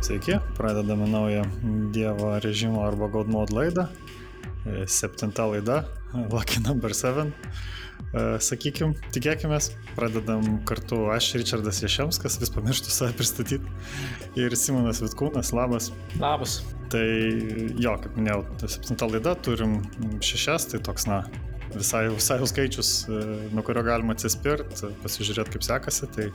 Sveiki, 0.00 0.32
pradedame 0.56 1.06
naują 1.06 1.42
Dievo 1.92 2.40
režimo 2.40 2.84
arba 2.84 3.08
God 3.08 3.28
Mode 3.28 3.54
laidą. 3.54 3.86
E, 4.66 4.86
septinta 4.86 5.46
laida, 5.46 5.84
Lucky 6.32 6.60
Number 6.60 6.94
7. 6.94 7.32
E, 8.14 8.40
Sakykim, 8.40 8.94
tikėkime, 9.14 9.58
pradedam 9.94 10.58
kartu 10.66 11.04
aš, 11.14 11.28
Richardas 11.38 11.78
Ješemskas, 11.84 12.40
vis 12.42 12.50
pamirštu 12.50 12.90
save 12.90 13.14
pristatyti. 13.16 13.70
Ir 14.34 14.56
Simonas 14.56 14.98
Vitkūnas, 15.04 15.52
labas. 15.54 15.92
Labas. 16.18 16.60
Tai 16.90 17.06
jo, 17.78 17.94
kaip 18.02 18.18
minėjau, 18.18 18.42
septinta 18.66 19.06
laida, 19.06 19.36
turim 19.46 19.78
šešias, 20.18 20.66
tai 20.72 20.82
toks, 20.90 21.06
na, 21.06 21.22
visai, 21.74 22.08
visai 22.12 22.38
jau 22.40 22.48
skaičius, 22.48 22.90
e, 23.08 23.20
nuo 23.54 23.62
kurio 23.66 23.82
galima 23.86 24.14
atsispirti, 24.16 24.90
pasižiūrėti, 25.04 25.54
kaip 25.54 25.66
sekasi. 25.66 26.08
Tai 26.14 26.26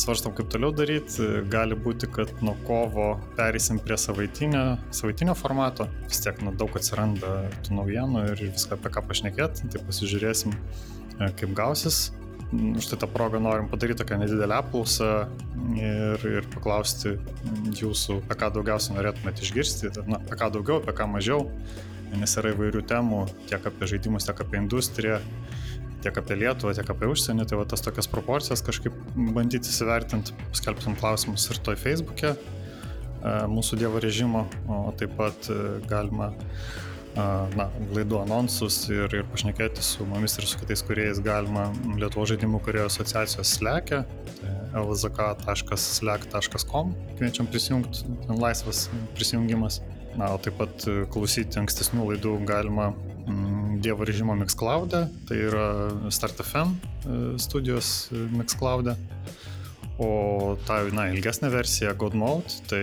svarstom, 0.00 0.34
kaip 0.36 0.50
toliau 0.52 0.74
daryti. 0.76 1.26
Gali 1.52 1.78
būti, 1.78 2.10
kad 2.12 2.32
nuo 2.44 2.56
kovo 2.66 3.14
perėsim 3.38 3.80
prie 3.82 3.98
savaitinio, 4.00 4.64
savaitinio 4.94 5.36
formato. 5.38 5.88
Vis 6.10 6.20
tiek 6.24 6.42
nu, 6.44 6.52
daug 6.56 6.76
atsiranda 6.76 7.38
tų 7.66 7.80
naujienų 7.80 8.28
ir 8.32 8.44
viską 8.50 8.78
apie 8.78 8.92
ką 8.96 9.06
pašnekėti. 9.08 9.72
Tai 9.72 9.82
pasižiūrėsim, 9.88 10.54
e, 10.54 11.32
kaip 11.40 11.56
gausis. 11.56 12.10
Už 12.54 12.86
tai 12.86 13.00
tą 13.02 13.08
progą 13.10 13.40
norim 13.42 13.66
padaryti 13.66 13.98
tokią 14.04 14.20
nedidelę 14.20 14.60
apklausą 14.60 15.08
ir, 15.74 16.26
ir 16.30 16.44
paklausti 16.52 17.16
jūsų, 17.74 18.20
apie 18.22 18.36
ką 18.38 18.52
daugiausiai 18.54 18.94
norėtumėte 18.94 19.42
išgirsti, 19.42 19.90
na, 20.06 20.20
apie 20.20 20.38
ką 20.38 20.52
daugiau, 20.54 20.78
apie 20.78 20.94
ką 20.94 21.08
mažiau 21.10 21.48
nes 22.14 22.36
yra 22.40 22.52
įvairių 22.54 22.82
temų 22.88 23.24
tiek 23.50 23.62
apie 23.66 23.88
žaidimus, 23.90 24.26
tiek 24.28 24.38
apie 24.44 24.60
industriją, 24.60 25.18
tiek 26.04 26.14
apie 26.22 26.34
Lietuvą, 26.38 26.74
tiek 26.76 26.88
apie 26.92 27.06
užsienį, 27.10 27.42
tai 27.48 27.56
va 27.60 27.66
tas 27.68 27.84
tokias 27.84 28.08
proporcijas 28.10 28.64
kažkaip 28.66 28.94
bandyti 29.34 29.72
įsivertinti, 29.72 30.30
skelbsim 30.56 30.94
klausimus 31.00 31.48
ir 31.50 31.56
toj 31.66 31.76
Facebook'e 31.80 32.30
e, 32.34 32.36
mūsų 33.50 33.72
Dievo 33.82 33.98
režimo, 34.02 34.40
o 34.70 34.92
taip 34.98 35.12
pat 35.18 35.38
e, 35.50 35.52
galima 35.90 36.26
e, 36.30 36.34
na, 37.58 37.66
laidų 37.96 38.16
anonsus 38.22 38.74
ir, 38.92 39.08
ir 39.10 39.24
pašnekėti 39.32 39.80
su 39.82 40.06
mumis 40.06 40.38
ir 40.38 40.44
su 40.46 40.56
kitais 40.62 40.84
kuriejais 40.86 41.18
galima 41.24 41.64
Lietuvo 41.96 42.24
žaidimų 42.30 42.58
kuriejo 42.66 42.86
asociacijos 42.92 43.48
slekia, 43.58 43.98
tai 44.38 44.54
lzk.slack.com, 44.76 46.86
kviečiam 47.16 47.46
prisijungti, 47.50 47.98
laisvas 48.28 48.78
prisijungimas. 49.16 49.80
Na, 50.16 50.30
o 50.32 50.38
taip 50.40 50.56
pat 50.56 50.86
e, 50.88 51.02
klausyti 51.12 51.58
ankstesnių 51.60 52.06
laidų 52.10 52.38
galima 52.48 52.88
mm, 53.28 53.80
Dievo 53.84 54.06
režimo 54.08 54.32
Mixcloud'e, 54.38 55.02
tai 55.28 55.40
yra 55.44 55.66
StartFM 56.08 56.72
e, 56.72 57.18
studijos 57.42 58.08
e, 58.08 58.22
Mixcloud'e. 58.32 58.96
O 60.00 60.56
ta, 60.68 60.82
na, 60.92 61.06
ilgesnė 61.12 61.50
versija 61.52 61.92
GodMode, 61.96 62.62
tai 62.68 62.82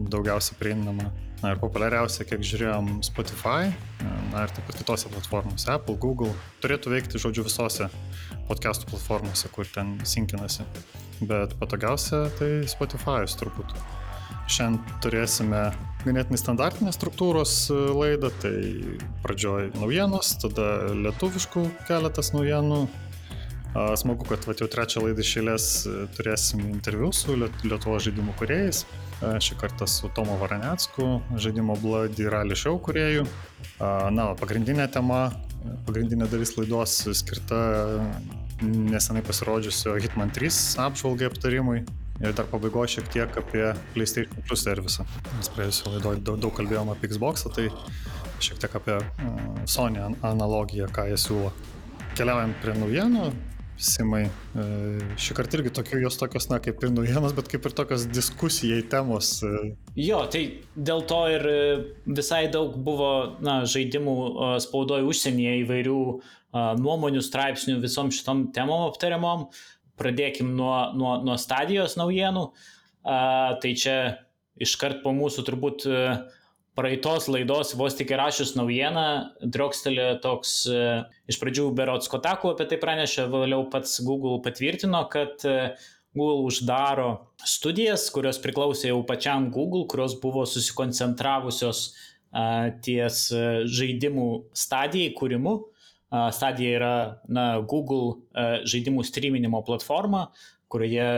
daugiausia 0.00 0.56
prieinama 0.60 1.10
na, 1.42 1.52
ir 1.52 1.60
populiariausia, 1.60 2.24
kiek 2.28 2.44
žiūrėjom, 2.44 2.90
Spotify, 3.04 3.70
na 4.32 4.44
ir 4.44 4.52
taip 4.52 4.64
pat 4.68 4.80
kitose 4.80 5.12
platformose, 5.12 5.68
Apple, 5.72 5.96
Google, 6.00 6.32
turėtų 6.64 6.92
veikti, 6.92 7.20
žodžiu, 7.20 7.46
visose 7.48 7.88
podcastų 8.48 8.88
platformose, 8.92 9.48
kur 9.52 9.68
ten 9.72 9.98
sinkinasi. 10.08 10.64
Bet 11.24 11.56
patogiausia 11.60 12.26
tai 12.40 12.50
Spotify'us 12.68 13.36
turbūt. 13.40 13.76
Šiandien 14.52 15.00
turėsime 15.04 15.70
ganėtinai 16.04 16.38
standartinės 16.40 16.98
struktūros 16.98 17.54
e, 17.72 17.78
laidą, 17.96 18.30
tai 18.42 18.54
pradžioj 19.24 19.72
naujienos, 19.78 20.34
tada 20.42 20.92
lietuviškų 20.92 21.64
keletas 21.88 22.34
naujienų. 22.36 22.84
Smagu, 23.98 24.22
kad 24.28 24.44
vat, 24.46 24.60
jau 24.62 24.68
trečią 24.70 25.00
laidą 25.02 25.24
išėlės 25.24 25.64
e, 25.90 25.94
turėsim 26.14 26.60
interviu 26.68 27.08
su 27.10 27.34
Lietuvo 27.34 27.96
žaidimų 27.98 28.36
kuriejais. 28.38 28.84
Šį 29.42 29.56
kartą 29.58 29.88
su 29.90 30.10
Tomo 30.14 30.36
Varanecku, 30.38 31.08
žaidimo 31.40 31.74
Bloody 31.82 32.28
Rally 32.30 32.58
Show 32.58 32.78
kuriejų. 32.84 33.24
Na, 33.80 34.28
pagrindinė 34.38 34.86
tema, 34.92 35.24
pagrindinė 35.88 36.28
dalis 36.30 36.54
laidos 36.58 37.00
skirta 37.18 37.58
nesenai 38.62 39.24
pasirodžiusio 39.26 39.96
Hitman 39.98 40.30
3 40.34 40.62
apžvalgai 40.86 41.30
aptarimui. 41.32 41.82
Ir 42.22 42.34
dar 42.36 42.46
pabaigoje 42.46 42.94
šiek 42.94 43.08
tiek 43.10 43.38
apie 43.40 43.64
PlayStation 43.94 44.44
Plus 44.46 44.62
servisą. 44.62 45.06
Mes 45.34 45.48
praėjusiu 45.50 45.96
laidoje 45.96 46.20
daug, 46.22 46.38
daug 46.44 46.54
kalbėjome 46.54 46.94
apie 46.94 47.10
Xbox, 47.10 47.48
tai 47.56 47.66
šiek 48.44 48.60
tiek 48.62 48.76
apie 48.78 49.00
uh, 49.00 49.40
Sony 49.66 50.04
analogiją, 50.22 50.86
ką 50.94 51.08
jie 51.10 51.18
siūlo. 51.18 51.50
Keliaujam 52.14 52.54
prie 52.62 52.76
naujienų. 52.78 53.32
Simai, 53.74 54.20
e, 54.54 54.64
šį 55.18 55.34
kartą 55.34 55.58
irgi 55.58 55.72
tokios, 55.74 55.98
jos 56.04 56.16
tokios, 56.20 56.44
na, 56.46 56.60
kaip 56.62 56.78
ir 56.86 56.92
naujienos, 56.94 57.32
bet 57.34 57.48
kaip 57.50 57.64
ir 57.66 57.72
tokios 57.74 58.04
diskusijai 58.06 58.84
temos. 58.86 59.32
E. 59.42 59.72
Jo, 59.98 60.20
tai 60.30 60.44
dėl 60.78 61.02
to 61.10 61.18
ir 61.34 61.46
e, 61.50 61.56
visai 62.06 62.44
daug 62.54 62.76
buvo, 62.86 63.10
na, 63.42 63.64
žaidimų 63.66 64.14
spaudoje 64.62 65.08
užsienyje 65.10 65.56
įvairių 65.64 65.98
nuomonių, 66.54 67.18
straipsnių 67.26 67.80
visom 67.82 68.14
šitom 68.14 68.46
temom 68.54 68.86
aptariamom. 68.86 69.48
Uh, 69.48 69.73
pradėkim 70.00 70.54
nuo, 70.58 70.76
nuo, 70.98 71.16
nuo 71.24 71.36
stadijos 71.40 71.98
naujienų. 72.00 72.48
A, 73.04 73.18
tai 73.60 73.74
čia 73.76 73.96
iškart 74.60 75.02
po 75.04 75.12
mūsų 75.14 75.44
turbūt 75.46 75.86
e, 75.88 76.04
praeitos 76.78 77.26
laidos 77.30 77.74
vos 77.78 77.96
tik 77.98 78.12
įrašius 78.14 78.54
naujieną, 78.58 79.06
Drogstelė 79.54 80.08
toks 80.24 80.54
e, 80.70 80.84
iš 81.30 81.40
pradžių 81.42 81.68
Berots 81.76 82.10
Kotaku 82.12 82.52
apie 82.52 82.68
tai 82.70 82.78
pranešė, 82.82 83.26
vėliau 83.32 83.66
pats 83.72 83.98
Google 84.06 84.40
patvirtino, 84.44 85.04
kad 85.12 85.44
e, 85.48 85.74
Google 86.14 86.46
uždaro 86.46 87.08
studijas, 87.42 88.06
kurios 88.14 88.38
priklausė 88.42 88.92
jau 88.92 89.00
pačiam 89.06 89.50
Google, 89.54 89.88
kurios 89.90 90.14
buvo 90.22 90.46
susikoncentravusios 90.46 91.88
ties 92.82 93.18
žaidimų 93.70 94.28
stadijai 94.58 95.12
kūrimu 95.14 95.52
Stadija 96.34 96.76
yra 96.78 96.96
na, 97.26 97.46
Google 97.66 98.20
žaidimų 98.68 99.02
streaminimo 99.06 99.62
platforma, 99.66 100.28
kurioje 100.70 101.08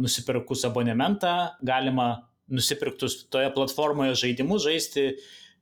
nusipirkus 0.00 0.64
abonementą 0.68 1.32
galima 1.64 2.28
nusipirktus 2.52 3.22
toje 3.32 3.48
platformoje 3.54 4.16
žaidimus 4.20 4.64
žaisti 4.66 5.06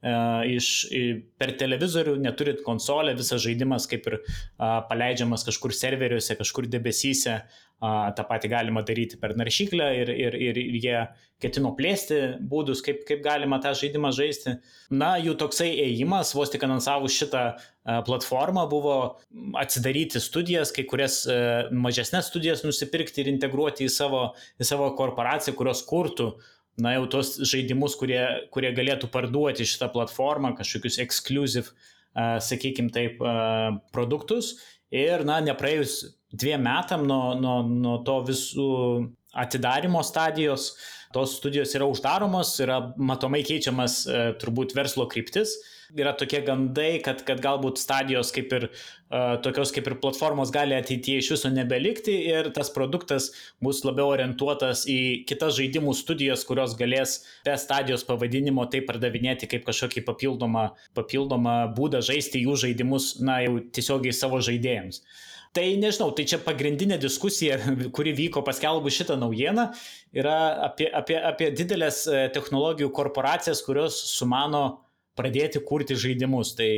iš, 0.00 0.68
per 1.38 1.52
televizorių, 1.60 2.14
neturit 2.24 2.62
konsolę, 2.64 3.12
visas 3.18 3.42
žaidimas 3.44 3.84
kaip 3.90 4.06
ir 4.08 4.16
a, 4.56 4.80
paleidžiamas 4.88 5.44
kažkur 5.44 5.74
serveriuose, 5.76 6.38
kažkur 6.38 6.68
debesyse, 6.72 7.42
tą 7.80 8.24
patį 8.28 8.50
galima 8.52 8.82
daryti 8.84 9.16
per 9.20 9.32
naršyklę 9.40 9.86
ir, 10.02 10.10
ir, 10.12 10.36
ir 10.36 10.58
jie 10.76 10.96
ketino 11.40 11.72
plėsti 11.76 12.18
būdus, 12.50 12.82
kaip, 12.84 13.02
kaip 13.08 13.22
galima 13.24 13.56
tą 13.64 13.72
žaidimą 13.78 14.10
žaisti. 14.12 14.58
Na, 14.92 15.14
jų 15.22 15.34
toksai 15.40 15.70
ėjimas, 15.86 16.34
vos 16.36 16.52
tik 16.52 16.66
anonsavus 16.66 17.16
šitą 17.16 17.44
platformą, 18.06 18.66
buvo 18.68 18.96
atsidaryti 19.58 20.20
studijas, 20.20 20.74
kai 20.76 20.84
kurias 20.88 21.22
mažesnės 21.72 22.28
studijas 22.28 22.64
nusipirkti 22.66 23.24
ir 23.24 23.32
integruoti 23.32 23.88
į 23.88 23.94
savo, 23.94 24.26
į 24.60 24.68
savo 24.68 24.90
korporaciją, 24.98 25.56
kurios 25.56 25.80
kurtų 25.88 26.34
na 26.80 26.94
jau 26.94 27.06
tos 27.12 27.34
žaidimus, 27.48 27.96
kurie, 28.00 28.20
kurie 28.52 28.70
galėtų 28.76 29.08
parduoti 29.12 29.66
šitą 29.68 29.90
platformą, 29.92 30.54
kažkokius 30.56 31.00
exclusive, 31.02 31.72
uh, 31.72 31.99
sakykime 32.14 32.90
taip, 32.94 33.20
produktus. 33.94 34.54
Ir, 34.90 35.22
na, 35.26 35.38
nepraėjus 35.44 36.00
dviem 36.34 36.62
metam 36.66 37.06
nuo, 37.06 37.34
nuo, 37.38 37.60
nuo 37.62 38.00
to 38.06 38.16
visų 38.26 38.70
atidarimo 39.32 40.02
stadijos, 40.06 40.74
tos 41.14 41.36
studijos 41.38 41.74
yra 41.74 41.88
uždaromos, 41.90 42.54
yra 42.62 42.80
matomai 42.96 43.42
keičiamas 43.46 44.00
uh, 44.06 44.24
turbūt 44.40 44.74
verslo 44.78 45.08
kryptis. 45.10 45.58
Yra 45.90 46.12
tokie 46.14 46.38
gandai, 46.46 47.00
kad, 47.02 47.24
kad 47.26 47.40
galbūt 47.42 47.80
stadijos 47.82 48.28
kaip 48.30 48.52
ir 48.54 48.66
uh, 48.68 49.40
tokios 49.42 49.72
kaip 49.74 49.88
ir 49.90 49.96
platformos 49.98 50.52
gali 50.54 50.76
ateityje 50.76 51.22
iš 51.22 51.30
viso 51.34 51.50
nebelikti 51.50 52.14
ir 52.30 52.52
tas 52.54 52.70
produktas 52.70 53.30
bus 53.58 53.82
labiau 53.82 54.12
orientuotas 54.12 54.84
į 54.86 55.26
kitas 55.26 55.56
žaidimų 55.58 55.96
studijas, 55.98 56.44
kurios 56.46 56.76
galės 56.78 57.16
be 57.46 57.56
stadijos 57.58 58.06
pavadinimo 58.06 58.68
tai 58.70 58.84
pardavinėti 58.86 59.50
kaip 59.50 59.66
kažkokį 59.66 60.04
papildomą, 60.06 60.68
papildomą 60.94 61.56
būdą 61.74 62.04
žaisti 62.06 62.44
jų 62.44 62.54
žaidimus, 62.66 63.16
na 63.18 63.40
jau 63.42 63.58
tiesiogiai 63.74 64.14
savo 64.14 64.38
žaidėjams. 64.46 65.02
Tai 65.50 65.64
nežinau, 65.82 66.12
tai 66.14 66.28
čia 66.30 66.38
pagrindinė 66.38 67.00
diskusija, 67.02 67.56
kuri 67.96 68.14
vyko 68.14 68.44
paskelbus 68.46 68.94
šitą 69.00 69.16
naujieną, 69.18 69.66
yra 70.14 70.36
apie, 70.68 70.86
apie, 70.94 71.16
apie 71.18 71.50
didelės 71.58 72.04
e, 72.06 72.28
technologijų 72.34 72.92
korporacijas, 72.94 73.64
kurios 73.66 73.98
sumano 74.12 74.62
pradėti 75.18 75.62
kurti 75.66 75.96
žaidimus. 75.98 76.54
Tai 76.54 76.68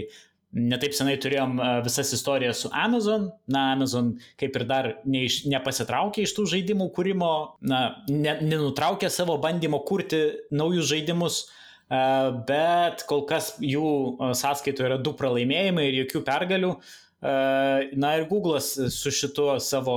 netaip 0.56 0.96
senai 0.96 1.18
turėjom 1.20 1.60
e, 1.60 1.68
visas 1.84 2.14
istorijas 2.16 2.64
su 2.64 2.72
Amazon. 2.72 3.28
Na, 3.52 3.66
Amazon 3.76 4.14
kaip 4.40 4.56
ir 4.56 4.64
dar 4.70 4.90
neiš, 5.04 5.42
nepasitraukė 5.52 6.24
iš 6.24 6.32
tų 6.38 6.48
žaidimų 6.56 6.88
kūrimo, 6.96 7.32
na, 7.68 7.84
ne, 8.08 8.38
nenutraukė 8.40 9.12
savo 9.12 9.36
bandymo 9.42 9.84
kurti 9.84 10.24
naujus 10.48 10.88
žaidimus, 10.94 11.42
e, 11.44 12.02
bet 12.48 13.04
kol 13.04 13.26
kas 13.28 13.52
jų 13.60 13.86
sąskaitoje 14.32 14.94
yra 14.94 15.00
du 15.00 15.12
pralaimėjimai 15.20 15.90
ir 15.90 16.04
jokių 16.06 16.24
pergalių. 16.32 16.76
Na 17.22 18.16
ir 18.18 18.26
Google'as 18.30 18.74
su 18.90 19.12
šituo 19.14 19.54
savo 19.62 19.96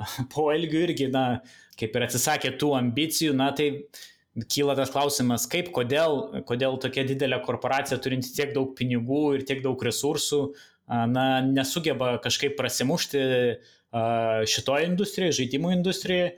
poelgių 0.34 0.84
irgi, 0.86 1.10
na, 1.12 1.42
kaip 1.80 1.96
ir 1.96 2.06
atsisakė 2.06 2.54
tų 2.60 2.74
ambicijų, 2.78 3.34
na, 3.36 3.50
tai 3.56 3.86
kyla 4.50 4.76
tas 4.78 4.92
klausimas, 4.94 5.48
kaip, 5.50 5.72
kodėl, 5.74 6.44
kodėl 6.46 6.78
tokia 6.80 7.04
didelė 7.08 7.40
korporacija 7.42 7.98
turinti 8.02 8.30
tiek 8.36 8.54
daug 8.54 8.76
pinigų 8.78 9.24
ir 9.38 9.44
tiek 9.48 9.64
daug 9.64 9.82
resursų, 9.82 10.44
na, 10.86 11.26
nesugeba 11.46 12.14
kažkaip 12.22 12.56
prasimušti 12.58 13.20
šitoje 14.50 14.86
industrijoje, 14.86 15.38
žaidimų 15.42 15.74
industrijoje. 15.80 16.32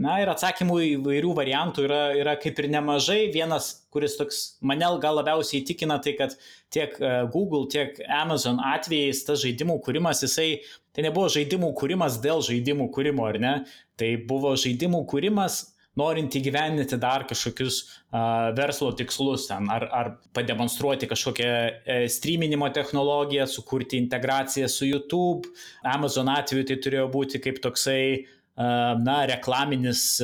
Na 0.00 0.14
ir 0.22 0.30
atsakymų 0.32 0.78
įvairių 0.86 1.34
variantų 1.36 1.82
yra, 1.84 2.00
yra 2.16 2.32
kaip 2.40 2.56
ir 2.62 2.70
nemažai. 2.72 3.26
Vienas, 3.34 3.66
kuris 3.92 4.16
toks 4.16 4.38
mane 4.64 4.88
gal 5.02 5.18
labiausiai 5.18 5.60
įtikina, 5.60 5.98
tai 6.00 6.14
kad 6.16 6.38
tiek 6.72 6.96
Google, 7.34 7.66
tiek 7.68 8.00
Amazon 8.08 8.62
atvejais 8.72 9.20
tas 9.26 9.42
žaidimų 9.44 9.76
kūrimas, 9.84 10.24
jisai, 10.24 10.62
tai 10.96 11.04
nebuvo 11.04 11.28
žaidimų 11.36 11.74
kūrimas 11.76 12.16
dėl 12.24 12.40
žaidimų 12.46 12.88
kūrimo, 12.94 13.28
ar 13.28 13.40
ne? 13.42 13.54
Tai 14.00 14.14
buvo 14.30 14.54
žaidimų 14.56 15.04
kūrimas 15.12 15.60
norint 16.00 16.32
įgyvendinti 16.38 16.96
dar 17.00 17.26
kažkokius 17.28 17.82
uh, 17.84 18.50
verslo 18.56 18.92
tikslus, 18.96 19.44
ten, 19.50 19.68
ar, 19.72 19.84
ar 19.92 20.10
pademonstruoti 20.32 21.08
kažkokią 21.10 21.48
e, 21.84 21.96
streaminimo 22.08 22.70
technologiją, 22.72 23.44
sukurti 23.50 24.00
integraciją 24.00 24.70
su 24.72 24.88
YouTube. 24.88 25.52
Amazon 25.84 26.32
atveju 26.32 26.70
tai 26.70 26.78
turėjo 26.80 27.10
būti 27.12 27.42
kaip 27.44 27.60
toksai, 27.64 28.24
na, 28.56 29.16
reklaminis 29.30 30.20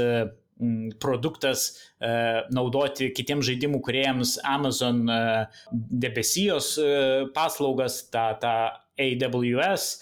produktas 0.98 1.68
naudoti 2.50 3.12
kitiems 3.14 3.46
žaidimų 3.46 3.80
kuriejams 3.86 4.36
Amazon 4.46 5.04
debesijos 5.70 6.74
paslaugas, 7.34 8.02
tą, 8.12 8.32
tą 8.42 8.54
AWS 8.98 9.92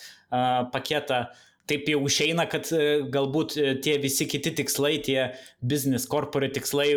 paketą. 0.72 1.26
Taip 1.66 1.88
jau 1.90 1.98
išeina, 2.06 2.44
kad 2.46 2.68
galbūt 3.10 3.56
tie 3.82 3.96
visi 3.98 4.28
kiti 4.30 4.52
tikslai, 4.54 5.00
tie 5.02 5.32
business 5.58 6.06
corporate 6.06 6.54
tikslai 6.54 6.92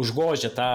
užgožia 0.00 0.48
tą 0.56 0.70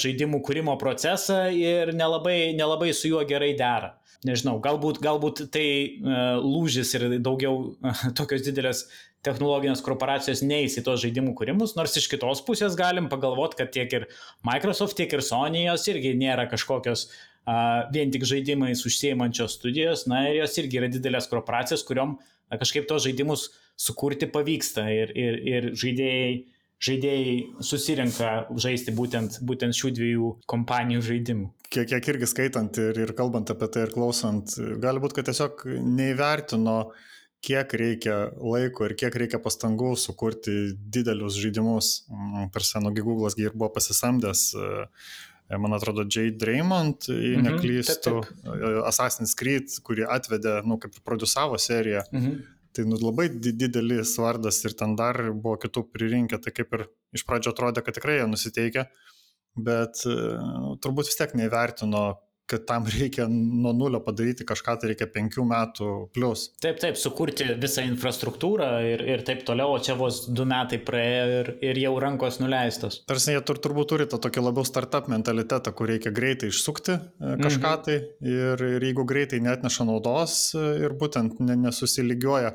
žaidimų 0.00 0.42
kūrimo 0.44 0.76
procesą 0.80 1.46
ir 1.56 1.94
nelabai, 1.96 2.52
nelabai 2.56 2.92
su 2.94 3.08
juo 3.08 3.24
gerai 3.24 3.54
dera. 3.58 3.94
Nežinau, 4.28 4.58
galbūt, 4.60 4.98
galbūt 5.00 5.46
tai 5.54 5.66
uh, 6.02 6.40
lūžis 6.44 6.92
ir 6.98 7.06
daugiau 7.24 7.70
tokios 8.18 8.44
didelės 8.44 8.84
technologinės 9.24 9.80
korporacijos 9.84 10.42
neįs 10.44 10.78
į 10.80 10.84
tos 10.84 11.00
žaidimų 11.04 11.32
kūrimus, 11.38 11.72
nors 11.76 11.96
iš 11.96 12.08
kitos 12.12 12.42
pusės 12.44 12.76
galim 12.76 13.08
pagalvoti, 13.12 13.58
kad 13.60 13.72
tiek 13.72 13.92
ir 13.96 14.06
Microsoft, 14.44 14.96
tiek 14.96 15.12
ir 15.12 15.24
Sony 15.24 15.66
jos 15.66 15.88
irgi 15.92 16.12
nėra 16.20 16.44
kažkokios 16.52 17.06
uh, 17.08 17.88
vien 17.92 18.12
tik 18.12 18.28
žaidimais 18.28 18.84
užsiemančios 18.88 19.56
studijos, 19.56 20.04
na 20.08 20.26
ir 20.28 20.42
jos 20.42 20.60
irgi 20.60 20.82
yra 20.82 20.92
didelės 20.92 21.28
korporacijos, 21.32 21.84
kuriuom 21.88 22.16
uh, 22.18 22.30
kažkaip 22.58 22.88
tos 22.88 23.04
žaidimus 23.06 23.48
sukurti 23.78 24.28
pavyksta 24.30 24.88
ir, 24.92 25.12
ir, 25.14 25.38
ir 25.46 25.70
žaidėjai, 25.78 26.32
žaidėjai 26.82 27.36
susirenka 27.64 28.32
žaisti 28.60 28.94
būtent, 28.96 29.40
būtent 29.46 29.76
šių 29.76 29.94
dviejų 29.96 30.34
kompanijų 30.50 31.06
žaidimų. 31.12 31.50
Kiek, 31.70 31.86
kiek 31.86 32.08
irgi 32.10 32.26
skaitant 32.26 32.80
ir, 32.82 32.98
ir 32.98 33.14
kalbant 33.18 33.50
apie 33.52 33.68
tai 33.70 33.86
ir 33.86 33.94
klausant, 33.94 34.56
gali 34.82 35.02
būti, 35.02 35.20
kad 35.20 35.30
tiesiog 35.30 35.62
neįvertino, 35.86 36.76
kiek 37.46 37.72
reikia 37.78 38.16
laiko 38.36 38.88
ir 38.88 38.96
kiek 38.98 39.14
reikia 39.22 39.38
pastangų 39.40 39.94
sukurti 39.96 40.74
didelius 40.74 41.38
žaidimus. 41.40 41.92
Mm, 42.10 42.50
per 42.52 42.66
senogi 42.66 43.04
Google'as 43.06 43.38
ir 43.38 43.54
buvo 43.54 43.70
pasisamdęs 43.78 44.48
man 45.58 45.74
atrodo, 45.74 46.04
Jade 46.06 46.38
Draymond, 46.38 47.08
jei 47.10 47.34
mhm, 47.36 47.48
neklystu, 47.48 48.20
taip, 48.22 48.42
taip. 48.44 48.80
Assassin's 48.86 49.34
Creed, 49.38 49.72
kurį 49.86 50.06
atvedė, 50.10 50.60
nu, 50.68 50.78
kaip 50.82 50.94
ir 50.94 51.04
produsavo 51.06 51.58
seriją. 51.58 52.04
Mhm. 52.14 52.40
Tai 52.76 52.84
nu, 52.86 52.98
labai 53.02 53.26
didelis 53.34 54.12
vardas 54.22 54.60
ir 54.62 54.76
ten 54.78 54.94
dar 54.98 55.18
buvo 55.32 55.56
kitų 55.58 55.88
pririnkę, 55.90 56.38
tai 56.38 56.52
kaip 56.54 56.76
ir 56.76 56.84
iš 57.16 57.24
pradžio 57.26 57.50
atrodė, 57.50 57.82
kad 57.82 57.96
tikrai 57.98 58.20
jie 58.20 58.28
nusiteikia, 58.30 58.84
bet 59.56 60.02
nu, 60.06 60.76
turbūt 60.82 61.10
vis 61.10 61.18
tiek 61.18 61.32
neįvertino, 61.38 62.04
kad 62.50 62.66
tam 62.66 62.86
reikia 62.98 63.26
nuo 63.30 63.72
nulio 63.72 64.00
padaryti 64.02 64.44
kažką, 64.48 64.76
tai 64.80 64.90
reikia 64.90 65.06
penkių 65.10 65.44
metų 65.46 65.90
plus. 66.14 66.48
Taip, 66.62 66.80
taip, 66.82 66.98
sukurti 66.98 67.46
visą 67.62 67.84
infrastruktūrą 67.86 68.70
ir, 68.88 69.04
ir 69.14 69.22
taip 69.26 69.44
toliau, 69.46 69.76
o 69.76 69.82
čia 69.82 69.94
vos 69.98 70.24
du 70.26 70.46
metai 70.50 70.80
praėjo 70.86 71.28
ir, 71.36 71.52
ir 71.70 71.80
jau 71.84 71.94
rankos 72.02 72.40
nuleistos. 72.42 73.02
Tarsi 73.10 73.36
jie 73.36 73.44
tur, 73.46 73.60
turbūt 73.62 73.92
turi 73.92 74.08
tą 74.10 74.18
tokį 74.22 74.44
labiau 74.48 74.66
startup 74.66 75.10
mentalitetą, 75.12 75.74
kur 75.76 75.92
reikia 75.92 76.14
greitai 76.14 76.50
išsukti 76.50 76.96
e, 76.96 77.36
kažką 77.44 77.70
mhm. 77.76 77.86
tai 77.86 77.98
ir, 78.34 78.66
ir 78.78 78.88
jeigu 78.90 79.06
greitai 79.06 79.42
net 79.46 79.62
neša 79.66 79.86
naudos 79.86 80.40
e, 80.58 80.66
ir 80.88 80.96
būtent 80.98 81.38
nesusilygiuoja 81.40 82.54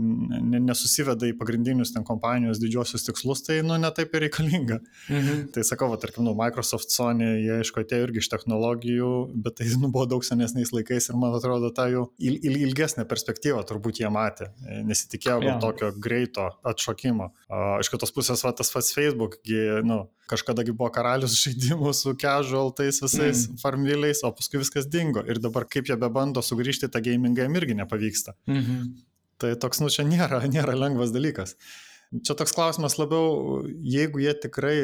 nesusiveda 0.00 1.28
į 1.28 1.36
pagrindinius 1.38 1.92
ten 1.94 2.04
kompanijos 2.06 2.60
didžiosius 2.62 3.04
tikslus, 3.06 3.42
tai, 3.46 3.60
nu, 3.66 3.76
netaip 3.80 4.14
ir 4.14 4.26
reikalinga. 4.26 4.80
Mhm. 5.08 5.40
Tai 5.54 5.64
sakau, 5.66 5.90
va, 5.92 5.98
tarkim, 6.00 6.24
nu, 6.26 6.34
Microsoft, 6.38 6.92
Sony, 6.94 7.26
jie, 7.42 7.56
aišku, 7.60 7.82
atėjo 7.82 8.06
irgi 8.06 8.22
iš 8.22 8.30
technologijų, 8.32 9.10
bet 9.44 9.58
tai, 9.60 9.66
nu, 9.80 9.90
buvo 9.92 10.06
daug 10.10 10.24
senesniais 10.26 10.72
laikais 10.74 11.10
ir, 11.10 11.18
man 11.20 11.34
atrodo, 11.36 11.72
tą 11.74 11.88
jau 11.90 12.04
il, 12.22 12.38
il, 12.46 12.60
ilgesnę 12.68 13.04
perspektyvą 13.10 13.64
turbūt 13.68 14.02
jie 14.02 14.10
matė. 14.12 14.50
Nesitikėjo 14.86 15.40
gal 15.42 15.52
ja. 15.54 15.58
tokio 15.62 15.90
greito 15.96 16.46
atšokimo. 16.66 17.30
Iš 17.82 17.92
kitos 17.92 18.14
pusės, 18.14 18.44
va, 18.46 18.54
tas 18.56 18.72
pats 18.72 18.94
Facebook, 18.96 19.40
nu, 19.86 20.04
kažkadagi 20.30 20.74
buvo 20.76 20.90
karalius 20.94 21.36
žaidimų 21.42 21.92
su 21.96 22.14
casual 22.20 22.72
tais 22.76 23.02
visais 23.02 23.46
mm. 23.46 23.60
farmviliais, 23.62 24.24
o 24.26 24.32
paskui 24.36 24.62
viskas 24.62 24.88
dingo. 24.90 25.24
Ir 25.26 25.42
dabar 25.42 25.66
kaip 25.70 25.90
jie 25.90 25.98
bebando 26.00 26.42
sugrįžti 26.44 26.90
tą 26.92 27.02
gamingą, 27.04 27.46
jam 27.46 27.60
irgi 27.60 27.78
nepavyksta. 27.82 28.36
Mm 28.50 28.60
-hmm. 28.60 28.90
Tai 29.40 29.54
toks, 29.60 29.80
nu, 29.80 29.88
čia 29.92 30.04
nėra, 30.08 30.42
nėra 30.54 30.76
lengvas 30.76 31.14
dalykas. 31.14 31.56
Čia 32.10 32.34
toks 32.36 32.52
klausimas 32.56 32.98
labiau, 32.98 33.62
jeigu 33.86 34.22
jie 34.22 34.34
tikrai 34.42 34.76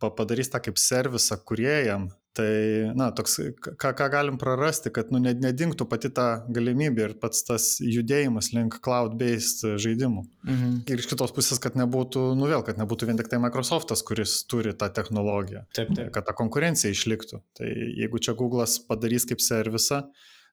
padarys 0.00 0.52
tą 0.52 0.60
kaip 0.60 0.76
servisą 0.78 1.38
kuriejam, 1.48 2.10
tai, 2.36 2.92
na, 2.98 3.08
toks, 3.16 3.38
ką, 3.64 3.92
ką 3.96 4.08
galim 4.12 4.36
prarasti, 4.40 4.92
kad, 4.94 5.08
nu, 5.14 5.22
nedingtų 5.24 5.86
pati 5.88 6.10
ta 6.12 6.26
galimybė 6.52 7.06
ir 7.06 7.14
pats 7.22 7.46
tas 7.48 7.68
judėjimas 7.80 8.50
link 8.52 8.76
cloud-based 8.84 9.64
žaidimų. 9.82 10.26
Mhm. 10.44 10.76
Ir 10.92 11.02
iš 11.02 11.08
kitos 11.10 11.32
pusės, 11.36 11.60
kad 11.62 11.78
nebūtų, 11.80 12.28
nu 12.36 12.50
vėl, 12.50 12.64
kad 12.66 12.80
nebūtų 12.80 13.08
vien 13.08 13.20
tik 13.20 13.32
tai 13.32 13.40
Microsoftas, 13.42 14.04
kuris 14.06 14.42
turi 14.50 14.76
tą 14.76 14.90
technologiją. 14.92 15.64
Taip, 15.76 15.94
taip. 15.96 16.12
Kad 16.14 16.28
ta 16.28 16.36
konkurencija 16.36 16.92
išliktų. 16.92 17.40
Tai 17.56 17.72
jeigu 17.72 18.20
čia 18.20 18.36
Google'as 18.36 18.78
padarys 18.84 19.28
kaip 19.28 19.40
servisą, 19.44 20.04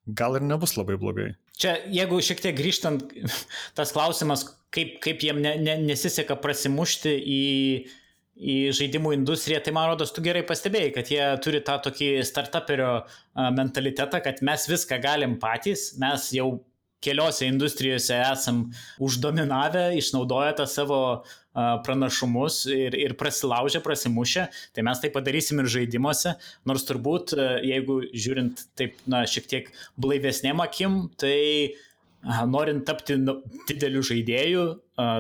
gal 0.07 0.38
ir 0.38 0.45
nebus 0.45 0.75
labai 0.77 0.97
blogai. 1.00 1.31
Čia, 1.59 1.77
jeigu 1.94 2.19
šiek 2.23 2.41
tiek 2.44 2.55
grįžtant, 2.57 3.05
tas 3.77 3.94
klausimas, 3.95 4.45
kaip, 4.73 4.97
kaip 5.03 5.23
jiem 5.23 5.41
ne, 5.44 5.55
ne, 5.61 5.77
nesiseka 5.85 6.37
prasimušti 6.42 7.13
į, 7.13 7.44
į 8.33 8.57
žaidimų 8.75 9.13
industriją, 9.19 9.61
tai 9.63 9.75
man 9.75 9.92
rodos, 9.92 10.13
tu 10.16 10.23
gerai 10.25 10.44
pastebėjai, 10.47 10.92
kad 10.97 11.13
jie 11.13 11.23
turi 11.45 11.63
tą 11.66 11.78
tokį 11.87 12.11
startuperio 12.28 12.92
mentalitetą, 13.56 14.23
kad 14.25 14.44
mes 14.45 14.68
viską 14.71 14.99
galim 15.04 15.37
patys, 15.42 15.92
mes 16.01 16.31
jau 16.35 16.56
keliose 17.04 17.48
industrijose 17.50 18.18
esam 18.31 18.66
uždominavę, 19.04 19.92
išnaudoję 20.00 20.54
tą 20.60 20.68
savo 20.69 21.00
pranašumus 21.86 22.64
ir, 22.74 22.95
ir 22.98 23.14
prasilaužę, 23.18 23.81
prasimušę, 23.86 24.48
tai 24.74 24.86
mes 24.86 25.02
tai 25.02 25.12
padarysim 25.14 25.62
ir 25.62 25.69
žaidimuose, 25.69 26.36
nors 26.66 26.86
turbūt, 26.90 27.36
jeigu 27.62 28.00
žiūrint 28.10 28.66
taip, 28.80 28.98
na, 29.06 29.24
šiek 29.30 29.50
tiek 29.52 29.74
blaivesnėm 30.02 30.64
akim, 30.66 31.04
tai 31.22 31.76
norint 32.48 32.86
tapti 32.88 33.18
nu, 33.19 33.42
dideliu 33.68 34.02
žaidėju 34.06 34.66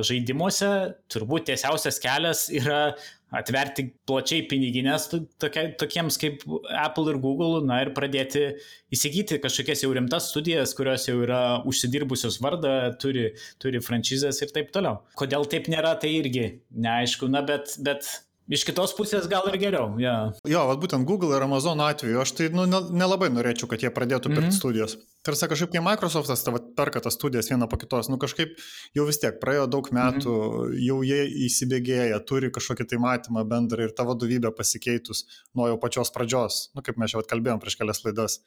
žaidimuose, 0.07 0.69
turbūt 1.11 1.49
tiesiausias 1.51 1.99
kelias 2.01 2.47
yra 2.53 2.95
atverti 3.33 3.87
plačiai 4.07 4.45
piniginės 4.49 5.09
tokia, 5.41 5.65
tokiems 5.79 6.19
kaip 6.21 6.43
Apple 6.79 7.13
ir 7.13 7.19
Google, 7.23 7.63
na 7.67 7.81
ir 7.83 7.93
pradėti 7.97 8.45
įsigyti 8.93 9.39
kažkokias 9.43 9.83
jau 9.85 9.93
rimtas 9.95 10.29
studijas, 10.31 10.75
kurios 10.77 11.07
jau 11.09 11.17
yra 11.25 11.41
užsidirbusios 11.69 12.39
vardą, 12.43 12.75
turi, 13.01 13.31
turi 13.63 13.81
franšizės 13.83 14.43
ir 14.45 14.53
taip 14.55 14.69
toliau. 14.75 15.01
Kodėl 15.19 15.49
taip 15.49 15.71
nėra, 15.73 15.95
tai 16.01 16.13
irgi 16.19 16.47
neaišku, 16.73 17.31
na 17.33 17.43
bet, 17.47 17.75
bet 17.83 18.09
Iš 18.51 18.65
kitos 18.67 18.91
pusės 18.97 19.29
gal 19.31 19.45
ir 19.47 19.55
geriau. 19.55 19.93
Yeah. 20.01 20.33
Jo, 20.49 20.65
vat 20.67 20.81
būtent 20.81 21.07
Google 21.07 21.31
ir 21.37 21.45
Amazon 21.45 21.79
atveju 21.79 22.19
aš 22.19 22.33
tai 22.35 22.49
nu, 22.51 22.65
nelabai 22.67 23.29
norėčiau, 23.31 23.69
kad 23.71 23.83
jie 23.83 23.91
pradėtų 23.93 24.33
pirkti 24.33 24.41
mm 24.41 24.49
-hmm. 24.49 24.57
studijas. 24.57 24.97
Tarsi 25.23 25.47
kažkaip, 25.47 25.71
kai 25.71 25.83
Microsoftas 25.85 26.43
tavo 26.43 26.59
perka 26.75 26.99
tas 26.99 27.15
studijas 27.15 27.47
vieną 27.51 27.69
po 27.71 27.79
kitos, 27.79 28.09
nu 28.11 28.17
kažkaip 28.19 28.59
jau 28.95 29.05
vis 29.07 29.19
tiek 29.19 29.39
praėjo 29.39 29.67
daug 29.67 29.87
metų, 29.87 30.35
mm 30.35 30.59
-hmm. 30.59 30.83
jau 30.87 30.99
jie 31.03 31.21
įsibėgėja, 31.47 32.19
turi 32.27 32.51
kažkokį 32.51 32.87
tai 32.89 32.97
matymą 32.99 33.47
bendrą 33.47 33.83
ir 33.83 33.95
ta 33.95 34.03
vadovybė 34.03 34.51
pasikeitus 34.51 35.25
nuo 35.55 35.67
jau 35.67 35.79
pačios 35.79 36.11
pradžios, 36.11 36.69
nu 36.75 36.81
kaip 36.81 36.97
mes 36.97 37.13
jau 37.13 37.23
atkalbėjom 37.23 37.59
prieš 37.59 37.79
kelias 37.79 38.03
laidas 38.03 38.41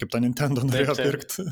kaip 0.00 0.12
tą 0.12 0.20
Nintendo 0.24 0.64
norėjo 0.66 0.96
pirkti. 0.98 1.44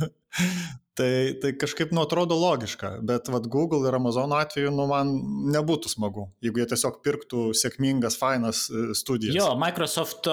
tai, 0.99 1.11
tai 1.43 1.53
kažkaip, 1.61 1.93
nu, 1.95 2.03
atrodo 2.03 2.37
logiška, 2.39 2.97
bet 3.07 3.31
vad 3.33 3.47
Google 3.53 3.87
ir 3.89 3.97
Amazon 3.99 4.35
atveju, 4.37 4.73
nu, 4.75 4.89
man 4.91 5.13
nebūtų 5.55 5.93
smagu, 5.93 6.27
jeigu 6.45 6.63
jie 6.63 6.69
tiesiog 6.73 6.99
pirktų 7.07 7.45
sėkmingas, 7.59 8.19
fainas 8.21 8.65
e, 8.69 8.89
studijas. 8.99 9.37
Jo, 9.37 9.53
Microsoft 9.61 10.29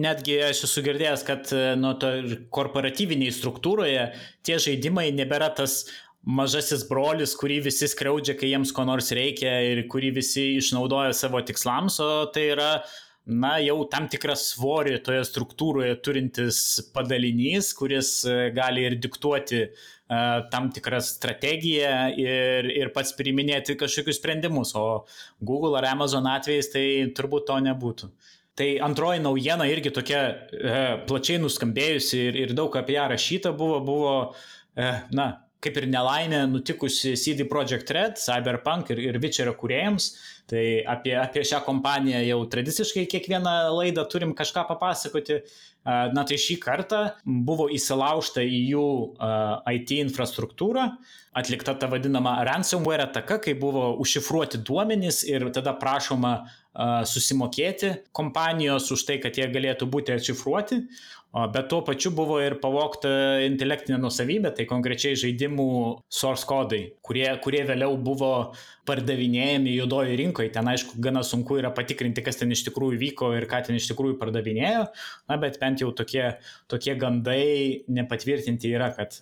netgi 0.00 0.40
aš 0.50 0.66
esu 0.68 0.84
girdėjęs, 0.86 1.24
kad, 1.26 1.50
e, 1.56 1.72
nu, 1.80 1.94
to 2.00 2.12
korporatyviniai 2.52 3.32
struktūroje 3.34 4.10
tie 4.46 4.60
žaidimai 4.60 5.08
nebėra 5.16 5.52
tas 5.56 5.84
mažasis 6.20 6.84
brolis, 6.88 7.32
kurį 7.38 7.62
visi 7.70 7.88
skriaudžia, 7.88 8.36
kai 8.36 8.50
jiems 8.52 8.74
ko 8.76 8.84
nors 8.88 9.08
reikia 9.16 9.54
ir 9.70 9.86
kurį 9.90 10.12
visi 10.20 10.50
išnaudoja 10.58 11.14
savo 11.16 11.40
tikslams, 11.40 11.96
o 12.04 12.10
tai 12.34 12.50
yra 12.52 12.72
na, 13.26 13.58
jau 13.62 13.82
tam 13.92 14.08
tikrą 14.10 14.34
svorį 14.38 14.98
toje 15.06 15.22
struktūroje 15.28 15.96
turintis 16.04 16.58
padalinys, 16.94 17.74
kuris 17.76 18.20
e, 18.24 18.38
gali 18.56 18.86
ir 18.88 18.96
diktuoti 19.02 19.64
uh, 19.66 19.88
tam 20.50 20.70
tikrą 20.74 20.98
strategiją 21.00 21.92
ir, 22.18 22.66
ir 22.74 22.90
pats 22.94 23.14
priiminėti 23.18 23.76
kažkokius 23.78 24.18
sprendimus, 24.18 24.74
o 24.74 25.04
Google 25.38 25.78
ar 25.78 25.86
Amazon 25.92 26.26
atvejais 26.26 26.70
tai 26.72 26.84
turbūt 27.14 27.46
to 27.46 27.58
nebūtų. 27.68 28.10
Tai 28.58 28.68
antroji 28.84 29.22
naujiena 29.22 29.68
irgi 29.70 29.92
tokia 29.94 30.22
e, 30.26 30.80
plačiai 31.06 31.38
nuskambėjusi 31.40 32.18
ir, 32.26 32.40
ir 32.44 32.56
daug 32.58 32.74
apie 32.76 32.96
ją 32.96 33.06
rašyta 33.12 33.54
buvo, 33.56 33.78
buvo, 33.86 34.16
e, 34.74 34.90
na, 35.14 35.28
kaip 35.64 35.76
ir 35.76 35.86
nelaimė 35.92 36.44
nutikusi 36.50 37.14
CD 37.20 37.46
Projekt 37.48 37.90
Red, 37.94 38.20
Cyberpunk 38.20 38.92
ir, 38.94 39.02
ir 39.10 39.18
Witcherio 39.22 39.54
kuriejams. 39.60 40.12
Tai 40.50 40.62
apie, 40.90 41.12
apie 41.14 41.44
šią 41.46 41.60
kompaniją 41.62 42.24
jau 42.26 42.38
tradiciškai 42.50 43.04
kiekvieną 43.10 43.52
laidą 43.76 44.02
turim 44.10 44.32
kažką 44.34 44.64
papasakoti. 44.72 45.42
Na 45.86 46.24
tai 46.28 46.36
šį 46.36 46.58
kartą 46.60 46.98
buvo 47.24 47.68
įsilaužta 47.72 48.42
į 48.44 48.58
jų 48.74 48.88
IT 49.72 49.94
infrastruktūrą, 49.96 50.82
atlikta 51.40 51.72
ta 51.80 51.88
vadinama 51.88 52.34
ransomware 52.44 53.06
ataka, 53.06 53.38
kai 53.40 53.54
buvo 53.56 53.86
užšifruoti 54.02 54.60
duomenys 54.66 55.22
ir 55.30 55.46
tada 55.56 55.72
prašoma 55.80 56.34
susimokėti 57.08 57.94
kompanijos 58.12 58.90
už 58.92 59.06
tai, 59.08 59.16
kad 59.22 59.40
jie 59.40 59.48
galėtų 59.50 59.88
būti 59.90 60.12
atšifruoti, 60.14 60.82
bet 61.30 61.68
tuo 61.70 61.80
pačiu 61.86 62.10
buvo 62.14 62.40
ir 62.42 62.56
pavokta 62.62 63.10
intelektinė 63.46 64.00
nusavybė, 64.02 64.50
tai 64.56 64.66
konkrečiai 64.66 65.18
žaidimų 65.18 65.66
source 66.10 66.46
kodai, 66.48 66.80
kurie, 67.06 67.28
kurie 67.44 67.62
vėliau 67.68 67.94
buvo 68.02 68.30
pardavinėjami 68.88 69.76
juodojo 69.76 70.16
rinkoje. 70.18 70.50
Ten 70.56 70.72
aišku, 70.72 70.98
gana 71.02 71.22
sunku 71.26 71.60
yra 71.60 71.70
patikrinti, 71.74 72.24
kas 72.26 72.40
ten 72.40 72.50
iš 72.50 72.64
tikrųjų 72.66 72.98
vyko 73.04 73.30
ir 73.38 73.46
ką 73.50 73.62
ten 73.68 73.78
iš 73.78 73.86
tikrųjų 73.92 74.18
pardavinėjo, 74.18 74.84
na, 75.30 75.38
bet 75.38 75.60
bent 75.62 75.84
jau 75.84 75.92
tokie, 75.94 76.24
tokie 76.70 76.98
gandai 76.98 77.86
nepatvirtinti 77.86 78.74
yra, 78.74 78.90
kad, 78.96 79.14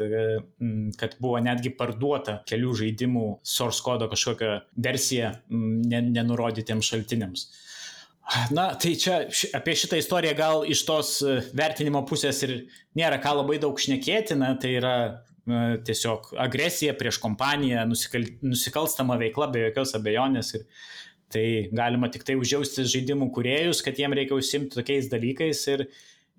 kad 1.00 1.21
buvo 1.21 1.45
netgi 1.45 1.75
parduota 1.77 2.41
kelių 2.49 2.77
žaidimų 2.85 3.29
source 3.45 3.85
kodo 3.85 4.09
kažkokia 4.09 4.62
versija 4.81 5.35
nenurodytiems 5.53 6.88
šaltiniams. 6.88 7.50
Na, 8.53 8.75
tai 8.77 8.93
čia 9.01 9.23
apie 9.57 9.73
šitą 9.79 9.97
istoriją 10.03 10.35
gal 10.37 10.67
iš 10.69 10.83
tos 10.85 11.15
vertinimo 11.57 12.03
pusės 12.09 12.43
ir 12.45 12.55
nėra 12.99 13.17
ką 13.25 13.39
labai 13.39 13.57
daug 13.63 13.79
šnekėti, 13.81 14.37
na, 14.37 14.53
tai 14.61 14.75
yra 14.77 14.95
tiesiog 15.89 16.35
agresija 16.45 16.93
prieš 16.99 17.19
kompaniją, 17.23 17.87
nusikal, 17.89 18.27
nusikalstama 18.45 19.17
veikla 19.21 19.49
be 19.53 19.63
jokios 19.67 19.95
abejonės. 19.97 20.53
Ir 20.59 20.67
tai 21.33 21.47
galima 21.77 22.11
tik 22.13 22.27
tai 22.29 22.37
užjausti 22.41 22.85
žaidimų 22.89 23.31
kuriejus, 23.37 23.81
kad 23.85 23.97
jiem 24.01 24.17
reikia 24.17 24.37
užsimti 24.37 24.77
tokiais 24.77 25.09
dalykais 25.13 25.65
ir, 25.73 25.87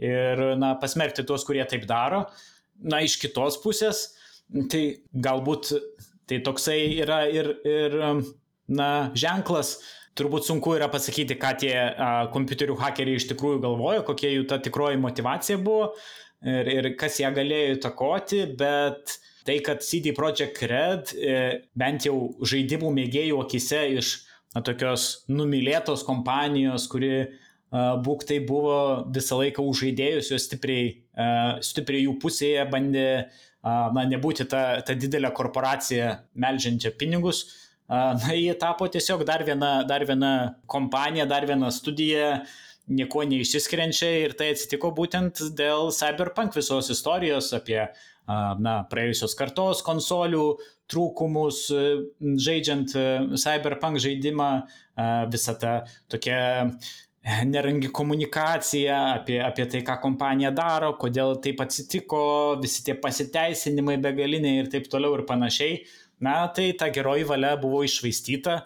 ir 0.02 0.44
na, 0.62 0.76
pasmerkti 0.82 1.26
tuos, 1.26 1.46
kurie 1.48 1.66
taip 1.70 1.90
daro. 1.90 2.28
Na, 2.80 3.02
iš 3.06 3.18
kitos 3.22 3.58
pusės, 3.64 4.12
tai 4.72 4.84
galbūt 5.14 5.74
tai 6.30 6.40
toksai 6.46 6.80
yra 7.02 7.24
ir, 7.34 7.56
ir 7.66 7.98
na, 8.70 9.10
ženklas, 9.18 9.78
turbūt 10.20 10.48
sunku 10.48 10.76
yra 10.78 10.90
pasakyti, 10.92 11.38
ką 11.40 11.54
tie 11.64 11.74
a, 11.78 12.10
kompiuterių 12.34 12.78
hakeriai 12.80 13.20
iš 13.20 13.30
tikrųjų 13.32 13.64
galvojo, 13.66 14.06
kokia 14.08 14.34
jų 14.34 14.48
ta 14.50 14.60
tikroji 14.64 15.02
motivacija 15.02 15.60
buvo, 15.64 15.92
ir, 16.46 16.72
ir 16.78 16.92
kas 17.00 17.20
ją 17.22 17.34
galėjo 17.36 17.76
įtakoti, 17.78 18.46
bet 18.60 19.18
tai, 19.48 19.60
kad 19.66 19.84
CD 19.86 20.14
Projekt 20.16 20.64
Red 20.70 21.14
e, 21.16 21.38
bent 21.78 22.06
jau 22.08 22.18
žaidimų 22.46 22.94
mėgėjų 22.96 23.44
akise 23.44 23.84
iš 24.00 24.16
na, 24.56 24.64
tokios 24.66 25.26
numylėtos 25.32 26.06
kompanijos, 26.08 26.90
kuri 26.92 27.30
būk 27.72 28.26
tai 28.26 28.40
buvo 28.42 29.06
visą 29.14 29.38
laiką 29.38 29.62
už 29.62 29.84
žaidėjus, 29.86 30.32
jos 30.34 30.46
stipriai, 30.48 31.04
stipriai 31.62 32.08
jų 32.08 32.16
pusėje 32.22 32.66
bandė 32.72 33.30
na, 33.64 34.06
nebūti 34.10 34.48
ta, 34.50 34.82
ta 34.82 34.96
didelė 34.98 35.32
korporacija 35.38 36.16
melžiančia 36.34 36.96
pinigus. 36.98 37.46
Na, 37.90 38.34
jie 38.38 38.54
tapo 38.62 38.86
tiesiog 38.92 39.24
dar 39.26 39.42
viena, 39.48 39.80
dar 39.90 40.06
viena 40.06 40.34
kompanija, 40.70 41.26
dar 41.30 41.48
viena 41.50 41.72
studija, 41.74 42.44
nieko 42.90 43.24
neišsiskiriančia 43.26 44.12
ir 44.26 44.36
tai 44.38 44.52
atsitiko 44.54 44.92
būtent 44.98 45.42
dėl 45.58 45.90
Cyberpunk 45.94 46.54
visos 46.58 46.90
istorijos 46.94 47.50
apie 47.58 47.82
na, 48.62 48.76
praėjusios 48.90 49.34
kartos 49.38 49.82
konsolių 49.86 50.46
trūkumus, 50.90 51.66
žaidžiant 52.46 52.94
Cyberpunk 53.42 54.02
žaidimą, 54.02 54.50
visą 55.34 55.58
tą 55.62 55.76
tokią 56.14 56.42
nerangi 57.46 57.90
komunikacija 57.94 58.98
apie, 59.20 59.40
apie 59.44 59.66
tai, 59.70 59.82
ką 59.86 59.98
kompanija 60.02 60.52
daro, 60.56 60.94
kodėl 61.02 61.36
taip 61.44 61.62
atsitiko, 61.66 62.22
visi 62.62 62.86
tie 62.86 62.96
pasiteisinimai 62.98 63.98
begaliniai 64.02 64.64
ir 64.64 64.70
taip 64.72 64.88
toliau 64.92 65.18
ir 65.18 65.26
panašiai. 65.30 65.82
Na, 66.20 66.42
tai 66.52 66.72
ta 66.78 66.90
geroji 66.92 67.26
valia 67.30 67.56
buvo 67.60 67.84
išvaistyta 67.88 68.62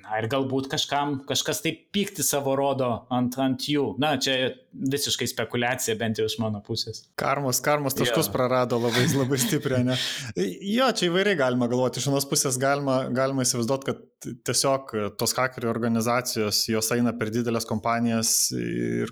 Na 0.00 0.18
ir 0.22 0.28
galbūt 0.32 0.70
kažkam, 0.72 1.18
kažkas 1.28 1.60
taip 1.64 1.82
pykti 1.92 2.24
savo 2.24 2.54
rodo 2.56 2.90
ant, 3.12 3.36
ant 3.42 3.66
jų. 3.68 3.92
Na, 4.00 4.14
čia 4.16 4.54
visiškai 4.72 5.26
spekulacija 5.28 5.96
bent 6.00 6.18
jau 6.18 6.26
iš 6.28 6.38
mano 6.40 6.62
pusės. 6.64 7.02
Karmos, 7.20 7.60
karmos 7.64 7.96
taškus 7.96 8.28
ja. 8.28 8.32
prarado 8.34 8.78
labai, 8.80 9.04
labai 9.14 9.38
stipriai, 9.40 9.84
ne? 9.86 9.98
Jo, 10.76 10.88
čia 10.96 11.08
įvairiai 11.10 11.38
galima 11.38 11.68
galvoti. 11.70 12.00
Iš 12.00 12.08
vienos 12.08 12.26
pusės 12.28 12.56
galima, 12.60 13.02
galima 13.12 13.44
įsivaizduoti, 13.44 13.90
kad 13.90 14.30
tiesiog 14.46 14.94
tos 15.20 15.34
hakerių 15.36 15.68
organizacijos, 15.70 16.62
jos 16.70 16.90
eina 16.94 17.12
per 17.18 17.32
didelės 17.34 17.66
kompanijas, 17.68 18.32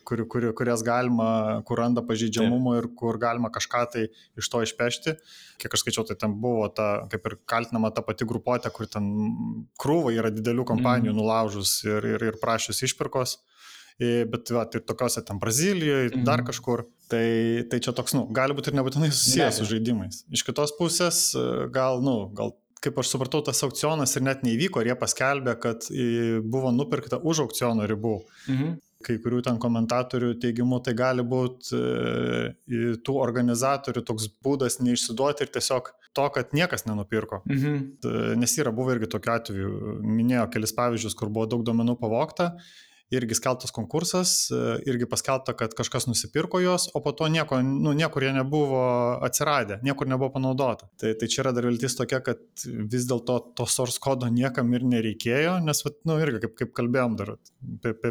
kur, 0.07 0.25
kur, 0.31 0.49
kurias 0.57 0.85
galima, 0.87 1.61
kur 1.69 1.83
randa 1.83 2.05
pažydžiamumo 2.07 2.77
ir 2.79 2.91
kur 2.97 3.19
galima 3.21 3.51
kažką 3.53 3.85
tai 3.93 4.07
iš 4.41 4.51
to 4.53 4.63
išpešti. 4.67 5.17
Kiek 5.61 5.77
aš 5.77 5.85
skaičiau, 5.85 6.07
tai 6.09 6.17
ten 6.21 6.39
buvo 6.41 6.71
ta, 6.73 7.05
kaip 7.13 7.27
ir 7.29 7.39
kaltinama 7.51 7.93
ta 7.93 8.05
pati 8.07 8.29
grupuotė, 8.29 8.73
kur 8.73 8.89
ten 8.89 9.11
krūva 9.81 10.15
yra 10.17 10.33
didelių 10.33 10.65
kompanijų 10.69 11.13
mm. 11.13 11.21
nulaužus 11.21 11.81
ir, 11.89 12.07
ir, 12.15 12.31
ir 12.31 12.41
prašius 12.41 12.85
išpirkos. 12.89 13.41
Bet 14.01 14.49
va, 14.55 14.65
tai 14.65 14.81
tokiuose 14.81 15.21
ten 15.29 15.39
Brazilijoje, 15.43 16.15
mm. 16.15 16.25
dar 16.25 16.41
kažkur. 16.47 16.87
Tai, 17.11 17.27
tai 17.69 17.81
čia 17.85 17.93
toks, 17.97 18.15
nu, 18.17 18.25
gali 18.33 18.55
būti 18.57 18.71
ir 18.71 18.79
nebūtinai 18.79 19.11
susijęs 19.13 19.51
ne. 19.51 19.57
su 19.59 19.69
žaidimais. 19.69 20.23
Iš 20.33 20.45
kitos 20.47 20.73
pusės, 20.79 21.25
gal, 21.75 22.01
nu, 22.07 22.15
gal 22.39 22.55
kaip 22.81 23.01
aš 23.01 23.13
supratau, 23.13 23.43
tas 23.45 23.61
aukcionas 23.67 24.15
ir 24.17 24.25
net 24.25 24.45
neįvyko, 24.47 24.81
ir 24.81 24.93
jie 24.93 24.97
paskelbė, 25.01 25.57
kad 25.61 25.89
buvo 26.49 26.73
nupirkta 26.75 27.21
už 27.21 27.45
aukciono 27.47 27.89
ribų. 27.91 28.21
Mhm. 28.49 28.79
Kai 29.01 29.15
kurių 29.17 29.39
ten 29.47 29.57
komentatorių 29.57 30.35
teigimu, 30.43 30.77
tai 30.85 30.93
gali 30.93 31.23
būti 31.25 31.73
e, 31.73 32.91
tų 33.01 33.15
organizatorių 33.17 34.03
toks 34.05 34.27
būdas 34.45 34.77
neišsiduoti 34.85 35.47
ir 35.47 35.53
tiesiog 35.55 35.89
to, 36.17 36.27
kad 36.35 36.53
niekas 36.57 36.85
nenupirko. 36.85 37.41
Mhm. 37.49 37.79
Nes 38.41 38.57
yra 38.61 38.75
buvę 38.77 38.99
irgi 38.99 39.09
tokiu 39.15 39.33
atveju, 39.39 39.73
minėjo 40.05 40.45
kelis 40.53 40.77
pavyzdžius, 40.77 41.17
kur 41.17 41.33
buvo 41.33 41.49
daug 41.49 41.65
duomenų 41.65 41.97
pavokta 42.01 42.53
irgi 43.11 43.35
skelbtas 43.35 43.73
konkursas, 43.75 44.33
irgi 44.87 45.09
paskelbta, 45.11 45.55
kad 45.59 45.75
kažkas 45.77 46.07
nusipirko 46.07 46.61
jos, 46.63 46.89
o 46.95 47.03
po 47.03 47.13
to 47.17 47.29
nieko, 47.33 47.59
nu, 47.63 47.93
niekur 47.97 48.25
jie 48.25 48.33
nebuvo 48.37 48.83
atsiradę, 49.27 49.81
niekur 49.87 50.09
nebuvo 50.11 50.31
panaudota. 50.37 50.87
Tai, 51.01 51.15
tai 51.19 51.29
čia 51.31 51.43
yra 51.45 51.55
dar 51.57 51.67
viltis 51.67 51.97
tokia, 51.99 52.21
kad 52.25 52.43
vis 52.65 53.09
dėlto 53.11 53.39
to 53.59 53.67
source 53.71 53.99
kodo 54.03 54.31
niekam 54.31 54.71
ir 54.77 54.87
nereikėjo, 54.87 55.59
nes, 55.67 55.83
vat, 55.87 55.99
nu, 56.07 56.19
irgi 56.23 56.45
kaip, 56.45 56.55
kaip 56.61 56.75
kalbėjom 56.79 57.17
dar 57.19 57.35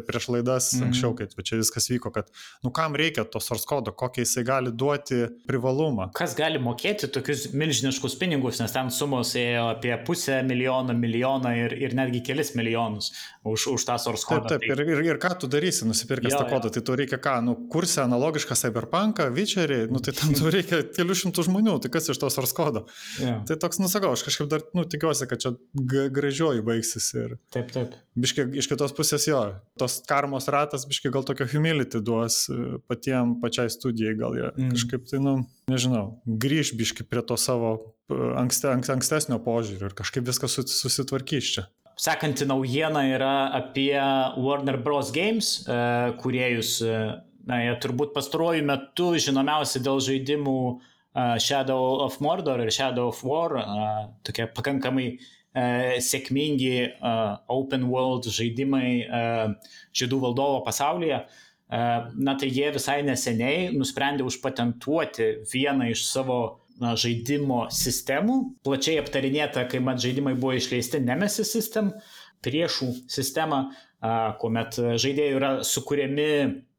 prieš 0.07 0.29
laidas 0.35 0.71
mm. 0.75 0.89
anksčiau, 0.89 1.15
kai 1.17 1.47
čia 1.47 1.61
viskas 1.61 1.89
vyko, 1.91 2.11
kad, 2.15 2.31
nu, 2.65 2.73
kam 2.75 2.97
reikia 2.99 3.23
to 3.23 3.41
source 3.43 3.67
kodo, 3.69 3.95
kokį 3.95 4.25
jisai 4.25 4.45
gali 4.47 4.75
duoti 4.75 5.21
privalumą. 5.47 6.09
Kas 6.17 6.35
gali 6.37 6.59
mokėti 6.61 7.07
tokius 7.13 7.49
milžiniškus 7.55 8.17
pinigus, 8.19 8.59
nes 8.59 8.75
ten 8.75 8.91
sumos 8.93 9.31
ėjo 9.39 9.69
apie 9.77 9.95
pusę 10.05 10.41
milijono, 10.47 10.95
milijoną 10.97 11.55
ir, 11.63 11.75
ir 11.79 11.95
netgi 11.97 12.23
kelis 12.25 12.53
milijonus 12.59 13.13
už, 13.47 13.69
už 13.75 13.87
tą 13.87 13.97
source 14.01 14.27
kodą. 14.27 14.49
Taip, 14.51 14.65
taip, 14.67 14.79
ir 14.83 14.83
ir, 14.89 15.01
ir 15.05 15.19
ką 15.21 15.31
tu 15.41 15.49
darysi, 15.51 15.85
nusipirkęs 15.87 16.35
tą 16.35 16.45
kodą, 16.49 16.71
tai 16.73 16.83
tu 16.85 16.95
reikia 16.97 17.19
ką, 17.21 17.35
nu, 17.45 17.55
kursi 17.71 17.99
analogišką 18.03 18.57
Cyberpunką, 18.59 19.29
Witcherį, 19.35 19.79
nu, 19.93 20.01
tai 20.03 20.13
tam 20.17 20.33
tu 20.37 20.51
reikia 20.51 20.81
kelių 20.95 21.17
šimtų 21.21 21.45
žmonių, 21.47 21.75
tai 21.83 21.91
kas 21.93 22.09
iš 22.11 22.19
tos 22.21 22.37
source 22.37 22.55
kodo. 22.57 22.85
Yeah. 23.21 23.43
Tai 23.49 23.59
toks, 23.61 23.81
nusakau, 23.83 24.13
aš 24.15 24.25
kažkaip 24.27 24.49
dar, 24.51 24.65
nu, 24.77 24.85
tikiuosi, 24.89 25.27
kad 25.29 25.43
čia 25.43 25.53
gražioji 26.15 26.65
baigsis. 26.65 27.11
Ir... 27.19 27.37
Taip, 27.53 27.71
taip. 27.75 27.95
Biškai 28.19 28.49
iš 28.59 28.67
kitos 28.71 28.95
pusės 28.97 29.29
jo, 29.29 29.43
tos 29.79 29.99
karmos 30.09 30.49
ratas, 30.51 30.87
biškai 30.89 31.13
gal 31.13 31.27
tokio 31.27 31.47
humility 31.49 32.01
duos 32.03 32.41
e, 32.51 32.79
patiem, 32.89 33.37
pačiai 33.43 33.71
studijai, 33.71 34.17
gal 34.19 34.35
jie 34.35 34.49
mm. 34.49 34.73
kažkaip 34.75 35.07
tai, 35.11 35.21
nu, 35.23 35.37
nežinau, 35.71 36.03
grįž 36.25 36.73
biškai 36.79 37.07
prie 37.07 37.23
to 37.23 37.39
savo 37.39 37.77
ankste, 38.09 38.71
ankstesnio 38.73 39.39
požiūrio 39.43 39.89
ir 39.89 39.95
kažkaip 39.97 40.25
viskas 40.27 40.57
susitvarkys 40.57 41.51
čia. 41.55 41.65
Sekanti 41.99 42.45
naujiena 42.47 43.01
yra 43.11 43.33
apie 43.57 43.97
Warner 44.39 44.77
Bros. 44.79 45.09
Games 45.11 45.65
uh, 45.67 46.15
kuriejus. 46.21 46.77
Uh, 46.79 47.17
na, 47.49 47.57
jie 47.65 47.73
turbūt 47.83 48.13
pastaruoju 48.15 48.63
metu 48.63 49.09
žinomiausi 49.19 49.81
dėl 49.83 49.99
žaidimų 50.05 50.59
Shadow 51.41 52.03
of 52.05 52.19
Mordor 52.21 52.61
ir 52.61 52.69
Shadow 52.71 53.09
of 53.09 53.23
War, 53.25 53.55
tokie 54.23 54.45
pakankamai 54.53 55.07
sėkmingi 56.05 56.75
open 57.49 57.87
world 57.89 58.29
žaidimai 58.29 58.91
žydų 59.89 60.19
valdovo 60.21 60.61
pasaulyje. 60.67 61.23
Na 61.69 62.37
tai 62.37 62.51
jie 62.53 62.69
visai 62.77 62.99
neseniai 63.07 63.71
nusprendė 63.73 64.23
užpatentuoti 64.29 65.31
vieną 65.49 65.89
iš 65.95 66.05
savo 66.11 66.39
na, 66.79 66.95
žaidimo 66.99 67.65
sistemų, 67.73 68.39
plačiai 68.65 68.99
aptarinėta, 69.01 69.65
kai 69.69 69.81
mat 69.83 70.01
žaidimai 70.03 70.35
buvo 70.39 70.55
išleisti 70.57 71.01
Nemesis 71.03 71.51
System, 71.51 71.93
priešų 72.45 72.93
sistema, 73.11 73.67
kuomet 74.39 74.79
žaidėjai 74.79 75.35
yra 75.35 75.53
sukūrėmi 75.67 76.27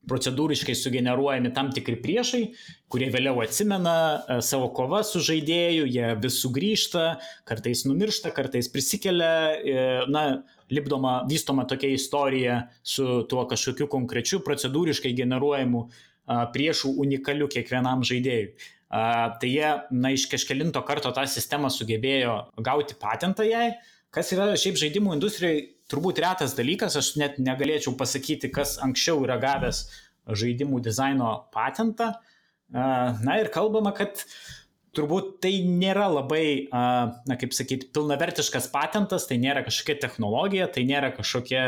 procedūriškai 0.08 0.74
sugeneruojami 0.78 1.50
tam 1.52 1.68
tikri 1.76 1.98
priešai, 2.00 2.40
kurie 2.90 3.10
vėliau 3.12 3.42
atsimena 3.44 4.40
savo 4.44 4.70
kovą 4.76 5.02
su 5.04 5.20
žaidėju, 5.24 5.84
jie 5.92 6.14
vis 6.22 6.38
sugrįžta, 6.40 7.04
kartais 7.48 7.84
numiršta, 7.84 8.32
kartais 8.36 8.70
prisikelia, 8.72 9.34
e, 9.60 9.84
na, 10.10 10.24
lipdoma, 10.72 11.20
vystoma 11.28 11.66
tokia 11.68 11.92
istorija 11.92 12.62
su 12.82 13.22
tuo 13.28 13.44
kažkokiu 13.50 13.90
konkrečiu 13.92 14.40
procedūriškai 14.46 15.12
generuojamu 15.18 15.88
priešų 16.54 16.94
unikaliu 17.02 17.48
kiekvienam 17.50 18.04
žaidėjui. 18.06 18.52
Tai 18.90 19.46
jie, 19.46 19.68
na, 19.94 20.10
iš 20.10 20.26
kažkelinto 20.32 20.82
karto 20.86 21.12
tą 21.14 21.22
sistemą 21.30 21.70
sugebėjo 21.70 22.36
gauti 22.66 22.96
patentą 22.98 23.46
jai, 23.46 23.76
kas 24.10 24.32
yra 24.34 24.48
šiaip 24.58 24.80
žaidimų 24.80 25.14
industrijai 25.14 25.60
turbūt 25.90 26.18
retas 26.22 26.56
dalykas, 26.58 26.96
aš 26.98 27.14
net 27.20 27.38
negalėčiau 27.42 27.94
pasakyti, 27.98 28.50
kas 28.54 28.78
anksčiau 28.82 29.22
yra 29.26 29.38
gavęs 29.42 29.84
žaidimų 30.26 30.82
dizaino 30.82 31.36
patentą. 31.54 32.12
Na 32.70 33.38
ir 33.40 33.50
kalbama, 33.54 33.94
kad 33.94 34.22
turbūt 34.94 35.38
tai 35.42 35.56
nėra 35.66 36.08
labai, 36.10 36.68
na 36.70 37.38
kaip 37.38 37.54
sakyti, 37.54 37.90
pilnavertiškas 37.94 38.70
patentas, 38.74 39.26
tai 39.30 39.38
nėra 39.42 39.64
kažkokia 39.66 39.98
technologija, 40.02 40.70
tai 40.70 40.86
nėra 40.88 41.12
kažkokia, 41.14 41.64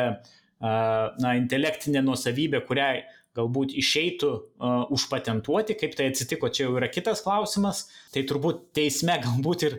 na, 0.63 1.35
intelektinė 1.39 2.05
nuosavybė, 2.07 2.63
kuriai 2.67 3.03
galbūt 3.37 3.75
išeitų 3.81 4.31
uh, 4.33 4.83
užpatentuoti, 4.93 5.77
kaip 5.81 5.97
tai 5.99 6.11
atsitiko, 6.11 6.51
čia 6.53 6.67
jau 6.67 6.77
yra 6.81 6.91
kitas 6.93 7.25
klausimas. 7.25 7.87
Tai 8.13 8.25
turbūt 8.29 8.67
teisme 8.77 9.17
galbūt 9.25 9.67
ir 9.69 9.79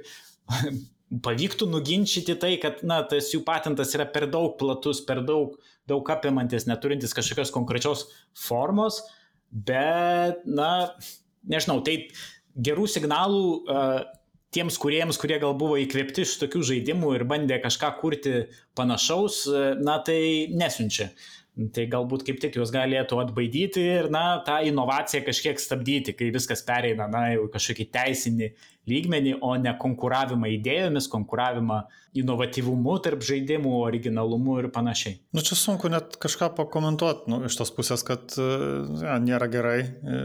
pavyktų 1.25 1.69
nuginčyti 1.69 2.37
tai, 2.41 2.55
kad 2.61 2.81
na, 2.87 3.01
tas 3.09 3.29
jų 3.33 3.43
patentas 3.47 3.93
yra 3.97 4.07
per 4.09 4.27
daug 4.31 4.55
platus, 4.59 5.03
per 5.05 5.21
daug, 5.27 5.59
daug 5.89 6.09
apimantis, 6.15 6.65
neturintis 6.69 7.13
kažkokios 7.13 7.53
konkrečios 7.53 8.07
formos, 8.37 9.03
bet, 9.53 10.41
na, 10.49 10.95
nežinau, 11.45 11.81
tai 11.85 12.07
gerų 12.53 12.87
signalų 12.89 13.45
uh, 13.61 14.01
tiems 14.53 14.77
kuriems, 14.81 15.17
kurie 15.21 15.39
gal 15.41 15.55
buvo 15.57 15.77
įkvėpti 15.81 16.25
iš 16.25 16.35
tokių 16.43 16.61
žaidimų 16.69 17.15
ir 17.17 17.25
bandė 17.29 17.57
kažką 17.63 17.89
kurti 17.99 18.33
panašaus, 18.77 19.43
na, 19.81 19.97
tai 20.05 20.19
nesiunčia. 20.53 21.09
Tai 21.53 21.83
galbūt 21.85 22.23
kaip 22.25 22.39
tik 22.41 22.55
juos 22.57 22.71
galėtų 22.73 23.19
atbaidyti 23.21 23.81
ir, 23.85 24.07
na, 24.13 24.39
tą 24.45 24.55
inovaciją 24.65 25.21
kažkiek 25.27 25.59
stabdyti, 25.61 26.15
kai 26.17 26.31
viskas 26.33 26.63
pereina, 26.65 27.05
na, 27.11 27.27
jau 27.35 27.43
kažkokį 27.53 27.85
teisinį 27.93 28.47
lygmenį, 28.89 29.35
o 29.45 29.51
ne 29.61 29.75
konkuravimą 29.79 30.49
idėjomis, 30.55 31.05
konkuravimą 31.13 31.83
inovatyvumu 32.17 32.95
tarp 33.05 33.21
žaidimų, 33.25 33.75
originalumu 33.85 34.57
ir 34.63 34.71
panašiai. 34.73 35.19
Nu, 35.37 35.43
čia 35.45 35.57
sunku 35.59 35.93
net 35.93 36.17
kažką 36.23 36.49
pakomentuoti, 36.57 37.29
nu, 37.29 37.43
iš 37.45 37.59
tos 37.61 37.73
pusės, 37.77 38.01
kad 38.07 38.33
ja, 38.33 39.19
nėra 39.21 39.45
gerai, 39.53 39.77
e, 39.85 40.23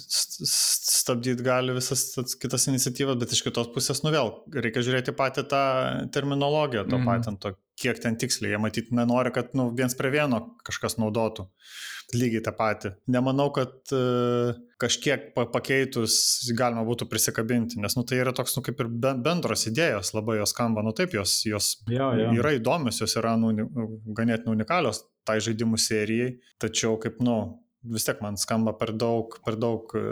stabdyti 0.00 1.44
gali 1.44 1.76
visas 1.76 2.06
kitas 2.40 2.70
iniciatyvas, 2.72 3.20
bet 3.20 3.36
iš 3.36 3.44
kitos 3.46 3.68
pusės, 3.74 4.00
nu 4.06 4.16
vėl, 4.16 4.32
reikia 4.54 4.84
žiūrėti 4.86 5.12
patį 5.18 5.44
tą 5.52 5.62
terminologiją 6.14 6.86
to 6.88 6.96
mm. 6.96 7.08
patento, 7.12 7.52
kiek 7.80 7.98
ten 8.02 8.18
tiksliai, 8.20 8.54
jie 8.54 8.60
matyt 8.62 8.92
nenori, 8.94 9.32
kad 9.34 9.54
nu, 9.58 9.70
viens 9.76 9.96
prie 9.98 10.12
vieno 10.14 10.40
kažkas 10.66 10.98
naudotų 11.00 11.48
lygiai 12.14 12.42
tą 12.44 12.52
patį. 12.54 12.92
Nemanau, 13.10 13.48
kad 13.54 13.72
uh, 13.96 14.52
kažkiek 14.80 15.30
pakeitus 15.34 16.16
galima 16.56 16.84
būtų 16.86 17.08
prisikabinti, 17.10 17.80
nes 17.82 17.96
nu, 17.96 18.04
tai 18.06 18.20
yra 18.20 18.34
toks, 18.36 18.54
nu, 18.58 18.62
kaip 18.66 18.82
ir 18.84 18.90
bendros 19.24 19.66
idėjos, 19.70 20.12
labai 20.14 20.38
jos 20.40 20.52
skamba, 20.54 20.84
nu 20.84 20.92
taip, 20.96 21.16
jos, 21.16 21.40
jos 21.48 21.72
jo, 21.90 22.10
jo. 22.20 22.30
yra 22.38 22.54
įdomios, 22.58 23.00
jos 23.02 23.16
yra 23.20 23.34
nu, 23.40 23.54
ganėtinai 24.14 24.58
unikalios 24.58 25.04
tai 25.24 25.38
žaidimų 25.40 25.80
serijai, 25.80 26.34
tačiau 26.60 26.98
kaip, 27.00 27.22
nu, 27.24 27.38
vis 27.84 28.06
tiek 28.06 28.20
man 28.24 28.36
skamba 28.40 28.72
per 28.78 28.92
daug, 28.96 29.36
per 29.44 29.56
daug 29.60 29.92
e, 29.98 30.02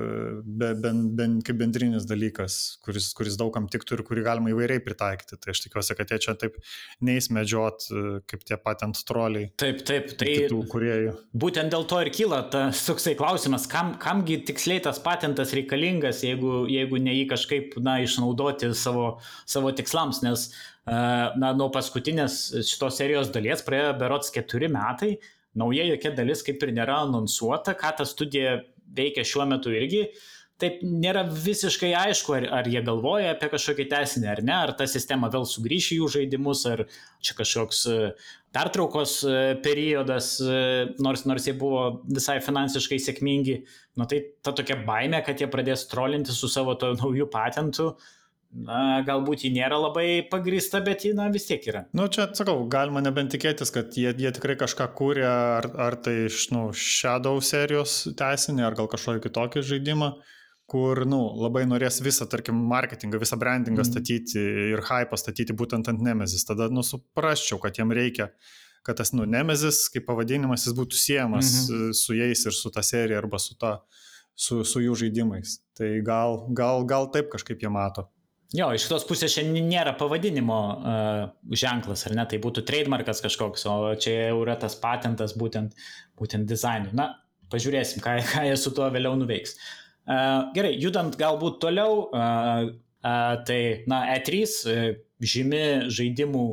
be, 0.45 0.73
ben, 0.79 1.03
ben, 1.17 1.39
kaip 1.45 1.59
bendrinis 1.61 2.05
dalykas, 2.09 2.59
kuris, 2.85 3.11
kuris 3.17 3.39
daugam 3.41 3.69
tiktų 3.73 3.97
ir 3.97 4.05
kurį 4.09 4.25
galima 4.27 4.53
įvairiai 4.53 4.83
pritaikyti. 4.85 5.39
Tai 5.41 5.55
aš 5.55 5.63
tikiuosi, 5.65 5.97
kad 5.99 6.13
jie 6.13 6.21
čia 6.27 6.37
taip 6.39 6.59
neįsmedžiot 7.05 7.89
e, 7.89 8.05
kaip 8.29 8.45
tie 8.49 8.59
patent 8.61 9.01
troliai. 9.09 9.51
Taip, 9.61 9.83
taip, 9.89 10.13
tai 10.21 10.35
kuriejų. 10.73 11.17
būtent 11.33 11.73
dėl 11.73 11.87
to 11.89 12.03
ir 12.05 12.13
kyla 12.15 12.43
tas 12.53 12.85
toksai 12.89 13.17
klausimas, 13.19 13.67
kam, 13.71 13.95
kamgi 14.03 14.43
tiksliai 14.49 14.83
tas 14.85 15.01
patentas 15.03 15.55
reikalingas, 15.57 16.25
jeigu, 16.27 16.67
jeigu 16.71 17.01
ne 17.03 17.17
jį 17.17 17.29
kažkaip 17.33 17.79
na, 17.85 17.99
išnaudoti 18.05 18.73
savo, 18.77 19.15
savo 19.49 19.73
tikslams, 19.73 20.21
nes 20.27 20.49
e, 20.51 20.53
na, 20.93 21.55
nuo 21.57 21.71
paskutinės 21.73 22.43
šitos 22.69 23.01
serijos 23.01 23.33
dalies 23.33 23.65
praėjo 23.65 23.95
berots 24.03 24.35
keturi 24.35 24.69
metai 24.73 25.17
nauja 25.59 25.87
jokia 25.91 26.13
dalis 26.17 26.45
kaip 26.47 26.63
ir 26.63 26.75
nėra 26.77 27.03
anonsuota, 27.07 27.75
ką 27.79 27.97
ta 27.99 28.07
studija 28.09 28.61
veikia 28.97 29.25
šiuo 29.27 29.49
metu 29.49 29.73
irgi. 29.75 30.07
Taip 30.63 30.83
nėra 30.87 31.25
visiškai 31.27 31.91
aišku, 31.99 32.37
ar, 32.37 32.45
ar 32.61 32.69
jie 32.71 32.79
galvoja 32.87 33.33
apie 33.33 33.49
kažkokį 33.51 33.89
teisinį 33.91 34.29
ar 34.31 34.43
ne, 34.47 34.55
ar 34.55 34.73
ta 34.79 34.87
sistema 34.87 35.31
vėl 35.33 35.47
sugrįš 35.49 35.89
į 35.91 35.99
jų 35.99 36.11
žaidimus, 36.17 36.63
ar 36.71 36.85
čia 37.25 37.35
kažkoks 37.41 37.81
e, 37.91 37.97
pertraukos 38.55 39.17
e, 39.27 39.41
periodas, 39.65 40.37
e, 40.39 40.61
nors, 41.03 41.25
nors 41.27 41.49
jie 41.49 41.57
buvo 41.59 41.89
visai 42.07 42.39
finansiškai 42.45 43.01
sėkmingi. 43.03 43.59
Nu 43.99 44.07
tai 44.07 44.23
ta 44.45 44.55
tokia 44.55 44.79
baime, 44.87 45.19
kad 45.27 45.43
jie 45.43 45.51
pradės 45.51 45.89
trolinti 45.91 46.37
su 46.37 46.53
savo 46.53 46.77
to 46.79 46.93
naujų 47.01 47.27
patentų, 47.33 47.89
uh, 47.91 48.22
na, 48.53 49.01
galbūt 49.07 49.47
ji 49.47 49.53
nėra 49.55 49.79
labai 49.81 50.07
pagrįsta, 50.31 50.83
bet 50.85 51.07
ji, 51.07 51.15
na, 51.17 51.29
vis 51.33 51.49
tiek 51.49 51.65
yra. 51.69 51.87
Na, 51.93 52.03
nu, 52.03 52.09
čia, 52.13 52.29
sakau, 52.37 52.59
galima 52.73 53.03
nebent 53.05 53.33
tikėtis, 53.33 53.73
kad 53.75 53.97
jie, 53.97 54.13
jie 54.13 54.33
tikrai 54.37 54.59
kažką 54.61 54.91
kūrė, 54.99 55.25
ar, 55.27 55.71
ar 55.87 55.97
tai 56.05 56.27
iš, 56.27 56.51
nu, 56.53 56.69
Shadow 56.77 57.41
serijos 57.45 58.03
teisinį, 58.19 58.67
ar 58.69 58.79
gal 58.79 58.91
kažkokį 58.93 59.27
kitokį 59.27 59.65
žaidimą 59.73 60.13
kur, 60.73 61.03
nu, 61.09 61.21
labai 61.37 61.65
norės 61.69 62.01
visą, 62.05 62.27
tarkim, 62.33 62.57
marketingą, 62.71 63.21
visą 63.21 63.37
brandingą 63.41 63.83
mm. 63.83 63.89
statyti 63.91 64.43
ir 64.73 64.81
hypą 64.87 65.19
statyti 65.21 65.57
būtent 65.57 65.91
ant 65.91 66.01
Nemesis. 66.05 66.47
Tada, 66.49 66.71
nu, 66.73 66.85
suprasčiau, 66.87 67.59
kad 67.61 67.77
jiem 67.77 67.93
reikia, 67.93 68.31
kad 68.87 68.97
tas, 69.01 69.13
nu, 69.13 69.27
Nemesis, 69.29 69.85
kaip 69.93 70.07
pavadinimas, 70.09 70.65
jis 70.65 70.77
būtų 70.79 70.99
siejamas 70.99 71.51
mm 71.51 71.67
-hmm. 71.67 71.99
su 71.99 72.17
jais 72.17 72.47
ir 72.47 72.57
su 72.57 72.73
ta 72.73 72.83
serija 72.83 73.21
arba 73.21 73.39
su, 73.43 73.59
ta, 73.61 73.75
su, 74.35 74.63
su 74.65 74.81
jų 74.81 74.97
žaidimais. 75.05 75.61
Tai 75.77 75.91
gal, 76.07 76.47
gal, 76.57 76.87
gal 76.89 77.11
taip 77.13 77.29
kažkaip 77.35 77.61
jie 77.61 77.69
mato. 77.69 78.09
Jo, 78.53 78.67
iš 78.77 78.85
tos 78.91 79.07
pusės 79.09 79.33
šiandien 79.33 79.65
nėra 79.71 79.95
pavadinimo 79.97 80.57
uh, 80.73 81.21
ženklas, 81.57 82.03
ar 82.05 82.17
ne, 82.19 82.25
tai 82.29 82.37
būtų 82.43 82.67
trademarkas 82.69 83.23
kažkoks, 83.25 83.65
o 83.65 83.95
čia 83.97 84.29
jau 84.29 84.43
yra 84.43 84.59
tas 84.61 84.77
patentas 84.77 85.33
būtent, 85.41 85.73
būtent 86.21 86.45
dizainui. 86.51 86.93
Na, 86.97 87.15
pažiūrėsim, 87.53 88.03
ką, 88.05 88.19
ką 88.29 88.45
jie 88.51 88.59
su 88.61 88.75
tuo 88.77 88.91
vėliau 88.93 89.17
nuveiks. 89.17 89.57
Uh, 90.03 90.51
gerai, 90.53 90.75
judant 90.83 91.17
galbūt 91.17 91.63
toliau, 91.65 92.11
uh, 92.11 92.69
uh, 93.01 93.33
tai, 93.49 93.61
na, 93.89 94.03
E3, 94.19 94.43
uh, 94.45 94.85
žymi 95.33 95.65
žaidimų, 95.89 96.45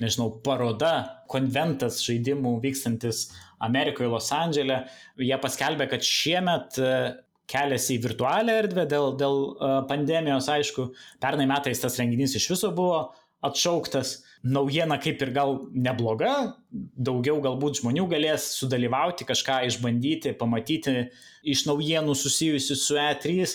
nežinau, 0.00 0.30
paroda, 0.46 0.94
konventas 1.28 2.00
žaidimų 2.06 2.56
vykstantis 2.64 3.26
Amerikoje, 3.64 4.08
Los 4.14 4.32
Andželė, 4.32 4.86
jie 5.20 5.36
paskelbė, 5.44 5.90
kad 5.92 6.08
šiemet 6.08 6.80
uh, 6.80 7.10
keliasi 7.50 7.98
į 7.98 8.04
virtualią 8.06 8.56
erdvę 8.62 8.86
dėl, 8.90 9.12
dėl 9.20 9.42
pandemijos, 9.90 10.48
aišku. 10.52 10.88
Pernai 11.22 11.46
metais 11.50 11.82
tas 11.82 11.98
renginys 12.00 12.36
iš 12.38 12.48
viso 12.54 12.70
buvo 12.76 13.02
atšauktas. 13.44 14.22
Naujiena 14.44 14.98
kaip 15.00 15.22
ir 15.24 15.32
gal 15.32 15.54
nebloga, 15.72 16.32
daugiau 16.70 17.38
galbūt 17.44 17.80
žmonių 17.80 18.08
galės 18.10 18.50
sudalyvauti, 18.58 19.24
kažką 19.28 19.62
išbandyti, 19.70 20.34
pamatyti 20.40 21.06
iš 21.48 21.64
naujienų 21.68 22.16
susijusių 22.16 22.76
su 22.80 22.98
E3. 23.00 23.54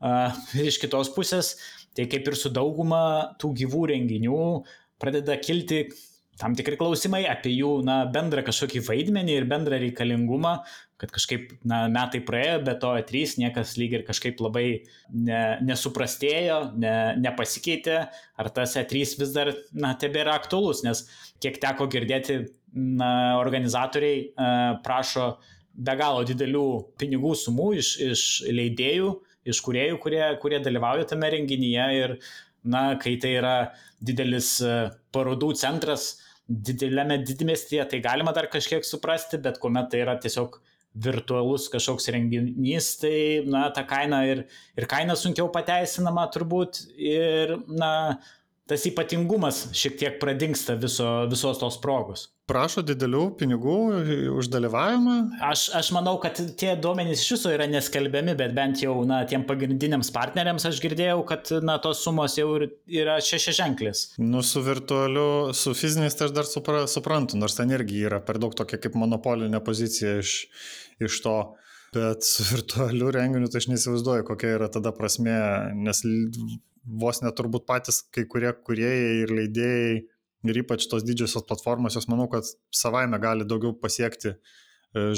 Uh, 0.00 0.32
iš 0.56 0.78
kitos 0.80 1.10
pusės, 1.12 1.58
tai 1.92 2.06
kaip 2.08 2.28
ir 2.30 2.36
su 2.38 2.48
dauguma 2.48 3.36
tų 3.40 3.52
gyvų 3.58 3.82
renginių 3.90 4.44
pradeda 5.00 5.36
kilti 5.40 5.90
tam 6.40 6.54
tikri 6.58 6.78
klausimai 6.80 7.22
apie 7.28 7.52
jų 7.52 7.80
na, 7.86 8.02
bendrą 8.10 8.42
kažkokį 8.46 8.82
vaidmenį 8.86 9.36
ir 9.36 9.46
bendrą 9.50 9.78
reikalingumą, 9.82 10.54
kad 11.00 11.12
kažkaip 11.14 11.52
na, 11.68 11.82
metai 11.92 12.22
praėjo, 12.24 12.58
bet 12.66 12.80
to 12.82 12.92
E3 13.00 13.36
niekas 13.44 13.76
lyg 13.80 13.98
ir 13.98 14.04
kažkaip 14.08 14.40
labai 14.44 14.66
ne, 15.12 15.42
nesuprastėjo, 15.68 16.58
ne, 16.80 16.96
nepasikeitė, 17.20 18.00
ar 18.40 18.52
tas 18.56 18.76
E3 18.80 19.16
vis 19.20 19.36
dar 19.36 19.52
na, 19.72 19.94
tebėra 20.00 20.36
aktuolus, 20.40 20.84
nes 20.86 21.06
kiek 21.44 21.60
teko 21.62 21.88
girdėti, 21.92 22.42
na, 22.74 23.38
organizatoriai 23.40 24.20
uh, 24.28 24.76
prašo 24.84 25.32
be 25.74 25.96
galo 25.98 26.22
didelių 26.28 26.66
pinigų 27.00 27.32
sumų 27.38 27.72
iš, 27.80 27.96
iš 28.12 28.22
leidėjų 28.50 29.16
iš 29.48 29.60
kuriejų, 29.64 29.98
kurie, 30.02 30.22
kurie 30.42 30.60
dalyvauja 30.62 31.06
tame 31.08 31.30
renginyje 31.32 31.86
ir, 31.98 32.16
na, 32.64 32.82
kai 33.00 33.16
tai 33.20 33.34
yra 33.38 33.54
didelis 34.04 34.58
e, 34.64 34.74
parodų 35.14 35.54
centras 35.60 36.10
dideliame 36.50 37.20
didmestyje, 37.22 37.84
tai 37.92 38.00
galima 38.02 38.34
dar 38.34 38.50
kažkiek 38.50 38.84
suprasti, 38.86 39.38
bet 39.38 39.60
kuomet 39.62 39.90
tai 39.92 40.02
yra 40.02 40.16
tiesiog 40.18 40.58
virtualus 41.04 41.68
kažkoks 41.70 42.10
renginys, 42.10 42.96
tai, 42.98 43.14
na, 43.46 43.68
ta 43.70 43.84
kaina 43.86 44.24
ir, 44.26 44.42
ir 44.74 44.88
kaina 44.90 45.14
sunkiau 45.18 45.46
pateisinama 45.54 46.26
turbūt 46.34 46.82
ir, 46.98 47.54
na, 47.70 47.92
tas 48.70 48.84
ypatingumas 48.86 49.64
šiek 49.76 49.96
tiek 49.98 50.18
pradingsta 50.22 50.76
viso, 50.78 51.06
visos 51.30 51.58
tos 51.58 51.78
progos. 51.82 52.28
Prašo 52.50 52.82
didelių 52.82 53.22
pinigų 53.38 53.74
už 54.38 54.48
dalyvavimą? 54.50 55.16
Aš, 55.46 55.68
aš 55.78 55.90
manau, 55.94 56.16
kad 56.22 56.38
tie 56.58 56.72
duomenys 56.82 57.22
iš 57.22 57.34
viso 57.36 57.52
yra 57.54 57.68
neskelbiami, 57.70 58.34
bet 58.38 58.54
bent 58.56 58.82
jau 58.82 58.96
na, 59.06 59.20
tiem 59.30 59.44
pagrindiniams 59.46 60.10
partneriams 60.14 60.66
aš 60.70 60.80
girdėjau, 60.82 61.20
kad 61.28 61.52
na, 61.66 61.78
tos 61.82 62.02
sumos 62.06 62.34
jau 62.38 62.48
yra 62.58 63.18
šešiaženklis. 63.26 64.04
Nu, 64.22 64.42
su 64.46 64.62
virtualiu, 64.66 65.54
su 65.54 65.74
fiziniais 65.78 66.18
tai 66.18 66.28
aš 66.28 66.36
dar 66.38 66.50
supra, 66.50 66.86
suprantu, 66.90 67.38
nors 67.38 67.58
ten 67.58 67.70
irgi 67.74 68.04
yra 68.10 68.22
per 68.24 68.38
daug 68.42 68.54
tokia 68.58 68.80
kaip 68.82 68.98
monopolinė 68.98 69.62
pozicija 69.66 70.18
iš, 70.24 70.36
iš 71.02 71.22
to. 71.26 71.38
Bet 71.94 72.22
su 72.22 72.44
virtualiu 72.46 73.10
renginiu 73.14 73.50
tai 73.50 73.58
aš 73.62 73.70
neįsivaizduoju, 73.70 74.26
kokia 74.28 74.54
yra 74.60 74.68
tada 74.70 74.92
prasme, 74.94 75.34
nes 75.74 76.04
vos 76.84 77.20
neturbūt 77.24 77.66
patys 77.68 78.02
kai 78.14 78.24
kurie 78.30 78.52
kuriejai 78.66 79.20
ir 79.24 79.34
leidėjai 79.36 80.00
ir 80.48 80.62
ypač 80.62 80.88
tos 80.88 81.04
didžiosios 81.04 81.44
platformos, 81.48 81.96
jos 81.96 82.08
manau, 82.08 82.28
kad 82.32 82.46
savaime 82.72 83.18
gali 83.20 83.44
daugiau 83.48 83.74
pasiekti 83.76 84.32
e, 84.32 84.38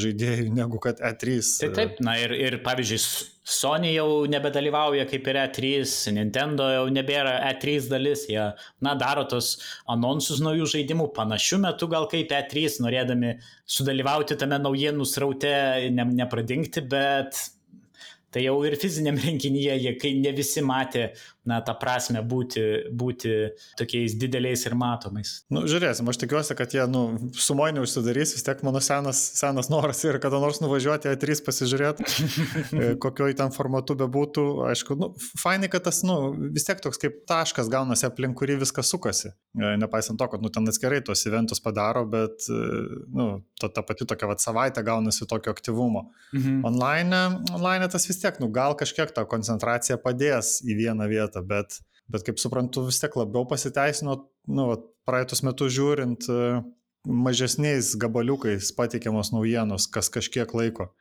žaidėjų 0.03 0.49
negu 0.55 0.81
kad 0.83 0.99
E3. 0.99 1.39
Tai 1.63 1.71
taip, 1.77 2.03
na 2.03 2.17
ir, 2.21 2.35
ir 2.35 2.59
pavyzdžiui, 2.65 3.31
Sony 3.53 3.91
jau 3.91 4.23
nebedalyvauja 4.31 5.07
kaip 5.11 5.27
ir 5.31 5.39
E3, 5.45 5.71
Nintendo 6.15 6.69
jau 6.71 6.85
nebėra 6.95 7.37
E3 7.53 7.89
dalis, 7.91 8.27
jie, 8.31 8.45
na, 8.83 8.97
daro 8.99 9.25
tos 9.31 9.57
anonsus 9.91 10.43
naujų 10.43 10.69
žaidimų 10.77 11.09
panašių 11.17 11.63
metų 11.69 11.91
gal 11.95 12.11
kaip 12.11 12.35
E3, 12.43 12.79
norėdami 12.83 13.37
sudalyvauti 13.79 14.39
tame 14.39 14.59
naujienų 14.63 15.09
sraute, 15.11 15.57
ne, 15.95 16.07
nepradingti, 16.23 16.87
bet 16.87 17.39
tai 18.33 18.47
jau 18.47 18.57
ir 18.67 18.79
fiziniam 18.81 19.19
renginyje, 19.27 19.97
kai 20.01 20.15
ne 20.19 20.33
visi 20.37 20.65
matė 20.65 21.11
na, 21.49 21.59
tą 21.65 21.75
prasme 21.79 22.23
būti, 22.23 22.63
būti 22.95 23.33
tokiais 23.79 24.15
dideliais 24.19 24.63
ir 24.69 24.77
matomais. 24.79 25.33
Nu, 25.53 25.65
žiūrėsim, 25.71 26.07
aš 26.09 26.21
tikiuosi, 26.23 26.55
kad 26.59 26.75
jie, 26.75 26.85
nu, 26.91 27.03
sumoji 27.35 27.75
neužsidarys, 27.79 28.37
vis 28.37 28.47
tiek 28.47 28.63
mano 28.67 28.83
senas, 28.85 29.21
senas 29.39 29.71
noras 29.73 30.03
ir 30.07 30.21
kada 30.23 30.39
nors 30.43 30.63
nuvažiuoti 30.63 31.11
A3 31.11 31.43
pasižiūrėti, 31.47 32.07
e, 32.83 32.93
kokioj 33.03 33.35
ten 33.39 33.55
formatu 33.55 33.97
bebūtų. 33.99 34.47
Aišku, 34.71 34.97
nu, 35.01 35.11
fainai, 35.43 35.71
kad 35.73 35.87
tas, 35.89 36.03
nu, 36.07 36.19
vis 36.55 36.67
tiek 36.69 36.83
toks 36.85 37.03
kaip 37.03 37.23
taškas 37.29 37.71
gaunasi 37.73 38.07
aplink 38.07 38.39
kurį 38.39 38.61
viskas 38.63 38.93
sukasi. 38.93 39.33
E, 39.59 39.75
nepaisant 39.83 40.21
to, 40.21 40.31
kad, 40.31 40.45
nu, 40.45 40.53
ten 40.55 40.71
atskirai 40.71 41.03
tos 41.05 41.27
eventus 41.27 41.63
padaro, 41.65 42.05
bet, 42.11 42.47
e, 42.47 42.63
nu, 43.19 43.29
ta, 43.59 43.73
ta 43.73 43.83
pati 43.87 44.07
tokia 44.07 44.31
vat, 44.31 44.43
savaitė 44.45 44.87
gaunasi 44.87 45.27
tokio 45.31 45.55
aktyvumo. 45.55 46.07
Mhm. 46.37 46.63
Online, 46.71 47.23
online 47.59 47.91
tas 47.91 48.07
vis 48.07 48.23
tiek, 48.23 48.39
nu, 48.43 48.51
gal 48.55 48.79
kažkiek 48.79 49.11
tą 49.15 49.27
koncentraciją 49.29 49.99
padės 50.03 50.61
į 50.63 50.79
vieną 50.85 51.11
vietą 51.11 51.32
vietą, 51.33 51.47
bet, 51.47 51.81
bet 52.09 52.25
kaip 52.27 52.39
suprantu, 52.39 52.87
vis 52.87 53.01
tiek 53.01 53.15
labiau 53.17 53.47
pasiteisino, 53.49 54.29
nu, 54.49 54.69
praeitus 55.07 55.43
metus 55.43 55.73
žiūrint, 55.73 56.29
e, 56.29 56.63
mažesniais 57.07 57.97
gabaliukais 57.97 58.73
pateikiamos 58.77 59.33
naujienos, 59.33 59.89
kas 59.91 60.11
kažkiek 60.11 60.53
laiko. 60.55 60.93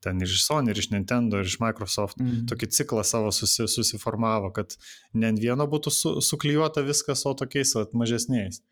Ten 0.00 0.16
ir 0.16 0.30
iš 0.32 0.46
Sony, 0.46 0.70
ir 0.70 0.78
iš 0.78 0.90
Nintendo, 0.94 1.36
ir 1.36 1.44
iš 1.44 1.58
Microsoft 1.60 2.16
mm. 2.16 2.46
tokį 2.48 2.70
ciklą 2.72 3.02
savo 3.04 3.30
susi, 3.30 3.66
susiformavo, 3.68 4.48
kad 4.56 4.78
ne 5.12 5.28
ant 5.28 5.38
vieno 5.38 5.66
būtų 5.68 5.92
su, 5.92 6.12
suklijuota 6.24 6.80
viskas, 6.80 7.26
o 7.28 7.34
tokiais 7.36 7.74
vat, 7.76 7.92
mažesniais. 7.92 8.62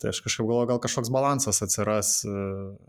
Tai 0.00 0.14
aš 0.14 0.22
kažkaip 0.24 0.46
galvoju, 0.48 0.70
gal 0.70 0.80
kažkoks 0.80 1.10
balansas 1.12 1.60
atsiras, 1.60 2.22
e, 2.24 2.32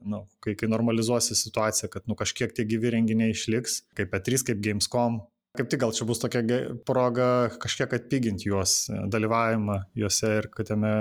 nu, 0.07 0.21
kai, 0.39 0.55
kai 0.55 0.71
normalizuosi 0.71 1.35
situaciją, 1.35 1.91
kad 1.91 2.07
nu, 2.07 2.15
kažkiek 2.15 2.55
tie 2.55 2.63
gyvi 2.63 2.93
renginiai 2.95 3.35
išliks, 3.35 3.81
kaip 3.99 4.15
E3, 4.15 4.45
kaip 4.47 4.63
Gamescom, 4.63 5.19
Kaip 5.51 5.67
tik 5.67 5.81
gal 5.81 5.91
čia 5.91 6.05
bus 6.07 6.21
tokia 6.21 6.59
proga 6.87 7.25
kažkiek 7.59 7.91
atpiginti 7.97 8.47
juos, 8.47 8.85
e, 8.87 9.01
dalyvavimą 9.11 9.81
juose 9.99 10.29
ir 10.37 10.47
kad 10.53 10.71
jame, 10.71 10.91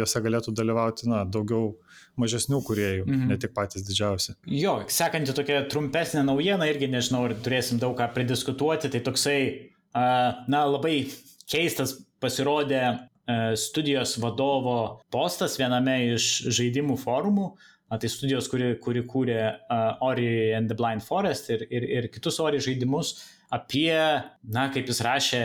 juose 0.00 0.22
galėtų 0.24 0.54
dalyvauti 0.56 1.10
na, 1.10 1.26
daugiau 1.28 1.74
mažesnių 2.16 2.62
kuriejų, 2.64 3.04
mhm. 3.04 3.28
ne 3.28 3.36
tik 3.40 3.52
patys 3.56 3.84
didžiausi. 3.84 4.38
Jo, 4.48 4.78
sekanti 4.88 5.36
tokia 5.36 5.60
trumpesnė 5.68 6.24
naujiena, 6.24 6.70
irgi 6.72 6.88
nežinau, 6.88 7.26
ar 7.28 7.36
turėsim 7.44 7.82
daug 7.82 7.98
ką 8.00 8.08
pridiskutuoti, 8.16 8.88
tai 8.94 9.04
toksai, 9.04 9.38
na, 9.92 10.64
labai 10.64 10.96
keistas 11.48 11.98
pasirodė 12.22 12.82
studijos 13.60 14.16
vadovo 14.22 15.02
postas 15.12 15.58
viename 15.60 16.00
iš 16.14 16.48
žaidimų 16.48 16.96
forumų. 17.02 17.50
Tai 17.88 18.08
studijos, 18.12 18.48
kuri, 18.52 18.74
kuri 18.84 19.00
kūrė 19.08 19.42
Ori 20.04 20.52
and 20.52 20.68
the 20.68 20.76
Blind 20.76 21.00
Forest 21.04 21.48
ir, 21.52 21.62
ir, 21.72 21.86
ir 21.88 22.08
kitus 22.12 22.36
Ori 22.44 22.60
žaidimus 22.60 23.14
apie, 23.54 23.96
na, 24.44 24.68
kaip 24.74 24.88
jis 24.90 25.02
rašė, 25.04 25.42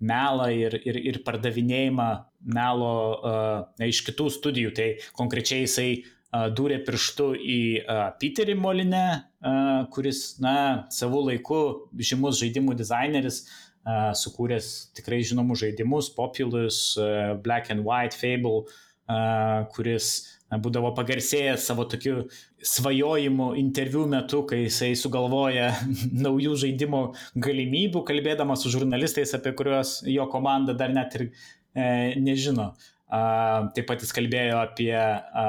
melą 0.00 0.50
ir, 0.52 0.76
ir, 0.84 0.98
ir 1.10 1.20
pardavinėjimą 1.24 2.08
melo 2.56 2.96
uh, 3.16 3.62
iš 3.82 4.02
kitų 4.06 4.28
studijų. 4.34 4.72
Tai 4.76 4.88
konkrečiai 5.16 5.64
jisai 5.64 5.88
uh, 5.96 6.48
dūrė 6.52 6.82
pirštu 6.86 7.30
į 7.40 7.60
uh, 7.80 8.02
Peterį 8.20 8.58
Molinę, 8.60 9.06
uh, 9.16 9.86
kuris, 9.94 10.36
na, 10.42 10.86
savų 10.92 11.22
laikų 11.30 11.62
žymus 11.96 12.42
žaidimų 12.42 12.76
dizaineris, 12.76 13.42
uh, 13.86 14.12
sukūręs 14.20 14.72
tikrai 14.98 15.22
žinomus 15.24 15.64
žaidimus, 15.64 16.12
Populous, 16.16 16.80
uh, 17.00 17.34
Black 17.40 17.72
and 17.72 17.86
White, 17.88 18.16
Fable, 18.20 18.66
uh, 19.08 19.64
kuris 19.72 20.35
būdavo 20.50 20.92
pagarsėjęs 20.94 21.64
savo 21.66 21.86
tokiu 21.90 22.26
svajojimu 22.62 23.52
interviu 23.58 24.04
metu, 24.10 24.44
kai 24.46 24.62
jisai 24.66 24.92
sugalvoja 24.98 25.72
naujų 26.26 26.54
žaidimo 26.62 27.00
galimybių, 27.34 28.04
kalbėdamas 28.06 28.62
su 28.62 28.72
žurnalistais, 28.74 29.34
apie 29.34 29.54
kuriuos 29.58 29.98
jo 30.06 30.28
komanda 30.30 30.76
dar 30.78 30.94
net 30.94 31.18
ir 31.18 31.26
e, 31.74 32.14
nežino. 32.22 32.72
A, 33.06 33.66
taip 33.74 33.90
pat 33.90 34.02
jis 34.02 34.14
kalbėjo 34.14 34.62
apie 34.62 34.94
a, 34.94 35.48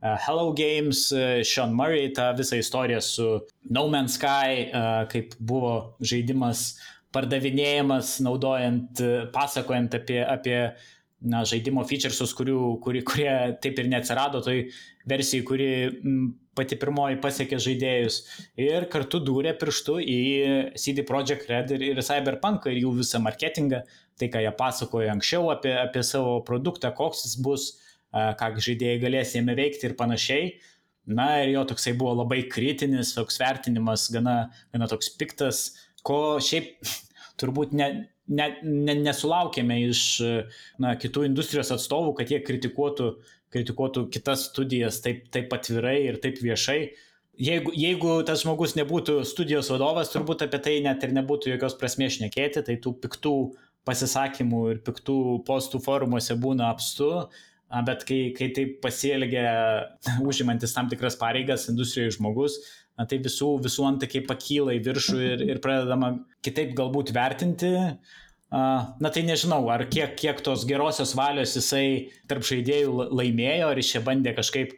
Hello 0.00 0.52
Games, 0.56 1.10
e, 1.12 1.42
Sean 1.44 1.74
Murray, 1.76 2.12
tą 2.16 2.30
visą 2.36 2.60
istoriją 2.60 3.00
su 3.04 3.26
No 3.68 3.88
Man's 3.92 4.20
Sky, 4.20 4.68
a, 4.68 4.86
kaip 5.12 5.36
buvo 5.40 5.96
žaidimas 6.00 6.74
pardavinėjamas, 7.10 8.20
naudojant, 8.22 9.00
pasakojant 9.34 9.96
apie, 9.98 10.20
apie 10.22 10.58
na, 11.20 11.42
žaidimo 11.48 11.84
featuresus, 11.88 12.32
kurių, 12.36 12.58
kuri, 12.84 13.02
kurie 13.06 13.32
taip 13.62 13.80
ir 13.80 13.88
neatsirado 13.92 14.40
toj 14.44 14.62
versijai, 15.10 15.44
kuri 15.46 15.68
m, 15.88 16.22
pati 16.56 16.78
pirmoji 16.80 17.20
pasiekė 17.22 17.58
žaidėjus. 17.60 18.20
Ir 18.60 18.88
kartu 18.92 19.20
dūrė 19.24 19.52
pirštu 19.60 19.98
į 20.00 20.20
CD 20.80 21.04
Projekt 21.08 21.50
Red 21.50 21.74
ir, 21.76 21.84
ir 21.92 22.02
Cyberpunk 22.04 22.68
ir 22.70 22.80
jų 22.82 22.94
visą 23.02 23.20
marketingą, 23.22 23.82
tai 24.20 24.30
ką 24.32 24.42
jie 24.44 24.52
pasakojo 24.56 25.12
anksčiau 25.12 25.52
apie, 25.52 25.74
apie 25.80 26.02
savo 26.06 26.40
produktą, 26.46 26.92
koks 26.96 27.24
jis 27.26 27.36
bus, 27.44 27.68
ką 28.12 28.50
žaidėjai 28.58 29.00
galės 29.04 29.36
jame 29.36 29.56
veikti 29.58 29.88
ir 29.88 29.96
panašiai. 30.00 30.52
Na 31.10 31.40
ir 31.42 31.54
jo 31.54 31.64
toksai 31.66 31.94
buvo 31.98 32.12
labai 32.20 32.44
kritinis, 32.52 33.14
toks 33.16 33.40
vertinimas, 33.40 34.06
gana, 34.12 34.50
gana 34.74 34.88
toks 34.90 35.08
piktas, 35.18 35.62
ko 36.06 36.38
šiaip 36.44 36.76
turbūt 37.40 37.72
ne, 37.76 37.90
ne, 38.30 38.46
ne, 38.62 38.96
nesulaukėme 39.04 39.76
iš 39.88 40.02
na, 40.82 40.94
kitų 41.00 41.26
industrijos 41.28 41.72
atstovų, 41.74 42.14
kad 42.20 42.32
jie 42.32 42.40
kritikuotų, 42.46 43.12
kritikuotų 43.54 44.06
kitas 44.14 44.48
studijas 44.50 45.00
taip, 45.04 45.26
taip 45.34 45.52
atvirai 45.56 45.98
ir 46.06 46.20
taip 46.22 46.40
viešai. 46.42 46.80
Jeigu, 47.40 47.72
jeigu 47.72 48.18
tas 48.28 48.42
žmogus 48.44 48.76
nebūtų 48.76 49.22
studijos 49.28 49.70
vadovas, 49.72 50.10
turbūt 50.12 50.44
apie 50.44 50.60
tai 50.60 50.74
net 50.84 51.04
ir 51.06 51.14
nebūtų 51.16 51.54
jokios 51.54 51.76
prasmės 51.80 52.18
šnekėti, 52.18 52.64
tai 52.66 52.76
tų 52.84 52.98
piktų 53.00 53.34
pasisakymų 53.88 54.64
ir 54.74 54.82
piktų 54.84 55.16
postų 55.46 55.80
forumuose 55.80 56.36
būna 56.36 56.68
apstu, 56.74 57.08
bet 57.86 58.04
kai, 58.04 58.20
kai 58.36 58.50
tai 58.56 58.66
pasielgia 58.82 59.48
užimantis 60.28 60.76
tam 60.76 60.90
tikras 60.92 61.16
pareigas 61.20 61.68
industrijos 61.72 62.18
žmogus, 62.18 62.60
na, 63.00 63.06
tai 63.08 63.18
visų, 63.24 63.54
visų 63.64 63.86
antakiai 63.88 64.26
pakyla 64.28 64.76
į 64.76 64.82
viršų 64.84 65.20
ir, 65.24 65.44
ir 65.54 65.60
pradedama 65.64 66.12
kitaip 66.44 66.74
galbūt 66.76 67.14
vertinti. 67.16 67.72
Na 68.50 69.10
tai 69.14 69.22
nežinau, 69.24 69.62
ar 69.72 69.86
kiek, 69.88 70.16
kiek 70.18 70.40
tos 70.44 70.66
gerosios 70.68 71.14
valios 71.16 71.54
jisai 71.56 72.10
tarp 72.28 72.44
žaidėjų 72.44 73.10
laimėjo, 73.14 73.70
ar 73.70 73.80
jis 73.80 73.92
čia 73.94 74.02
bandė 74.04 74.34
kažkaip 74.36 74.74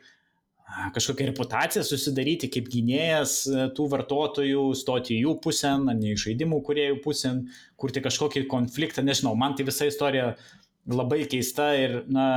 kažkokią 0.95 1.27
reputaciją 1.33 1.83
susidaryti 1.85 2.49
kaip 2.53 2.71
gynėjas 2.73 3.43
tų 3.77 3.89
vartotojų, 3.93 4.63
stoti 4.79 5.19
jų 5.19 5.35
pusę, 5.45 5.75
ne 5.85 6.15
į 6.15 6.21
žaidimų 6.23 6.63
kuriejų 6.65 7.01
pusę, 7.05 7.35
kurti 7.81 8.01
kažkokį 8.05 8.47
konfliktą, 8.49 9.05
nežinau, 9.05 9.35
man 9.37 9.57
tai 9.59 9.67
visa 9.69 9.89
istorija 9.89 10.31
labai 10.89 11.25
keista 11.31 11.73
ir, 11.77 11.99
na, 12.13 12.29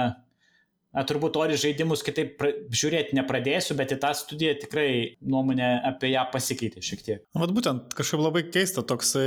Na, 0.96 1.04
turbūt 1.08 1.36
ori 1.40 1.58
žaidimus 1.60 2.04
kitaip 2.06 2.38
pra, 2.40 2.52
žiūrėti 2.72 3.18
nepradėsiu, 3.18 3.76
bet 3.76 3.92
į 3.92 4.00
tą 4.00 4.14
studiją 4.16 4.54
tikrai 4.62 4.88
nuomonė 5.20 5.68
apie 5.92 6.14
ją 6.14 6.24
pasikeitė 6.32 6.84
šiek 6.86 7.04
tiek. 7.04 7.26
Vat 7.36 7.52
būtent 7.56 7.96
kažkaip 7.98 8.24
labai 8.24 8.46
keista 8.48 8.84
toksai 8.88 9.26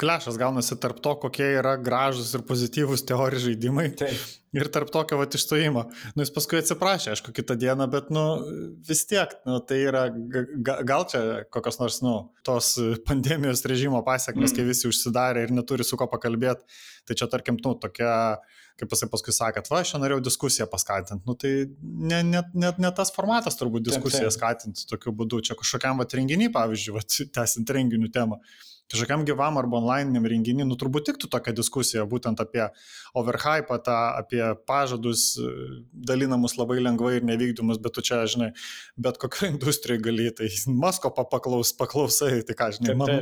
klešas 0.00 0.40
gaunasi 0.40 0.78
tarp 0.80 1.02
to, 1.04 1.12
kokie 1.26 1.50
yra 1.58 1.76
gražus 1.76 2.32
ir 2.38 2.46
pozityvus 2.48 3.04
teorijos 3.04 3.44
žaidimai. 3.44 3.90
Taip. 4.00 4.24
Ir 4.54 4.68
tarp 4.70 4.92
tokio 4.94 5.18
vat 5.18 5.34
išstojimo. 5.34 5.82
Nu, 6.14 6.22
jis 6.22 6.30
paskui 6.32 6.60
atsiprašė, 6.60 7.10
aišku, 7.12 7.32
kitą 7.34 7.56
dieną, 7.58 7.88
bet, 7.90 8.12
nu, 8.14 8.22
vis 8.86 9.02
tiek, 9.10 9.32
nu, 9.48 9.58
tai 9.66 9.80
yra, 9.82 10.04
gal 10.62 11.08
čia 11.10 11.42
kokios 11.52 11.80
nors, 11.80 11.98
nu, 12.06 12.14
tos 12.46 12.76
pandemijos 13.08 13.64
režimo 13.66 14.04
pasiekmes, 14.06 14.52
mm. 14.52 14.56
kai 14.56 14.68
visi 14.68 14.86
užsidarė 14.88 15.48
ir 15.48 15.54
neturi 15.56 15.86
su 15.86 15.98
ko 15.98 16.06
pakalbėti. 16.12 16.70
Tai 17.04 17.18
čia, 17.18 17.28
tarkim, 17.32 17.58
nu, 17.66 17.74
tokia 17.82 18.14
kaip 18.80 18.90
jisai 18.90 19.08
paskui 19.10 19.34
sakė, 19.34 19.62
va, 19.70 19.80
aš 19.84 19.94
norėjau 20.02 20.22
diskusiją 20.26 20.66
paskatinti. 20.70 21.22
Nu, 21.28 21.36
tai 21.38 21.52
net 22.10 22.26
ne, 22.30 22.42
ne, 22.54 22.72
ne 22.82 22.92
tas 22.96 23.12
formatas 23.14 23.58
turbūt 23.60 23.86
diskusiją 23.86 24.32
skatinti 24.34 24.86
tokiu 24.90 25.14
būdu. 25.14 25.42
Čia 25.46 25.58
kažkokiam 25.58 26.02
va 26.02 26.08
renginiui, 26.10 26.50
pavyzdžiui, 26.54 26.96
va, 26.96 27.04
tęsint 27.38 27.74
renginių 27.78 28.10
temą 28.14 28.40
kažkokiam 28.92 29.24
gyvam 29.26 29.58
arba 29.58 29.78
onlininiam 29.80 30.26
renginį, 30.28 30.66
nu 30.68 30.76
turbūt 30.78 31.08
tiktų 31.08 31.30
tokia 31.32 31.54
diskusija 31.56 32.04
būtent 32.08 32.40
apie 32.42 32.66
overhypą, 33.16 33.78
tą, 33.84 33.96
apie 34.20 34.42
pažadus 34.68 35.26
e, 35.40 35.50
dalinamus 36.10 36.56
labai 36.58 36.80
lengvai 36.82 37.16
ir 37.18 37.28
nevykdomus, 37.28 37.80
bet 37.82 37.96
tu 37.96 38.04
čia, 38.04 38.22
žinai, 38.30 38.52
bet 39.00 39.18
kokio 39.22 39.48
industrijai 39.54 40.02
gali, 40.04 40.30
tai 40.36 40.50
Masko 40.84 41.12
paklaus, 41.16 41.72
paklausai, 41.78 42.42
tai 42.46 42.58
ką, 42.58 42.70
žinai, 42.78 42.96
man, 43.00 43.14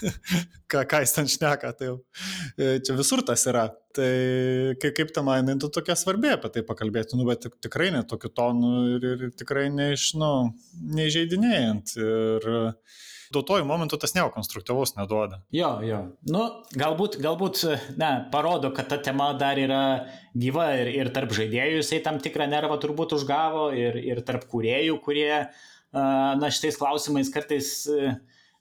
ką, 0.70 0.84
ką 0.90 1.02
jis 1.04 1.14
ten 1.16 1.30
šneka, 1.30 1.74
tai 1.78 1.92
jau, 1.92 1.98
e, 2.56 2.78
čia 2.82 2.98
visur 2.98 3.24
tas 3.26 3.46
yra. 3.50 3.68
Tai 3.98 4.08
kaip, 4.78 4.92
kaip 4.94 5.08
ta 5.16 5.22
man, 5.26 5.48
tu 5.58 5.70
tokia 5.72 5.96
svarbi 5.98 6.28
apie 6.30 6.50
tai 6.54 6.62
pakalbėti, 6.66 7.16
nu, 7.18 7.24
bet 7.26 7.48
tikrai 7.64 7.88
netokiu 7.94 8.30
tonu 8.30 8.72
ir, 8.94 9.06
ir 9.14 9.30
tikrai 9.34 9.66
neiš, 9.74 10.12
nu, 10.20 10.32
neižeidinėjant. 10.98 11.96
Ir, 11.98 12.50
duotojų 13.34 13.66
momentų 13.68 13.98
tas 14.00 14.14
nieko 14.16 14.30
konstruktyvaus 14.34 14.94
neduoda. 14.96 15.40
Jo, 15.54 15.70
jo. 15.84 16.00
Nu, 16.30 16.44
galbūt, 16.78 17.18
galbūt, 17.22 17.62
ne, 18.00 18.10
parodo, 18.32 18.72
kad 18.74 18.90
ta 18.90 18.98
tema 19.02 19.30
dar 19.38 19.60
yra 19.60 19.82
gyva 20.38 20.70
ir, 20.80 20.92
ir 20.96 21.12
tarp 21.14 21.34
žaidėjų 21.36 21.82
jisai 21.82 22.00
tam 22.04 22.20
tikrą 22.24 22.48
nervą 22.50 22.78
turbūt 22.82 23.16
užgavo 23.18 23.68
ir, 23.76 23.98
ir 24.00 24.22
tarp 24.26 24.48
kuriejų, 24.50 24.98
kurie, 25.04 25.32
na, 25.92 26.52
šitais 26.52 26.80
klausimais 26.80 27.32
kartais 27.34 27.72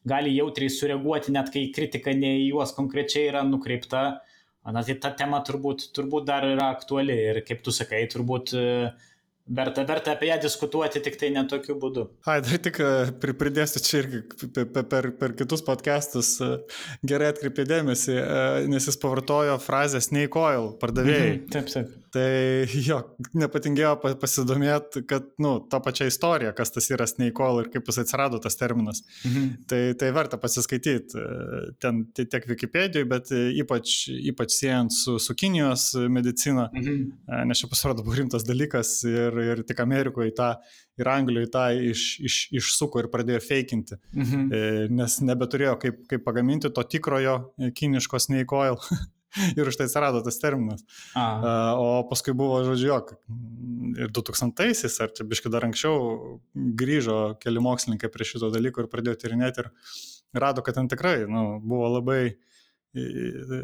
gali 0.08 0.36
jautriai 0.38 0.72
sureaguoti, 0.72 1.34
net 1.36 1.52
kai 1.54 1.68
kritika 1.76 2.14
ne 2.16 2.38
į 2.44 2.48
juos 2.54 2.74
konkrečiai 2.78 3.32
yra 3.32 3.44
nukreipta. 3.48 4.08
Na, 4.68 4.82
tai 4.84 4.98
ta 5.00 5.14
tema 5.16 5.40
turbūt, 5.48 5.94
turbūt 5.96 6.26
dar 6.28 6.44
yra 6.44 6.74
aktuali 6.74 7.16
ir 7.30 7.38
kaip 7.48 7.62
tu 7.64 7.72
sakai, 7.72 8.02
turbūt 8.12 8.52
uh, 8.60 9.06
verta, 9.48 9.84
verta 9.88 10.12
apie 10.12 10.30
ją 10.30 10.38
diskutuoti, 10.42 11.02
tik 11.04 11.18
tai 11.20 11.30
netokiu 11.36 11.78
būdu. 11.80 12.08
Ai, 12.28 12.40
dar 12.46 12.62
tik 12.64 12.80
e, 12.84 12.90
pridėsiu 13.22 13.82
čia 13.84 14.02
irgi 14.02 14.24
per, 14.56 14.84
per, 14.92 15.10
per 15.20 15.36
kitus 15.40 15.64
podcastus 15.66 16.34
e, 16.44 16.52
gerai 17.08 17.32
atkreipė 17.34 17.68
dėmesį, 17.70 18.18
e, 18.18 18.66
nes 18.72 18.90
jis 18.90 19.00
pavartojo 19.02 19.58
frazę 19.64 20.02
snake 20.04 20.40
oil 20.42 20.74
pardavėjai. 20.82 21.32
Mhm, 21.38 21.48
taip, 21.54 21.72
taip. 21.74 21.96
Tai 22.18 22.82
jo, 22.82 22.98
nepatingėjo 23.38 23.94
pasidomėti, 24.22 25.04
kad, 25.10 25.28
nu, 25.44 25.58
tą 25.70 25.82
pačią 25.86 26.08
istoriją, 26.10 26.54
kas 26.58 26.74
tas 26.74 26.90
yra 26.94 27.06
snake 27.10 27.44
oil 27.44 27.62
ir 27.62 27.72
kaip 27.74 27.90
jis 27.90 28.02
atsirado 28.04 28.40
tas 28.42 28.58
terminas. 28.58 29.04
Mhm. 29.28 29.50
Tai, 29.70 29.82
tai 30.02 30.12
verta 30.16 30.40
pasiskaityti 30.42 31.26
ten 31.84 32.06
tiek 32.18 32.48
Wikipedijoje, 32.48 33.10
bet 33.10 33.34
ypač, 33.34 33.98
ypač 34.32 34.56
siejant 34.56 34.96
su, 34.96 35.18
su 35.22 35.36
Kinijos 35.38 35.92
medicina, 36.10 36.70
mhm. 36.74 37.48
nes 37.50 37.62
čia 37.62 37.70
pasirodo 37.72 38.06
buvo 38.06 38.18
rimtas 38.18 38.48
dalykas 38.48 38.98
ir 39.08 39.38
ir, 39.44 39.64
tik 39.68 39.80
Amerikoje 39.84 40.34
tą 40.38 40.54
ir 40.98 41.10
Anglijoje 41.12 41.52
tą 41.54 41.66
iš, 41.92 42.06
iš, 42.26 42.38
išsuko 42.58 43.04
ir 43.04 43.12
pradėjo 43.14 43.42
feikinti, 43.46 44.00
mhm. 44.16 44.48
E, 44.48 44.64
nes 44.94 45.20
nebeturėjo 45.26 45.76
kaip, 45.84 46.02
kaip 46.10 46.26
pagaminti 46.26 46.72
to 46.74 46.84
tikrojo 46.96 47.38
e, 47.58 47.72
kiniško 47.78 48.22
snake 48.24 48.58
oil. 48.58 48.82
ir 49.60 49.72
už 49.72 49.80
tai 49.80 49.88
atsirado 49.90 50.24
tas 50.26 50.40
terminas. 50.42 50.84
A. 51.16 51.76
O 51.78 51.88
paskui 52.10 52.36
buvo, 52.38 52.60
žodžiu, 52.68 52.90
jog 52.92 53.14
ir 53.98 54.12
2000-aisiais, 54.14 55.00
ar 55.04 55.14
čia 55.16 55.28
biškai 55.28 55.52
dar 55.54 55.68
anksčiau, 55.68 56.40
grįžo 56.54 57.38
keli 57.44 57.64
mokslininkai 57.64 58.12
prie 58.14 58.28
šito 58.28 58.52
dalyko 58.54 58.84
ir 58.84 58.92
pradėjo 58.92 59.22
tyrinėti 59.24 59.66
ir 59.66 59.72
rado, 60.38 60.64
kad 60.66 60.78
ten 60.78 60.90
tikrai 60.92 61.24
nu, 61.30 61.48
buvo 61.64 61.90
labai 61.98 62.22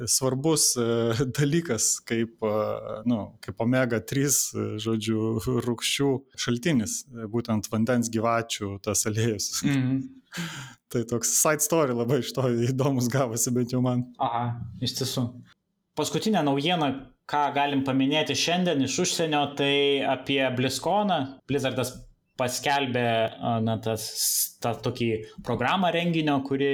svarbus 0.06 0.76
e, 0.78 1.14
dalykas 1.40 2.00
kaip, 2.06 2.36
e, 2.44 3.02
nu, 3.10 3.20
kaip 3.44 3.62
omega-3, 3.64 4.26
e, 4.26 4.66
žodžiu, 4.84 5.22
rūkščių 5.68 6.10
šaltinis, 6.46 7.04
būtent 7.32 7.70
vandens 7.72 8.12
gyvačių 8.14 8.78
tas 8.84 9.06
aliejus. 9.10 9.64
Mm 9.64 9.74
-hmm. 9.74 10.04
tai 10.90 11.04
toks 11.10 11.34
side 11.42 11.62
story 11.62 11.94
labai 11.94 12.20
iš 12.20 12.34
to 12.34 12.42
įdomus 12.70 13.10
gavosi, 13.10 13.52
bent 13.52 13.74
jau 13.74 13.82
man. 13.82 14.06
Aha, 14.20 14.60
iš 14.82 14.98
tiesų. 15.00 15.28
Paskutinė 15.98 16.42
naujiena, 16.46 16.90
ką 17.30 17.44
galim 17.56 17.84
paminėti 17.86 18.36
šiandien 18.38 18.82
iš 18.86 18.98
užsienio, 19.06 19.44
tai 19.60 19.76
apie 20.10 20.42
Bliskoną. 20.58 21.20
Blizzardas 21.50 21.94
paskelbė 22.40 23.08
na, 23.62 23.78
tas, 23.84 24.08
tą 24.64 24.74
tokį 24.82 25.10
programą 25.46 25.92
renginio, 25.94 26.40
kuri 26.48 26.74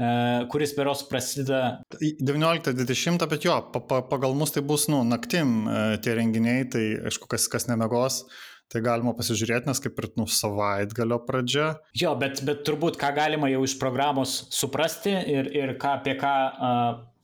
E, 0.00 0.46
kuris 0.48 0.72
beros 0.76 1.02
prasideda 1.10 1.82
19-20, 2.00 3.26
bet 3.28 3.44
jo, 3.44 3.56
pa, 3.72 3.82
pa, 3.84 3.98
pagal 4.08 4.32
mus 4.38 4.54
tai 4.54 4.62
bus, 4.64 4.86
nu, 4.88 5.02
naktim 5.04 5.66
e, 5.68 5.80
tie 6.00 6.14
renginiai, 6.16 6.64
tai 6.72 6.84
aišku, 7.10 7.28
kas, 7.28 7.48
kas 7.52 7.68
nemegos, 7.68 8.22
tai 8.70 8.82
galima 8.84 9.14
pasižiūrėti, 9.18 9.68
nes 9.70 9.82
kaip 9.82 9.98
ir, 10.00 10.08
nu, 10.20 10.26
savaitgalio 10.30 11.20
pradžia. 11.26 11.72
Jo, 11.98 12.14
bet, 12.20 12.42
bet 12.46 12.62
turbūt 12.68 12.98
ką 13.00 13.12
galima 13.16 13.50
jau 13.50 13.62
iš 13.66 13.76
programos 13.80 14.44
suprasti 14.54 15.14
ir, 15.14 15.50
ir 15.56 15.74
ką, 15.80 15.96
apie 16.00 16.14
ką 16.20 16.34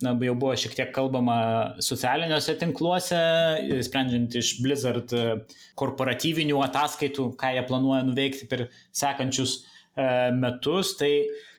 na, 0.03 0.13
jau 0.27 0.35
buvo 0.37 0.53
šiek 0.59 0.75
tiek 0.77 0.91
kalbama 0.95 1.39
socialiniuose 1.83 2.57
tinkluose, 2.61 3.23
sprendžiant 3.87 4.35
iš 4.43 4.57
Blizzard 4.65 5.15
korporatyvinių 5.79 6.61
ataskaitų, 6.67 7.31
ką 7.41 7.55
jie 7.57 7.67
planuoja 7.71 8.05
nuveikti 8.11 8.51
per 8.51 8.67
sekančius 8.97 9.63
metus, 10.37 10.97
tai 10.99 11.13
E, 11.17 11.56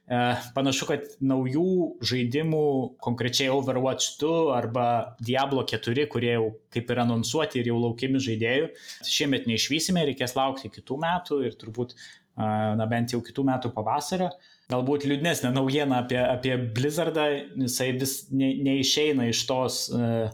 panašu, 0.55 0.87
kad 0.87 1.07
naujų 1.19 1.97
žaidimų, 2.07 2.63
konkrečiai 3.03 3.49
Overwatch 3.51 4.15
2 4.21 4.53
arba 4.55 4.85
Diablo 5.19 5.65
4, 5.67 6.07
kurie 6.11 6.31
jau 6.37 6.51
kaip 6.73 6.93
ir 6.93 7.01
anonsuoti 7.03 7.59
ir 7.59 7.71
jau 7.73 7.79
laukiami 7.81 8.21
žaidėjų, 8.23 8.69
šiemet 9.03 9.49
neišvysime, 9.51 10.05
reikės 10.07 10.37
laukti 10.37 10.71
kitų 10.71 10.99
metų 11.03 11.41
ir 11.49 11.57
turbūt, 11.59 11.97
e, 11.97 12.47
na 12.79 12.87
bent 12.87 13.11
jau 13.11 13.19
kitų 13.25 13.47
metų 13.51 13.73
pavasario. 13.75 14.31
Galbūt 14.71 15.05
liūdnesnė 15.07 15.51
naujiena 15.55 16.01
apie, 16.03 16.19
apie 16.23 16.55
Blizzardą, 16.75 17.27
jisai 17.67 17.93
vis 17.99 18.17
ne, 18.31 18.53
neišeina 18.67 19.29
iš 19.31 19.45
tos 19.47 19.85
uh, 19.95 20.27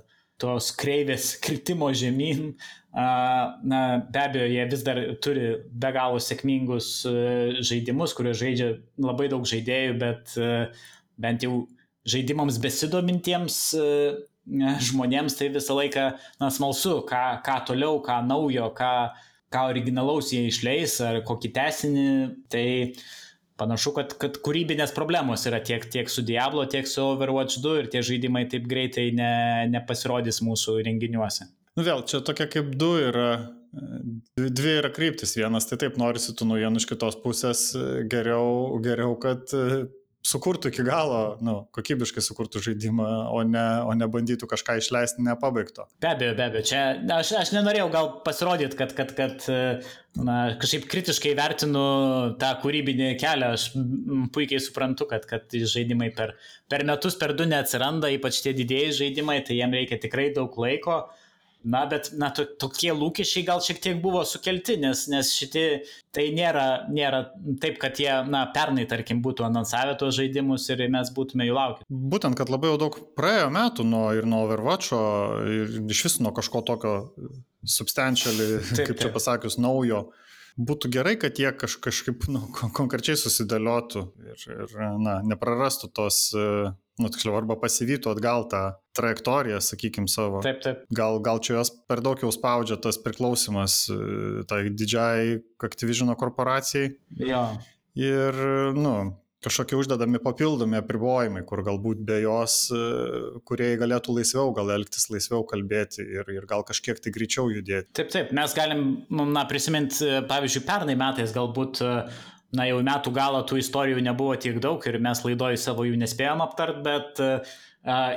tos 0.43 0.71
kreivės 0.75 1.33
kritimo 1.43 1.89
žemyn. 1.95 2.51
Na, 2.93 3.79
be 4.05 4.21
abejo, 4.21 4.49
jie 4.51 4.65
vis 4.69 4.83
dar 4.85 4.99
turi 5.23 5.47
be 5.65 5.89
galo 5.95 6.19
sėkmingus 6.21 6.89
e, 7.09 7.13
žaidimus, 7.65 8.13
kuriuos 8.13 8.37
žaidžia 8.37 8.67
labai 9.01 9.31
daug 9.31 9.47
žaidėjų, 9.49 9.95
bet 10.03 10.35
e, 10.37 10.51
bent 11.17 11.45
jau 11.47 11.63
žaidimams 12.05 12.59
besidomintiems 12.61 13.57
e, 13.79 13.87
žmonėms 14.91 15.39
tai 15.39 15.49
visą 15.55 15.79
laiką 15.79 16.05
na, 16.43 16.51
smalsu, 16.53 16.99
ką, 17.09 17.23
ką 17.47 17.57
toliau, 17.71 17.97
ką 18.05 18.19
naujo, 18.27 18.69
ką, 18.77 18.93
ką 19.49 19.65
originalaus 19.71 20.29
jie 20.35 20.45
išleis 20.51 20.99
ar 21.01 21.23
kokį 21.25 21.53
tesinį. 21.57 22.07
Tai 22.53 22.67
uh, 22.91 23.03
Panašu, 23.59 23.91
kad, 23.93 24.13
kad 24.17 24.37
kūrybinės 24.41 24.95
problemos 24.95 25.43
yra 25.45 25.59
tiek, 25.61 25.85
tiek 25.93 26.09
su 26.09 26.23
Diablo, 26.25 26.65
tiek 26.69 26.87
su 26.89 27.03
Overwatch 27.05 27.59
2 27.61 27.83
ir 27.83 27.89
tie 27.93 28.01
žaidimai 28.05 28.47
taip 28.49 28.65
greitai 28.69 29.11
ne, 29.13 29.33
nepasirodys 29.69 30.41
mūsų 30.45 30.79
renginiuose. 30.87 31.51
Nu 31.77 31.85
vėl, 31.85 32.01
čia 32.09 32.21
tokia 32.25 32.47
kaip 32.49 32.73
du 32.77 32.91
yra, 33.01 33.27
dvi 34.37 34.73
yra 34.79 34.89
kryptis. 34.93 35.35
Vienas, 35.37 35.69
tai 35.69 35.79
taip 35.81 35.99
norisi 36.01 36.33
tų 36.37 36.49
naujienų 36.49 36.81
iš 36.81 36.89
kitos 36.89 37.17
pusės, 37.21 37.63
geriau, 38.09 38.79
geriau 38.85 39.15
kad 39.21 39.53
sukurtų 40.23 40.71
iki 40.71 40.85
galo, 40.87 41.37
nu, 41.43 41.55
kokybiškai 41.75 42.23
sukurtų 42.23 42.61
žaidimą, 42.63 43.07
o 43.35 43.41
ne, 43.47 43.63
o 43.83 43.91
ne 43.97 44.07
bandytų 44.07 44.47
kažką 44.49 44.77
išleisti 44.79 45.25
nepabaigto. 45.25 45.89
Be 46.03 46.13
abejo, 46.13 46.35
be 46.37 46.45
abejo. 46.45 46.67
Čia 46.69 46.83
aš, 47.17 47.33
aš 47.41 47.51
nenorėjau 47.55 47.89
gal 47.91 48.09
pasirodyti, 48.23 48.77
kad, 48.79 48.95
kad, 48.95 49.11
kad 49.17 49.43
na, 50.15 50.37
kažkaip 50.61 50.87
kritiškai 50.91 51.33
vertinu 51.39 51.83
tą 52.39 52.53
kūrybinį 52.63 53.09
kelią. 53.19 53.51
Aš 53.57 53.67
puikiai 54.35 54.63
suprantu, 54.63 55.09
kad, 55.11 55.27
kad 55.27 55.51
žaidimai 55.51 56.13
per, 56.15 56.37
per 56.71 56.87
metus, 56.87 57.19
per 57.19 57.35
du 57.35 57.47
neatsiranda, 57.49 58.11
ypač 58.15 58.39
tie 58.45 58.55
didėjai 58.55 58.95
žaidimai, 59.03 59.41
tai 59.43 59.59
jiem 59.59 59.75
reikia 59.75 59.99
tikrai 60.01 60.31
daug 60.35 60.55
laiko. 60.63 61.03
Na, 61.63 61.85
bet, 61.87 62.09
na, 62.19 62.27
to, 62.35 62.43
tokie 62.59 62.91
lūkesčiai 62.91 63.45
gal 63.47 63.61
šiek 63.63 63.77
tiek 63.83 63.99
buvo 64.03 64.25
sukelti, 64.27 64.75
nes, 64.81 65.05
nes 65.07 65.29
šitie, 65.31 65.63
tai 66.15 66.25
nėra, 66.35 66.89
nėra 66.91 67.21
taip, 67.63 67.77
kad 67.79 68.01
jie, 68.03 68.11
na, 68.27 68.41
pernai, 68.51 68.83
tarkim, 68.89 69.21
būtų 69.23 69.45
anonsavę 69.47 69.95
tuos 69.99 70.17
žaidimus 70.17 70.67
ir 70.73 70.83
mes 70.91 71.11
būtume 71.15 71.47
jų 71.47 71.55
laukę. 71.55 71.87
Būtent, 71.87 72.35
kad 72.39 72.51
labai 72.51 72.73
jau 72.73 72.81
daug 72.83 72.97
praėjo 73.15 73.47
metų 73.55 73.87
nuo 73.87 74.03
ir 74.17 74.27
nuo 74.27 74.43
Overwatch'o 74.43 74.99
ir 75.47 75.79
iš 75.87 76.03
vis 76.09 76.19
nuo 76.25 76.33
kažko 76.35 76.65
tokio 76.67 76.97
substantially, 77.63 78.59
taip, 78.75 78.91
kaip 78.91 78.99
čia 78.99 79.13
pasakius, 79.15 79.55
naujo. 79.61 80.09
Būtų 80.59 80.91
gerai, 80.93 81.15
kad 81.17 81.39
jie 81.39 81.49
kaž, 81.57 81.79
kažkaip 81.81 82.27
nu, 82.29 82.43
konkrečiai 82.75 83.15
susidėliotų 83.17 84.03
ir, 84.33 84.43
ir 84.53 84.75
na, 85.01 85.21
neprarastų 85.31 85.89
tos, 85.95 86.25
nu, 87.01 87.09
tiksliau, 87.09 87.37
arba 87.39 87.57
pasivytų 87.61 88.11
atgal 88.13 88.47
tą 88.51 88.63
trajektoriją, 88.97 89.61
sakykim, 89.63 90.05
savo. 90.11 90.43
Taip, 90.45 90.61
taip. 90.65 90.83
Gal, 90.93 91.17
gal 91.25 91.41
čia 91.43 91.57
jos 91.57 91.73
per 91.89 92.03
daug 92.05 92.21
jau 92.21 92.29
spaudžia 92.33 92.77
tas 92.81 92.99
priklausimas 93.01 93.85
tai 94.49 94.67
didžiai 94.69 95.39
Activision 95.63 96.11
korporacijai. 96.19 96.93
Jo. 97.23 97.45
Ir, 97.97 98.37
nu, 98.77 98.93
kažkokie 99.43 99.77
uždedami 99.77 100.21
papildomi 100.23 100.79
apribojimai, 100.79 101.43
kur 101.47 101.61
galbūt 101.65 102.03
be 102.07 102.19
jos 102.23 102.57
e, 102.73 102.81
kuriejai 103.47 103.79
galėtų 103.83 104.15
laisviau 104.17 104.53
gal 104.55 104.71
elgtis, 104.77 105.09
laisviau 105.11 105.43
kalbėti 105.47 106.05
ir, 106.05 106.29
ir 106.31 106.47
gal 106.49 106.63
kažkiek 106.67 107.01
tai 107.03 107.13
greičiau 107.15 107.51
judėti. 107.51 107.91
Taip, 107.99 108.11
taip, 108.13 108.31
mes 108.35 108.55
galim, 108.57 108.85
na, 109.11 109.45
prisiminti, 109.49 109.99
e, 110.07 110.21
pavyzdžiui, 110.29 110.63
pernai 110.67 110.95
metais 110.99 111.35
galbūt, 111.35 111.83
e, 111.83 111.95
na, 112.53 112.67
jau 112.69 112.79
metų 112.85 113.13
galo 113.15 113.43
tų 113.49 113.59
istorijų 113.63 114.01
nebuvo 114.05 114.37
tiek 114.39 114.59
daug 114.63 114.83
ir 114.89 114.99
mes 115.01 115.23
laidoj 115.25 115.59
savo 115.61 115.87
jų 115.87 115.99
nespėjom 116.01 116.43
aptart, 116.45 116.81
bet 116.85 117.21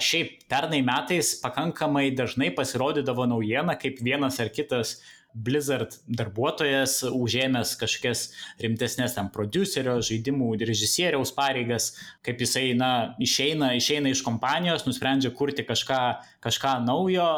šiaip 0.06 0.44
pernai 0.50 0.82
metais 0.86 1.32
pakankamai 1.42 2.10
dažnai 2.14 2.52
pasirodydavo 2.54 3.26
naujiena, 3.26 3.74
kaip 3.80 3.98
vienas 4.04 4.38
ar 4.44 4.52
kitas 4.54 4.94
uh, 4.94 5.06
Blizzard 5.36 5.92
darbuotojas, 6.08 7.02
užėmęs 7.12 7.74
kažkokias 7.80 8.22
rimtesnės 8.62 9.16
tam 9.18 9.28
producerio, 9.34 9.98
žaidimų 10.04 10.54
režisieriaus 10.62 11.34
pareigas, 11.36 11.90
kaip 12.24 12.40
jisai, 12.40 12.70
na, 12.78 12.90
išeina, 13.22 13.74
išeina 13.76 14.12
iš 14.14 14.22
kompanijos, 14.24 14.86
nusprendžia 14.88 15.34
kurti 15.36 15.66
kažką, 15.68 16.00
kažką 16.44 16.78
naujo, 16.86 17.28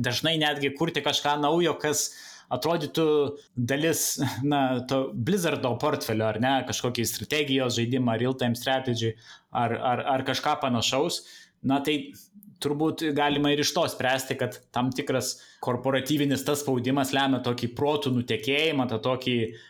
dažnai 0.00 0.36
netgi 0.42 0.72
kurti 0.74 1.04
kažką 1.06 1.36
naujo, 1.44 1.76
kas 1.78 2.08
atrodytų 2.50 3.06
dalis, 3.54 4.18
na, 4.42 4.80
to 4.90 5.02
Blizzardo 5.14 5.72
portfelio, 5.80 6.26
ar 6.30 6.40
ne, 6.42 6.54
kažkokį 6.68 7.06
strategijos 7.08 7.78
žaidimą, 7.78 8.18
real-time 8.20 8.58
strategy, 8.58 9.14
ar, 9.50 9.76
ar, 9.76 10.04
ar 10.16 10.26
kažką 10.26 10.58
panašaus. 10.64 11.22
Na 11.66 11.80
tai 11.84 12.12
turbūt 12.60 13.04
galima 13.16 13.52
ir 13.52 13.62
iš 13.62 13.72
to 13.76 13.86
spręsti, 13.88 14.36
kad 14.40 14.58
tam 14.74 14.90
tikras 14.92 15.38
korporatyvinis 15.64 16.44
tas 16.44 16.64
spaudimas 16.64 17.14
lemia 17.16 17.40
tokį 17.44 17.72
protų 17.76 18.12
nutekėjimą, 18.16 18.86
tą 18.90 19.00
tokį 19.04 19.36
uh, 19.46 19.60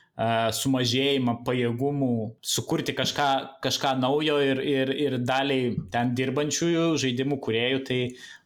sumažėjimą 0.57 1.37
pajėgumų 1.47 2.15
sukurti 2.45 2.95
kažką, 2.97 3.29
kažką 3.65 3.95
naujo 4.03 4.41
ir, 4.45 4.61
ir, 4.61 4.93
ir 5.07 5.19
daliai 5.25 5.75
ten 5.93 6.15
dirbančiųjų 6.19 6.89
žaidimų 7.01 7.39
kuriejų, 7.47 7.85
tai 7.89 8.01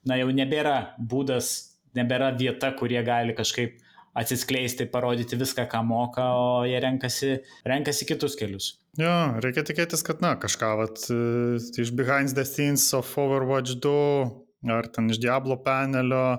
na, 0.06 0.20
jau 0.20 0.28
nebėra 0.30 0.94
būdas, 0.98 1.54
nebėra 1.96 2.30
vieta, 2.38 2.70
kurie 2.78 3.02
gali 3.06 3.34
kažkaip 3.34 3.80
atsiskleisti, 4.14 4.86
parodyti 4.90 5.38
viską, 5.40 5.66
ką 5.70 5.82
moka, 5.86 6.30
o 6.38 6.62
jie 6.68 6.78
renkasi, 6.82 7.34
renkasi 7.66 8.06
kitus 8.08 8.38
kelius. 8.38 8.70
Jo, 9.00 9.34
reikia 9.42 9.64
tikėtis, 9.66 10.04
kad, 10.06 10.22
na, 10.22 10.36
kažką, 10.38 10.70
vat, 10.78 11.04
e, 11.10 11.58
iš 11.82 11.90
Behind 11.98 12.30
the 12.36 12.46
Scenes 12.46 12.86
of 12.94 13.10
Overwatch 13.18 13.74
2 13.82 14.44
ar 14.72 14.88
ten 14.88 15.10
iš 15.10 15.20
Diablo 15.20 15.56
panelio, 15.64 16.38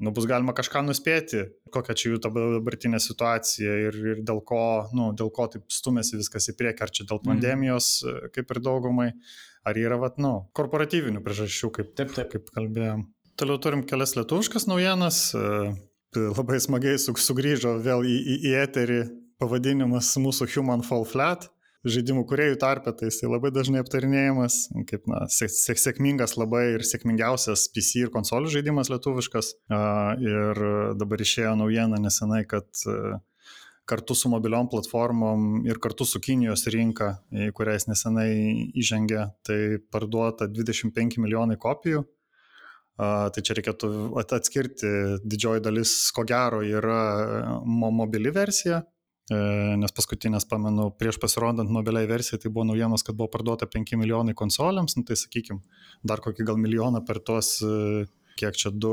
nu, 0.00 0.12
bus 0.16 0.26
galima 0.28 0.54
kažką 0.56 0.82
nuspėti, 0.86 1.44
kokia 1.74 1.96
čia 1.98 2.14
jų 2.14 2.22
dabartinė 2.24 3.00
situacija 3.02 3.76
ir, 3.88 4.00
ir 4.14 4.24
dėl 4.26 4.40
ko, 4.46 4.62
nu, 4.96 5.10
dėl 5.16 5.32
ko 5.34 5.48
taip 5.52 5.68
stumėsi 5.72 6.20
viskas 6.20 6.48
į 6.52 6.56
priekį, 6.60 6.86
ar 6.86 6.94
čia 6.94 7.06
dėl 7.06 7.20
mhm. 7.20 7.28
pandemijos, 7.32 7.92
mm. 8.06 8.34
kaip 8.36 8.54
ir 8.54 8.62
daugumai, 8.64 9.10
ar 9.68 9.76
yra, 9.76 10.00
vat, 10.00 10.16
nu, 10.22 10.34
korporatyvinių 10.56 11.24
priežasčių, 11.24 11.72
kaip, 11.76 11.94
taip, 11.98 12.14
taip. 12.16 12.32
kaip 12.32 12.52
kalbėjom. 12.56 13.08
Toliau 13.40 13.60
turim 13.62 13.84
kelias 13.88 14.16
lietuviškas 14.18 14.66
naujienas. 14.68 15.20
E, 16.16 16.26
labai 16.34 16.58
smagiai 16.62 16.98
sugrįžo 16.98 17.76
vėl 17.84 18.04
į, 18.06 18.16
į, 18.18 18.36
į 18.50 18.54
eterį 18.64 19.00
pavadinimas 19.40 20.12
mūsų 20.20 20.50
Human 20.56 20.84
Fall 20.86 21.06
Flat 21.08 21.48
žaidimų 21.86 22.26
kuriejų 22.28 22.58
tarpe, 22.60 22.92
tai 22.92 23.08
jisai 23.08 23.30
labai 23.30 23.50
dažnai 23.54 23.80
aptarinėjamas, 23.80 24.66
kaip 24.90 25.06
na, 25.08 25.22
sėk, 25.32 25.80
sėkmingas 25.80 26.36
labai 26.36 26.74
ir 26.74 26.84
sėkmingiausias 26.84 27.68
PC 27.72 28.04
ir 28.04 28.12
konsolių 28.12 28.52
žaidimas 28.52 28.90
lietuviškas. 28.92 29.54
Ir 30.20 30.62
dabar 31.00 31.24
išėjo 31.24 31.54
naujiena 31.56 32.00
nesenai, 32.02 32.42
kad 32.48 32.68
kartu 33.90 34.14
su 34.14 34.30
mobiliom 34.30 34.68
platformom 34.70 35.64
ir 35.66 35.80
kartu 35.82 36.06
su 36.06 36.20
Kinijos 36.22 36.66
rinka, 36.70 37.14
į 37.32 37.50
kurią 37.56 37.78
jis 37.78 37.88
nesenai 37.88 38.30
įžengė, 38.78 39.24
tai 39.46 39.60
parduota 39.90 40.50
25 40.50 41.18
milijonai 41.22 41.58
kopijų. 41.60 42.04
Tai 43.00 43.40
čia 43.40 43.54
reikėtų 43.56 43.88
atskirti, 44.20 44.88
didžioji 45.24 45.62
dalis, 45.64 45.92
ko 46.12 46.26
gero, 46.28 46.58
yra 46.60 46.98
mobili 47.64 48.32
versija, 48.34 48.82
E, 49.30 49.36
nes 49.78 49.92
paskutinės, 49.94 50.42
pamenu, 50.50 50.88
prieš 50.98 51.20
pasirodant 51.22 51.70
mobiliai 51.70 52.08
versijai, 52.10 52.40
tai 52.42 52.50
buvo 52.50 52.64
naujienos, 52.66 53.04
kad 53.06 53.14
buvo 53.18 53.28
parduota 53.30 53.68
5 53.70 53.94
milijonai 54.00 54.34
konsolėms, 54.34 54.96
nu, 54.98 55.04
tai 55.06 55.14
sakykime, 55.20 55.60
dar 56.02 56.22
kokį 56.24 56.46
gal 56.48 56.58
milijoną 56.58 57.04
per 57.06 57.20
tuos, 57.22 57.52
e, 57.62 58.08
kiek 58.40 58.58
čia 58.58 58.72
du, 58.74 58.90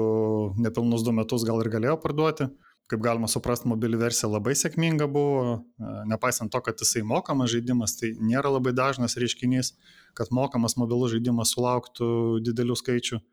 nepilnus 0.62 1.06
du 1.08 1.16
metus 1.18 1.46
gal 1.48 1.64
ir 1.64 1.72
galėjo 1.74 1.98
parduoti. 2.04 2.52
Kaip 2.88 3.02
galima 3.04 3.28
suprasti, 3.28 3.68
mobili 3.68 3.98
versija 4.00 4.30
labai 4.30 4.54
sėkminga 4.56 5.10
buvo, 5.12 5.58
e, 5.58 5.96
nepaisant 6.14 6.54
to, 6.54 6.62
kad 6.64 6.86
jisai 6.86 7.02
mokamas 7.02 7.50
žaidimas, 7.56 7.98
tai 7.98 8.14
nėra 8.22 8.54
labai 8.54 8.76
dažnas 8.78 9.18
reiškinys, 9.18 9.74
kad 10.16 10.30
mokamas 10.30 10.78
mobilus 10.78 11.16
žaidimas 11.16 11.58
sulauktų 11.58 12.12
didelių 12.46 12.78
skaičių. 12.78 13.24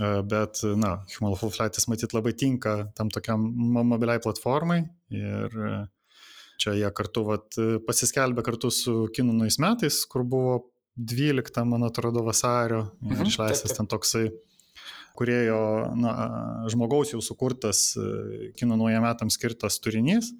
Bet, 0.00 0.62
na, 0.64 0.96
Human 1.14 1.34
Full 1.38 1.52
Flightis 1.54 1.84
matyt 1.86 2.14
labai 2.16 2.32
tinka 2.34 2.88
tam 2.96 3.10
tokiam 3.12 3.44
mobiliai 3.84 4.22
platformai 4.24 4.80
ir 5.12 5.58
Čia 6.62 6.76
jie 6.78 6.88
kartu 6.94 7.24
vat, 7.26 7.56
pasiskelbė 7.88 8.44
kartu 8.46 8.70
su 8.70 8.92
Kinų 9.14 9.34
nais 9.34 9.56
metais, 9.62 10.02
kur 10.06 10.22
buvo 10.22 10.58
12, 10.94 11.64
man 11.66 11.86
atrodo, 11.88 12.22
vasario 12.22 12.84
ir 13.02 13.16
mhm, 13.16 13.30
išleistas 13.30 13.74
ten 13.74 13.88
toksai 13.90 14.28
kurėjo 15.18 15.58
na, 15.98 16.12
žmogaus 16.72 17.12
jau 17.12 17.22
sukurtas 17.24 17.96
Kinų 18.58 18.78
nauja 18.78 19.02
metams 19.02 19.38
skirtas 19.40 19.80
turinys. 19.82 20.30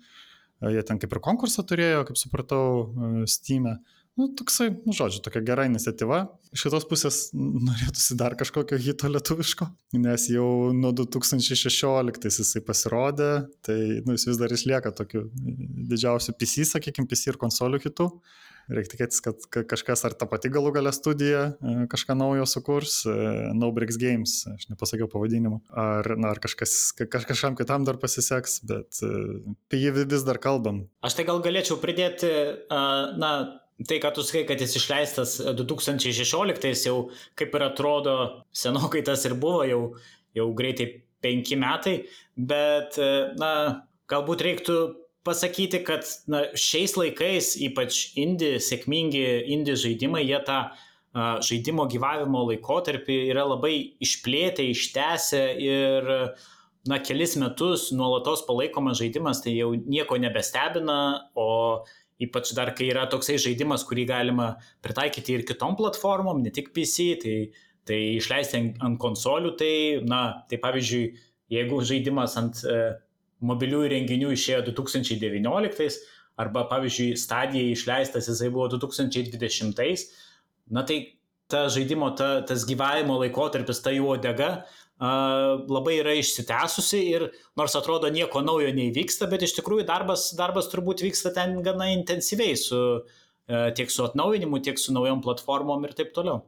Jie 0.63 0.85
ten 0.87 1.01
kaip 1.03 1.11
ir 1.11 1.21
konkursą 1.25 1.65
turėjo, 1.67 2.05
kaip 2.07 2.21
supratau, 2.21 2.93
Steam'e. 3.27 3.81
Nu, 4.21 4.27
toksai, 4.37 4.69
nu, 4.85 4.93
žodžiu, 4.93 5.23
tokia 5.25 5.41
gera 5.47 5.65
iniciatyva. 5.65 6.19
Iš 6.53 6.67
kitos 6.67 6.85
pusės 6.91 7.19
norėtųsi 7.33 8.17
dar 8.21 8.37
kažkokio 8.37 8.77
hito 8.77 9.09
lietuviško, 9.09 9.71
nes 9.97 10.27
jau 10.29 10.49
nuo 10.77 10.91
2016 10.93 12.29
jisai 12.29 12.61
pasirodė, 12.67 13.31
tai 13.65 13.79
nu, 14.05 14.13
jis 14.13 14.29
vis 14.29 14.41
dar 14.41 14.53
išlieka 14.53 14.93
tokiu 14.99 15.25
didžiausiu 15.33 16.37
PC, 16.37 16.67
sakykime, 16.75 17.09
PC 17.09 17.33
ir 17.33 17.41
konsolių 17.41 17.81
hitų. 17.87 18.11
Reikia 18.71 18.93
tikėtis, 18.93 19.23
kad 19.25 19.47
kažkas 19.73 20.05
ar 20.07 20.15
ta 20.15 20.29
pati 20.31 20.51
galų 20.53 20.71
galę 20.77 20.93
studija 20.95 21.41
e, 21.51 21.73
kažką 21.91 22.15
naujo 22.15 22.45
sukurs, 22.47 23.01
e, 23.11 23.15
No 23.59 23.73
Breaks 23.75 23.99
Games, 23.99 24.37
aš 24.53 24.69
nepasakiau 24.71 25.09
pavadinimą, 25.11 25.59
ar, 25.73 26.13
na, 26.15 26.31
ar 26.31 26.41
kažkas, 26.43 26.93
kaž, 27.01 27.27
kažkam 27.27 27.57
kitam 27.59 27.89
dar 27.89 27.99
pasiseks, 28.03 28.61
bet 28.69 29.03
e, 29.03 29.11
apie 29.67 29.83
jį 29.83 29.97
vis 30.05 30.27
dar 30.29 30.39
kalbam. 30.43 30.85
Aš 31.03 31.19
tai 31.19 31.27
gal 31.27 31.43
galėčiau 31.43 31.81
pridėti, 31.83 32.31
na, 32.71 33.33
Tai, 33.89 33.99
ką 34.03 34.11
tu 34.15 34.23
sakai, 34.27 34.43
kad 34.47 34.61
jis 34.61 34.77
išleistas 34.77 35.39
2016, 35.59 36.87
jau 36.87 36.97
kaip 37.39 37.55
ir 37.57 37.65
atrodo, 37.65 38.17
senokai 38.53 39.01
tas 39.07 39.25
ir 39.25 39.35
buvo, 39.41 39.63
jau, 39.65 39.81
jau 40.37 40.49
greitai 40.57 40.89
penki 41.25 41.57
metai, 41.57 42.03
bet, 42.37 42.99
na, 43.41 43.53
galbūt 44.13 44.45
reiktų 44.45 44.79
pasakyti, 45.27 45.83
kad 45.87 46.07
na, 46.31 46.45
šiais 46.59 46.97
laikais, 46.99 47.55
ypač 47.65 48.05
indie, 48.19 48.57
sėkmingi 48.63 49.25
indie 49.55 49.77
žaidimai, 49.79 50.25
jie 50.27 50.41
tą 50.47 50.59
a, 50.69 51.29
žaidimo 51.45 51.87
gyvavimo 51.91 52.45
laikotarpį 52.51 53.19
yra 53.31 53.47
labai 53.55 53.77
išplėtę, 54.03 54.67
ištęsę 54.75 55.45
ir 55.63 56.13
na, 56.89 56.99
kelis 56.99 57.37
metus 57.39 57.91
nuolatos 57.95 58.45
palaikomas 58.49 58.99
žaidimas, 59.01 59.43
tai 59.45 59.55
jau 59.55 59.73
nieko 59.77 60.19
nebestebina, 60.21 61.31
o 61.39 61.85
Ypač 62.23 62.53
dar, 62.57 62.73
kai 62.77 62.91
yra 62.93 63.09
toksai 63.11 63.39
žaidimas, 63.43 63.85
kurį 63.89 64.07
galima 64.11 64.53
pritaikyti 64.85 65.39
ir 65.39 65.47
kitom 65.49 65.77
platformom, 65.79 66.43
ne 66.45 66.53
tik 66.55 66.71
PC, 66.77 67.07
tai, 67.23 67.37
tai 67.89 68.01
išleisti 68.19 68.59
ant, 68.59 68.83
ant 68.87 68.99
konsolių, 69.03 69.55
tai, 69.59 69.75
na, 70.07 70.23
tai 70.51 70.61
pavyzdžiui, 70.63 71.07
jeigu 71.53 71.81
žaidimas 71.89 72.37
ant 72.41 72.63
e, 72.63 72.77
mobiliųjų 73.43 73.91
renginių 73.95 74.35
išėjo 74.37 74.61
2019, 74.71 76.03
arba, 76.41 76.67
pavyzdžiui, 76.71 77.17
stadijai 77.21 77.73
išleistas 77.75 78.31
jisai 78.31 78.53
buvo 78.53 78.69
2020, 78.73 80.07
na 80.73 80.87
tai 80.89 81.01
ta 81.53 81.67
žaidimo, 81.73 82.13
ta, 82.17 82.41
tas 82.49 82.65
gyvavimo 82.69 83.19
laikotarpis, 83.21 83.83
ta 83.85 83.93
jų 83.93 84.15
odega, 84.15 84.53
labai 85.03 85.97
yra 85.99 86.15
išsitęsusi 86.15 87.01
ir 87.11 87.27
nors 87.59 87.75
atrodo 87.79 88.11
nieko 88.13 88.43
naujo 88.45 88.71
neįvyksta, 88.77 89.27
bet 89.31 89.43
iš 89.43 89.57
tikrųjų 89.59 89.87
darbas, 89.89 90.31
darbas 90.39 90.71
turbūt 90.71 91.03
vyksta 91.03 91.35
ten 91.35 91.59
gana 91.67 91.91
intensyviai 91.97 92.55
su, 92.61 92.79
tiek 93.49 93.91
su 93.91 94.07
atnaujinimu, 94.07 94.63
tiek 94.63 94.79
su 94.79 94.95
naujom 94.95 95.25
platformom 95.25 95.89
ir 95.89 95.97
taip 95.99 96.15
toliau. 96.15 96.45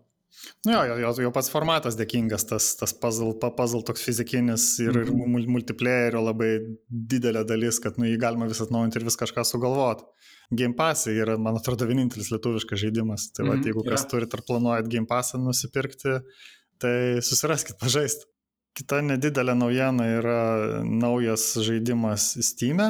Nu 0.67 0.73
jo, 0.73 0.97
jo, 0.99 1.11
jo 1.23 1.31
pats 1.35 1.49
formatas 1.53 1.97
dėkingas, 1.99 2.47
tas, 2.49 2.73
tas 2.79 2.95
puzzle, 3.01 3.35
puzzle 3.57 3.85
toks 3.87 4.03
fizikinis 4.03 4.65
ir, 4.83 4.97
mm 4.97 5.21
-hmm. 5.21 5.43
ir 5.43 5.53
multiplayerio 5.57 6.23
labai 6.25 6.51
didelė 6.89 7.45
dalis, 7.47 7.79
kad 7.85 8.01
nu, 8.01 8.09
jį 8.09 8.19
galima 8.21 8.49
vis 8.51 8.63
atnaujinti 8.65 8.99
ir 8.99 9.07
vis 9.09 9.19
kažką 9.21 9.45
sugalvoti. 9.47 10.05
Game 10.51 10.75
Pass 10.75 11.07
yra, 11.07 11.39
man 11.39 11.57
atrodo, 11.61 11.87
vienintelis 11.87 12.33
lietuviškas 12.35 12.81
žaidimas. 12.81 13.31
Tai 13.33 13.45
mm 13.45 13.51
-hmm, 13.51 13.63
va, 13.63 13.69
jeigu 13.69 13.85
kas 13.91 14.07
turit 14.11 14.35
ar 14.35 14.43
planuojat 14.47 14.91
Game 14.91 15.07
Passą 15.07 15.39
nusipirkti, 15.39 16.19
tai 16.79 17.23
susiraskit 17.23 17.79
pažaisti. 17.79 18.27
Kita 18.75 18.99
nedidelė 19.07 19.55
naujiena 19.55 20.05
yra 20.17 20.39
naujas 20.83 21.53
žaidimas 21.63 22.33
Steam, 22.43 22.81
e, 22.83 22.89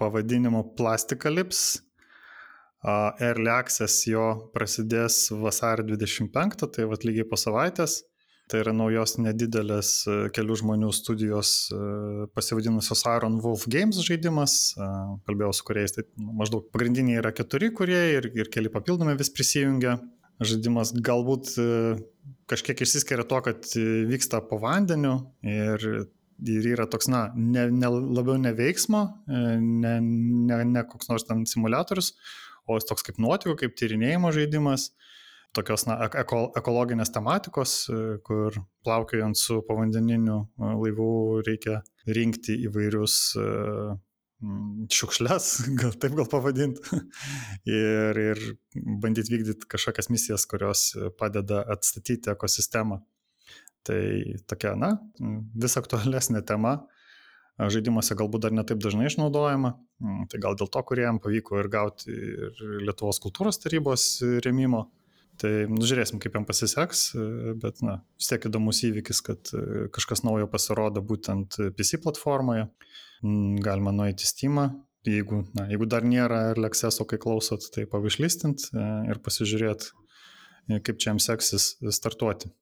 pavadinimu 0.00 0.62
Plasticalips. 0.78 1.82
Early 2.86 3.50
Access 3.50 4.06
jo 4.06 4.24
prasidės 4.54 5.26
vasario 5.34 5.84
25, 5.90 6.68
tai 6.70 6.86
vad 6.88 7.04
lygiai 7.04 7.26
po 7.28 7.36
savaitės. 7.40 7.98
Tai 8.46 8.60
yra 8.62 8.72
naujos 8.72 9.16
nedidelės 9.18 9.90
e, 10.06 10.16
kelių 10.32 10.56
žmonių 10.62 10.92
studijos 10.94 11.52
e, 11.74 11.80
pasivadinusios 12.32 13.02
Iron 13.10 13.40
Wolf 13.44 13.66
Games 13.68 13.98
žaidimas. 14.06 14.54
Kalbėjau 15.28 15.52
su 15.58 15.66
kuriais, 15.68 15.98
tai 15.98 16.06
maždaug 16.16 16.70
pagrindiniai 16.72 17.20
yra 17.20 17.34
keturi 17.36 17.72
kurie 17.76 18.04
ir, 18.14 18.30
ir 18.38 18.48
keli 18.54 18.72
papildomi 18.72 19.18
vis 19.20 19.34
prisijungia. 19.34 19.98
Žaidimas 20.42 20.92
galbūt 20.92 21.54
e, 21.60 21.68
kažkiek 22.50 22.82
išsiskiria 22.84 23.24
to, 23.28 23.40
kad 23.44 23.68
vyksta 24.10 24.42
po 24.44 24.58
vandeniu 24.60 25.18
ir, 25.46 25.86
ir 26.44 26.68
yra 26.74 26.88
toks, 26.90 27.08
na, 27.12 27.28
ne, 27.36 27.68
ne, 27.72 27.88
labiau 27.88 28.36
ne 28.40 28.52
veiksmo, 28.56 29.02
ne, 29.28 29.94
ne, 30.02 30.60
ne 30.68 30.84
koks 30.90 31.08
nors 31.08 31.24
ten 31.28 31.46
simulatorius, 31.48 32.12
o 32.66 32.76
jis 32.76 32.88
toks 32.88 33.06
kaip 33.06 33.20
nuotikų, 33.22 33.56
kaip 33.62 33.76
tyrinėjimo 33.78 34.34
žaidimas, 34.34 34.90
tokios 35.56 35.86
na, 35.88 35.98
eko, 36.20 36.46
ekologinės 36.58 37.12
tematikos, 37.14 37.74
e, 37.88 38.00
kur 38.26 38.56
plaukiojant 38.86 39.38
su 39.40 39.60
povandeniniu 39.66 40.38
e, 40.42 40.72
laivu 40.82 41.10
reikia 41.46 41.80
rinkti 42.18 42.58
įvairius 42.68 43.16
e, 43.40 43.46
šiukšles, 44.92 45.50
gal 45.80 45.94
taip 46.00 46.16
gal 46.18 46.28
pavadinti, 46.30 47.00
ir, 47.68 48.20
ir 48.20 48.42
bandyti 49.02 49.32
vykdyti 49.34 49.68
kažkokias 49.72 50.10
misijas, 50.12 50.46
kurios 50.50 50.90
padeda 51.18 51.62
atstatyti 51.76 52.32
ekosistemą. 52.34 53.00
Tai 53.86 54.02
tokia, 54.50 54.74
na, 54.74 54.96
vis 55.54 55.76
aktualesnė 55.78 56.42
tema 56.46 56.80
žaidimuose 57.56 58.16
galbūt 58.18 58.46
dar 58.46 58.54
netaip 58.54 58.80
dažnai 58.82 59.08
išnaudojama. 59.08 59.72
Tai 60.30 60.40
gal 60.42 60.56
dėl 60.58 60.68
to, 60.72 60.82
kuriem 60.88 61.20
pavyko 61.22 61.60
ir 61.62 61.70
gauti 61.72 62.12
ir 62.12 62.64
Lietuvos 62.84 63.20
kultūros 63.22 63.60
tarybos 63.62 64.08
remimo. 64.44 64.86
Tai 65.40 65.50
nu, 65.68 65.84
žiūrėsim, 65.84 66.20
kaip 66.22 66.36
jam 66.38 66.46
pasiseks, 66.48 67.10
bet 67.60 67.82
na, 67.84 67.98
vis 68.16 68.30
tiek 68.30 68.46
įdomus 68.48 68.80
įvykis, 68.88 69.20
kad 69.26 69.52
e, 69.52 69.86
kažkas 69.92 70.24
naujo 70.24 70.48
pasirodo 70.48 71.02
būtent 71.04 71.58
PC 71.76 72.00
platformoje. 72.04 72.70
Mm, 73.24 73.58
galima 73.64 73.92
nueiti 73.96 74.28
Steam, 74.28 74.60
jeigu, 75.06 75.42
na, 75.56 75.66
jeigu 75.72 75.88
dar 75.92 76.06
nėra 76.08 76.52
ir 76.52 76.60
Lexeso, 76.60 77.04
kai 77.08 77.20
klausot, 77.20 77.68
tai 77.74 77.84
pavišlistint 77.90 78.70
e, 78.70 78.86
ir 79.12 79.20
pasižiūrėti, 79.24 79.92
e, 80.70 80.80
kaip 80.80 81.02
čia 81.02 81.12
jam 81.12 81.20
seksis 81.22 81.74
startuoti. 81.98 82.52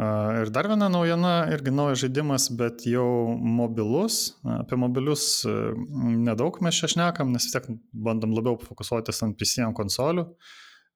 Ir 0.00 0.48
dar 0.48 0.64
viena 0.70 0.86
naujiena, 0.88 1.50
irgi 1.52 1.68
naujas 1.74 2.00
žaidimas, 2.00 2.46
bet 2.56 2.86
jau 2.88 3.04
mobilus. 3.36 4.38
Apie 4.48 4.78
mobilius 4.80 5.44
nedaug 5.44 6.56
mes 6.64 6.78
čia 6.80 6.88
šnekam, 6.88 7.28
nes 7.34 7.44
vis 7.44 7.52
tiek 7.52 7.68
bandom 7.92 8.32
labiau 8.32 8.56
fokusuotis 8.56 9.20
ant 9.26 9.36
PC 9.36 9.66
ant 9.66 9.76
konsolių. 9.76 10.24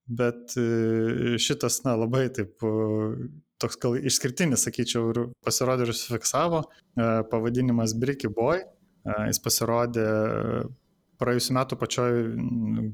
Bet 0.07 0.54
šitas, 1.42 1.80
na, 1.82 1.96
labai 1.98 2.28
taip, 2.34 2.62
toks 3.62 3.78
gal 3.82 3.96
išskirtinis, 3.98 4.62
sakyčiau, 4.68 5.11
ir 5.11 5.22
pasirodė 5.42 5.88
ir 5.88 5.94
sufiksavo. 5.96 6.62
Pavadinimas 7.32 7.96
Bricky 7.98 8.30
Boy. 8.30 8.62
Jis 9.26 9.40
pasirodė 9.42 10.07
praėjusiu 11.20 11.54
metu 11.57 11.78
pačioj 11.80 12.18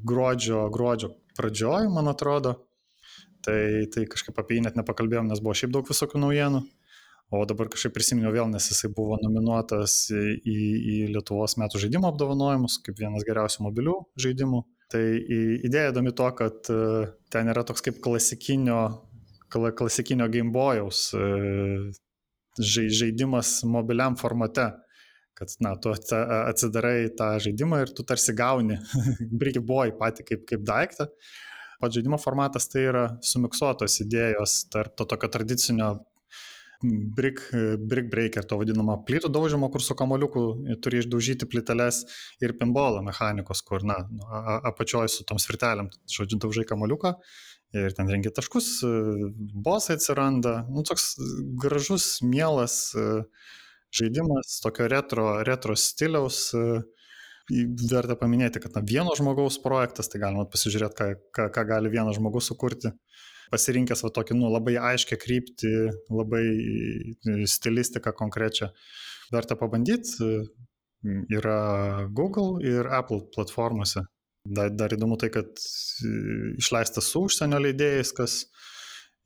gruodžio, 0.09 0.67
gruodžio 0.73 1.13
pradžioj, 1.37 1.89
man 1.93 2.13
atrodo. 2.13 2.61
Tai, 3.43 3.59
tai 3.91 4.05
kažkaip 4.07 4.37
apie 4.39 4.59
jį 4.59 4.69
net 4.69 4.77
nepakalbėjom, 4.79 5.27
nes 5.29 5.41
buvo 5.43 5.57
šiaip 5.59 5.73
daug 5.75 5.89
visokių 5.89 6.21
naujienų. 6.23 6.63
O 7.33 7.41
dabar 7.49 7.71
kažkaip 7.73 7.95
prisiminiau 7.97 8.31
vėl, 8.35 8.45
nes 8.53 8.67
jisai 8.69 8.91
buvo 8.93 9.17
nominuotas 9.23 9.97
į, 10.13 10.57
į 10.93 10.97
Lietuvos 11.15 11.57
metų 11.59 11.81
žaidimo 11.81 12.11
apdovanojimus 12.13 12.77
kaip 12.85 13.01
vienas 13.01 13.25
geriausių 13.25 13.65
mobilių 13.67 13.97
žaidimų. 14.21 14.61
Tai 14.93 15.01
idėja 15.65 15.93
įdomi 15.93 16.13
to, 16.17 16.29
kad 16.37 16.69
e, 16.69 16.79
ten 17.33 17.49
yra 17.49 17.65
toks 17.65 17.85
kaip 17.85 18.01
klasikinio, 18.05 18.81
klasikinio 19.53 20.29
Game 20.33 20.53
Boyaus 20.53 21.07
e, 21.17 21.23
žaidimas 22.61 23.63
mobiliam 23.65 24.19
formate. 24.21 24.69
Kad, 25.33 25.55
na, 25.65 25.73
tu 25.81 25.91
atsidarai 25.91 27.09
tą 27.17 27.31
žaidimą 27.41 27.81
ir 27.83 27.95
tu 27.97 28.05
tarsi 28.07 28.35
gauni 28.37 28.77
Bricky 29.41 29.63
Boy 29.65 29.95
patį 29.97 30.27
kaip, 30.29 30.45
kaip 30.51 30.67
daiktą, 30.69 31.09
pats 31.81 31.97
žaidimo 31.97 32.19
formatas 32.21 32.69
tai 32.71 32.85
yra 32.91 33.07
sumiksuotos 33.25 33.97
idėjos 34.05 34.59
tarp 34.71 34.93
to 35.01 35.09
tokio 35.09 35.33
tradicinio 35.33 35.95
brick, 36.83 37.41
brick 37.79 38.11
breaker, 38.11 38.45
to 38.47 38.59
vadinamo 38.61 38.99
plytų 39.07 39.31
daužimo, 39.33 39.71
kur 39.73 39.85
su 39.85 39.97
kamoliuku 39.99 40.43
turi 40.85 41.03
išdaužyti 41.03 41.49
plyteles 41.51 42.03
ir 42.43 42.57
pinbolo 42.59 43.03
mechanikos, 43.07 43.63
kur, 43.67 43.87
na, 43.87 44.03
nu, 44.11 44.27
apačioje 44.73 45.13
su 45.15 45.27
tom 45.29 45.41
svirtelėm, 45.43 45.91
žodžiu, 46.11 46.41
daužai 46.43 46.67
kamoliuką 46.69 47.17
ir 47.73 47.95
ten 47.97 48.11
rengi 48.11 48.33
taškus, 48.35 48.83
bosai 49.65 49.97
atsiranda, 49.97 50.59
nu, 50.69 50.85
toks 50.85 51.15
gražus, 51.63 52.19
mielas 52.27 52.93
žaidimas, 53.93 54.59
tokio 54.65 54.89
retro, 54.89 55.29
retro 55.47 55.77
stiliaus, 55.77 56.51
verta 57.91 58.17
paminėti, 58.17 58.61
kad 58.63 58.77
na, 58.77 58.85
vieno 58.87 59.13
žmogaus 59.19 59.59
projektas, 59.63 60.09
tai 60.09 60.23
galima 60.23 60.47
pasižiūrėti, 60.49 60.97
ką, 60.97 61.09
ką, 61.37 61.49
ką 61.57 61.65
gali 61.69 61.93
vienas 61.93 62.17
žmogus 62.17 62.49
sukurti. 62.53 62.93
Pasirinkęs 63.53 64.03
va 64.07 64.11
tokį 64.17 64.39
nu, 64.39 64.49
labai 64.53 64.79
aiškę 64.81 65.19
kryptį, 65.21 65.73
labai 66.11 66.43
stilistiką 67.51 68.15
konkrečią. 68.17 68.71
Verta 69.33 69.57
pabandyti, 69.61 70.29
yra 71.33 72.09
Google 72.13 72.63
ir 72.65 72.89
Apple 72.89 73.27
platformose. 73.35 74.07
Dar, 74.43 74.73
dar 74.75 74.91
įdomu 74.95 75.17
tai, 75.21 75.31
kad 75.31 75.61
išleistas 76.59 77.13
su 77.13 77.27
užsienio 77.29 77.61
leidėjais, 77.63 78.11
kas 78.17 78.39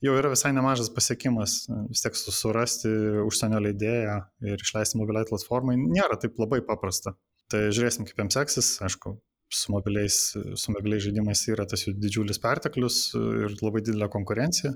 jau 0.05 0.17
yra 0.19 0.33
visai 0.33 0.53
nemažas 0.53 0.91
pasiekimas. 0.93 1.63
Vis 1.89 2.05
tiek 2.05 2.19
surasti 2.19 2.91
užsienio 3.25 3.63
leidėją 3.65 4.19
ir 4.53 4.67
išleisti 4.67 5.01
mobiliai 5.01 5.29
platformai 5.29 5.79
nėra 5.81 6.19
taip 6.21 6.37
labai 6.43 6.61
paprasta. 6.67 7.17
Tai 7.53 7.69
žiūrėsim, 7.71 8.05
kaip 8.09 8.21
jiems 8.21 8.37
seksis. 8.37 8.71
Aišku, 8.83 9.15
su 9.53 9.73
mobiliais, 9.73 10.17
su 10.35 10.75
mobiliais 10.75 11.05
žaidimais 11.07 11.43
yra 11.53 11.67
tas 11.69 11.87
jų 11.87 11.95
didžiulis 12.03 12.41
perteklius 12.43 13.01
ir 13.17 13.57
labai 13.63 13.83
didelė 13.85 14.09
konkurencija. 14.13 14.73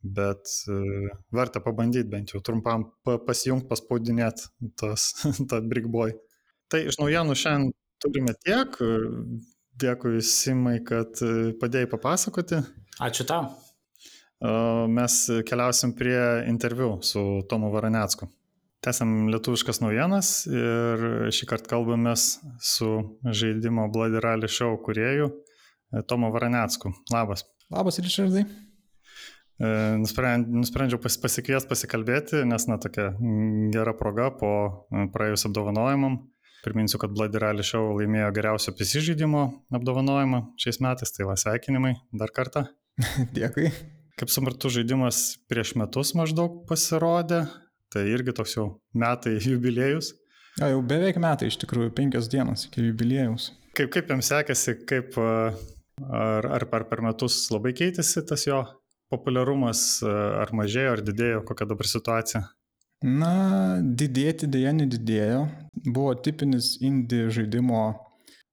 Bet 0.00 0.48
uh, 0.72 1.08
verta 1.36 1.60
pabandyti 1.60 2.08
bent 2.08 2.32
jau 2.32 2.40
trumpam 2.44 2.86
pa, 3.04 3.18
pasijungti, 3.26 3.68
paspaudinėti 3.68 4.48
tas, 4.80 5.10
tą 5.50 5.60
Brickboy. 5.68 6.14
Tai 6.70 6.84
iš 6.88 7.00
naujienų 7.02 7.36
šiandien 7.36 7.74
turime 8.00 8.36
tiek. 8.40 8.78
Dėkui 9.80 10.20
Simai, 10.24 10.78
kad 10.84 11.20
padėjai 11.60 11.88
papasakoti. 11.88 12.58
Ačiū 13.00 13.24
tau. 13.28 13.48
Mes 14.92 15.16
keliausim 15.48 15.94
prie 15.96 16.20
interviu 16.48 16.98
su 17.04 17.22
Tomu 17.48 17.70
Varanecku. 17.72 18.28
Tęsiam 18.80 19.28
lietuviškas 19.28 19.82
naujienas 19.82 20.28
ir 20.48 21.02
šį 21.36 21.50
kartą 21.50 21.68
kalbamės 21.74 22.38
su 22.64 22.88
žaidimo 23.28 23.84
Bloody 23.92 24.22
Rally 24.24 24.48
Show 24.48 24.78
kuriejų 24.86 25.26
e, 25.28 26.00
Tomo 26.08 26.30
Varanecku. 26.32 26.94
Labas. 27.12 27.44
Labas, 27.68 28.00
Richardai. 28.00 28.46
E, 29.60 29.68
nusprendžiau 30.00 30.96
pas, 30.96 31.18
pasikviesti 31.20 31.68
pasikalbėti, 31.68 32.40
nes, 32.48 32.64
na, 32.72 32.80
tokia 32.80 33.10
gera 33.76 33.92
proga 34.00 34.30
po 34.40 34.52
e, 34.88 35.04
praėjus 35.12 35.44
apdovanojimam. 35.50 36.16
Priminsiu, 36.64 36.96
kad 37.04 37.12
Bloody 37.12 37.40
Rally 37.40 37.64
Show 37.64 37.92
laimėjo 38.00 38.32
geriausio 38.36 38.72
PC 38.76 39.04
žaidimo 39.10 39.44
apdovanojimą 39.76 40.46
šiais 40.60 40.80
metais, 40.80 41.12
tai 41.12 41.28
va 41.28 41.36
sveikinimai 41.36 41.98
dar 42.16 42.32
kartą. 42.32 42.70
Dėkui. 43.36 43.68
Kaip 44.16 44.32
sumartu, 44.32 44.72
žaidimas 44.72 45.36
prieš 45.52 45.76
metus 45.76 46.16
maždaug 46.16 46.62
pasirodė, 46.68 47.44
Tai 47.90 48.04
irgi 48.06 48.34
toks 48.36 48.56
jau 48.56 48.66
metai 48.94 49.38
jubiliejus. 49.46 50.12
O 50.60 50.68
jau 50.68 50.82
beveik 50.84 51.18
metai 51.22 51.48
iš 51.50 51.58
tikrųjų, 51.62 51.92
penkios 51.96 52.28
dienos 52.30 52.66
iki 52.68 52.84
jubiliejaus. 52.88 53.50
Kaip, 53.78 53.90
kaip 53.94 54.10
jam 54.10 54.22
sekėsi, 54.24 54.76
kaip, 54.88 55.14
ar, 55.18 56.48
ar 56.58 56.66
per, 56.70 56.84
per 56.90 57.02
metus 57.06 57.44
labai 57.54 57.72
keitėsi 57.78 58.24
tas 58.26 58.44
jo 58.48 58.64
populiarumas, 59.10 60.02
ar 60.06 60.50
mažėjo, 60.54 60.96
ar 60.96 61.04
didėjo, 61.06 61.44
kokia 61.46 61.68
dabar 61.70 61.88
situacija? 61.90 62.42
Na, 63.00 63.32
didėti 63.80 64.48
dėja 64.50 64.74
nedidėjo. 64.76 65.44
Buvo 65.86 66.12
tipinis 66.20 66.74
indie 66.84 67.28
žaidimo 67.32 67.84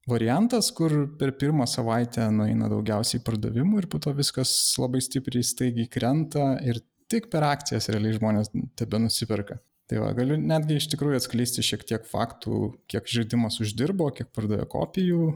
variantas, 0.08 0.70
kur 0.72 0.94
per 1.20 1.34
pirmą 1.40 1.68
savaitę 1.68 2.30
nueina 2.32 2.70
daugiausiai 2.72 3.24
pardavimų 3.28 3.82
ir 3.82 3.90
po 3.92 4.00
to 4.00 4.14
viskas 4.16 4.52
labai 4.80 5.02
stipriai 5.04 5.44
staigiai 5.44 5.90
krenta 5.92 6.54
ir 6.64 6.80
tik 7.12 7.30
per 7.32 7.46
akcijas 7.48 7.90
realiai 7.94 8.18
žmonės 8.18 8.52
tebe 8.80 9.00
nusiperka. 9.02 9.60
Tai 9.88 10.02
va, 10.04 10.12
galiu 10.16 10.36
netgi 10.36 10.82
iš 10.82 10.90
tikrųjų 10.92 11.22
atskleisti 11.22 11.64
šiek 11.64 11.86
tiek 11.88 12.08
faktų, 12.08 12.74
kiek 12.92 13.08
žaidimas 13.08 13.62
uždirbo, 13.64 14.10
kiek 14.16 14.28
pardavė 14.36 14.66
kopijų 14.68 15.30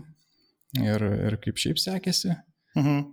ir, 0.82 1.06
ir 1.30 1.38
kaip 1.44 1.60
šiaip 1.62 1.80
sekėsi. 1.80 2.36
Mhm. 2.76 3.06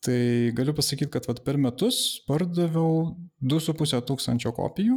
Tai 0.00 0.20
galiu 0.56 0.72
pasakyti, 0.72 1.10
kad 1.12 1.26
vat, 1.28 1.42
per 1.44 1.58
metus 1.60 2.22
pardaviau 2.24 3.10
2,5 3.44 4.00
tūkstančio 4.08 4.54
kopijų. 4.56 4.96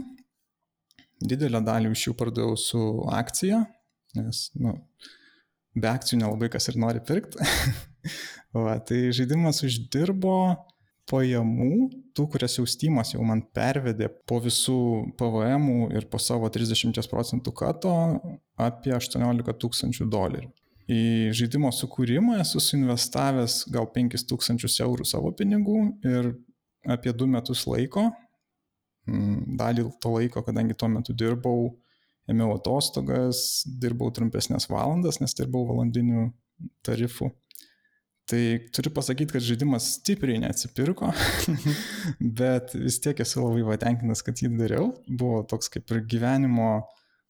Didelę 1.23 1.59
dalį 1.63 1.91
iš 1.91 2.05
jų 2.07 2.13
pardaviau 2.19 2.55
su 2.59 2.79
akcija, 3.11 3.59
nes, 4.15 4.45
nu, 4.55 4.77
be 5.75 5.89
akcijų 5.91 6.21
nelabai 6.21 6.47
kas 6.53 6.69
ir 6.71 6.79
nori 6.79 7.03
pirkti. 7.03 7.43
Va, 8.55 8.77
tai 8.79 9.09
žaidimas 9.15 9.59
uždirbo 9.67 10.37
pajamų, 11.09 11.89
tų, 12.15 12.25
kurias 12.33 12.57
jau 12.57 12.65
Steamas 12.69 13.13
jau 13.13 13.23
man 13.27 13.43
pervedė 13.55 14.07
po 14.29 14.39
visų 14.43 14.77
PVM 15.19 15.67
ir 15.97 16.07
po 16.11 16.19
savo 16.21 16.49
30 16.51 17.09
procentų 17.11 17.53
kato 17.59 17.93
apie 18.59 18.93
18 18.95 19.57
tūkstančių 19.63 20.07
dolerių. 20.11 20.49
Į 20.91 21.31
žaidimo 21.35 21.69
sukūrimą 21.71 22.41
esu 22.43 22.59
suinvestavęs 22.59 23.61
gal 23.71 23.87
5000 23.93 24.83
eurų 24.83 25.07
savo 25.07 25.31
pinigų 25.35 25.77
ir 26.03 26.33
apie 26.83 27.13
2 27.15 27.29
metus 27.37 27.63
laiko, 27.69 28.09
mm, 29.07 29.55
dalį 29.59 29.87
to 30.03 30.11
laiko, 30.17 30.43
kadangi 30.43 30.75
tuo 30.75 30.89
metu 30.91 31.15
dirbau, 31.15 31.71
ėmiau 32.27 32.55
atostogas, 32.57 33.63
dirbau 33.79 34.11
trumpesnės 34.15 34.67
valandas, 34.71 35.21
nes 35.23 35.35
dirbau 35.39 35.63
valandinių 35.71 36.29
tarifų. 36.83 37.31
Tai 38.29 38.39
turiu 38.71 38.91
pasakyti, 38.95 39.35
kad 39.35 39.43
žaidimas 39.43 39.89
stipriai 39.97 40.39
neatsipirko, 40.39 41.09
bet 42.39 42.71
vis 42.77 43.01
tiek 43.03 43.19
esu 43.19 43.41
labai 43.43 43.65
patenkintas, 43.67 44.23
kad 44.23 44.39
jį 44.39 44.53
dariau. 44.55 44.93
Buvo 45.09 45.41
toks 45.49 45.67
kaip 45.73 45.91
ir 45.91 45.99
gyvenimo 46.07 46.69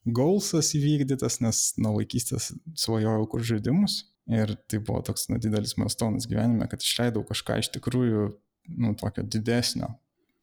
gaulsas 0.05 0.69
įvykdytas, 0.77 1.39
nes 1.41 1.63
nuo 1.81 1.95
vaikystės 1.97 2.51
svajojau 2.77 3.25
kur 3.31 3.45
žaidimus. 3.47 4.03
Ir 4.29 4.53
tai 4.71 4.79
buvo 4.79 5.01
toks 5.03 5.27
na, 5.31 5.39
didelis 5.41 5.73
milestonas 5.79 6.29
gyvenime, 6.29 6.69
kad 6.71 6.85
išleidau 6.85 7.25
kažką 7.27 7.57
iš 7.59 7.73
tikrųjų, 7.73 8.29
nu, 8.77 8.93
tokio 8.99 9.25
didesnio. 9.25 9.89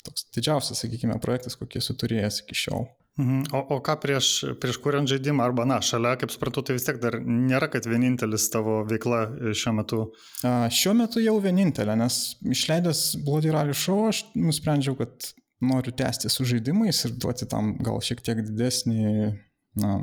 Toks 0.04 0.26
didžiausias, 0.34 0.82
sakykime, 0.82 1.16
projektas, 1.22 1.56
kokį 1.60 1.80
esu 1.80 1.96
turėjęs 2.00 2.42
iki 2.42 2.58
šiol. 2.58 2.90
Mhm. 3.18 3.50
O, 3.52 3.60
o 3.74 3.78
ką 3.84 3.96
prieš, 4.00 4.28
prieš 4.62 4.78
kuriant 4.80 5.10
žaidimą, 5.10 5.42
arba, 5.44 5.66
na, 5.68 5.80
šalia, 5.84 6.14
kaip 6.20 6.30
suprantu, 6.32 6.62
tai 6.64 6.76
vis 6.76 6.86
tiek 6.86 7.00
dar 7.02 7.18
nėra, 7.20 7.68
kad 7.72 7.88
vienintelis 7.90 8.46
tavo 8.52 8.80
veikla 8.88 9.24
šiuo 9.56 9.74
metu? 9.76 10.00
A, 10.46 10.70
šiuo 10.72 10.94
metu 10.96 11.22
jau 11.22 11.34
vienintelė, 11.42 11.98
nes 12.00 12.20
išleidęs 12.54 13.02
Bloody 13.26 13.52
Rally 13.52 13.76
Show 13.76 14.06
aš 14.08 14.22
nusprendžiau, 14.38 14.96
kad 15.00 15.32
noriu 15.60 15.92
tęsti 15.92 16.30
su 16.32 16.46
žaidimais 16.48 17.02
ir 17.04 17.16
duoti 17.20 17.48
tam 17.50 17.74
gal 17.84 18.00
šiek 18.04 18.22
tiek 18.24 18.40
didesnį, 18.46 19.34
na, 19.82 19.98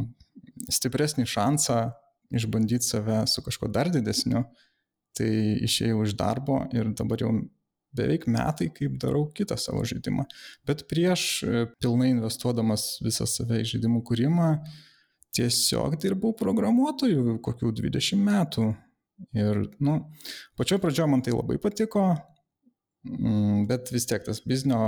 stipresnį 0.74 1.26
šansą 1.30 1.80
išbandyti 2.38 2.86
save 2.86 3.24
su 3.32 3.42
kažkuo 3.46 3.72
dar 3.72 3.90
didesniu. 3.94 4.46
Tai 5.18 5.30
išėjau 5.66 6.04
iš 6.06 6.14
darbo 6.20 6.60
ir 6.78 6.92
dabar 6.94 7.24
jau 7.24 7.32
beveik 7.98 8.28
metai, 8.32 8.70
kaip 8.74 8.98
darau 9.02 9.26
kitą 9.36 9.58
savo 9.60 9.84
žaidimą. 9.88 10.28
Bet 10.68 10.86
prieš 10.92 11.28
e, 11.44 11.66
pilnai 11.82 12.12
investuodamas 12.14 12.98
visą 13.06 13.28
save 13.30 13.62
į 13.64 13.68
žaidimų 13.74 14.04
kūrimą, 14.08 14.52
tiesiog 15.38 15.98
dirbau 16.02 16.34
programuotojų 16.38 17.40
kokių 17.46 17.74
20 17.82 18.24
metų. 18.24 18.72
Ir, 19.38 19.64
nu, 19.82 20.00
pačioje 20.58 20.82
pradžioje 20.82 21.10
man 21.10 21.24
tai 21.26 21.34
labai 21.34 21.58
patiko, 21.62 22.06
mm, 23.08 23.66
bet 23.70 23.90
vis 23.94 24.06
tiek 24.10 24.22
tas 24.26 24.44
biznio, 24.46 24.80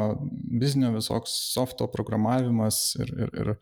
biznio 0.62 0.93
visoks 0.93 1.34
softo 1.53 1.89
programavimas 1.89 2.84
ir, 3.01 3.14
ir, 3.26 3.34
ir 3.41 3.55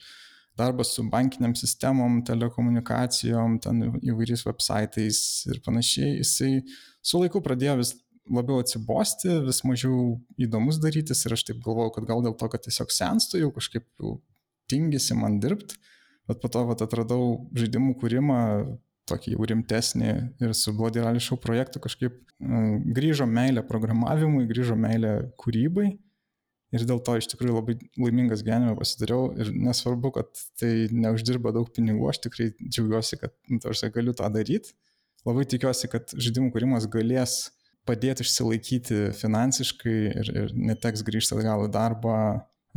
darbas 0.57 0.91
su 0.95 1.05
bankiniam 1.11 1.53
sistemom, 1.55 2.19
telekomunikacijom, 2.25 3.59
ten 3.63 3.83
įvairiais 4.01 4.43
websaitais 4.47 5.19
ir 5.51 5.61
panašiai, 5.65 6.17
jisai 6.23 6.51
su 7.05 7.21
laiku 7.21 7.43
pradėjo 7.45 7.77
vis 7.81 7.93
labiau 8.34 8.61
atsibosti, 8.61 9.30
vis 9.45 9.61
mažiau 9.67 10.17
įdomus 10.41 10.80
darytis 10.84 11.25
ir 11.25 11.36
aš 11.36 11.45
taip 11.49 11.61
galvojau, 11.65 11.93
kad 11.97 12.07
gal 12.09 12.23
dėl 12.25 12.36
to, 12.39 12.49
kad 12.51 12.65
tiesiog 12.65 12.93
senstu 12.93 13.41
jau 13.41 13.51
kažkaip 13.55 13.88
jau 14.01 14.17
tingisi 14.71 15.15
man 15.17 15.39
dirbti, 15.43 15.78
bet 16.28 16.41
po 16.43 16.51
to 16.51 16.65
vat, 16.67 16.84
atradau 16.84 17.47
žaidimų 17.57 17.95
kūrimą 18.01 18.39
tokį 19.07 19.36
jau 19.38 19.47
rimtesnį 19.51 20.09
ir 20.43 20.55
su 20.57 20.73
Bloody 20.75 21.03
Rally 21.03 21.21
Show 21.23 21.39
projektu 21.39 21.80
kažkaip 21.84 22.17
uh, 22.17 22.73
grįžo 22.97 23.28
meilė 23.30 23.63
programavimui, 23.67 24.47
grįžo 24.49 24.75
meilė 24.80 25.13
kūrybai 25.39 25.93
ir 26.75 26.84
dėl 26.88 26.99
to 27.03 27.15
iš 27.19 27.30
tikrųjų 27.32 27.55
labai 27.55 27.78
laimingas 27.95 28.43
gyvenime 28.43 28.75
pasidariau 28.80 29.30
ir 29.39 29.53
nesvarbu, 29.55 30.11
kad 30.19 30.41
tai 30.59 30.89
neuždirba 30.91 31.53
daug 31.55 31.69
pinigų, 31.73 32.09
aš 32.11 32.19
tikrai 32.28 32.49
džiaugiuosi, 32.59 33.19
kad 33.21 33.36
nu, 33.47 33.61
aš 33.71 33.86
galiu 33.95 34.15
tą 34.17 34.28
daryti. 34.34 34.75
Labai 35.28 35.47
tikiuosi, 35.49 35.89
kad 35.91 36.11
žaidimų 36.15 36.51
kūrimas 36.53 36.88
galės 36.91 37.38
padėti 37.88 38.25
išsilaikyti 38.25 39.01
finansiškai 39.17 39.97
ir, 40.11 40.31
ir 40.43 40.55
neteks 40.71 41.05
grįžti 41.07 41.38
atgal 41.38 41.67
į 41.67 41.73
darbą 41.73 42.17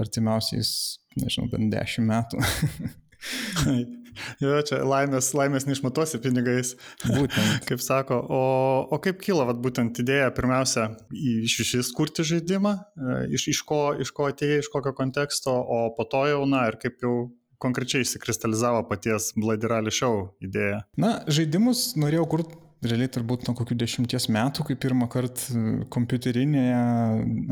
artimiausiais, 0.01 0.73
nežinau, 1.21 1.51
bent 1.53 1.73
dešimt 1.75 2.09
metų. 2.09 2.41
jo, 4.43 4.55
čia 4.67 4.81
laimės, 4.87 5.31
laimės 5.37 5.67
neišmatuosi 5.69 6.21
pinigais. 6.23 6.75
Būtent. 7.05 7.65
kaip 7.69 7.83
sako, 7.85 8.21
o, 8.23 8.41
o 8.89 9.01
kaip 9.03 9.21
kilo 9.25 9.45
vat, 9.49 9.61
būtent 9.63 10.01
idėja 10.03 10.31
pirmiausia 10.37 10.91
iš 11.13 11.61
šis 11.73 11.93
kurti 11.97 12.25
žaidimą, 12.27 12.77
e, 12.79 13.19
iš, 13.37 13.51
iš, 13.55 13.65
ko, 13.69 13.83
iš 14.01 14.15
ko 14.17 14.31
atėjai, 14.31 14.63
iš 14.63 14.71
kokio 14.73 14.95
konteksto, 14.97 15.53
o 15.53 15.83
po 15.97 16.09
to 16.11 16.25
jau, 16.31 16.43
na, 16.49 16.67
ir 16.71 16.81
kaip 16.81 17.05
jau 17.05 17.15
konkrečiai 17.61 18.07
įsikristalizavo 18.07 18.87
paties 18.89 19.35
Bloody 19.37 19.69
Rally 19.69 19.93
Show 19.93 20.31
idėja? 20.45 20.85
Na, 21.01 21.19
žaidimus 21.29 21.91
norėjau 22.01 22.29
kurti 22.33 22.61
realiai 22.85 23.11
turbūt 23.13 23.47
nuo 23.49 23.55
kokių 23.59 23.77
dešimties 23.83 24.29
metų, 24.33 24.65
kai 24.69 24.77
pirmą 24.81 25.09
kartą 25.13 25.53
e, 25.53 25.73
kompiuterinėje, 25.93 26.81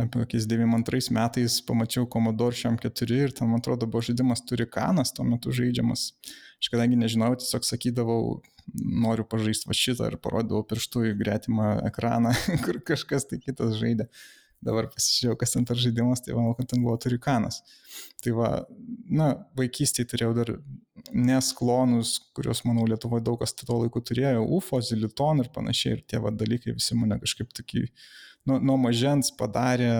apie 0.05 0.23
kokiais 0.23 0.49
92 0.49 1.15
metais 1.17 1.59
pamačiau 1.69 2.09
Commodore 2.11 2.57
šiam 2.57 2.79
4 2.81 3.19
ir 3.27 3.35
ten, 3.37 3.51
man 3.51 3.63
atrodo, 3.63 3.89
buvo 3.91 4.05
žaidimas 4.07 4.45
turi 4.49 4.69
kanas 4.71 5.13
tuo 5.17 5.27
metu 5.29 5.53
žaidžiamas. 5.55 6.11
Aš 6.59 6.73
kadangi 6.73 6.99
nežinau, 6.99 7.35
tiesiog 7.39 7.67
sakydavau, 7.69 8.41
noriu 8.75 9.25
pažaisti 9.29 9.69
va 9.71 9.77
šitą 9.77 10.11
ir 10.11 10.19
parodydavau 10.23 10.65
pirštų 10.69 11.05
į 11.11 11.15
gretimą 11.21 11.71
ekraną, 11.91 12.35
kur 12.65 12.81
kažkas 12.93 13.29
tai 13.31 13.41
kitas 13.45 13.77
žaidė 13.81 14.09
dabar 14.65 14.89
pasižiūrėjau, 14.91 15.39
kas 15.39 15.55
ten 15.55 15.67
per 15.69 15.79
žaidimas, 15.79 16.23
tai 16.25 16.35
manau, 16.37 16.55
kad 16.59 16.69
ten 16.71 16.83
buvo 16.83 16.97
turikanas. 17.01 17.61
Tai 18.25 18.35
va, 18.39 18.51
na, 19.07 19.31
vaikystėje 19.59 20.11
turėjau 20.13 20.35
dar 20.37 20.53
nesklonus, 21.15 22.17
kuriuos, 22.37 22.65
manau, 22.67 22.87
Lietuvoje 22.91 23.25
daug 23.27 23.39
kas 23.41 23.55
tuo 23.57 23.81
laiku 23.83 24.03
turėjo, 24.05 24.43
UFO, 24.59 24.81
Ziliton 24.85 25.45
ir 25.45 25.53
panašiai, 25.55 25.99
ir 25.99 26.05
tie 26.11 26.23
va 26.23 26.35
dalykai 26.35 26.75
visi 26.77 26.99
mane 26.99 27.21
kažkaip 27.23 27.55
tokį, 27.57 27.85
nu, 28.51 28.59
nuo 28.59 28.77
mažens 28.83 29.31
padarė, 29.39 29.93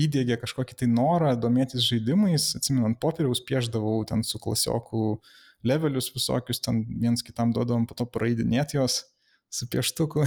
įdėgė 0.00 0.40
kažkokį 0.40 0.80
tai 0.82 0.90
norą 0.90 1.34
domėtis 1.40 1.84
žaidimais, 1.86 2.50
atsimenant, 2.58 2.98
popieriaus 3.00 3.42
pieždavau 3.46 4.00
ten 4.08 4.24
su 4.26 4.40
klasioku 4.42 5.20
levelius 5.66 6.10
visokius, 6.14 6.62
ten 6.64 6.82
viens 7.00 7.22
kitam 7.24 7.52
duodavom 7.54 7.86
po 7.88 7.96
to 7.96 8.08
praeidinėti 8.08 8.80
juos 8.80 9.02
su 9.50 9.66
pieštuku. 9.70 10.24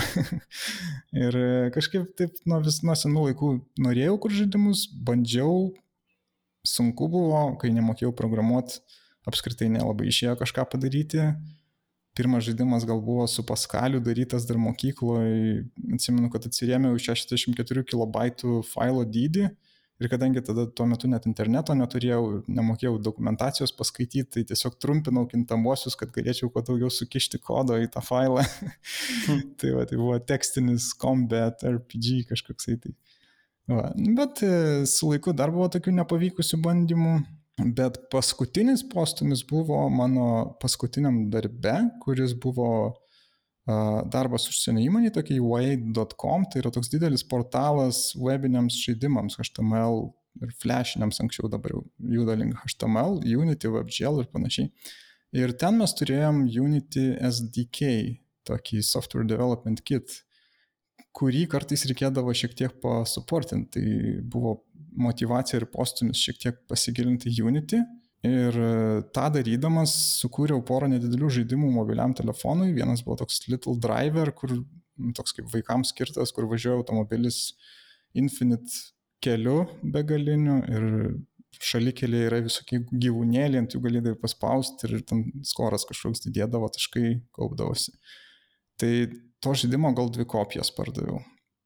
ir 1.26 1.38
e, 1.40 1.72
kažkaip 1.76 2.12
taip 2.20 2.44
nuo 2.50 2.60
vis 2.64 2.82
nuo 2.84 2.96
senų 3.00 3.30
laikų 3.30 3.54
norėjau 3.86 4.20
kur 4.22 4.36
žaidimus, 4.36 4.86
bandžiau, 5.08 5.72
sunku 6.68 7.10
buvo, 7.12 7.46
kai 7.62 7.72
nemokėjau 7.76 8.14
programuoti, 8.16 8.82
apskritai 9.28 9.70
nelabai 9.72 10.10
išėjo 10.12 10.36
kažką 10.44 10.68
padaryti. 10.72 11.32
Pirmas 12.14 12.46
žaidimas 12.46 12.84
gal 12.86 13.00
buvo 13.02 13.26
su 13.32 13.42
Paskaliu 13.48 13.98
darytas 14.04 14.46
dar 14.46 14.60
mokykloje, 14.62 15.64
atsimenu, 15.96 16.30
kad 16.34 16.46
atsirėmiau 16.46 17.00
64 17.02 17.88
KB 17.90 18.26
failo 18.70 19.02
dydį 19.08 19.48
Ir 20.02 20.10
kadangi 20.10 20.42
tada 20.42 20.66
tuo 20.74 20.88
metu 20.90 21.08
net 21.08 21.28
interneto 21.30 21.76
neturėjau, 21.78 22.24
nemokėjau 22.50 22.96
dokumentacijos 23.06 23.76
paskaityti, 23.78 24.26
tai 24.34 24.42
tiesiog 24.50 24.80
trumpinau 24.82 25.28
kintamuosius, 25.30 25.96
kad 26.00 26.10
galėčiau 26.16 26.50
kuo 26.52 26.64
daugiau 26.66 26.90
sukišti 26.92 27.40
kodo 27.44 27.78
į 27.80 27.92
tą 27.94 28.02
failą. 28.04 28.42
Hmm. 29.28 29.44
tai, 29.62 29.76
va, 29.78 29.86
tai 29.90 30.00
buvo 30.02 30.18
tekstinis 30.34 30.90
combat 31.00 31.62
RPG 31.70 32.26
kažkoksai. 32.32 32.80
Tai. 32.84 32.96
Va. 33.70 33.94
Bet 34.18 34.42
e, 34.44 34.52
su 34.90 35.14
laiku 35.14 35.36
dar 35.38 35.54
buvo 35.54 35.70
tokių 35.78 35.94
nepavykusių 36.02 36.60
bandymų. 36.66 37.16
Bet 37.78 38.00
paskutinis 38.10 38.82
postumis 38.90 39.44
buvo 39.46 39.86
mano 39.94 40.56
paskutiniam 40.58 41.28
darbe, 41.30 41.76
kuris 42.02 42.34
buvo 42.34 42.72
darbas 43.66 44.50
užsienio 44.52 44.84
įmonė, 44.84 45.14
tokia 45.16 45.38
UA.com, 45.40 46.44
tai 46.52 46.64
yra 46.64 46.72
toks 46.74 46.92
didelis 46.92 47.24
portalas 47.24 48.10
webiniams 48.20 48.76
žaidimams, 48.84 49.38
HTML 49.40 50.10
ir 50.44 50.52
flashiniams, 50.60 51.22
anksčiau 51.24 51.48
dabar 51.52 51.72
jau 51.76 51.84
juda 52.18 52.36
link 52.40 52.58
HTML, 52.66 53.22
Unity, 53.24 53.72
WebGL 53.72 54.24
ir 54.24 54.30
panašiai. 54.34 54.72
Ir 55.34 55.56
ten 55.58 55.80
mes 55.80 55.96
turėjom 55.98 56.44
Unity 56.46 57.14
SDK, 57.24 57.94
tokį 58.50 58.84
Software 58.86 59.26
Development 59.30 59.80
Kit, 59.86 60.20
kurį 61.16 61.48
kartais 61.50 61.86
reikėdavo 61.90 62.34
šiek 62.36 62.54
tiek 62.58 62.76
pasuportinti. 62.84 63.80
Tai 63.80 64.22
buvo 64.34 64.58
motivacija 64.94 65.62
ir 65.62 65.70
postumis 65.74 66.22
šiek 66.22 66.40
tiek 66.42 66.60
pasigilinti 66.70 67.34
Unity. 67.42 67.80
Ir 68.24 68.56
tą 69.12 69.26
darydamas 69.36 69.94
sukūriau 70.22 70.62
porą 70.64 70.88
nedidelių 70.94 71.32
žaidimų 71.40 71.74
mobiliam 71.76 72.14
telefonui. 72.16 72.72
Vienas 72.76 73.04
buvo 73.04 73.18
toks 73.20 73.42
Little 73.50 73.76
Driver, 73.84 74.32
kur 74.32 74.56
toks 75.18 75.36
kaip 75.36 75.50
vaikams 75.52 75.92
skirtas, 75.92 76.32
kur 76.32 76.48
važiuoja 76.48 76.80
automobilis 76.80 77.52
Infinite 78.16 78.72
keliu 79.24 79.66
begaliniu 79.84 80.60
ir 80.70 80.88
šalikeliai 81.64 82.28
yra 82.30 82.40
visokie 82.46 82.82
gyvūnėliai, 82.90 83.62
ant 83.62 83.76
jų 83.76 83.82
galėdavai 83.84 84.20
paspausti 84.22 84.88
ir 84.90 85.04
ten 85.08 85.26
skoras 85.48 85.86
kažkoks 85.90 86.24
didėdavo, 86.26 86.70
taškai 86.74 87.18
kaupdavosi. 87.36 87.94
Tai 88.80 88.92
to 89.44 89.54
žaidimo 89.60 89.92
gal 89.98 90.10
dvi 90.14 90.26
kopijas 90.30 90.72
pardaviau. 90.76 91.22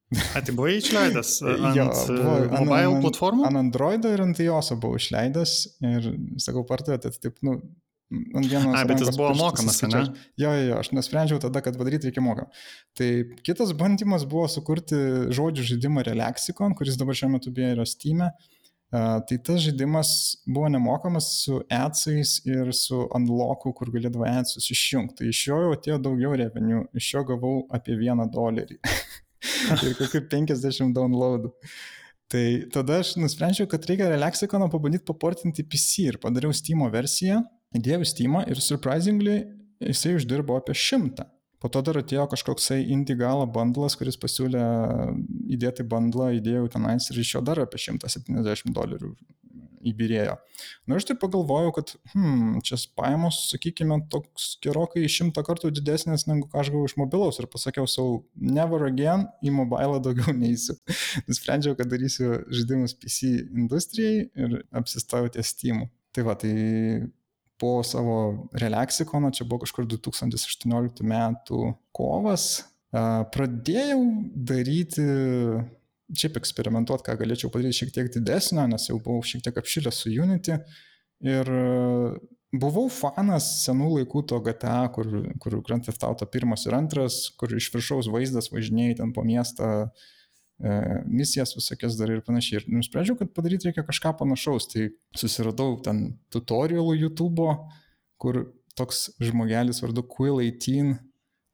A, 0.07 0.39
tai 0.39 0.53
buvai 0.55 0.77
išleidęs 0.79 1.33
ant 1.43 1.75
jo, 1.75 1.87
buvo, 2.07 2.35
mobile 2.53 2.93
ant, 2.93 3.01
platformų? 3.03 3.43
Ant 3.49 3.59
Androido 3.59 4.11
ir 4.13 4.23
ant 4.23 4.39
iOS 4.39 4.71
buvau 4.79 4.95
išleidęs 5.01 5.55
ir, 5.83 6.07
sakau, 6.39 6.63
pardavėte, 6.69 7.11
tai 7.11 7.25
taip, 7.25 7.41
nu, 7.43 7.57
ant 8.07 8.47
vienos. 8.47 8.71
A, 8.71 8.85
bet 8.87 9.03
jis 9.03 9.11
buvo 9.17 9.33
mokamas, 9.35 9.81
ne? 9.83 10.05
Jo, 10.39 10.53
jo, 10.55 10.77
aš 10.79 10.93
nusprendžiau 10.95 11.41
tada, 11.43 11.59
kad 11.65 11.75
padaryti 11.79 12.07
reikia 12.07 12.23
mokamą. 12.23 12.47
Tai 12.95 13.09
kitas 13.43 13.75
bandymas 13.75 14.23
buvo 14.29 14.47
sukurti 14.51 15.01
žodžių 15.35 15.67
žaidimą 15.73 16.07
Relaxicon, 16.07 16.77
kuris 16.79 16.99
dabar 16.99 17.19
šiuo 17.19 17.33
metu 17.35 17.51
beje 17.51 17.75
yra 17.75 17.87
Steam. 17.89 18.23
Uh, 18.87 19.19
tai 19.27 19.35
tas 19.43 19.59
žaidimas 19.59 20.09
buvo 20.47 20.69
nemokamas 20.71 21.27
su 21.41 21.59
adsais 21.67 22.37
ir 22.47 22.71
su 22.71 23.03
unlocku, 23.11 23.75
kur 23.75 23.91
galėdavo 23.91 24.23
adsus 24.31 24.71
išjungti. 24.71 25.19
Tai 25.19 25.31
iš 25.35 25.45
jo 25.49 25.61
jau 25.65 25.75
atėjo 25.75 25.99
daugiau 26.07 26.37
revenue, 26.39 26.85
iš 26.95 27.11
jo 27.17 27.27
gavau 27.27 27.57
apie 27.75 27.99
vieną 27.99 28.31
dolerį. 28.31 28.79
ir 29.87 29.95
kokių 29.99 30.23
50 30.31 30.95
downloadų. 30.95 31.53
Tai 32.27 32.43
tada 32.73 32.99
aš 32.99 33.13
nusprendžiau, 33.21 33.69
kad 33.71 33.85
reikia 33.87 34.09
Relaxikoną 34.11 34.67
pabandyti 34.71 35.07
paportinti 35.07 35.63
PC 35.63 36.09
ir 36.11 36.17
padariau 36.19 36.51
Steam 36.55 36.83
versiją 36.91 37.39
įdėjau 37.77 38.03
Steam 38.07 38.37
ir 38.43 38.61
surprisingly 38.63 39.39
jisai 39.83 40.17
uždirbo 40.17 40.57
apie 40.59 40.75
šimtą. 40.75 41.27
Po 41.57 41.71
to 41.73 41.81
dar 41.81 41.97
atėjo 42.03 42.27
kažkoksai 42.29 42.83
Indigala 42.93 43.47
bundlas, 43.49 43.95
kuris 43.97 44.19
pasiūlė 44.21 44.61
įdėti 45.55 45.87
bundlą, 45.89 46.29
įdėjau 46.37 46.67
tenais 46.75 47.09
ir 47.09 47.21
iš 47.23 47.33
jo 47.37 47.41
dar 47.45 47.63
apie 47.63 47.79
170 47.81 48.75
dolerių 48.75 49.15
įbirėjo. 49.89 50.35
Na, 50.89 50.97
aš 50.97 51.07
taip 51.09 51.19
pagalvojau, 51.21 51.73
kad, 51.75 51.93
hmm, 52.13 52.61
čia 52.65 52.79
pajamos, 52.97 53.39
sakykime, 53.51 53.99
toks 54.13 54.55
gerokai 54.63 55.05
šimtą 55.11 55.43
kartų 55.47 55.71
didesnės 55.77 56.27
negu 56.29 56.47
ką 56.51 56.61
aš 56.63 56.71
gavau 56.73 56.89
iš 56.89 56.97
mobilaus 56.99 57.41
ir 57.41 57.49
pasakiau 57.51 57.89
savo, 57.89 58.23
never 58.35 58.87
again 58.87 59.27
į 59.45 59.53
mobilą 59.59 60.01
daugiau 60.03 60.35
neįsiu. 60.41 60.77
Nusprendžiau, 61.29 61.77
kad 61.79 61.91
darysiu 61.91 62.41
žaidimus 62.47 62.97
PC 62.97 63.33
industrijai 63.45 64.27
ir 64.27 64.59
apsistojau 64.75 65.31
ties 65.35 65.53
Steam. 65.53 65.85
Tai 66.15 66.25
va, 66.25 66.33
tai 66.39 66.53
po 67.57 67.81
savo 67.85 68.47
relaksikono, 68.57 69.31
čia 69.33 69.45
buvo 69.49 69.65
kažkur 69.65 69.87
2018 69.89 71.05
metų 71.07 71.71
kovas, 71.95 72.67
pradėjau 73.33 74.01
daryti, 74.49 75.05
šiaip 76.15 76.39
eksperimentuoti, 76.39 77.05
ką 77.07 77.17
galėčiau 77.19 77.51
padaryti 77.53 77.81
šiek 77.81 77.93
tiek 77.95 78.11
didesnio, 78.13 78.63
nes 78.71 78.89
jau 78.89 78.99
buvau 79.03 79.25
šiek 79.25 79.43
tiek 79.47 79.59
apšilęs 79.59 80.01
su 80.03 80.11
Unity. 80.13 80.59
Ir 81.25 81.49
buvau 82.55 82.85
fanas 82.93 83.47
senų 83.65 83.89
laikų 83.97 84.23
to 84.29 84.39
GTA, 84.45 84.83
kur, 84.95 85.09
kur 85.43 85.57
Grand 85.65 85.83
Theft 85.87 86.05
Auto 86.07 86.27
pirmas 86.29 86.67
ir 86.69 86.77
antras, 86.77 87.25
kur 87.39 87.55
iš 87.57 87.71
viršaus 87.73 88.11
vaizdas 88.13 88.51
važinėjai 88.53 89.01
ten 89.01 89.15
po 89.15 89.25
miestą, 89.27 89.89
E, 90.59 91.03
misijas 91.05 91.53
visokias 91.55 91.97
dar 91.99 92.09
ir 92.09 92.23
panašiai. 92.25 92.63
Ir 92.63 92.77
nusprendžiau, 92.79 93.17
kad 93.19 93.33
padaryti 93.35 93.69
reikia 93.69 93.85
kažką 93.85 94.15
panašaus. 94.17 94.65
Tai 94.71 94.87
susiradau 95.17 95.77
ten 95.85 96.17
tutorialų 96.33 96.95
YouTube, 96.97 97.51
kur 98.21 98.41
toks 98.77 99.07
žmogelis 99.21 99.83
vardu 99.83 100.05
Quill18 100.15 100.97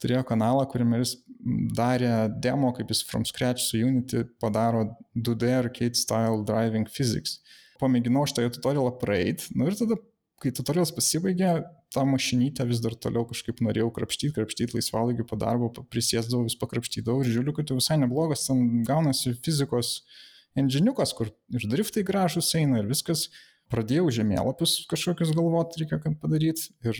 turėjo 0.03 0.23
kanalą, 0.27 0.67
kuriame 0.69 1.01
jis 1.01 1.17
darė 1.75 2.13
demo, 2.43 2.71
kaip 2.75 2.91
jis 2.93 3.03
from 3.07 3.25
scratch 3.27 3.65
su 3.65 3.81
Unity 3.81 4.25
padaro 4.43 4.85
2D 5.15 5.51
arcade 5.57 5.99
style 5.99 6.43
driving 6.47 6.89
physics. 6.91 7.39
Pamėginau 7.81 8.27
šitą 8.29 8.47
tutorialą 8.53 8.93
praeit, 9.01 9.47
nu 9.55 9.67
ir 9.67 9.79
tada 9.79 9.97
kai 10.43 10.51
tutorialas 10.55 10.91
pasibaigė, 10.95 11.53
tą 11.93 12.03
mašinytę 12.09 12.65
vis 12.67 12.81
dar 12.83 12.95
toliau 12.99 13.23
kažkaip 13.29 13.61
norėjau 13.63 13.91
krapštyti, 13.95 14.33
krapštyti 14.35 14.77
laisvalaigiu 14.77 15.25
po 15.29 15.37
darbo, 15.39 15.69
prisėsdavau, 15.93 16.47
vis 16.47 16.57
pakrapštydavau 16.59 17.23
ir 17.23 17.31
žiūriu, 17.35 17.55
kad 17.55 17.69
tai 17.69 17.77
visai 17.77 17.99
neblogas, 18.01 18.47
ten 18.49 18.83
gaunasi 18.87 19.35
fizikos 19.45 20.01
enginiukas, 20.59 21.13
kur 21.17 21.31
ir 21.53 21.67
driftai 21.69 22.03
gražus 22.07 22.51
eina 22.59 22.81
ir 22.81 22.89
viskas. 22.89 23.29
Pradėjau 23.71 24.09
žemėlapius 24.13 24.83
kažkokius 24.91 25.31
galvoti, 25.33 25.81
reikia 25.81 25.99
kad 26.03 26.17
padaryti 26.21 26.73
ir 26.85 26.99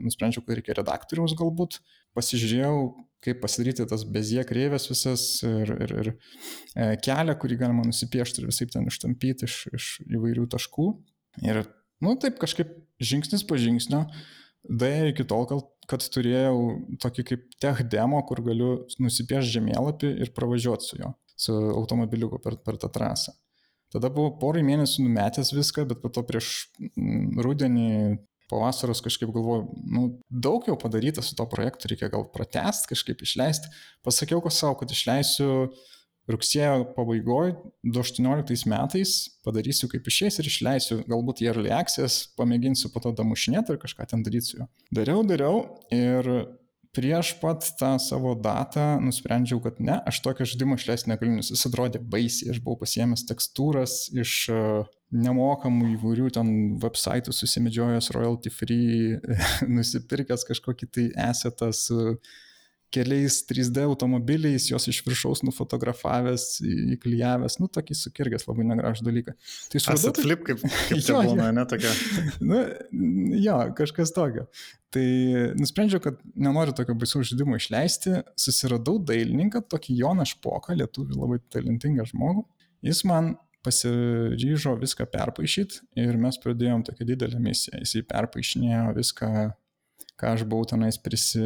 nusprendžiau, 0.00 0.44
kad 0.44 0.58
reikia 0.60 0.78
redaktoriaus 0.78 1.34
galbūt. 1.36 1.80
Pasižiūrėjau, 2.16 2.76
kaip 3.24 3.40
pasidaryti 3.42 3.88
tas 3.90 4.06
bezie 4.08 4.44
kreivės 4.46 4.88
visas 4.88 5.26
ir, 5.44 5.74
ir, 5.84 5.94
ir 6.00 6.10
e, 6.14 6.94
kelią, 7.04 7.34
kurį 7.42 7.58
galima 7.64 7.84
nusipiešti 7.88 8.40
ir 8.40 8.48
visai 8.52 8.70
ten 8.72 8.88
ištampyti 8.88 9.48
iš, 9.48 9.58
iš 9.74 9.88
įvairių 10.06 10.46
taškų. 10.54 10.90
Ir 11.44 11.64
Nu, 12.04 12.14
taip 12.20 12.40
kažkaip 12.42 12.72
žingsnis 13.02 13.44
po 13.46 13.56
žingsnio, 13.60 14.02
daėjo 14.64 15.12
iki 15.12 15.26
tol, 15.30 15.46
kad 15.88 16.04
turėjau 16.14 16.56
tokį 17.02 17.24
kaip 17.30 17.46
tech 17.62 17.84
demo, 17.92 18.20
kur 18.28 18.42
galiu 18.44 18.72
nusipiešti 19.02 19.58
žemėlapį 19.58 20.10
ir 20.24 20.32
pravažiuoti 20.36 20.88
su 20.88 21.00
juo, 21.00 21.14
su 21.36 21.54
automobiliuku 21.54 22.40
per, 22.44 22.58
per 22.64 22.80
tą 22.80 22.90
trasą. 22.92 23.36
Tada 23.94 24.10
buvau 24.10 24.34
porai 24.40 24.64
mėnesių 24.66 25.06
numetęs 25.06 25.52
viską, 25.54 25.86
bet 25.90 26.00
po 26.02 26.10
to 26.10 26.24
prieš 26.26 26.50
mm, 26.82 27.38
rudenį, 27.46 27.90
po 28.50 28.60
vasaros 28.64 29.00
kažkaip 29.04 29.30
galvoju, 29.32 29.68
nu, 29.86 30.06
daug 30.28 30.66
jau 30.68 30.74
padaryta 30.80 31.22
su 31.24 31.36
to 31.38 31.46
projektu, 31.50 31.88
reikia 31.92 32.10
gal 32.12 32.26
pratest, 32.34 32.88
kažkaip 32.90 33.22
išleisti. 33.24 33.70
Pasakiau 34.04 34.42
ko 34.44 34.52
savo, 34.52 34.76
kad 34.82 34.90
išleisiu 34.92 35.70
rugsėjo 36.30 36.88
pabaigoje, 36.96 37.54
2018 37.84 38.68
metais 38.72 39.14
padarysiu 39.44 39.90
kaip 39.92 40.06
išės 40.08 40.40
ir 40.40 40.48
išleisiu 40.48 41.00
galbūt 41.08 41.44
į 41.44 41.50
early 41.52 41.72
access, 41.74 42.26
pamėginsiu 42.38 42.90
po 42.92 43.02
to 43.04 43.12
damušinėti 43.16 43.74
ir 43.74 43.80
kažką 43.82 44.08
ten 44.10 44.24
juo. 44.24 44.68
Dariau, 44.90 45.22
dariau 45.28 45.64
ir 45.92 46.30
prieš 46.94 47.34
pat 47.40 47.66
tą 47.78 47.94
savo 48.02 48.34
datą 48.38 49.00
nusprendžiau, 49.02 49.60
kad 49.64 49.80
ne, 49.82 49.98
aš 50.06 50.20
tokio 50.24 50.46
žaidimo 50.48 50.78
išleisti 50.78 51.10
negaliu, 51.10 51.36
nes 51.38 51.50
jis 51.52 51.66
atrodė 51.68 52.00
baisiai, 52.00 52.52
aš 52.54 52.60
buvau 52.64 52.80
pasiemęs 52.84 53.26
tekstūras 53.28 53.96
iš 54.14 54.34
e, 54.54 54.60
nemokamų 55.24 55.90
įvairių 55.96 56.30
ten 56.38 56.54
websaitų 56.82 57.34
susimedžiojęs 57.34 58.12
royalty 58.16 58.52
free, 58.54 59.18
nusipirkęs 59.76 60.46
kažkokį 60.50 60.90
tai 60.94 61.06
esetą 61.30 61.70
su 61.74 62.16
keliais 62.94 63.40
3D 63.48 63.82
automobiliais, 63.88 64.68
jos 64.70 64.86
iš 64.90 65.00
viršaus 65.06 65.42
nufotografavęs, 65.46 66.46
įklyjavęs, 66.96 67.58
nu, 67.62 67.68
tokį 67.74 67.96
sukirgęs 67.98 68.46
labai 68.48 68.66
negražų 68.70 69.06
dalyką. 69.08 69.34
Tai 69.72 69.82
suradau... 69.82 70.12
Asat 70.12 70.22
flip, 70.22 70.44
kaip, 70.46 70.62
kaip 70.62 71.02
jo, 71.08 71.20
būna, 71.30 71.50
ne 71.56 71.66
tokia. 71.70 71.92
nu, 72.50 72.62
jo, 73.42 73.58
kažkas 73.78 74.14
tokio. 74.16 74.46
Tai 74.94 75.06
nusprendžiau, 75.58 76.02
kad 76.02 76.20
nenoriu 76.38 76.74
tokio 76.76 76.94
baisaus 76.98 77.32
žaidimo 77.32 77.58
išleisti, 77.58 78.20
susiradau 78.38 79.00
dailininką, 79.02 79.64
tokį 79.74 79.98
Joną 80.04 80.26
Špoką, 80.30 80.76
lietuvį 80.78 81.18
labai 81.18 81.40
talentingą 81.50 82.06
žmogų. 82.12 82.46
Jis 82.84 83.02
man 83.08 83.34
pasiryžo 83.64 84.74
viską 84.80 85.06
perpaišyti 85.08 85.80
ir 86.04 86.18
mes 86.20 86.38
pradėjom 86.42 86.84
tokią 86.86 87.06
didelę 87.08 87.40
misiją. 87.42 87.80
Jisai 87.80 88.04
perpaišinėjo 88.10 88.90
viską 88.98 89.30
ką 90.20 90.34
aš 90.34 90.44
buvau 90.46 90.66
tenais 90.68 90.98
prisi, 91.00 91.42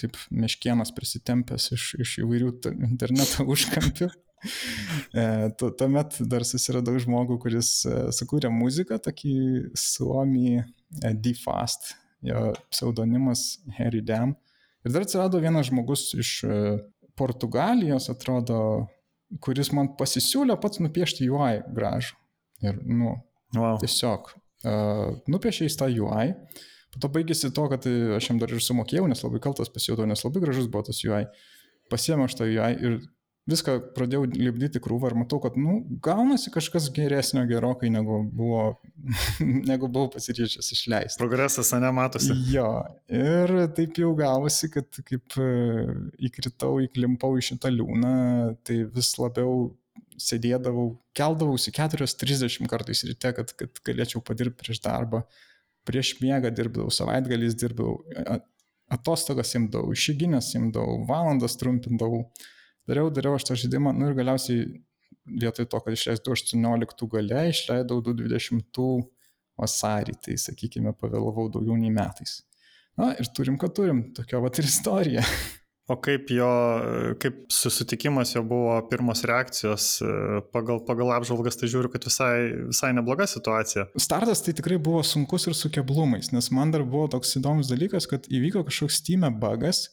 kaip 0.00 0.18
meškienas 0.34 0.92
prisitempęs 0.96 1.70
iš, 1.76 1.88
iš 2.04 2.18
įvairių 2.24 2.52
interneto 2.90 3.46
užkampių. 3.54 4.10
E, 5.16 5.26
tuomet 5.56 6.18
dar 6.28 6.44
susiradau 6.44 6.98
žmogų, 7.00 7.38
kuris 7.46 7.70
e, 7.88 7.94
sukūrė 8.12 8.50
muziką, 8.52 8.98
tokį 9.00 9.36
suomį 9.78 10.50
e, 10.60 10.64
D-Fast, 11.16 11.94
jo 12.24 12.50
pseudonimas 12.68 13.46
Harry 13.78 14.02
Dam. 14.04 14.34
Ir 14.84 14.92
dar 14.92 15.06
atsirado 15.06 15.40
vienas 15.40 15.70
žmogus 15.70 16.10
iš 16.20 16.34
Portugalijos, 17.16 18.10
atrodo, 18.12 18.58
kuris 19.40 19.72
man 19.72 19.94
pasisiūlė 19.96 20.58
pats 20.60 20.82
nupiešti 20.84 21.30
UI 21.32 21.62
gražų. 21.72 22.18
Ir, 22.64 22.76
nu, 22.84 23.14
wow. 23.56 23.78
tiesiog 23.80 24.28
uh, 24.28 25.16
nupiešė 25.28 25.66
į 25.68 25.72
tą 25.80 25.88
UI. 25.88 26.28
Uh, 26.34 26.60
Po 26.94 27.02
to 27.02 27.10
baigėsi 27.12 27.50
to, 27.54 27.66
kad 27.72 27.88
e, 27.90 28.14
aš 28.18 28.30
jam 28.30 28.38
dar 28.42 28.52
ir 28.54 28.62
sumokėjau, 28.62 29.08
nes 29.10 29.24
labai 29.26 29.42
kaltas 29.42 29.72
pasijutau, 29.72 30.06
nes 30.08 30.24
labai 30.26 30.44
gražus 30.46 30.70
buvo 30.70 30.86
tas 30.86 31.02
UI. 31.04 31.26
Pasiemiau 31.92 32.30
aš 32.30 32.38
tą 32.38 32.46
UI 32.48 32.70
ir 32.78 32.98
viską 33.50 33.76
pradėjau 33.96 34.24
lipdyti 34.30 34.80
krūvą 34.82 35.10
ir 35.10 35.16
matau, 35.18 35.38
kad, 35.42 35.56
nu, 35.60 35.80
gaunasi 36.04 36.52
kažkas 36.54 36.88
geresnio 36.94 37.44
gerokai, 37.48 37.90
negu 37.92 38.22
buvo, 38.32 38.62
negu 39.70 39.88
buvau 39.88 40.12
pasiryžęs 40.14 40.70
išleisti. 40.76 41.20
Progresas, 41.20 41.72
ne, 41.76 41.90
matosi. 41.94 42.36
Jo, 42.52 42.68
ir 43.12 43.52
taip 43.76 44.00
jau 44.00 44.14
gavosi, 44.18 44.70
kad 44.72 45.02
kaip 45.04 45.38
e, 45.42 45.48
įkritau, 46.30 46.78
įklimpau 46.86 47.36
į 47.40 47.48
šitą 47.50 47.72
liūną, 47.74 48.14
tai 48.64 48.84
vis 48.94 49.14
labiau 49.20 49.72
sėdėdavau, 50.20 50.92
keldavausi 51.16 51.72
4.30 51.74 52.70
kartais 52.70 53.02
ryte, 53.08 53.32
kad, 53.36 53.50
kad 53.58 53.82
galėčiau 53.86 54.22
padirbti 54.24 54.62
prieš 54.62 54.80
darbą. 54.84 55.24
Prieš 55.84 56.14
miegą 56.22 56.50
dirbdavau, 56.54 56.92
savaitgaliais 56.94 57.56
dirbdavau, 57.60 57.98
atostogas 58.94 59.52
imdavau, 59.58 59.92
išėginės 59.96 60.54
imdavau, 60.58 61.02
valandas 61.08 61.58
trumpindavau. 61.60 62.24
Dariau, 62.88 63.10
dariau 63.12 63.36
aš 63.38 63.48
tą 63.48 63.56
žaidimą, 63.58 63.94
nu 63.96 64.10
ir 64.10 64.16
galiausiai 64.18 64.64
vietoj 65.24 65.68
to, 65.72 65.80
kad 65.84 65.96
išleisdavau 65.96 66.36
18 66.36 67.08
gale, 67.12 67.44
išleidau 67.50 68.00
20 68.04 68.80
vasarį, 69.60 70.16
tai 70.24 70.38
sakykime, 70.40 70.92
pavėlavau 71.00 71.48
daugiau 71.52 71.76
nei 71.80 71.92
metais. 71.94 72.42
Na 72.98 73.12
ir 73.18 73.28
turim, 73.34 73.58
ką 73.58 73.70
turim, 73.74 74.02
tokia 74.14 74.40
va 74.42 74.52
ir 74.52 74.68
istorija. 74.68 75.24
O 75.84 75.98
kaip 76.00 76.30
jo, 76.32 76.48
kaip 77.20 77.42
susitikimas 77.52 78.30
jo 78.32 78.40
buvo 78.48 78.78
pirmos 78.88 79.20
reakcijos, 79.28 79.98
pagal, 80.54 80.78
pagal 80.88 81.10
apžvalgas 81.18 81.58
tai 81.60 81.68
žiūriu, 81.68 81.90
kad 81.92 82.06
visai, 82.08 82.36
visai 82.70 82.94
nebloga 82.96 83.26
situacija. 83.28 83.90
Startas 84.00 84.40
tai 84.46 84.54
tikrai 84.56 84.78
buvo 84.80 85.02
sunkus 85.04 85.44
ir 85.44 85.56
su 85.58 85.68
keblumais, 85.74 86.30
nes 86.32 86.48
man 86.56 86.72
dar 86.72 86.86
buvo 86.88 87.10
toks 87.12 87.36
įdomus 87.36 87.68
dalykas, 87.68 88.08
kad 88.08 88.24
įvyko 88.32 88.64
kažkoks 88.64 89.02
Steam 89.02 89.28
bugas 89.42 89.90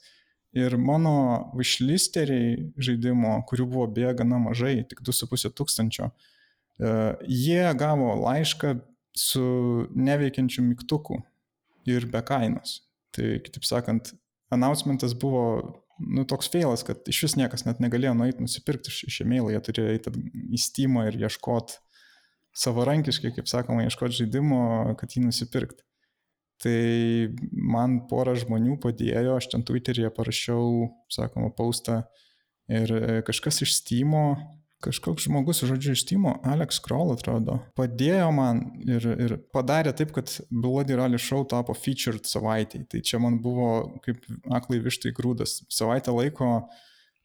ir 0.55 0.77
mano 0.79 1.51
wishlisteriai 1.59 2.71
žaidimo, 2.79 3.41
kurių 3.51 3.67
buvo 3.75 3.89
beje 3.91 4.15
gana 4.23 4.39
mažai, 4.39 4.77
tik 4.87 5.03
2,5 5.03 5.51
tūkstančio, 5.59 6.07
e, 6.07 6.95
jie 7.27 7.67
gavo 7.79 8.13
laišką 8.23 8.77
su 9.17 9.43
neveikiančiu 9.91 10.63
mygtuku 10.69 11.19
ir 11.91 12.07
be 12.07 12.23
kainos. 12.23 12.79
Tai 13.11 13.39
kitaip 13.43 13.67
sakant, 13.67 14.13
announcementas 14.51 15.15
buvo 15.19 15.80
nu, 16.01 16.25
toks 16.29 16.49
feilas, 16.51 16.83
kad 16.87 17.07
iš 17.09 17.21
vis 17.27 17.37
niekas 17.39 17.65
net 17.67 17.81
negalėjo 17.83 18.15
nueiti 18.17 18.43
nusipirkti 18.43 18.91
iš, 18.91 19.03
iš 19.09 19.21
e-mailą, 19.25 19.51
jie 19.53 19.61
turėjo 19.67 19.93
eiti 19.93 20.13
į 20.51 20.61
Steamą 20.61 21.07
ir 21.09 21.19
ieškoti 21.21 21.79
savarankiškai, 22.61 23.31
kaip 23.37 23.47
sakoma, 23.47 23.85
ieškoti 23.87 24.23
žaidimo, 24.23 24.61
kad 24.99 25.15
jį 25.15 25.25
nusipirkti. 25.27 25.85
Tai 26.61 26.79
man 27.73 28.01
pora 28.09 28.35
žmonių 28.37 28.75
padėjo, 28.83 29.37
aš 29.39 29.47
ten 29.53 29.63
Twitter'yje 29.65 30.11
parašiau, 30.13 30.89
sakoma, 31.09 31.49
paustą 31.57 32.03
ir 32.69 32.91
kažkas 33.25 33.63
iš 33.65 33.79
Steam'o 33.79 34.25
kažkoks 34.83 35.27
žmogus, 35.27 35.63
žodžiu, 35.67 35.95
iš 35.95 36.05
Timo, 36.09 36.35
Alex 36.47 36.81
Kroll 36.83 37.13
atrodo, 37.13 37.59
padėjo 37.77 38.29
man 38.35 38.61
ir, 38.83 39.07
ir 39.15 39.35
padarė 39.53 39.93
taip, 39.97 40.13
kad 40.15 40.31
Bloody 40.49 40.97
Rally 40.97 41.19
Show 41.21 41.45
tapo 41.49 41.75
featured 41.77 42.27
savaitėj. 42.29 42.87
Tai 42.91 43.03
čia 43.05 43.21
man 43.23 43.39
buvo 43.43 43.71
kaip 44.05 44.23
aklai 44.51 44.81
vištai 44.83 45.13
grūdas. 45.17 45.61
Savaitę 45.71 46.13
laiko 46.15 46.53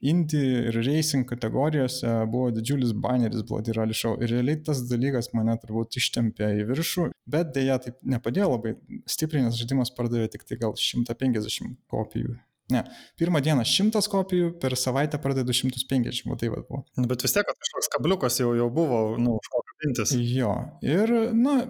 indie 0.04 0.68
ir 0.68 0.76
racing 0.84 1.24
kategorijose 1.28 2.11
buvo 2.32 2.50
didžiulis 2.54 2.92
baneris 2.92 3.44
Bloody 3.48 3.74
Rally 3.76 3.96
Show. 3.96 4.18
Ir 4.20 4.34
realiai 4.34 4.61
tas 4.66 4.82
dalykas 4.90 5.32
mane 5.36 5.57
turbūt 5.62 5.96
ištempė 6.00 6.52
į 6.61 6.66
viršų, 6.70 7.09
bet 7.32 7.54
dėja 7.57 7.80
taip 7.86 8.02
nepadėjo 8.04 8.50
labai 8.52 8.76
stipriai, 9.09 9.46
nes 9.46 9.57
žaidimas 9.59 9.94
pardavė 9.96 10.28
tik 10.32 10.44
tai 10.48 10.61
gal 10.61 10.76
150 10.80 11.80
kopijų 11.90 12.36
Ne, 12.75 12.83
pirmą 13.21 13.39
dieną 13.47 13.62
100 13.62 14.01
kopijų, 14.11 14.49
per 14.62 14.75
savaitę 14.75 15.21
pradedu 15.23 15.55
150, 15.55 16.33
o 16.33 16.39
tai 16.39 16.49
vad 16.51 16.64
buvo. 16.67 16.81
Nu, 16.99 17.07
bet 17.07 17.23
vis 17.23 17.37
tiek 17.37 17.47
kažkoks 17.47 17.93
kabliukas 17.95 18.41
jau, 18.41 18.51
jau 18.59 18.67
buvo, 18.75 19.03
nu, 19.23 19.37
už 19.39 19.51
ko 19.53 19.62
kabintis. 19.69 20.14
Jo, 20.35 20.51
ir, 20.83 21.12
na, 21.37 21.61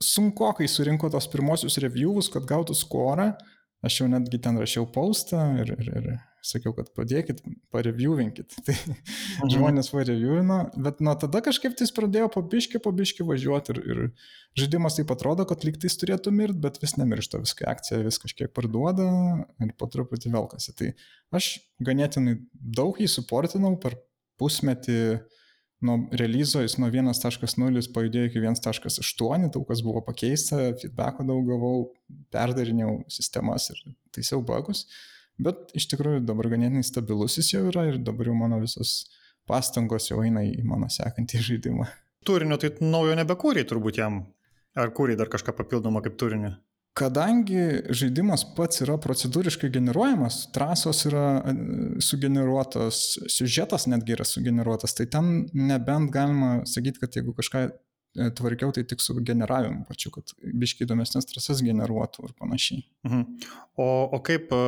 sunkokai 0.00 0.68
surinko 0.70 1.10
tos 1.12 1.28
pirmosius 1.32 1.76
reviewus, 1.84 2.30
kad 2.32 2.48
gautų 2.48 2.76
skorą. 2.78 3.34
Aš 3.84 4.00
jau 4.00 4.08
netgi 4.08 4.40
ten 4.42 4.56
rašiau 4.58 4.88
postą 4.88 5.42
ir, 5.60 5.74
ir, 5.76 5.92
ir 6.00 6.08
sakiau, 6.46 6.72
kad 6.76 6.88
padėkit, 6.96 7.42
pareviewinkit. 7.74 8.56
Tai 8.66 8.74
mhm. 8.76 9.52
žmonės 9.52 9.90
pareviewino, 9.92 10.58
bet 10.86 11.02
nuo 11.04 11.14
tada 11.20 11.42
kažkaip 11.44 11.76
tai 11.78 11.88
pradėjo 11.96 12.30
pabiški, 12.34 12.80
pabiški 12.82 13.26
važiuoti 13.26 13.74
ir, 13.74 13.80
ir 13.82 14.02
žaidimas 14.58 14.98
taip 14.98 15.12
atrodo, 15.14 15.46
kad 15.48 15.66
lygtais 15.66 15.98
turėtų 16.00 16.32
mirti, 16.34 16.60
bet 16.64 16.80
vis 16.82 16.96
nemiršta, 17.00 17.42
viską 17.44 17.68
akcija 17.72 18.02
vis 18.06 18.20
kažkiek 18.22 18.52
parduoda 18.56 19.06
ir 19.62 19.72
po 19.78 19.88
truputį 19.92 20.34
velkasi. 20.34 20.76
Tai 20.78 20.92
aš 21.36 21.56
ganėtinai 21.86 22.38
daug 22.52 23.00
jį 23.00 23.10
suportinau 23.10 23.74
per 23.82 23.98
pusmetį 24.40 25.00
nuo 25.86 25.98
releaso 26.16 26.62
jis 26.64 26.78
nuo 26.80 26.88
1.0 26.88 27.90
pajudėjo 27.92 28.30
iki 28.30 28.40
1.8, 28.40 29.50
daug 29.52 29.66
kas 29.68 29.82
buvo 29.84 30.00
pakeista, 30.06 30.70
feedbacko 30.80 31.26
daug 31.28 31.44
gavau, 31.48 31.90
perdarinėjau 32.32 33.02
sistemas 33.12 33.68
ir 33.74 33.82
taisiau 34.16 34.40
bagus. 34.44 34.86
Uh, 34.86 35.15
Bet 35.42 35.72
iš 35.76 35.88
tikrųjų 35.92 36.22
dabar 36.24 36.48
ganėtinai 36.52 36.84
stabilus 36.86 37.36
jis 37.40 37.52
jau 37.52 37.66
yra 37.70 37.86
ir 37.90 37.98
dabar 38.04 38.30
jau 38.30 38.36
mano 38.38 38.60
visos 38.62 39.02
pastangos 39.48 40.08
jau 40.10 40.22
eina 40.24 40.44
į 40.46 40.64
mano 40.64 40.88
sekantį 40.92 41.42
žaidimą. 41.50 41.88
Turinio 42.26 42.58
tai 42.58 42.72
naujo 42.82 43.14
nebekūrė 43.18 43.66
turbūt 43.68 44.00
jam. 44.00 44.24
Ar 44.76 44.90
kūrė 44.92 45.14
dar 45.16 45.30
kažką 45.32 45.54
papildomą 45.56 46.02
kaip 46.04 46.18
turinį? 46.20 46.56
Kadangi 46.96 47.92
žaidimas 47.92 48.42
pats 48.56 48.80
yra 48.80 48.96
procedūriškai 49.00 49.68
generuojamas, 49.72 50.46
trasos 50.52 51.02
yra 51.08 51.24
e, 51.44 51.54
sugeneruotos, 52.00 53.00
siužetas 53.32 53.84
netgi 53.92 54.14
yra 54.16 54.24
sugeneruotas, 54.24 54.96
tai 54.96 55.04
ten 55.12 55.44
nebent 55.52 56.08
galima 56.14 56.62
sakyti, 56.68 57.02
kad 57.02 57.18
jeigu 57.18 57.34
kažką 57.36 57.66
tvarkiau 58.38 58.72
tai 58.74 58.84
tik 58.88 59.02
su 59.04 59.14
generavimu 59.20 59.84
pačiu, 59.88 60.10
kad 60.14 60.32
biškai 60.40 60.86
įdomesnės 60.86 61.28
trasas 61.30 61.62
generuotų 61.64 62.28
ir 62.28 62.34
panašiai. 62.40 62.82
Mhm. 63.06 63.24
O, 63.76 63.88
o 64.16 64.20
kaip 64.24 64.52
e, 64.56 64.60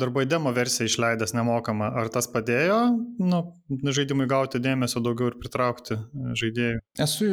darbai 0.00 0.26
demo 0.28 0.52
versiją 0.54 0.88
išleidęs 0.90 1.34
nemokamą, 1.36 1.90
ar 2.02 2.10
tas 2.12 2.28
padėjo 2.30 2.78
nu, 3.22 3.42
žaidimui 3.70 4.28
gauti 4.30 4.62
dėmesio 4.62 5.02
daugiau 5.04 5.30
ir 5.32 5.38
pritraukti 5.42 5.96
e, 5.96 6.34
žaidėjų? 6.40 6.80
Esu 7.06 7.30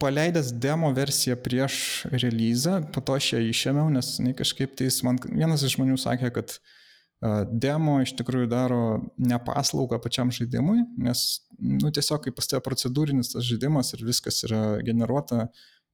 paleidęs 0.00 0.52
demo 0.56 0.92
versiją 0.96 1.36
prieš 1.40 1.78
releasą, 2.12 2.80
po 2.92 3.04
to 3.04 3.18
aš 3.20 3.34
ją 3.34 3.40
išėmiau, 3.50 3.88
nes 3.92 4.14
ne, 4.24 4.32
kažkaip 4.36 4.76
tais 4.80 5.02
man 5.06 5.20
vienas 5.26 5.64
iš 5.66 5.76
žmonių 5.76 5.98
sakė, 6.00 6.30
kad 6.38 6.56
uh, 6.56 6.76
Demo 7.20 7.98
iš 8.00 8.14
tikrųjų 8.16 8.48
daro 8.48 8.82
nepaslaugą 9.20 9.98
pačiam 10.00 10.30
žaidimui, 10.32 10.86
nes 11.04 11.42
nu, 11.60 11.90
tiesiog 11.92 12.22
kaip 12.24 12.38
pas 12.38 12.48
tai 12.48 12.62
procedūrinis 12.64 13.34
tas 13.34 13.44
žaidimas 13.44 13.92
ir 13.92 14.06
viskas 14.08 14.40
yra 14.48 14.80
generuota 14.86 15.50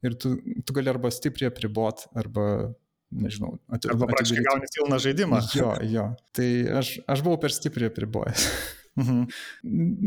ir 0.07 0.15
tu, 0.15 0.37
tu 0.63 0.77
gali 0.77 0.93
arba 0.93 1.11
stipriai 1.11 1.51
apribot, 1.51 2.07
arba 2.15 2.47
nežinau, 3.11 3.57
ati, 3.67 3.91
arba 3.91 4.07
praktiškai 4.13 4.47
gauni 4.47 4.71
pilną 4.77 5.03
žaidimą. 5.03 5.43
Jo, 5.59 5.75
jo. 5.91 6.09
Tai 6.37 6.49
aš, 6.79 6.97
aš 7.11 7.27
buvau 7.27 7.43
per 7.43 7.55
stipriai 7.55 7.91
apribojęs. 7.91 8.47
Mhm. 8.97 9.27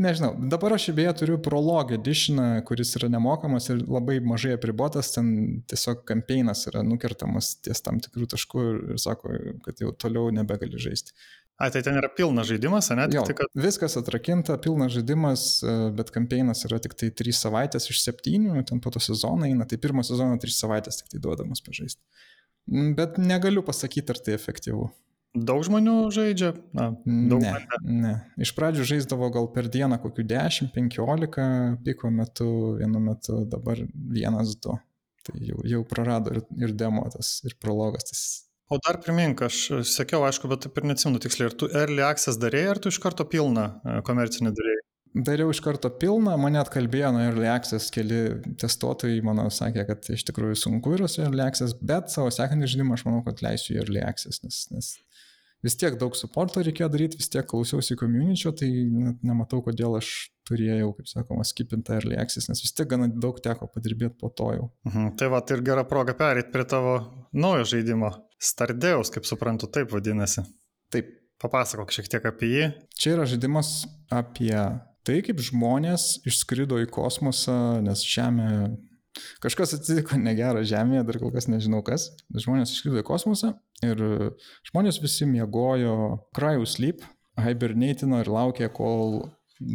Nežinau, 0.05 0.31
dabar 0.49 0.73
aš 0.73 0.87
beje 0.97 1.11
turiu 1.21 1.37
Prolog 1.45 1.91
editioną, 1.93 2.47
kuris 2.65 2.95
yra 2.97 3.09
nemokamas 3.13 3.69
ir 3.69 3.83
labai 3.85 4.17
mažai 4.25 4.55
apribotas, 4.57 5.11
ten 5.13 5.61
tiesiog 5.69 6.01
kampeinas 6.09 6.65
yra 6.71 6.81
nukertamas 6.85 7.53
ties 7.65 7.83
tam 7.85 7.99
tikrų 8.01 8.29
taškų 8.33 8.63
ir, 8.69 8.79
sako, 9.01 9.35
kad 9.65 9.83
jau 9.83 9.93
toliau 9.93 10.33
nebegali 10.33 10.81
žaisti. 10.81 11.13
A, 11.59 11.67
tai 11.69 11.81
ten 11.83 11.97
yra 11.99 12.07
pilnas 12.15 12.47
žaidimas, 12.47 12.87
ne? 12.95 13.05
Jo, 13.11 13.25
tik, 13.27 13.41
kad... 13.41 13.51
Viskas 13.59 13.97
atrakinta, 13.99 14.55
pilnas 14.63 14.93
žaidimas, 14.95 15.43
e, 15.59 15.73
bet 15.97 16.09
kampeinas 16.15 16.63
yra 16.69 16.79
tik 16.79 16.95
tai 16.97 17.09
3 17.21 17.35
savaitės 17.35 17.89
iš 17.91 17.99
7, 18.05 18.63
ten 18.69 18.79
po 18.79 18.93
to 18.95 19.01
sezoną 19.03 19.49
eina, 19.49 19.67
tai 19.67 19.77
pirmo 19.83 20.05
sezono 20.07 20.39
3 20.39 20.55
savaitės 20.55 21.01
tik 21.01 21.11
tai 21.11 21.21
duodamas 21.25 21.59
pažaisti. 21.65 21.99
Bet 22.95 23.19
negaliu 23.19 23.65
pasakyti, 23.65 24.15
ar 24.15 24.23
tai 24.23 24.37
efektyvu. 24.37 24.87
Daug 25.37 25.61
žmonių 25.61 26.09
žaidžia? 26.09 26.55
Na, 26.73 26.89
daug 27.05 27.43
ne, 27.43 27.51
ne. 27.85 28.13
Iš 28.41 28.51
pradžių 28.57 28.87
žaisdavo 28.89 29.29
gal 29.33 29.45
per 29.53 29.69
dieną 29.69 29.99
kokių 30.01 30.25
10-15 30.25 31.77
piko 31.85 32.09
metu, 32.09 32.49
vienu 32.79 33.01
metu, 33.03 33.43
dabar 33.49 33.77
vienas, 33.93 34.55
du. 34.57 34.73
Tai 35.27 35.37
jau, 35.37 35.61
jau 35.69 35.83
prarado 35.85 36.33
ir, 36.33 36.41
ir 36.57 36.73
demo 36.73 37.05
tas, 37.13 37.37
ir 37.45 37.53
prologas 37.61 38.09
tas. 38.09 38.23
O 38.73 38.77
dar 38.81 38.97
primink, 39.01 39.41
aš 39.45 39.85
sekiau, 39.89 40.23
aišku, 40.25 40.49
bet 40.49 40.65
taip 40.65 40.77
ir 40.81 40.89
neatsimenu 40.89 41.21
tiksliai, 41.21 41.51
ar 41.51 41.57
tu 41.57 41.69
early 41.77 42.05
access 42.05 42.37
darėjai, 42.41 42.73
ar 42.73 42.81
tu 42.81 42.93
iš 42.93 42.99
karto 43.01 43.25
pilną 43.29 43.65
e, 43.81 43.97
komercinį 44.05 44.53
darėjai? 44.57 44.85
Dariau 45.09 45.49
iš 45.49 45.57
karto 45.65 45.89
pilną, 45.89 46.35
mane 46.37 46.59
atkalbėjo 46.61 47.09
nuo 47.15 47.23
Early 47.25 47.47
Access, 47.49 47.89
keli 47.89 48.19
testuotojai 48.61 49.23
mano 49.25 49.47
sakė, 49.49 49.81
kad 49.87 50.05
iš 50.13 50.21
tikrųjų 50.27 50.59
sunku 50.61 50.93
yra 50.99 51.07
su 51.09 51.23
Early 51.23 51.41
Access, 51.41 51.73
bet 51.81 52.13
savo 52.13 52.29
sekantį 52.33 52.69
žaidimą 52.69 52.93
aš 52.93 53.07
manau, 53.07 53.23
kad 53.25 53.41
leisiu 53.41 53.79
Early 53.81 54.03
Access, 54.05 54.43
nes, 54.45 54.59
nes 54.69 54.91
vis 55.65 55.77
tiek 55.79 55.95
daug 55.99 56.15
supporto 56.17 56.63
reikėjo 56.65 56.89
daryti, 56.93 57.19
vis 57.19 57.31
tiek 57.31 57.47
klausiausi 57.49 57.97
community, 57.99 58.51
tai 58.61 58.69
net 58.69 59.23
nematau, 59.25 59.61
kodėl 59.65 59.97
aš 59.99 60.11
turėjau, 60.49 60.91
kaip 60.97 61.11
sakoma, 61.11 61.45
skipintą 61.45 61.99
early 61.99 62.17
access, 62.19 62.49
nes 62.49 62.63
vis 62.63 62.73
tiek 62.75 62.89
gana 62.89 63.09
daug 63.11 63.37
teko 63.43 63.69
padirbėti 63.73 64.17
po 64.21 64.31
to 64.33 64.51
jau. 64.55 64.67
Mhm, 64.89 65.13
tai 65.19 65.29
va, 65.33 65.43
ir 65.53 65.63
gera 65.65 65.85
proga 65.87 66.17
perėti 66.17 66.53
prie 66.55 66.65
tavo 66.69 66.97
naujo 67.33 67.67
žaidimo. 67.75 68.11
Stardeus, 68.39 69.11
kaip 69.13 69.27
suprantu, 69.27 69.69
taip 69.71 69.91
vadinasi. 69.95 70.47
Taip. 70.93 71.15
Papasakok 71.39 71.93
šiek 71.95 72.09
tiek 72.11 72.25
apie 72.27 72.47
jį. 72.51 72.63
Čia 72.99 73.13
yra 73.13 73.23
žaidimas 73.29 73.85
apie 74.11 74.51
Tai 75.07 75.15
kaip 75.25 75.39
žmonės 75.41 76.19
išskrido 76.27 76.77
į 76.83 76.89
kosmosą, 76.93 77.79
nes 77.81 78.03
Žemė 78.05 78.49
Kažkas 79.43 79.73
atsitiko 79.75 80.19
negerą 80.21 80.61
Žemėje, 80.67 81.05
dar 81.07 81.17
kol 81.21 81.31
kas 81.33 81.49
nežinau 81.49 81.81
kas. 81.85 82.09
Žmonės 82.29 82.75
išskrido 82.75 83.01
į 83.01 83.07
kosmosą 83.07 83.55
ir 83.85 84.03
žmonės 84.69 85.01
visi 85.01 85.27
miegojo 85.29 85.95
cryo 86.37 86.67
sleep, 86.69 87.01
hibernatino 87.39 88.21
ir 88.23 88.29
laukė, 88.31 88.69
kol 88.75 89.23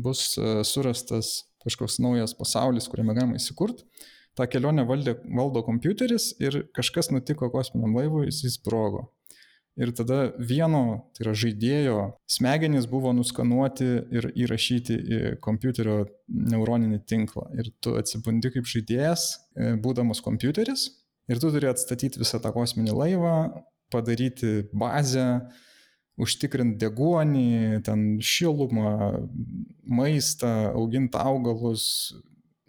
bus 0.05 0.35
e, 0.39 0.63
surastas 0.65 1.43
kažkoks 1.65 1.99
naujas 2.05 2.37
pasaulis, 2.37 2.89
kuriame 2.93 3.17
galima 3.17 3.41
įsikurti. 3.41 3.87
Ta 4.35 4.49
kelionė 4.51 4.83
valdė, 4.89 5.15
valdo 5.39 5.63
kompiuteris 5.67 6.33
ir 6.43 6.65
kažkas 6.75 7.13
nutiko 7.15 7.51
kosminiam 7.53 7.95
laivui, 7.95 8.27
jis 8.29 8.59
sprogo. 8.59 9.07
Ir 9.75 9.91
tada 9.91 10.29
vieno, 10.39 11.11
tai 11.17 11.25
yra 11.25 11.33
žaidėjo, 11.35 11.97
smegenys 12.31 12.85
buvo 12.87 13.11
nuskanuoti 13.17 13.89
ir 14.15 14.29
įrašyti 14.45 14.95
į 14.95 15.19
kompiuterio 15.43 16.05
neuroninį 16.31 17.01
tinklą. 17.11 17.49
Ir 17.59 17.73
tu 17.83 17.97
atsibundi 17.99 18.53
kaip 18.55 18.69
žaidėjas, 18.71 19.25
e, 19.59 19.73
būdamas 19.83 20.23
kompiuteris, 20.23 20.87
ir 21.27 21.43
tu 21.43 21.51
turi 21.51 21.67
atstatyti 21.73 22.23
visą 22.23 22.39
tą 22.45 22.53
kosminį 22.55 22.95
laivą, 22.95 23.35
padaryti 23.91 24.69
bazę, 24.71 25.27
užtikrinti 26.23 26.79
deguonį, 26.85 27.83
ten 27.83 28.07
šilumą, 28.23 28.95
maistą, 29.91 30.53
auginti 30.71 31.19
augalus, 31.19 31.89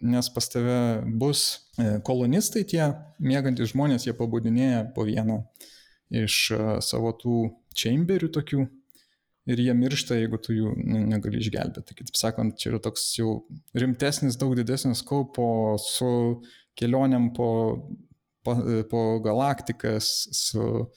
nes 0.02 0.26
pas 0.34 0.50
tave 0.50 1.06
bus 1.22 1.46
e, 1.78 2.00
kolonistai 2.02 2.66
tie, 2.66 2.90
mėgantys 3.22 3.70
žmonės, 3.76 4.10
jie 4.10 4.18
pabudinėja 4.18 4.88
po 4.98 5.06
vieną 5.06 5.44
iš 6.14 6.50
e, 6.54 6.58
savo 6.84 7.12
tų 7.18 7.38
chamberių 7.76 8.30
tokių 8.34 8.66
ir 9.46 9.62
jie 9.62 9.74
miršta, 9.78 10.16
jeigu 10.18 10.40
tu 10.42 10.54
jų 10.56 10.72
negali 11.06 11.40
išgelbėti. 11.42 11.94
Kitaip 11.94 12.18
sakant, 12.18 12.56
čia 12.58 12.72
yra 12.72 12.80
toks 12.82 13.08
jau 13.18 13.40
rimtesnis, 13.78 14.38
daug 14.40 14.56
didesnis 14.58 15.04
kaupo 15.06 15.76
su 15.82 16.08
kelioniam 16.78 17.30
po, 17.36 17.50
po, 18.44 18.56
po 18.90 19.04
galaktikas, 19.24 20.10
su 20.34 20.88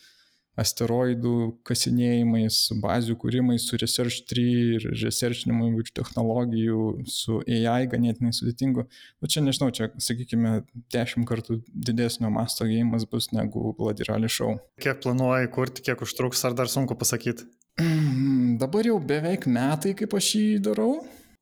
asteroidų 0.60 1.34
kasinėjimais, 1.68 2.58
su 2.68 2.78
bazių 2.82 3.16
kūrimais, 3.22 3.66
su 3.70 3.78
Research 3.80 4.24
3 4.32 4.46
ir 4.78 4.88
researchinimo 5.04 5.70
įvairių 5.70 5.94
technologijų, 6.00 6.80
su 7.10 7.40
AI 7.46 7.88
ganėtinai 7.92 8.34
sudėtingu. 8.36 8.86
Nu 9.22 9.32
čia 9.32 9.44
nežinau, 9.46 9.70
čia 9.76 9.92
sakykime, 10.02 10.64
dešimt 10.94 11.28
kartų 11.30 11.62
didesnio 11.70 12.32
masto 12.34 12.68
gėjimas 12.70 13.08
bus 13.10 13.32
negu 13.36 13.74
Vladirali 13.80 14.32
Show. 14.32 14.58
Kiek 14.82 15.00
planuoji 15.06 15.52
kurti, 15.56 15.86
kiek 15.86 16.04
užtruks, 16.06 16.44
ar 16.48 16.58
dar 16.58 16.72
sunku 16.72 16.98
pasakyti? 17.00 17.48
Dabar 18.62 18.90
jau 18.90 19.00
beveik 19.00 19.48
metai, 19.48 19.96
kaip 19.98 20.18
aš 20.18 20.34
jį 20.36 20.60
darau. 20.70 21.00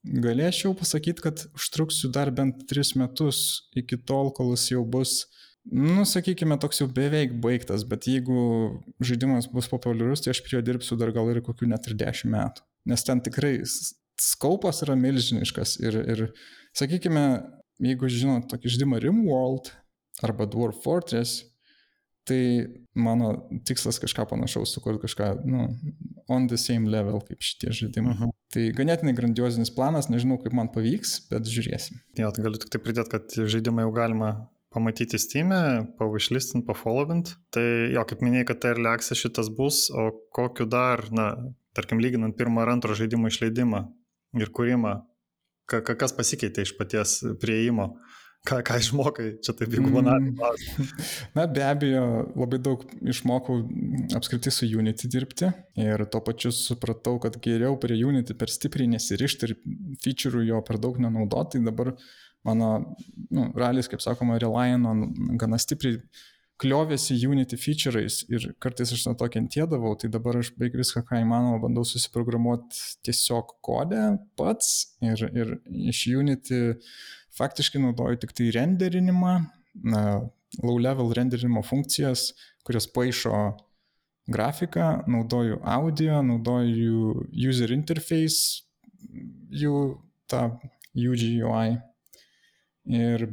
Galėčiau 0.08 0.72
pasakyti, 0.78 1.24
kad 1.26 1.42
užtruksiu 1.58 2.12
dar 2.14 2.30
bent 2.32 2.62
tris 2.70 2.94
metus 2.96 3.68
iki 3.76 3.98
tol, 3.98 4.30
kol 4.32 4.54
jis 4.54 4.70
jau 4.76 4.86
bus 4.88 5.26
nu, 5.72 6.06
sakykime, 6.08 6.58
toks 6.62 6.82
jau 6.82 6.88
beveik 6.92 7.36
baigtas, 7.44 7.84
bet 7.88 8.08
jeigu 8.10 8.38
žaidimas 9.04 9.50
bus 9.52 9.70
populiarus, 9.72 10.24
tai 10.24 10.34
aš 10.34 10.42
prie 10.46 10.58
jo 10.58 10.64
dirbsiu 10.66 10.98
dar 11.00 11.12
gal 11.16 11.30
ir 11.32 11.42
kokių 11.46 11.70
net 11.72 11.90
ir 11.90 11.98
dešimt 12.00 12.34
metų. 12.34 12.66
Nes 12.88 13.04
ten 13.04 13.22
tikrai 13.24 13.60
skaupas 14.22 14.82
yra 14.86 14.96
milžiniškas 14.98 15.78
ir, 15.84 16.00
ir 16.14 16.24
sakykime, 16.78 17.26
jeigu 17.84 18.10
žinot 18.12 18.48
tokį 18.52 18.74
žaidimą 18.74 19.02
Rimworld 19.04 19.72
arba 20.26 20.48
Dwarf 20.50 20.82
Fortress, 20.86 21.44
tai 22.28 22.68
mano 22.98 23.30
tikslas 23.68 24.02
kažką 24.04 24.26
panašaus 24.28 24.74
sukurti, 24.76 25.06
kažką, 25.06 25.30
nu, 25.48 25.70
on 26.28 26.48
the 26.52 26.58
same 26.60 26.90
level 26.92 27.22
kaip 27.24 27.44
šitie 27.44 27.72
žaidimai. 27.72 28.14
Uh 28.14 28.20
mhm. 28.20 28.30
-huh. 28.30 28.36
Tai 28.54 28.64
ganėtinai 28.80 29.14
grandiozinis 29.16 29.72
planas, 29.76 30.10
nežinau 30.10 30.38
kaip 30.42 30.54
man 30.54 30.68
pavyks, 30.72 31.30
bet 31.32 31.48
žiūrėsim. 31.48 32.00
Jo, 32.18 32.32
tai 32.32 32.44
galiu 32.44 32.60
tik 32.60 32.70
tai 32.70 32.80
pridėti, 32.80 33.12
kad 33.12 33.36
žaidimą 33.54 33.86
jau 33.86 33.92
galima 33.92 34.50
pamatyti 34.78 35.20
Steam'e, 35.20 35.60
pavaišlistint, 36.00 36.68
pafollowint. 36.70 37.34
Tai 37.54 37.66
jo, 37.92 38.06
kaip 38.08 38.24
minėjai, 38.24 38.48
kad 38.52 38.62
tai 38.64 38.76
early 38.76 38.92
access 38.94 39.20
šitas 39.20 39.50
bus, 39.58 39.88
o 39.90 40.12
kokiu 40.38 40.70
dar, 40.70 41.08
na, 41.12 41.32
tarkim, 41.78 42.02
lyginant 42.04 42.38
pirmą 42.38 42.64
ar 42.64 42.76
antrą 42.78 42.96
žaidimo 42.98 43.32
išleidimą 43.34 43.84
ir 44.38 44.54
kūrimą, 44.54 44.94
ka, 45.70 45.82
kas 45.84 46.16
pasikeitė 46.16 46.66
iš 46.68 46.76
paties 46.78 47.20
prieimo, 47.42 47.96
ką, 48.48 48.60
ką 48.66 48.78
išmokai, 48.82 49.28
čia 49.44 49.54
taip 49.58 49.74
jeigu 49.76 49.92
banaliai 49.92 50.32
mm. 50.32 50.38
klausimas. 50.38 51.16
Na, 51.36 51.48
be 51.52 51.64
abejo, 51.66 52.04
labai 52.38 52.60
daug 52.64 52.86
išmokau 53.14 53.60
apskritai 54.18 54.54
su 54.54 54.70
Unity 54.70 55.10
dirbti 55.12 55.52
ir 55.84 56.06
tuo 56.12 56.22
pačiu 56.26 56.54
supratau, 56.56 57.18
kad 57.24 57.40
geriau 57.44 57.78
prie 57.82 58.00
Unity 58.08 58.38
per 58.38 58.54
stipriai 58.54 58.92
nesirišti 58.96 59.50
ir 59.50 59.58
feature'ų 60.06 60.46
jo 60.52 60.62
per 60.68 60.80
daug 60.84 61.00
nenaudoti, 61.04 61.58
tai 61.58 61.68
dabar 61.68 61.94
mano 62.46 62.72
nu, 63.32 63.52
ralis, 63.58 63.90
kaip 63.92 64.04
sakoma, 64.04 64.40
Reliant 64.42 65.38
gana 65.40 65.60
stipriai 65.62 66.02
kliovėsi 66.62 67.18
Unity 67.28 67.58
feature'ais 67.60 68.24
ir 68.34 68.48
kartais 68.64 68.92
aš 68.94 69.04
nuo 69.06 69.14
to 69.20 69.28
kentėdavau, 69.34 69.94
tai 70.00 70.10
dabar 70.14 70.40
aš 70.40 70.52
beveik 70.56 70.80
viską, 70.80 71.04
ką 71.06 71.22
įmanoma, 71.22 71.62
bandau 71.62 71.86
susiprogramuoti 71.86 72.98
tiesiog 73.06 73.58
kodę 73.66 74.04
pats 74.40 74.98
ir, 75.06 75.22
ir 75.38 75.54
iš 75.94 76.08
Unity 76.18 76.62
faktiškai 77.38 77.82
naudoju 77.84 78.24
tik 78.24 78.34
tai 78.38 78.50
renderinimą, 78.56 79.36
na, 79.86 80.04
low 80.64 80.80
level 80.82 81.14
renderinimo 81.14 81.62
funkcijas, 81.66 82.32
kurios 82.66 82.88
paaišo 82.90 83.42
grafiką, 84.28 85.04
naudoju 85.08 85.60
audio, 85.64 86.22
naudoju 86.26 87.28
user 87.32 87.72
interface, 87.76 88.64
jų 89.54 89.76
tą 90.28 90.50
UGUI 90.98 91.78
ir 92.88 93.28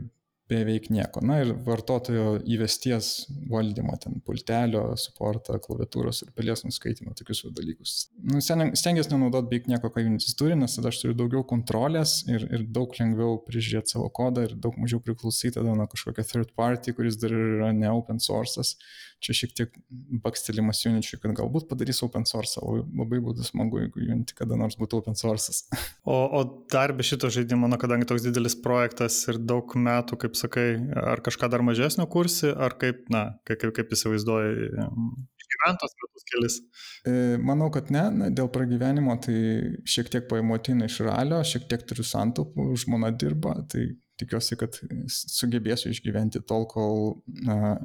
beveik 0.48 0.90
nieko. 0.92 1.22
Na 1.24 1.38
ir 1.40 1.52
vartotojo 1.64 2.34
įvesties 2.52 3.11
valdymo, 3.50 3.94
ten 4.00 4.18
pultelio, 4.26 4.82
suportą, 5.00 5.57
klaviatūros 5.62 6.20
ir 6.26 6.34
pilies 6.36 6.64
nuskaitimo, 6.66 7.14
tokius 7.16 7.46
dalykus. 7.57 7.94
Nu, 8.28 8.42
stengiuosi 8.44 9.14
nenaudoti 9.14 9.48
beveik 9.48 9.70
nieko, 9.72 9.88
ką 9.92 10.05
Unitis 10.05 10.36
turi, 10.36 10.57
nes 10.61 10.76
tada 10.76 10.92
aš 10.92 11.00
turiu 11.00 11.16
daugiau 11.16 11.46
kontrolės 11.48 12.18
ir, 12.28 12.44
ir 12.52 12.66
daug 12.76 12.92
lengviau 13.00 13.38
prižiūrėti 13.46 13.96
savo 13.96 14.11
kodą 14.12 14.44
ir 14.48 14.57
daug 14.66 14.76
mažiau 14.80 15.00
priklausyti 15.05 15.57
tada 15.57 15.72
nuo 15.72 15.88
kažkokio 15.90 16.26
third 16.28 16.52
party, 16.59 16.92
kuris 16.96 17.16
dar 17.20 17.32
yra 17.32 17.72
ne 17.72 17.88
open 17.94 18.20
source'as. 18.20 18.76
Čia 19.25 19.37
šiek 19.39 19.53
tiek 19.57 19.77
bakstelimas 20.25 20.83
Uničiui, 20.85 21.16
kad 21.22 21.33
galbūt 21.39 21.64
padarys 21.70 22.03
open 22.05 22.27
source, 22.29 22.61
o 22.61 22.83
labai 22.85 23.22
būtų 23.25 23.47
smagu, 23.47 23.81
jeigu 23.81 24.03
Unity 24.05 24.37
kada 24.37 24.59
nors 24.61 24.77
būtų 24.81 25.01
open 25.01 25.16
source'as. 25.18 25.64
O, 26.05 26.12
o 26.37 26.41
dar 26.68 26.93
be 26.93 27.01
šito 27.07 27.31
žaidimo, 27.33 27.64
na, 27.70 27.79
kadangi 27.81 28.05
toks 28.05 28.27
didelis 28.27 28.53
projektas 28.61 29.16
ir 29.33 29.39
daug 29.41 29.70
metų, 29.72 30.18
kaip 30.20 30.35
sakai, 30.37 30.66
ar 31.01 31.22
kažką 31.25 31.49
dar 31.49 31.64
mažesnio 31.64 32.05
kursi, 32.12 32.51
ar 32.53 32.77
kaip, 32.81 33.07
na, 33.12 33.22
kaip, 33.49 33.62
kaip, 33.62 33.72
kaip 33.79 33.95
įsivaizduoji, 33.97 34.68
išgyventos 35.41 35.97
metus 36.03 36.29
kelis? 36.29 36.59
E, 37.09 37.14
manau, 37.41 37.70
kad 37.72 37.89
ne, 37.95 38.05
na, 38.12 38.31
dėl 38.37 38.51
pragyvenimo 38.53 39.16
tai 39.25 39.37
šiek 39.89 40.12
tiek 40.12 40.29
paėmų 40.29 40.59
ateina 40.61 40.91
iš 40.91 41.01
ralio, 41.09 41.41
šiek 41.41 41.64
tiek 41.70 41.89
turiu 41.89 42.05
santaupų, 42.05 42.68
žmona 42.85 43.14
dirba, 43.16 43.57
tai 43.72 43.95
tikiuosi, 44.20 44.59
kad 44.61 44.77
sugebėsiu 45.09 45.95
išgyventi 45.95 46.45
tol, 46.45 46.68
kol 46.70 47.16
na, 47.49 47.79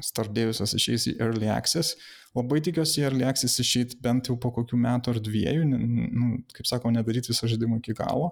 Stardėjusios 0.00 0.72
išeis 0.78 1.06
į 1.10 1.16
Early 1.20 1.50
Access. 1.52 1.98
Labai 2.36 2.62
tikiuosi 2.64 3.02
į 3.02 3.06
Early 3.10 3.26
Access 3.28 3.60
išeiti 3.60 3.98
bent 4.02 4.30
jau 4.30 4.38
po 4.40 4.52
kokių 4.56 4.78
metų 4.80 5.12
ar 5.12 5.20
dviejų, 5.20 5.66
nu, 5.68 6.30
kaip 6.56 6.68
sako, 6.68 6.92
nedaryti 6.94 7.32
viso 7.32 7.50
žaidimo 7.50 7.76
iki 7.82 7.96
galo, 7.98 8.30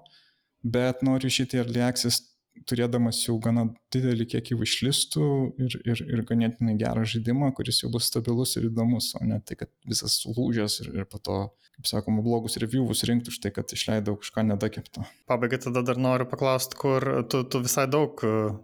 bet 0.65 1.05
noriu 1.05 1.29
išeiti 1.29 1.59
į 1.59 1.65
Early 1.65 1.85
Access 1.85 2.25
turėdamas 2.69 3.21
jau 3.25 3.37
gana 3.43 3.67
didelį 3.95 4.27
kiekį 4.35 4.59
višlistų 4.61 5.27
ir, 5.63 5.77
ir, 5.85 6.03
ir 6.17 6.23
ganėtinai 6.29 6.77
gerą 6.81 7.07
žaidimą, 7.09 7.53
kuris 7.57 7.83
jau 7.83 7.91
bus 7.93 8.11
stabilus 8.11 8.57
ir 8.59 8.69
įdomus, 8.71 9.13
o 9.19 9.25
ne 9.27 9.41
tai, 9.47 9.59
kad 9.63 9.73
visas 9.89 10.19
sulūžęs 10.23 10.81
ir, 10.85 10.93
ir 11.01 11.09
po 11.11 11.21
to, 11.23 11.39
kaip 11.79 11.89
sakoma, 11.91 12.25
blogus 12.27 12.59
reviewus 12.63 13.05
rinkti 13.09 13.33
už 13.33 13.41
tai, 13.45 13.53
kad 13.57 13.73
išleidau 13.75 14.17
kažką 14.21 14.45
nedakepto. 14.53 15.07
Pabaigai 15.31 15.63
tada 15.65 15.85
dar 15.87 16.01
noriu 16.01 16.29
paklausti, 16.31 16.79
kur 16.81 17.07
tu, 17.33 17.43
tu 17.49 17.63
visai 17.65 17.87
daug 17.91 18.21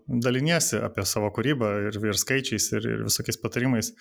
daliniesi 0.07 0.81
apie 0.83 1.07
savo 1.09 1.33
kūrybą 1.35 1.73
ir, 1.89 2.01
ir 2.13 2.21
skaičiais 2.21 2.71
ir, 2.77 2.91
ir 2.97 3.07
visokiais 3.09 3.41
patarimais. 3.43 3.95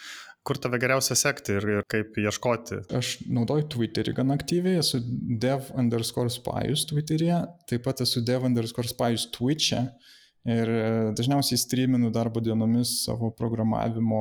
Kur 0.45 0.59
tave 0.61 0.77
geriausia 0.81 1.17
sekti 1.17 1.55
ir, 1.57 1.69
ir 1.77 1.85
kaip 1.89 2.17
ieškoti? 2.21 2.83
Aš 2.97 3.15
naudoju 3.25 3.65
Twitterį 3.73 4.15
gan 4.19 4.33
aktyviai, 4.35 4.77
esu 4.81 5.01
dev 5.41 5.71
underscore 5.73 6.29
spajus 6.33 6.85
Twitter'e, 6.91 7.39
taip 7.69 7.85
pat 7.87 8.03
esu 8.05 8.21
dev 8.25 8.45
underscore 8.45 8.91
spajus 8.91 9.29
Twitch'e 9.33 9.87
Ir 10.45 10.69
e, 10.69 10.89
dažniausiai 11.17 11.57
streaminu 11.57 12.11
darbo 12.13 12.41
dienomis 12.43 12.91
savo 13.01 13.31
programavimo 13.33 14.19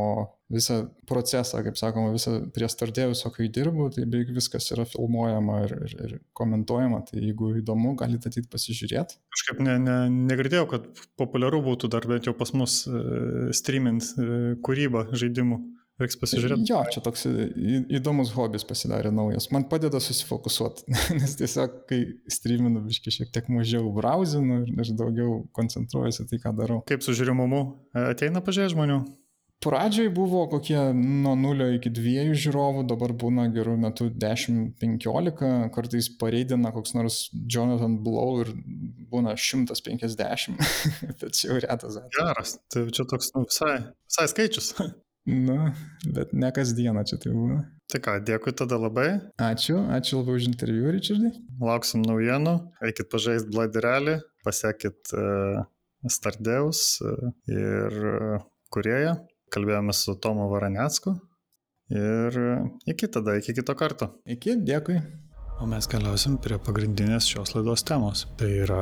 visą 0.55 0.79
procesą, 1.09 1.61
kaip 1.67 1.77
sakoma, 1.77 2.15
visą 2.15 2.39
prie 2.55 2.69
startėjusio, 2.73 3.29
kai 3.35 3.51
dirbu, 3.53 3.91
tai 3.93 4.07
beveik 4.09 4.33
viskas 4.33 4.71
yra 4.73 4.87
filmuojama 4.89 5.59
ir, 5.67 5.75
ir, 5.85 5.95
ir 6.07 6.15
komentuojama, 6.41 7.03
tai 7.11 7.21
jeigu 7.27 7.51
įdomu, 7.61 7.93
galite 8.01 8.33
ateit 8.33 8.49
pasižiūrėti. 8.53 9.21
Kažkaip 9.37 9.61
ne, 9.67 9.77
ne, 9.85 9.99
negirdėjau, 10.33 10.65
kad 10.71 10.89
populiaru 11.21 11.61
būtų 11.69 11.93
dar 11.93 12.09
bent 12.09 12.31
jau 12.31 12.33
pas 12.39 12.55
mus 12.57 12.81
uh, 12.89 13.53
streamint 13.53 14.09
uh, 14.17 14.55
kūrybą 14.65 15.11
žaidimų. 15.13 15.61
Reiks 16.03 16.19
pasižiūrėti. 16.21 16.67
Jo, 16.71 16.83
čia 16.93 17.03
toks 17.05 17.27
įdomus 17.95 18.33
hobis 18.35 18.67
pasidarė 18.67 19.13
naujas. 19.15 19.51
Man 19.55 19.69
padeda 19.71 20.01
susifokusuoti, 20.03 20.89
nes 21.21 21.37
tiesiog, 21.41 21.85
kai 21.91 22.01
streaminu, 22.33 22.85
biškai 22.89 23.15
šiek 23.19 23.35
tiek 23.35 23.51
mažiau 23.53 23.91
brauzinu 23.95 24.63
ir 24.65 24.95
daugiau 24.99 25.43
koncentruojuosi 25.57 26.29
tai, 26.31 26.43
ką 26.43 26.55
darau. 26.59 26.83
Kaip 26.91 27.05
su 27.07 27.17
žiūrimumu 27.17 27.65
E, 27.95 28.09
ateina 28.11 28.43
pažiūrėti 28.45 28.75
žmonių? 28.75 28.97
Pradžioj 29.65 30.11
buvo 30.13 30.43
kokie 30.51 30.77
nuo 30.99 31.33
0 31.41 31.71
iki 31.79 31.89
2 31.95 32.35
žiūrovų, 32.43 32.83
dabar 32.91 33.15
būna 33.17 33.47
gerų 33.55 33.79
metų 33.81 34.11
10-15, 34.21 35.71
kartais 35.73 36.11
pareidina 36.21 36.73
koks 36.75 36.93
nors 36.99 37.21
Jonathan 37.33 37.95
Blow 38.05 38.43
ir 38.43 38.51
būna 39.13 39.39
150, 39.41 40.59
tačiau 41.23 41.57
retas. 41.65 41.97
Geras, 42.19 42.59
tai 42.69 42.85
čia 42.93 43.09
toks 43.09 43.33
nu, 43.39 43.47
visai, 43.47 43.79
visai 44.11 44.29
skaičius. 44.35 44.75
Na, 45.27 45.73
bet 46.13 46.35
ne 46.37 46.51
kasdieną 46.53 47.05
čia 47.09 47.17
tai 47.21 47.33
būna. 47.33 47.63
tai 47.89 48.01
ką, 48.05 48.19
dėkui 48.29 48.53
tada 48.57 48.77
labai, 48.77 49.07
Ačiū, 49.41 49.79
ačiū 49.97 50.19
labai 50.21 50.35
už 50.37 50.49
interviu, 50.51 50.91
Richardai. 50.93 51.31
lauksim 51.61 52.03
naujienų, 52.05 52.55
eikit 52.85 53.09
pažaisti 53.13 53.53
Bladirelį, 53.55 54.19
pasiekit 54.45 55.15
uh, 55.17 55.65
Stardeus 56.05 57.01
uh, 57.01 57.31
ir 57.49 58.01
uh, 58.11 58.43
kurieją. 58.75 59.17
Kalbėjome 59.55 59.95
su 59.95 60.17
Tomu 60.19 60.49
Varanecku 60.51 61.15
ir 61.95 62.37
iki 62.91 63.07
tada, 63.07 63.37
iki 63.39 63.55
kito 63.55 63.75
karto. 63.79 64.09
Iki, 64.27 64.57
dėkui. 64.67 64.99
O 65.63 65.67
mes 65.71 65.87
keliausim 65.87 66.35
prie 66.43 66.57
pagrindinės 66.59 67.29
šios 67.31 67.55
laidos 67.55 67.85
temos. 67.87 68.25
Tai 68.41 68.49
yra 68.65 68.81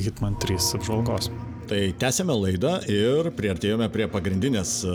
Hitman 0.00 0.38
3 0.40 0.70
apžvalgos. 0.78 1.28
Tai 1.68 1.80
tęsėme 2.00 2.34
laidą 2.36 2.72
ir 2.92 3.28
priartėjome 3.36 3.88
prie 3.92 4.06
pagrindinės 4.12 4.72
e, 4.88 4.94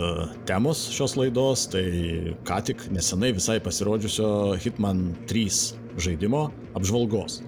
temos 0.50 0.82
šios 0.94 1.14
laidos. 1.18 1.68
Tai 1.70 1.84
ką 2.46 2.58
tik 2.70 2.84
nesenai 2.94 3.30
visai 3.36 3.60
pasirodžiusio 3.62 4.58
Hitman 4.62 5.06
3 5.30 6.02
žaidimo 6.02 6.48
apžvalgos. 6.78 7.40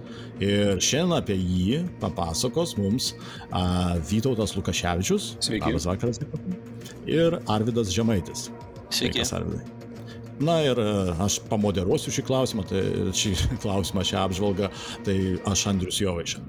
Ir 0.43 0.78
šiandien 0.83 1.18
apie 1.18 1.37
jį 1.39 1.83
papasakos 2.03 2.76
mums 2.78 3.12
a, 3.51 3.99
Vytautas 4.09 4.57
Lukaševičius. 4.59 5.37
Sveiki. 5.43 5.68
Labas 5.68 5.91
vakaras. 5.91 6.22
Ir 7.07 7.41
Arvidas 7.51 7.91
Žemaitis. 7.95 8.49
Sveiki. 8.91 9.22
Sveikas, 9.22 9.39
Arvidai. 9.39 9.82
Na 10.43 10.59
ir 10.64 10.78
e, 10.80 10.88
aš 11.22 11.38
pamoderuosiu 11.47 12.12
šį 12.14 12.24
klausimą, 12.26 12.64
tai 12.66 12.82
šį 13.14 13.32
klausimą, 13.62 14.03
šią 14.07 14.24
apžvalgą, 14.26 14.70
tai 15.07 15.16
aš 15.49 15.66
Andrius 15.70 16.01
Jovaiša. 16.03 16.43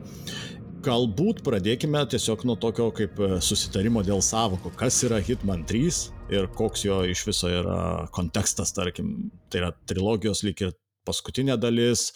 Galbūt 0.83 1.43
pradėkime 1.45 2.01
tiesiog 2.11 2.41
nuo 2.49 2.55
tokio 2.59 2.89
kaip 2.95 3.19
e, 3.21 3.35
susitarimo 3.45 4.01
dėl 4.03 4.23
savoko, 4.25 4.71
kas 4.79 4.97
yra 5.05 5.19
Hitman 5.23 5.63
3 5.69 5.99
ir 6.33 6.49
koks 6.57 6.87
jo 6.87 7.03
iš 7.07 7.21
viso 7.27 7.51
yra 7.51 7.75
kontekstas, 8.15 8.73
tarkim, 8.75 9.29
tai 9.53 9.61
yra 9.61 9.69
trilogijos 9.87 10.41
lyg 10.47 10.65
ir 10.65 10.73
paskutinė 11.07 11.59
dalis, 11.61 12.07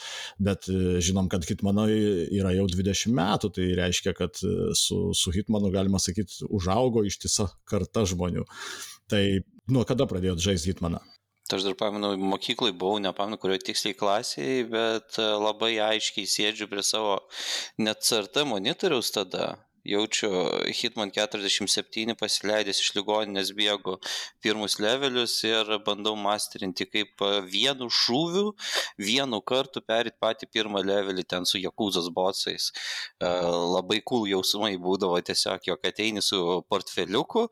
bet 0.42 0.66
e, 0.72 0.98
žinom, 1.04 1.30
kad 1.30 1.46
Hitmanui 1.46 2.00
yra 2.40 2.56
jau 2.56 2.66
20 2.74 3.14
metų, 3.20 3.52
tai 3.54 3.68
reiškia, 3.78 4.16
kad 4.18 4.42
su, 4.80 5.00
su 5.14 5.36
Hitmanu, 5.36 5.70
galima 5.76 6.02
sakyti, 6.02 6.42
užaugo 6.50 7.06
ištisa 7.06 7.52
karta 7.70 8.08
žmonių. 8.10 8.48
Tai 9.12 9.22
nuo 9.72 9.86
kada 9.88 10.10
pradėjot 10.10 10.42
žaisti 10.44 10.74
Hitmaną? 10.74 11.04
Tai 11.48 11.58
aš 11.60 11.64
dar 11.64 11.76
pamenu, 11.80 12.10
mokyklai 12.20 12.74
buvau, 12.76 13.00
nepamenu, 13.00 13.38
kurioje 13.40 13.62
tiksliai 13.70 13.96
klasėje, 13.96 14.66
bet 14.74 15.16
e, 15.22 15.28
labai 15.40 15.78
aiškiai 15.86 16.28
sėdžiu 16.28 16.68
prie 16.68 16.84
savo 16.84 17.14
net 17.80 18.04
CRT 18.04 18.44
monitoriaus 18.50 19.14
tada. 19.16 19.54
Jaučiu 19.88 20.30
Hitman 20.76 21.14
47 21.16 22.16
pasileidęs 22.20 22.82
iš 22.84 22.90
ligoninės 22.98 23.54
bėgu 23.56 23.94
pirmus 24.44 24.76
levelius 24.84 25.38
ir 25.48 25.72
bandau 25.88 26.18
masterinti, 26.20 26.90
kaip 26.92 27.24
e, 27.24 27.32
vienu 27.54 27.88
šūviu, 28.02 28.52
vienu 29.00 29.40
kartu 29.54 29.80
perėti 29.88 30.20
patį 30.20 30.52
pirmą 30.52 30.84
levelį 30.84 31.24
ten 31.32 31.48
su 31.48 31.64
Jakuzos 31.64 32.12
botsais. 32.20 32.74
E, 33.24 33.32
Labai 33.78 34.02
cool 34.04 34.28
jausmai 34.34 34.76
būdavo 34.76 35.24
tiesiog, 35.32 35.64
jog 35.72 35.92
ateini 35.94 36.26
su 36.32 36.44
portfeliuku, 36.68 37.48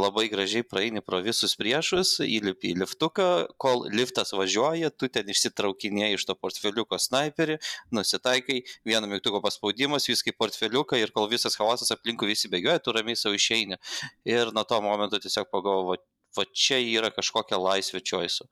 labai 0.00 0.28
gražiai 0.32 0.64
praeini 0.64 1.02
pro 1.04 1.20
visus 1.24 1.54
priešus, 1.58 2.14
įlipi 2.24 2.72
į 2.72 2.78
liftuką, 2.82 3.28
kol 3.60 3.84
liftas 3.92 4.32
važiuoja, 4.36 4.92
tu 4.96 5.08
ten 5.12 5.28
išsitraukinėjai 5.32 6.16
iš 6.16 6.26
to 6.28 6.36
portfeliuko 6.38 6.98
sniperį, 7.00 7.58
nusitaikai, 7.94 8.62
vieno 8.88 9.10
mygtuko 9.10 9.42
paspaudimas, 9.44 10.08
viskai 10.08 10.34
portfeliuką 10.36 11.00
ir 11.00 11.12
kol 11.16 11.28
visas 11.32 11.58
chaosas 11.58 11.92
aplinkui 11.94 12.30
visi 12.32 12.50
bėgioja, 12.52 12.80
tu 12.82 12.94
ramiai 12.96 13.18
savo 13.18 13.36
išeini. 13.36 13.80
Ir 14.28 14.54
nuo 14.56 14.64
to 14.68 14.80
momento 14.84 15.20
tiesiog 15.20 15.50
pagalvoju, 15.52 16.00
va, 16.38 16.48
čia 16.56 16.80
yra 16.80 17.12
kažkokia 17.12 17.60
laisvė 17.60 18.00
čioisu. 18.00 18.48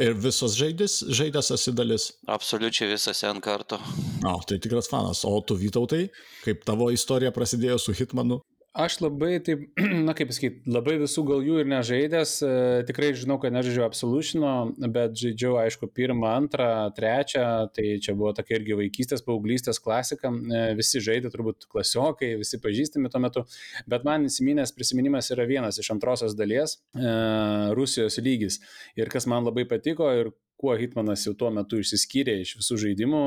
Ir 0.00 0.14
visos 0.16 0.54
žaidės, 0.56 1.00
žaidės 1.12 1.50
esi 1.52 1.74
dalis. 1.76 2.06
Absoliučiai 2.30 2.88
visas 2.92 3.20
N 3.28 3.42
kartų. 3.44 3.76
O, 4.24 4.36
tai 4.48 4.56
tikras 4.62 4.88
fanas. 4.88 5.24
O 5.28 5.34
tu 5.44 5.58
Vytautai, 5.58 6.06
kaip 6.44 6.62
tavo 6.68 6.88
istorija 6.94 7.34
prasidėjo 7.34 7.76
su 7.82 7.96
Hitmanu? 7.98 8.38
Aš 8.78 9.00
labai 9.02 9.40
taip, 9.42 9.64
na 10.06 10.12
kaip 10.14 10.28
pasakyti, 10.30 10.60
labai 10.70 11.00
visų 11.00 11.24
gal 11.26 11.40
jų 11.42 11.56
ir 11.64 11.66
nežaidęs, 11.66 12.34
e, 12.46 12.50
tikrai 12.86 13.08
žinau, 13.18 13.40
kad 13.42 13.50
nežaidžiau 13.50 13.82
Absolutiono, 13.88 14.52
bet 14.94 15.16
žaidžiau, 15.18 15.56
aišku, 15.64 15.88
pirmą, 15.96 16.28
antrą, 16.30 16.68
trečią, 16.94 17.42
tai 17.74 17.96
čia 18.04 18.14
buvo 18.14 18.30
tokia 18.38 18.60
irgi 18.60 18.76
vaikystės, 18.78 19.24
paauglystės 19.26 19.82
klasika, 19.82 20.30
e, 20.30 20.60
visi 20.78 21.02
žaidė 21.02 21.32
turbūt 21.34 21.66
klasiokai, 21.72 22.36
visi 22.38 22.60
pažįstami 22.62 23.10
tuo 23.10 23.22
metu, 23.24 23.42
bet 23.90 24.06
man 24.06 24.28
įsiminęs 24.30 24.70
prisiminimas 24.76 25.32
yra 25.34 25.48
vienas 25.50 25.80
iš 25.82 25.90
antrosios 25.96 26.38
dalies 26.38 26.76
e,- 26.94 27.16
Rusijos 27.78 28.20
lygis. 28.22 28.60
Ir 28.94 29.10
kas 29.10 29.26
man 29.26 29.48
labai 29.48 29.66
patiko 29.66 30.06
ir 30.20 30.30
kuo 30.58 30.78
Hitmanas 30.78 31.26
jau 31.26 31.34
tuo 31.38 31.50
metu 31.54 31.82
išsiskyrė 31.82 32.38
iš 32.44 32.54
visų 32.60 32.78
žaidimų 32.84 33.24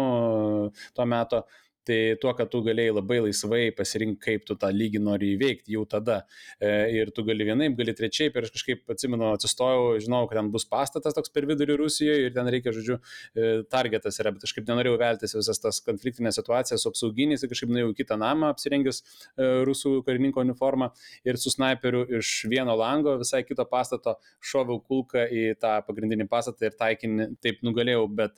tuo 0.96 1.08
metu, 1.12 1.44
tai 1.88 2.00
tuo, 2.22 2.34
kad 2.38 2.50
tu 2.52 2.62
galėjai 2.66 2.94
labai 2.94 3.20
laisvai 3.26 3.62
pasirinkti, 3.76 4.22
kaip 4.22 4.46
tu 4.48 4.56
tą 4.60 4.70
lygį 4.74 5.02
nori 5.02 5.32
įveikti 5.36 5.76
jau 5.76 5.84
tada. 5.90 6.22
E, 6.60 6.70
ir 7.00 7.12
tu 7.16 7.26
gali 7.28 7.48
vienaip, 7.48 7.76
gali 7.80 7.96
trečiaip. 7.98 8.38
Ir 8.38 8.48
aš 8.48 8.54
kažkaip 8.56 8.94
atsimenu, 8.94 9.32
atsistojau, 9.36 9.96
žinau, 10.04 10.24
kad 10.30 10.40
ten 10.40 10.52
bus 10.54 10.68
pastatas 10.70 11.18
toks 11.18 11.34
per 11.34 11.48
vidurį 11.50 11.80
Rusijoje 11.82 12.28
ir 12.28 12.36
ten 12.36 12.50
reikia, 12.54 12.74
žodžiu, 12.76 13.00
e, 13.34 13.52
targetas 13.72 14.20
yra, 14.22 14.34
bet 14.36 14.46
aš 14.46 14.54
kaip 14.58 14.70
nenorėjau 14.70 15.00
veltis 15.02 15.36
visas 15.38 15.62
tas 15.62 15.82
konfliktinės 15.86 16.38
situacijas 16.40 16.86
su 16.86 16.92
apsauginiais 16.92 17.44
ir 17.44 17.52
kažkaip 17.52 17.74
nuėjau 17.74 17.94
į 17.94 17.98
kitą 18.02 18.18
namą 18.22 18.52
apsirengęs 18.54 19.02
e, 19.02 19.50
rusų 19.68 19.98
karininko 20.08 20.46
uniformą 20.46 20.92
ir 21.28 21.40
su 21.42 21.54
snaiperiu 21.54 22.06
iš 22.20 22.34
vieno 22.52 22.76
lango 22.78 23.18
visai 23.22 23.44
kito 23.48 23.66
pastato 23.70 24.18
šoviau 24.52 24.82
kulką 24.86 25.28
į 25.28 25.46
tą 25.62 25.78
pagrindinį 25.88 26.30
pastatą 26.32 26.70
ir 26.70 26.78
taikinį 26.80 27.32
taip 27.42 27.62
nugalėjau, 27.66 28.06
bet 28.22 28.38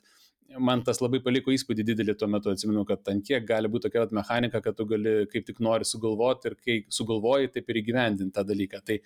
man 0.58 0.82
tas 0.86 1.00
labai 1.02 1.20
paliko 1.24 1.52
įspūdį 1.54 1.84
didelį 1.90 2.14
tuo 2.18 2.28
metu, 2.30 2.52
atsimenu, 2.52 2.84
kad 2.88 3.06
ant 3.10 3.24
kiek 3.26 3.44
gali 3.48 3.70
būti 3.70 3.88
tokia 3.88 4.06
mechanika, 4.14 4.60
kad 4.64 4.76
tu 4.76 4.86
gali 4.88 5.14
kaip 5.30 5.46
tik 5.48 5.60
nori 5.64 5.86
sugalvoti 5.88 6.50
ir 6.50 6.56
kai 6.60 6.76
sugalvoji, 6.92 7.50
taip 7.54 7.70
ir 7.72 7.80
įgyvendinti 7.80 8.34
tą 8.34 8.44
dalyką. 8.46 8.80
Tai 8.86 8.98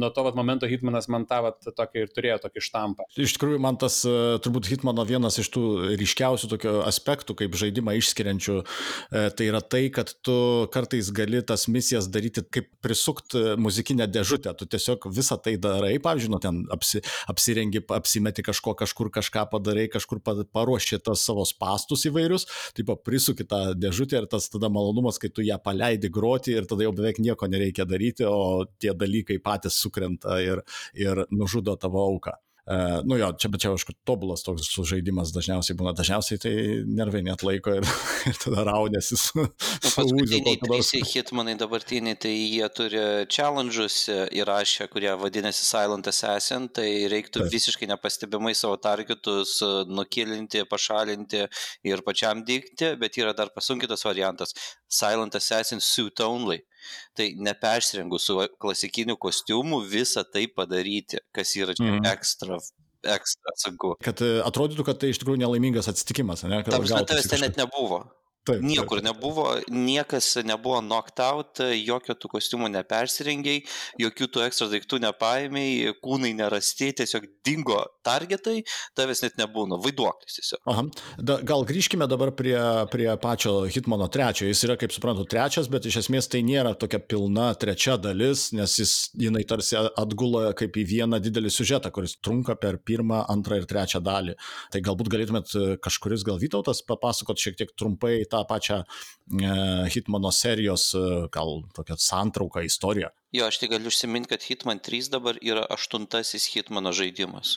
nuo 0.00 0.10
to 0.14 0.24
vat 0.26 0.36
momento 0.38 0.68
Hitmanas 0.68 1.08
man 1.12 1.26
tą 1.30 1.40
vat 1.46 1.60
tokį 1.64 2.04
ir 2.04 2.12
turėjo 2.14 2.38
tokį 2.44 2.64
štampą. 2.68 3.06
Iš 3.20 3.36
tikrųjų, 3.36 3.60
man 3.62 3.78
tas 3.80 4.00
e, 4.08 4.14
turbūt 4.44 4.68
Hitmano 4.70 5.06
vienas 5.08 5.38
iš 5.40 5.50
tų 5.54 5.64
ryškiausių 6.00 6.50
tokio 6.52 6.74
aspektų, 6.88 7.36
kaip 7.38 7.56
žaidimą 7.60 7.96
išskiriančių, 8.00 8.58
e, 8.60 9.24
tai 9.36 9.48
yra 9.50 9.62
tai, 9.62 9.86
kad 9.94 10.12
tu 10.26 10.36
kartais 10.74 11.10
gali 11.14 11.42
tas 11.46 11.68
misijas 11.70 12.10
daryti 12.12 12.44
kaip 12.44 12.70
prisukti 12.84 13.54
muzikinę 13.60 14.08
dėžutę. 14.10 14.52
Tu 14.58 14.68
tiesiog 14.74 15.08
visą 15.14 15.38
tai 15.40 15.56
darai, 15.60 15.96
pavyzdžiui, 16.02 16.32
nu, 16.34 16.42
ten 16.42 16.62
apsi, 16.74 17.02
apsirengi, 17.30 17.84
apsimeti 17.94 18.44
kažko, 18.46 18.74
kažkur 18.78 19.12
kažką 19.14 19.46
padarai, 19.52 19.86
kažkur 19.92 20.20
pa- 20.24 20.42
paruoši 20.64 21.00
tas 21.04 21.24
savo 21.28 21.44
pastus 21.60 22.06
įvairius, 22.08 22.48
taip 22.76 22.94
prisuki 23.04 23.46
tą 23.48 23.74
dėžutę 23.76 24.22
ir 24.22 24.28
tas 24.30 24.48
tada 24.52 24.70
malonumas, 24.72 25.20
kai 25.20 25.30
tu 25.34 25.44
ją 25.44 25.60
paleidi 25.62 26.10
groti 26.12 26.56
ir 26.56 26.68
tada 26.70 26.86
jau 26.86 26.94
beveik 26.96 27.20
nieko 27.20 27.48
nereikia 27.50 27.86
daryti, 27.88 28.24
o 28.24 28.64
tie 28.80 28.96
dalykai 28.96 29.38
patys 29.44 29.78
sukrenta 29.84 30.40
ir, 30.42 30.64
ir 30.96 31.26
nužudo 31.30 31.76
tavo 31.80 32.02
auką. 32.08 32.38
Uh, 32.64 33.02
nu 33.04 33.18
jo, 33.20 33.28
čia 33.36 33.50
bet 33.52 33.60
čia 33.60 33.74
aišku 33.74 33.92
tobulas 34.08 34.40
toks 34.46 34.70
žaidimas 34.88 35.34
dažniausiai 35.36 35.76
būna, 35.76 35.92
dažniausiai 35.96 36.40
tai 36.40 36.54
nervai 36.88 37.20
net 37.26 37.44
laiko 37.44 37.74
ir, 37.76 37.84
ir 38.30 38.38
tada 38.40 38.64
raunėsi 38.70 39.18
su, 39.20 39.44
Nu, 39.84 39.90
paskutiniai 39.92 40.56
trys 40.62 40.90
hitmanai 41.10 41.54
dabartiniai, 41.60 42.16
tai 42.20 42.32
jie 42.32 42.66
turi 42.76 43.02
challenges 43.28 43.98
įrašę, 44.08 44.88
kurie 44.92 45.12
vadinasi 45.20 45.66
Silent 45.66 46.08
Assassin, 46.10 46.68
tai 46.72 46.88
reiktų 47.12 47.44
Taip. 47.44 47.52
visiškai 47.52 47.88
nepastebimai 47.90 48.54
savo 48.56 48.78
targetus 48.80 49.58
e, 49.64 49.70
nukilinti, 49.90 50.64
pašalinti 50.70 51.44
ir 51.90 52.04
pačiam 52.06 52.42
dykti, 52.46 52.94
bet 53.00 53.18
yra 53.20 53.34
dar 53.36 53.52
pasunkintas 53.54 54.06
variantas 54.08 54.56
Silent 54.88 55.36
Assassin 55.36 55.84
Suit 55.84 56.24
Only. 56.24 56.62
Tai 57.14 57.28
nepersirengus 57.38 58.26
su 58.28 58.38
klasikiniu 58.60 59.16
kostiumu 59.20 59.82
visą 59.88 60.24
tai 60.30 60.46
padaryti, 60.48 61.18
kas 61.32 61.54
yra 61.56 61.74
Mhm. 61.78 62.04
ekstra, 62.10 62.58
ekstra 63.04 63.54
sunku. 63.60 63.94
Kad 64.02 64.20
e, 64.24 64.40
atrodytų, 64.42 64.84
kad 64.84 64.98
tai 65.00 65.12
iš 65.12 65.18
tikrųjų 65.22 65.42
nelaimingas 65.44 65.88
atsitikimas, 65.92 66.44
ne? 66.48 66.62
Kad 66.64 66.72
Tam, 66.72 66.82
gautųsi 66.82 67.06
tavęs 67.12 67.28
ten 67.30 67.40
net 67.40 67.56
nebuvo. 67.60 68.04
Taip, 68.44 68.60
Niekur 68.60 69.00
taip. 69.00 69.06
nebuvo, 69.08 69.46
niekas 69.72 70.34
nebuvo 70.44 70.82
knocked 70.84 71.20
out, 71.24 71.62
jokio 71.64 72.12
tų 72.12 72.28
kostiumų 72.34 72.68
nepersirengiai, 72.74 73.62
jokių 74.02 74.28
tų 74.34 74.42
ekstra 74.44 74.68
daiktų 74.68 74.98
nepaėmiai, 75.06 75.94
kūnai 76.04 76.34
nerasti, 76.36 76.90
tiesiog 76.98 77.24
dingo 77.46 77.78
targetai, 78.04 78.58
tavęs 78.98 79.24
net 79.24 79.38
nebūna, 79.40 79.78
vaiduoklis 79.80 80.36
tiesiog. 80.36 80.60
Aha. 80.68 80.84
Da, 81.16 81.38
gal 81.46 81.64
grįžkime 81.68 82.04
dabar 82.10 82.34
prie, 82.36 82.58
prie 82.92 83.08
pačio 83.22 83.54
Hitmano 83.64 84.10
trečio. 84.12 84.50
Jis 84.50 84.64
yra, 84.68 84.76
kaip 84.80 84.92
suprantu, 84.92 85.24
trečias, 85.30 85.70
bet 85.72 85.88
iš 85.88 86.02
esmės 86.04 86.28
tai 86.28 86.42
nėra 86.44 86.74
tokia 86.76 87.00
pilna 87.00 87.48
trečia 87.56 87.96
dalis, 87.96 88.50
nes 88.56 88.76
jis, 88.80 88.94
jinai 89.24 89.46
tarsi 89.48 89.80
atgula 89.80 90.52
kaip 90.58 90.76
į 90.76 90.84
vieną 90.92 91.22
didelį 91.24 91.52
siužetą, 91.54 91.94
kuris 91.94 92.18
trunka 92.20 92.58
per 92.60 92.76
pirmą, 92.84 93.24
antrą 93.32 93.62
ir 93.62 93.68
trečią 93.70 94.04
dalį. 94.04 94.36
Tai 94.74 94.84
galbūt 94.84 95.12
galėtumėt 95.16 95.56
e, 95.56 95.66
kažkuris 95.80 96.28
gal 96.28 96.36
Vytautas 96.44 96.82
papasakot 96.84 97.40
šiek 97.40 97.56
tiek 97.56 97.72
trumpai 97.78 98.18
tą 98.34 98.42
pačią 98.50 98.80
e, 98.82 99.54
Hitmano 99.94 100.34
serijos, 100.34 100.90
e, 100.98 101.04
gal 101.34 101.62
tokią 101.78 101.96
santrauką, 102.08 102.66
istoriją. 102.68 103.08
Jo, 103.34 103.48
aš 103.50 103.62
tik 103.62 103.72
galiu 103.74 103.90
užsiminti, 103.94 104.34
kad 104.34 104.44
Hitman 104.50 104.82
3 104.82 105.08
dabar 105.14 105.38
yra 105.42 105.64
aštuntasis 105.78 106.50
Hitmano 106.54 106.92
žaidimas. 106.94 107.56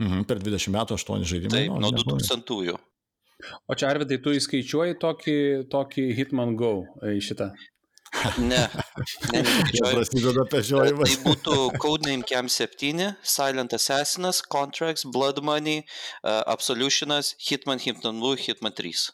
Mhm, 0.00 0.24
per 0.30 0.40
20 0.40 0.72
metų 0.72 0.96
8 1.00 1.26
žaidimai. 1.28 1.58
Taip, 1.66 1.74
nu, 1.74 1.82
nuo 1.84 1.92
neblogai. 1.98 2.24
2000-ųjų. 2.24 2.78
O 3.66 3.74
čia 3.74 3.90
Arvidai, 3.90 4.20
tu 4.22 4.32
įskaičiuoji 4.38 4.96
tokį, 5.02 5.36
tokį 5.72 6.06
Hitman 6.18 6.56
Go 6.58 6.74
į 7.02 7.18
šitą. 7.26 7.50
Ne, 8.38 8.58
ne, 9.32 9.40
prasideda 9.96 10.42
Tai 10.44 10.50
pešiojimas. 10.52 11.14
būtų 11.24 11.54
Codename 11.80 12.26
Cam 12.28 12.50
7, 12.52 13.06
Silent 13.24 13.72
Assassinas, 13.72 14.42
Contracts, 14.52 15.06
Blood 15.08 15.40
Money, 15.42 15.80
uh, 16.20 16.42
Absolutionas, 16.44 17.32
Hitman, 17.40 17.80
Hitman 17.80 18.20
2, 18.20 18.36
Hitman 18.44 18.76
3. 18.76 19.06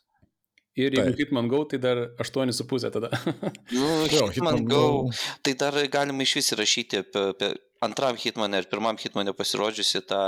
Ir 0.78 0.94
jeigu 0.94 1.10
Taip. 1.10 1.20
Hitman 1.24 1.48
Go, 1.50 1.64
tai 1.66 1.80
dar 1.82 2.00
8,5 2.22 2.90
tada. 2.94 3.10
Nu, 3.74 3.88
Jo, 4.12 4.28
Hitman 4.30 4.62
Go. 4.68 5.10
Tai 5.42 5.54
dar 5.58 5.78
galima 5.90 6.22
iš 6.22 6.36
vis 6.38 6.52
įrašyti 6.54 7.02
apie, 7.02 7.24
apie 7.34 7.48
antram 7.84 8.18
Hitman 8.18 8.54
ir 8.54 8.68
pirmam 8.70 8.98
Hitmanė 9.00 9.34
pasirodžiusi 9.36 10.04
tą 10.06 10.22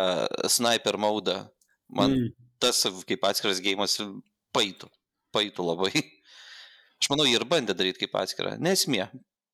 sniper 0.51 0.99
maudą. 0.99 1.45
Man 1.91 2.17
mm. 2.17 2.33
Tas 2.61 2.83
kaip 3.09 3.23
atskiras 3.25 3.63
gėjimas 3.65 3.97
paitų. 4.53 4.91
Paitų 5.33 5.65
labai. 5.65 5.93
Aš 7.01 7.09
manau, 7.09 7.25
jie 7.25 7.39
ir 7.39 7.47
bandė 7.49 7.73
daryti 7.77 8.03
kaip 8.03 8.19
atskirą. 8.21 8.59
Nesmė. 8.61 9.07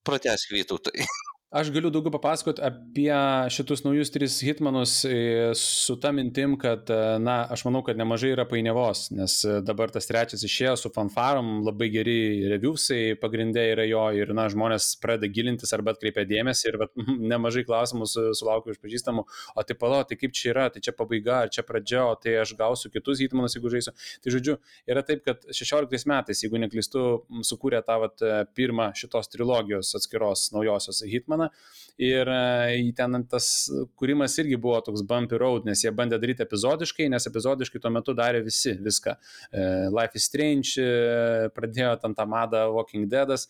Pratęsk 0.07 0.51
vytautai. 0.55 1.05
Aš 1.47 1.69
galiu 1.71 1.87
daugiau 1.87 2.11
papasakoti 2.11 2.59
apie 2.59 3.17
šitus 3.55 3.85
naujus 3.85 4.09
tris 4.11 4.33
hitmanus 4.43 4.97
e, 5.07 5.53
su 5.55 5.93
ta 5.95 6.09
mintim, 6.11 6.57
kad, 6.59 6.89
e, 6.91 7.19
na, 7.23 7.37
aš 7.55 7.61
manau, 7.63 7.79
kad 7.87 7.95
nemažai 7.95 8.33
yra 8.33 8.43
painiavos, 8.43 9.05
nes 9.15 9.35
e, 9.47 9.53
dabar 9.63 9.87
tas 9.95 10.09
trečias 10.09 10.43
išėjo 10.43 10.73
su 10.75 10.91
fanfarom, 10.91 11.61
labai 11.63 11.87
geri 11.93 12.15
reviewsai 12.51 13.15
pagrindė 13.21 13.63
yra 13.69 13.85
jo 13.87 14.01
ir, 14.19 14.33
na, 14.35 14.49
žmonės 14.51 14.89
pradeda 14.99 15.29
gilintis 15.37 15.71
arba 15.77 15.93
atkreipia 15.95 16.25
dėmesį 16.27 16.67
ir 16.67 16.79
vat, 16.81 16.91
nemažai 17.31 17.63
klausimų 17.69 18.09
su- 18.11 18.25
sulaukiu 18.41 18.75
iš 18.75 18.83
pažįstamų, 18.83 19.23
o 19.55 19.65
tai 19.71 19.79
palo, 19.79 20.01
tai 20.11 20.19
kaip 20.19 20.35
čia 20.35 20.51
yra, 20.51 20.67
tai 20.75 20.83
čia 20.83 20.91
pabaiga, 20.99 21.45
ar 21.45 21.55
čia 21.55 21.63
pradžia, 21.63 22.03
o 22.11 22.19
tai 22.19 22.35
aš 22.43 22.57
gausiu 22.59 22.91
kitus 22.91 23.23
hitmanus, 23.23 23.55
jeigu 23.55 23.71
žaisiu. 23.71 23.95
Tai 24.19 24.35
žodžiu, 24.35 24.57
yra 24.83 25.05
taip, 25.07 25.23
kad 25.23 25.47
16 25.47 26.11
metais, 26.11 26.43
jeigu 26.43 26.59
neklystu, 26.59 27.07
sukūrė 27.53 27.79
tą 27.87 28.01
vat, 28.03 28.27
pirmą 28.51 28.91
šitos 28.99 29.31
trilogijos 29.31 29.95
atskiros 29.95 30.49
naujosios 30.51 31.05
Hitmaną. 31.37 31.49
Ir 31.97 32.29
e, 32.29 32.91
ten 32.93 33.23
tas 33.25 33.47
kūrimas 33.97 34.35
irgi 34.37 34.57
buvo 34.61 34.77
toks 34.85 35.01
bumpy 35.01 35.37
road, 35.41 35.65
nes 35.65 35.81
jie 35.81 35.89
bandė 35.89 36.19
daryti 36.21 36.43
epizodiškai, 36.45 37.07
nes 37.09 37.25
epizodiškai 37.25 37.81
tuo 37.81 37.89
metu 37.89 38.13
darė 38.13 38.43
visi 38.45 38.75
viską. 38.77 39.15
E, 39.49 39.63
Life 39.89 40.13
is 40.19 40.27
Strange, 40.29 40.75
e, 40.77 41.49
pradėjo 41.55 41.95
ten 42.03 42.13
tą 42.13 42.27
madą 42.29 42.67
Walking 42.75 43.09
Deadas, 43.09 43.47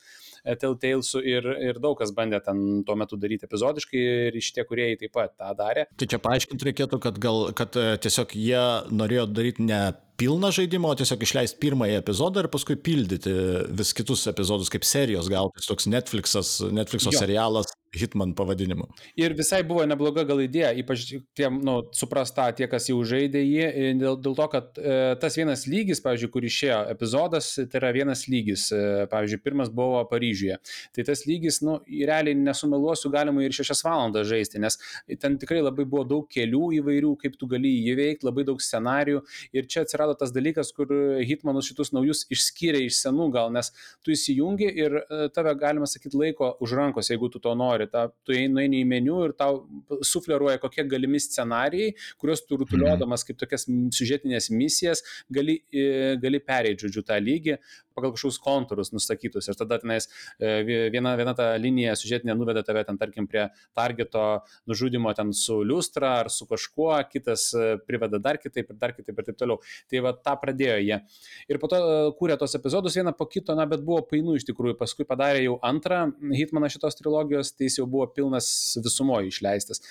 Telltale'sų 0.55 1.21
ir, 1.27 1.47
ir 1.69 1.79
daug 1.83 1.97
kas 1.99 2.13
bandė 2.15 2.39
ten 2.45 2.81
tuo 2.87 2.95
metu 2.99 3.19
daryti 3.19 3.47
epizodiškai 3.49 4.03
ir 4.31 4.41
šitie 4.43 4.65
kuriejai 4.69 4.99
taip 5.01 5.15
pat 5.17 5.35
tą 5.35 5.53
darė. 5.59 5.87
Tai 5.99 6.09
čia 6.09 6.19
paaiškinti 6.23 6.69
reikėtų, 6.69 6.99
kad 7.03 7.19
gal, 7.21 7.47
kad 7.57 7.75
e, 7.79 7.87
tiesiog 8.03 8.35
jie 8.37 8.65
norėjo 8.95 9.27
daryti 9.31 9.65
ne 9.67 9.81
pilną 10.17 10.49
žaidimą, 10.55 10.93
o 10.93 10.97
tiesiog 10.97 11.21
išleisti 11.27 11.59
pirmąjį 11.61 11.99
epizodą 11.99 12.41
ir 12.41 12.49
paskui 12.53 12.77
pildyti 12.81 13.33
vis 13.77 13.93
kitus 13.97 14.25
epizodus 14.31 14.71
kaip 14.73 14.87
serijos 14.87 15.29
gauti. 15.29 15.61
Toks 15.67 15.89
Netflixas, 15.91 16.57
Netflixo 16.73 17.13
Jo. 17.13 17.19
serialas 17.21 17.69
Hitman 17.95 18.33
pavadinimu. 18.37 18.87
Ir 19.19 19.35
visai 19.37 19.61
buvo 19.67 19.85
nebloga 19.87 20.25
gal 20.27 20.41
idėja, 20.43 20.73
ypač 20.81 21.05
tiem, 21.37 21.59
nu, 21.65 21.79
suprasta 21.95 22.49
tie, 22.55 22.67
kas 22.71 22.89
jau 22.89 22.97
žaidė 23.07 23.43
jį, 23.43 23.67
dėl, 24.01 24.17
dėl 24.23 24.37
to, 24.37 24.47
kad 24.51 24.79
e, 24.81 24.97
tas 25.21 25.37
vienas 25.39 25.65
lygis, 25.69 26.01
pavyzdžiui, 26.03 26.31
kur 26.33 26.47
išėjo 26.47 26.79
epizodas, 26.93 27.49
tai 27.57 27.81
yra 27.81 27.93
vienas 27.95 28.25
lygis, 28.31 28.67
e, 28.75 28.81
pavyzdžiui, 29.11 29.41
pirmas 29.45 29.71
buvo 29.73 30.03
Paryžiuje. 30.09 30.59
Tai 30.95 31.07
tas 31.07 31.23
lygis, 31.29 31.61
nu, 31.65 31.77
realiai 31.87 32.37
nesumeluosiu, 32.37 33.11
galima 33.13 33.45
ir 33.45 33.55
šešias 33.55 33.83
valandas 33.87 34.27
žaisti, 34.29 34.61
nes 34.63 34.79
ten 35.21 35.37
tikrai 35.41 35.61
labai 35.63 35.87
buvo 35.87 36.03
daug 36.07 36.27
kelių 36.31 36.73
įvairių, 36.81 37.13
kaip 37.21 37.37
tu 37.39 37.49
gali 37.49 37.71
jį 37.77 37.93
įveikti, 37.93 38.27
labai 38.27 38.47
daug 38.47 38.61
scenarių. 38.63 39.21
Ir 39.55 39.69
čia 39.71 39.85
atsirado 39.85 40.17
tas 40.17 40.33
dalykas, 40.35 40.73
kur 40.75 40.91
Hitmanus 41.27 41.69
šitus 41.69 41.93
naujus 41.95 42.25
išskyrė 42.33 42.83
iš 42.87 42.99
senų 43.03 43.29
gal, 43.35 43.51
nes 43.53 43.71
tu 44.03 44.13
įsijungi 44.15 44.67
ir 44.71 44.97
e, 44.99 45.27
tave, 45.33 45.53
galima 45.59 45.87
sakyti, 45.89 46.17
laiko 46.19 46.53
už 46.63 46.73
rankos, 46.77 47.11
jeigu 47.11 47.29
tu 47.33 47.41
to 47.43 47.53
nori. 47.57 47.76
Ta, 47.91 48.07
tu 48.25 48.33
eini 48.35 48.81
į 48.81 48.83
meniu 48.89 49.21
ir 49.27 49.33
tau 49.37 49.61
sufleruoja, 50.01 50.57
kokie 50.63 50.87
galimi 50.89 51.21
scenarijai, 51.21 51.93
kuriuos 52.17 52.43
tu 52.47 52.57
rutuliodamas 52.57 53.25
kaip 53.27 53.37
tokias 53.37 53.67
siužetinės 53.67 54.49
misijas 54.51 55.03
gali, 55.29 55.59
e, 55.71 56.15
gali 56.21 56.41
pereiti, 56.43 56.87
žodžiu, 56.87 57.05
tą 57.07 57.19
lygį 57.21 57.57
pagal 57.97 58.13
kažkokius 58.15 58.39
kontūrus 58.43 58.93
nustatytus. 58.93 59.49
Ir 59.49 59.57
tada 59.59 59.79
tenais 59.81 60.07
e, 60.37 60.61
vie- 60.67 60.87
viena, 60.93 61.15
viena 61.19 61.33
ta 61.37 61.49
linija 61.61 61.95
siužetinė 61.97 62.35
nuveda 62.37 62.63
tave 62.67 62.85
ten, 62.87 62.99
tarkim, 63.01 63.27
prie 63.29 63.47
targeto 63.77 64.25
nužudimo 64.69 65.13
ten 65.17 65.33
su 65.35 65.59
liustra 65.65 66.13
ar 66.21 66.31
su 66.33 66.47
kažkuo, 66.49 66.91
kitas 67.11 67.49
e, 67.57 67.75
priveda 67.87 68.21
dar 68.21 68.39
kitaip 68.41 68.71
ir 68.73 68.79
dar 68.79 68.95
kitaip 68.97 69.19
ir 69.19 69.29
taip 69.31 69.39
toliau. 69.41 69.61
Tai 69.89 70.03
va 70.05 70.13
tą 70.15 70.35
pradėjo 70.41 70.77
jie. 70.85 71.01
Ir 71.49 71.61
po 71.61 71.71
to 71.71 71.81
e, 71.81 71.99
kūrė 72.19 72.37
tos 72.39 72.55
epizodus 72.59 72.97
vieną 72.99 73.15
po 73.17 73.27
kito, 73.29 73.55
na, 73.57 73.67
bet 73.69 73.83
buvo 73.85 74.03
painų 74.07 74.37
iš 74.39 74.47
tikrųjų. 74.51 74.77
Paskui 74.79 75.07
padarė 75.07 75.43
jau 75.45 75.57
antrą 75.65 76.05
Hitmaną 76.37 76.69
šitos 76.71 76.97
trilogijos, 76.99 77.53
tai 77.55 77.69
jis 77.69 77.79
jau 77.81 77.87
buvo 77.89 78.07
pilnas 78.13 78.47
visumoje 78.83 79.31
išleistas. 79.31 79.81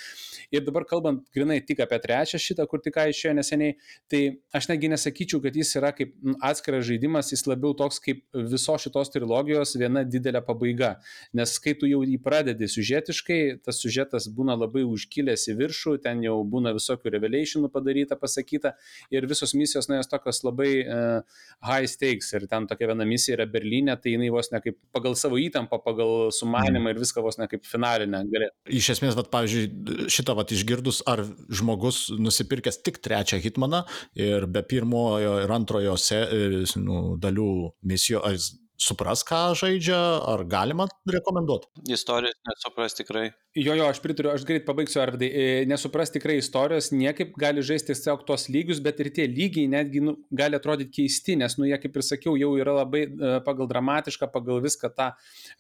Ir 0.55 0.63
dabar 0.67 0.87
kalbant 0.89 1.25
grinai 1.35 1.59
tik 1.67 1.81
apie 1.83 1.99
trečią 2.03 2.39
šitą, 2.43 2.67
kur 2.71 2.83
tik 2.83 2.95
ką 2.97 3.09
išėjo 3.11 3.35
neseniai, 3.39 3.77
tai 4.11 4.21
aš 4.55 4.69
negi 4.71 4.91
nesakyčiau, 4.93 5.41
kad 5.45 5.57
jis 5.59 5.75
yra 5.81 5.93
kaip 5.97 6.13
mm, 6.15 6.39
atskiras 6.47 6.87
žaidimas, 6.89 7.33
jis 7.35 7.45
labiau 7.49 7.75
toks 7.79 7.96
kaip 8.03 8.23
viso 8.53 8.77
šitos 8.81 9.11
trilogijos 9.15 9.75
viena 9.79 10.05
didelė 10.07 10.43
pabaiga. 10.47 10.97
Nes 11.37 11.57
kai 11.63 11.77
tu 11.79 11.89
jau 11.91 12.03
jį 12.07 12.19
pradedi 12.23 12.69
siužetiškai, 12.71 13.41
tas 13.67 13.81
siužetas 13.83 14.29
būna 14.33 14.57
labai 14.59 14.85
užkilęs 14.87 15.49
į 15.53 15.57
viršų, 15.61 15.97
ten 16.05 16.23
jau 16.25 16.39
būna 16.47 16.75
visokių 16.77 17.13
revelationų 17.17 17.71
padaryta, 17.73 18.19
pasakyta 18.21 18.75
ir 19.15 19.27
visos 19.29 19.55
misijos, 19.57 19.91
na, 19.91 20.01
jos 20.01 20.11
tokios 20.11 20.43
labai 20.47 20.71
uh, 20.83 21.41
high 21.67 21.89
stakes 21.91 22.33
ir 22.37 22.47
ten 22.51 22.69
tokia 22.71 22.91
viena 22.93 23.07
misija 23.09 23.37
yra 23.39 23.49
Berlyne, 23.51 23.97
tai 24.01 24.17
jinai 24.17 24.31
vos 24.35 24.51
ne 24.53 24.61
kaip 24.65 24.79
pagal 24.95 25.17
savo 25.19 25.41
įtampą, 25.41 25.81
pagal 25.85 26.31
sumanimą 26.35 26.93
ir 26.93 27.01
viską 27.03 27.25
vos 27.25 27.39
ne 27.41 27.49
kaip 27.51 27.67
finalinę 27.67 28.23
gali. 28.33 28.51
Iš 28.81 28.93
esmės, 28.97 29.17
vat, 29.19 29.31
pavyzdžiui, 29.33 30.09
šitą 30.13 30.37
vat, 30.39 30.53
išgirdus, 30.55 31.03
ar 31.09 31.23
žmogus 31.49 32.07
nusipirkęs 32.17 32.81
tik 32.87 33.01
trečią 33.05 33.41
Hitmaną 33.43 33.83
ir 34.19 34.47
be 34.51 34.63
pirmojo 34.67 35.37
ir 35.45 35.53
antrojo 35.53 35.97
se, 36.01 36.23
e, 36.23 36.65
nu, 36.81 37.17
dalių 37.21 37.51
misijų, 37.87 38.23
ar 38.27 38.37
jis 38.37 38.53
supras, 38.77 39.23
ką 39.25 39.55
žaidžia, 39.57 39.97
ar 40.29 40.45
galima 40.49 40.87
rekomenduoti? 41.09 41.69
Istorijos 41.93 42.37
nesupras 42.47 42.97
tikrai. 42.97 43.31
Jo, 43.57 43.73
jo, 43.73 43.87
aš 43.89 44.03
pritariu, 44.05 44.31
aš 44.35 44.45
greit 44.49 44.67
pabaigsiu, 44.67 45.01
Arvidai. 45.01 45.29
E, 45.33 45.45
Nesupras 45.69 46.13
tikrai 46.13 46.37
istorijos, 46.43 46.91
niekaip 46.93 47.33
gali 47.41 47.65
žaisti 47.65 47.95
tiesiog 47.95 48.27
tos 48.29 48.47
lygius, 48.53 48.83
bet 48.85 49.01
ir 49.01 49.11
tie 49.17 49.25
lygiai 49.31 49.71
netgi 49.73 50.03
nu, 50.05 50.17
gali 50.37 50.59
atrodyti 50.59 50.93
keisti, 51.01 51.39
nes, 51.41 51.57
nu, 51.57 51.69
jie, 51.71 51.79
kaip 51.81 51.97
ir 51.97 52.05
sakiau, 52.05 52.37
jau 52.41 52.53
yra 52.61 52.77
labai 52.83 53.07
e, 53.07 53.35
pagal 53.47 53.71
dramatišką, 53.73 54.29
pagal 54.35 54.61
viską 54.65 54.93
tą 54.97 55.11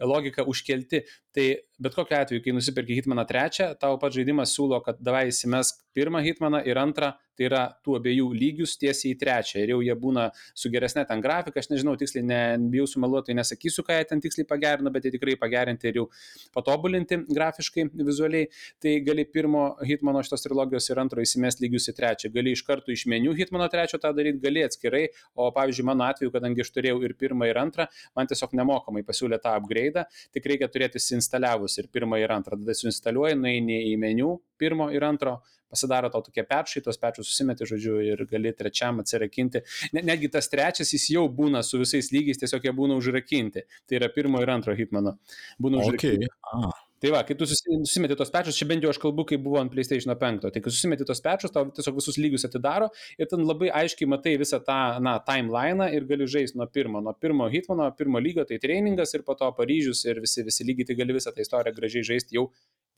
logiką 0.04 0.44
užkelti. 0.52 1.06
Tai 1.36 1.46
bet 1.80 1.96
kokiu 1.96 2.20
atveju, 2.20 2.44
kai 2.44 2.56
nusipirki 2.56 3.00
Hitmaną 3.00 3.24
trečią, 3.28 3.72
tau 3.80 3.96
pats 4.02 4.20
žaidimas 4.20 4.52
siūlo, 4.52 4.82
kad 4.84 5.00
davai 5.00 5.30
įsimesk 5.32 5.80
pirmą 5.96 6.20
Hitmaną 6.26 6.60
ir 6.68 6.84
antrą, 6.84 7.14
tai 7.36 7.48
yra 7.48 7.62
tų 7.84 7.98
abiejų 8.00 8.26
lygius 8.36 8.76
tiesiai 8.80 9.14
į 9.14 9.18
trečią. 9.20 9.62
Ir 9.62 9.74
jau 9.74 9.80
jie 9.84 9.96
būna 10.00 10.28
su 10.56 10.70
geresnė 10.72 11.06
ten 11.08 11.22
grafika, 11.24 11.60
aš 11.60 11.70
nežinau, 11.72 11.96
tiksliai, 12.00 12.24
ne, 12.26 12.40
bijau 12.72 12.86
sumeluoti, 12.90 13.36
nesakysiu, 13.36 13.84
ką 13.86 13.98
jie 13.98 14.08
ten 14.10 14.22
tiksliai 14.24 14.48
pagerino, 14.48 14.92
bet 14.94 15.06
jie 15.06 15.14
tikrai 15.16 15.36
pagerinti 15.40 15.90
ir 15.90 16.00
jau 16.00 16.06
patobulinti 16.56 17.20
grafiškai, 17.28 17.88
vizualiai. 18.00 18.48
Tai 18.82 18.94
gali 19.06 19.26
pirmo 19.28 19.66
Hitmano 19.86 20.22
šitos 20.24 20.46
trilogijos 20.46 20.88
ir 20.90 21.02
antro 21.02 21.24
įsimest 21.24 21.62
lygius 21.64 21.90
į 21.92 21.96
trečią. 21.98 22.32
Gali 22.34 22.54
iš 22.56 22.64
karto 22.66 22.94
iš 22.94 23.06
meniu 23.10 23.34
Hitmano 23.36 23.68
trečio 23.72 24.00
tą 24.02 24.12
daryti, 24.16 24.42
gali 24.42 24.64
atskirai, 24.66 25.04
o 25.36 25.50
pavyzdžiui, 25.54 25.86
mano 25.90 26.06
atveju, 26.08 26.32
kadangi 26.34 26.64
aš 26.64 26.72
turėjau 26.74 27.00
ir 27.06 27.16
pirmą, 27.18 27.48
ir 27.50 27.60
antrą, 27.60 27.88
man 28.16 28.30
tiesiog 28.30 28.56
nemokamai 28.56 29.04
pasiūlė 29.06 29.40
tą 29.42 29.56
upgrade, 29.58 30.06
tik 30.34 30.48
reikia 30.52 30.70
turėti 30.72 31.00
įsinstaliavus 31.02 31.78
ir 31.82 31.90
pirmą, 31.92 32.20
ir 32.22 32.34
antrą. 32.34 32.58
Tada 32.60 32.76
suinstaliuoji, 32.76 33.38
nueini 33.40 33.82
į 33.92 33.96
meniu 34.00 34.36
pirmo 34.60 34.88
ir 34.94 35.04
antro, 35.04 35.40
pasidaro 35.70 36.10
tau 36.12 36.24
tokie 36.24 36.44
pečai, 36.46 36.82
tos 36.84 37.00
pečius 37.02 37.30
susimeti, 37.30 37.68
žodžiu, 37.68 37.98
ir 38.04 38.24
gali 38.30 38.54
trečiam 38.56 39.02
atsirakinti. 39.02 39.64
Netgi 39.96 40.32
tas 40.32 40.50
trečias 40.52 40.92
jis 40.94 41.10
jau 41.16 41.26
būna 41.32 41.62
su 41.66 41.82
visais 41.82 42.12
lygiais, 42.14 42.40
tiesiog 42.42 42.66
jie 42.68 42.74
būna 42.76 42.98
užrakinti. 43.00 43.66
Tai 43.86 44.00
yra 44.00 44.10
pirmo 44.12 44.42
ir 44.42 44.52
antro 44.54 44.76
hitmano. 44.76 45.16
Būna 45.62 45.84
užrakinti. 45.84 46.30
Okay. 46.30 46.42
Ah. 46.54 46.74
Tai 46.96 47.10
va, 47.12 47.18
kai 47.28 47.34
tu 47.36 47.44
susimeti 47.44 48.16
tos 48.16 48.30
pečius, 48.32 48.56
čia 48.56 48.64
bent 48.70 48.84
jau 48.84 48.88
aš 48.88 48.96
kalbu, 49.02 49.26
kai 49.28 49.36
buvo 49.42 49.58
ant 49.60 49.68
PlayStation 49.72 50.14
5, 50.16 50.46
tai 50.54 50.62
kai 50.64 50.70
susimeti 50.72 51.04
tos 51.04 51.20
pečius, 51.20 51.52
tau 51.52 51.68
tiesiog 51.76 51.98
visus 51.98 52.16
lygius 52.16 52.46
atidaro 52.48 52.88
ir 53.20 53.28
ten 53.28 53.44
labai 53.44 53.68
aiškiai 53.82 54.08
matai 54.08 54.32
visą 54.40 54.62
tą, 54.64 54.78
na, 55.04 55.18
timeline 55.26 55.90
ir 55.92 56.06
gali 56.08 56.24
žaisti 56.36 56.56
nuo 56.56 56.64
pirmo, 56.72 57.02
nuo 57.04 57.12
pirmo 57.20 57.50
hitmano, 57.52 57.90
pirmo 57.98 58.22
lygio, 58.24 58.46
tai 58.48 58.56
treningas 58.62 59.12
ir 59.12 59.26
po 59.28 59.36
to 59.36 59.50
Paryžius 59.58 60.06
ir 60.08 60.22
visi, 60.24 60.40
visi 60.46 60.64
lygiai, 60.64 60.88
tai 60.88 60.96
gali 61.02 61.18
visą 61.18 61.34
tą 61.36 61.44
istoriją 61.44 61.76
gražiai 61.76 62.08
žaisti 62.14 62.40
jau 62.40 62.48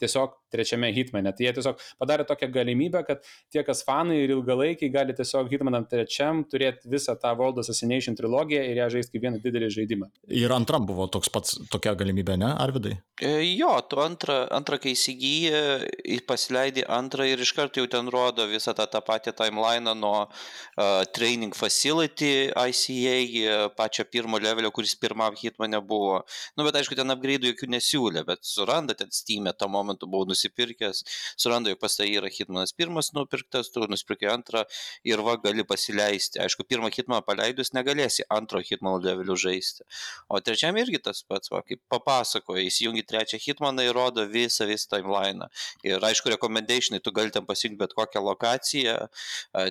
tiesiog 0.01 0.37
trečiame 0.53 0.91
hitmane. 0.95 1.33
Tai 1.37 1.47
jie 1.47 1.53
tiesiog 1.57 1.83
padarė 2.01 2.27
tokią 2.29 2.49
galimybę, 2.55 3.03
kad 3.07 3.25
tie, 3.53 3.63
kas 3.67 3.83
fanai 3.87 4.23
ir 4.25 4.33
ilgalaikiai, 4.37 4.91
gali 4.93 5.17
tiesiog 5.17 5.51
hitmanam 5.53 5.87
trečiam 5.91 6.45
turėti 6.49 6.89
visą 6.91 7.17
tą 7.21 7.35
World 7.39 7.61
Assassination 7.63 8.17
trilogiją 8.19 8.63
ir 8.65 8.81
ją 8.83 8.89
žaisti 8.97 9.17
kaip 9.17 9.27
vieną 9.27 9.43
didelį 9.45 9.71
žaidimą. 9.75 10.11
Ir 10.41 10.55
antram 10.55 10.87
buvo 10.89 11.09
toks 11.13 11.31
pats 11.33 11.59
tokia 11.73 11.95
galimybė, 11.99 12.39
ne, 12.41 12.53
Arvidai? 12.59 12.97
E, 13.21 13.33
jo, 13.59 13.73
tu 13.91 14.01
antrą, 14.03 14.41
antrą 14.55 14.79
kai 14.83 14.95
įsigyji, 14.95 16.19
pasileidai 16.29 16.87
antrą 16.99 17.27
ir 17.29 17.43
iš 17.43 17.53
karto 17.57 17.83
jau 17.83 17.91
ten 17.91 18.09
rodo 18.13 18.47
visą 18.49 18.75
tą, 18.77 18.87
tą 18.91 19.03
patį 19.05 19.35
timeline 19.39 19.95
nuo 19.99 20.27
uh, 20.29 21.03
training 21.17 21.57
facility 21.57 22.49
ICA, 22.53 23.69
pačio 23.77 24.07
pirmo 24.09 24.41
levelio, 24.43 24.71
kuris 24.75 24.95
pirmam 25.01 25.37
hitmane 25.39 25.81
buvo. 25.85 26.23
Nu, 26.57 26.67
bet 26.67 26.79
aišku, 26.79 26.97
ten 26.99 27.15
upgrade 27.15 27.51
jokių 27.51 27.71
nesiūlė, 27.75 28.25
bet 28.29 28.45
suranda 28.47 28.97
ten 28.99 29.11
Steam 29.15 29.49
tą 29.59 29.69
momentą 29.73 29.88
momentu 29.89 30.09
buvau 30.11 30.29
nusipirkęs, 30.29 31.03
suranda, 31.37 31.73
jog 31.73 31.81
pas 31.81 31.97
tai 31.97 32.09
yra 32.13 32.29
Hitmanas 32.29 32.73
pirmas 32.77 33.13
nupirktas, 33.17 33.71
tu 33.73 33.81
nusipirkai 33.89 34.29
antrą 34.33 34.65
ir 35.05 35.23
va 35.25 35.37
gali 35.41 35.65
pasileisti. 35.65 36.41
Aišku, 36.45 36.67
pirmą 36.69 36.91
Hitmaną 36.93 37.25
paleidus 37.27 37.73
negalėsi 37.77 38.27
antro 38.31 38.61
Hitmano 38.61 39.01
levelių 39.03 39.37
žaisti. 39.39 39.87
O 40.29 40.41
trečiam 40.45 40.77
irgi 40.77 41.01
tas 41.03 41.23
pats, 41.23 41.51
va, 41.53 41.63
kaip 41.67 41.81
papasakoja, 41.93 42.67
įsijungi 42.69 43.05
trečią 43.09 43.41
Hitmaną 43.43 43.87
ir 43.89 43.97
rodo 43.97 44.27
visą, 44.29 44.69
visą 44.69 44.93
timeline. 44.97 45.49
Ir 45.87 46.05
aišku, 46.05 46.31
recommendationai, 46.35 47.01
tu 47.01 47.13
gali 47.15 47.33
ten 47.35 47.47
pasirinkti 47.49 47.79
bet 47.79 47.95
kokią 47.97 48.23
lokaciją, 48.25 48.97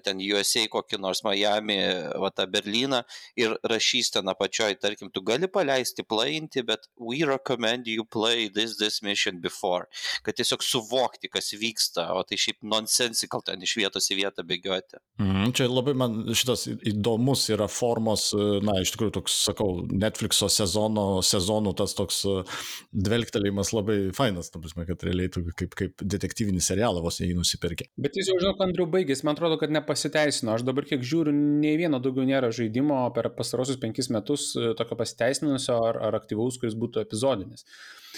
ten 0.05 0.21
USA, 0.23 0.65
kokį 0.71 1.01
nors 1.03 1.23
Miami, 1.27 1.79
va 2.21 2.31
tą 2.33 2.47
Berliną 2.49 3.03
ir 3.39 3.57
rašys 3.67 4.13
ten 4.15 4.29
apačioj, 4.31 4.77
tarkim, 4.81 5.11
tu 5.13 5.21
gali 5.25 5.49
paleisti, 5.51 6.05
playinti, 6.07 6.63
bet 6.65 6.87
we 6.97 7.23
recommend 7.27 7.87
you 7.87 8.05
play 8.05 8.47
this, 8.47 8.77
this 8.77 9.01
mission 9.01 9.41
before 9.41 9.87
kad 10.25 10.37
tiesiog 10.37 10.63
suvokti, 10.65 11.31
kas 11.31 11.51
vyksta, 11.57 12.09
o 12.17 12.23
tai 12.27 12.39
šiaip 12.41 12.61
nonsensical 12.67 13.43
ten 13.45 13.63
iš 13.65 13.77
vietos 13.79 14.09
į 14.11 14.19
vietą 14.21 14.45
bėgioti. 14.47 15.01
Mm, 15.21 15.51
čia 15.57 15.69
labai 15.69 15.95
man 15.97 16.19
šitas 16.37 16.67
įdomus 16.67 17.47
yra 17.53 17.69
formos, 17.71 18.29
na, 18.65 18.79
iš 18.83 18.93
tikrųjų 18.95 19.15
toks, 19.19 19.37
sakau, 19.47 19.69
Netflixo 19.87 20.49
sezono, 20.51 21.07
sezonų 21.25 21.73
tas 21.79 21.95
toks 21.97 22.21
e, 22.27 22.35
dvelgtelėjimas 23.07 23.73
labai 23.75 23.97
fainas, 24.17 24.51
ta 24.53 24.61
prasme, 24.63 24.85
kad 24.89 25.05
realiai 25.07 25.31
tu 25.33 25.43
kaip, 25.57 25.75
kaip 25.77 26.05
detektyvinį 26.15 26.63
serialą 26.63 27.03
vos 27.05 27.21
jį 27.21 27.33
nusipirkė. 27.37 27.89
Bet 28.01 28.17
jis 28.19 28.31
jau 28.31 28.37
žinau, 28.41 28.55
Andriu 28.67 28.87
baigės, 28.91 29.23
man 29.23 29.37
atrodo, 29.37 29.59
kad 29.61 29.71
nepasiteisino. 29.73 30.55
Aš 30.55 30.65
dabar 30.67 30.87
kiek 30.87 31.05
žiūriu, 31.05 31.33
nei 31.33 31.77
vieno 31.79 32.01
daugiau 32.03 32.27
nėra 32.27 32.51
žaidimo 32.55 32.99
per 33.15 33.29
pastarosius 33.37 33.79
penkis 33.81 34.11
metus 34.13 34.49
e, 34.57 34.73
tokio 34.77 34.97
pasiteisinusio 34.99 35.77
ar, 35.91 36.01
ar 36.09 36.19
aktyvaus, 36.19 36.59
kuris 36.61 36.77
būtų 36.79 37.03
epizodinis. 37.05 37.67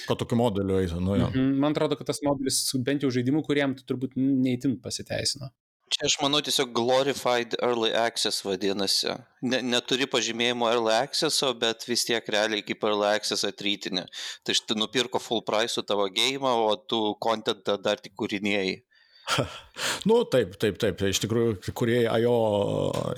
Kad 0.07 0.19
tokiu 0.21 0.37
modeliu 0.39 0.77
eitų, 0.81 0.99
nu 1.03 1.15
jo. 1.17 1.29
Mm 1.29 1.39
-hmm. 1.39 1.57
Man 1.63 1.75
atrodo, 1.75 1.97
kad 1.99 2.07
tas 2.07 2.21
modelis 2.25 2.61
bent 2.85 3.03
jau 3.03 3.11
žaidimų, 3.11 3.43
kuriem 3.47 3.75
turbūt 3.75 4.15
neįtin 4.15 4.79
pasiteisino. 4.81 5.51
Čia 5.89 6.05
aš 6.05 6.15
manau 6.21 6.39
tiesiog 6.45 6.69
glorified 6.77 7.55
early 7.65 7.89
access 7.97 8.43
vadinasi. 8.45 9.09
Ne, 9.41 9.61
neturi 9.65 10.05
pažymėjimo 10.05 10.67
early 10.69 10.93
access, 10.93 11.41
bet 11.57 11.87
vis 11.89 12.05
tiek 12.05 12.29
realiai 12.29 12.61
kaip 12.61 12.83
early 12.85 13.07
access 13.09 13.47
atrytinė. 13.47 14.03
Tai 14.45 14.53
štai 14.53 14.77
nupirko 14.77 15.21
full 15.23 15.41
price 15.47 15.81
tavo 15.81 16.05
gėjimą, 16.19 16.51
o 16.67 16.75
tu 16.75 16.99
kontentą 17.25 17.79
dar 17.81 17.97
tik 17.97 18.13
kūrinėjai. 18.21 18.75
nu, 20.09 20.23
taip, 20.31 20.55
taip, 20.61 20.79
taip. 20.81 21.03
Iš 21.09 21.21
tikrųjų, 21.23 21.73
kurie 21.77 22.01
IO 22.07 22.35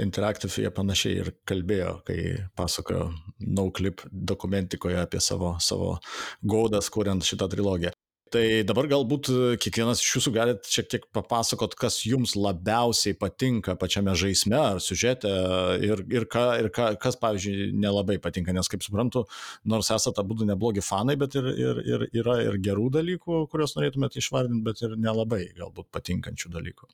Interactive 0.03 0.63
jie 0.63 0.71
panašiai 0.73 1.21
ir 1.23 1.31
kalbėjo, 1.47 1.95
kai 2.07 2.19
pasakojo 2.57 3.09
NoClip 3.47 4.05
dokumentikoje 4.11 4.99
apie 5.01 5.21
savo, 5.23 5.55
savo 5.63 5.95
gaudas, 6.41 6.91
kuriant 6.93 7.25
šitą 7.27 7.49
trilogiją. 7.51 7.93
Tai 8.31 8.43
dabar 8.63 8.87
galbūt 8.87 9.27
e, 9.27 9.37
kiekvienas 9.59 9.99
iš 9.99 10.13
jūsų 10.15 10.31
galite 10.31 10.71
šiek 10.71 10.87
tiek 10.93 11.07
papasakot, 11.11 11.73
kas 11.75 11.97
jums 12.07 12.37
labiausiai 12.39 13.17
patinka 13.19 13.75
pačiame 13.79 14.13
žaisme 14.15 14.55
ar 14.55 14.79
siužete 14.83 15.31
ir, 15.83 16.03
ir, 16.07 16.27
ką, 16.31 16.45
ir 16.61 16.69
ką, 16.71 16.87
kas, 17.01 17.17
pavyzdžiui, 17.19 17.71
nelabai 17.75 18.15
patinka, 18.23 18.55
nes 18.55 18.71
kaip 18.71 18.85
suprantu, 18.85 19.25
nors 19.67 19.91
esate 19.91 20.23
abu 20.23 20.39
neblogi 20.47 20.83
fanai, 20.85 21.17
bet 21.19 21.35
ir, 21.35 21.49
ir, 21.51 21.81
ir 21.91 22.05
yra 22.23 22.37
ir 22.45 22.59
gerų 22.63 22.87
dalykų, 22.95 23.45
kuriuos 23.51 23.75
norėtumėte 23.75 24.23
išvardinti, 24.23 24.63
bet 24.69 24.85
ir 24.87 24.95
nelabai 24.95 25.49
galbūt 25.57 25.91
patinkančių 25.91 26.53
dalykų. 26.55 26.87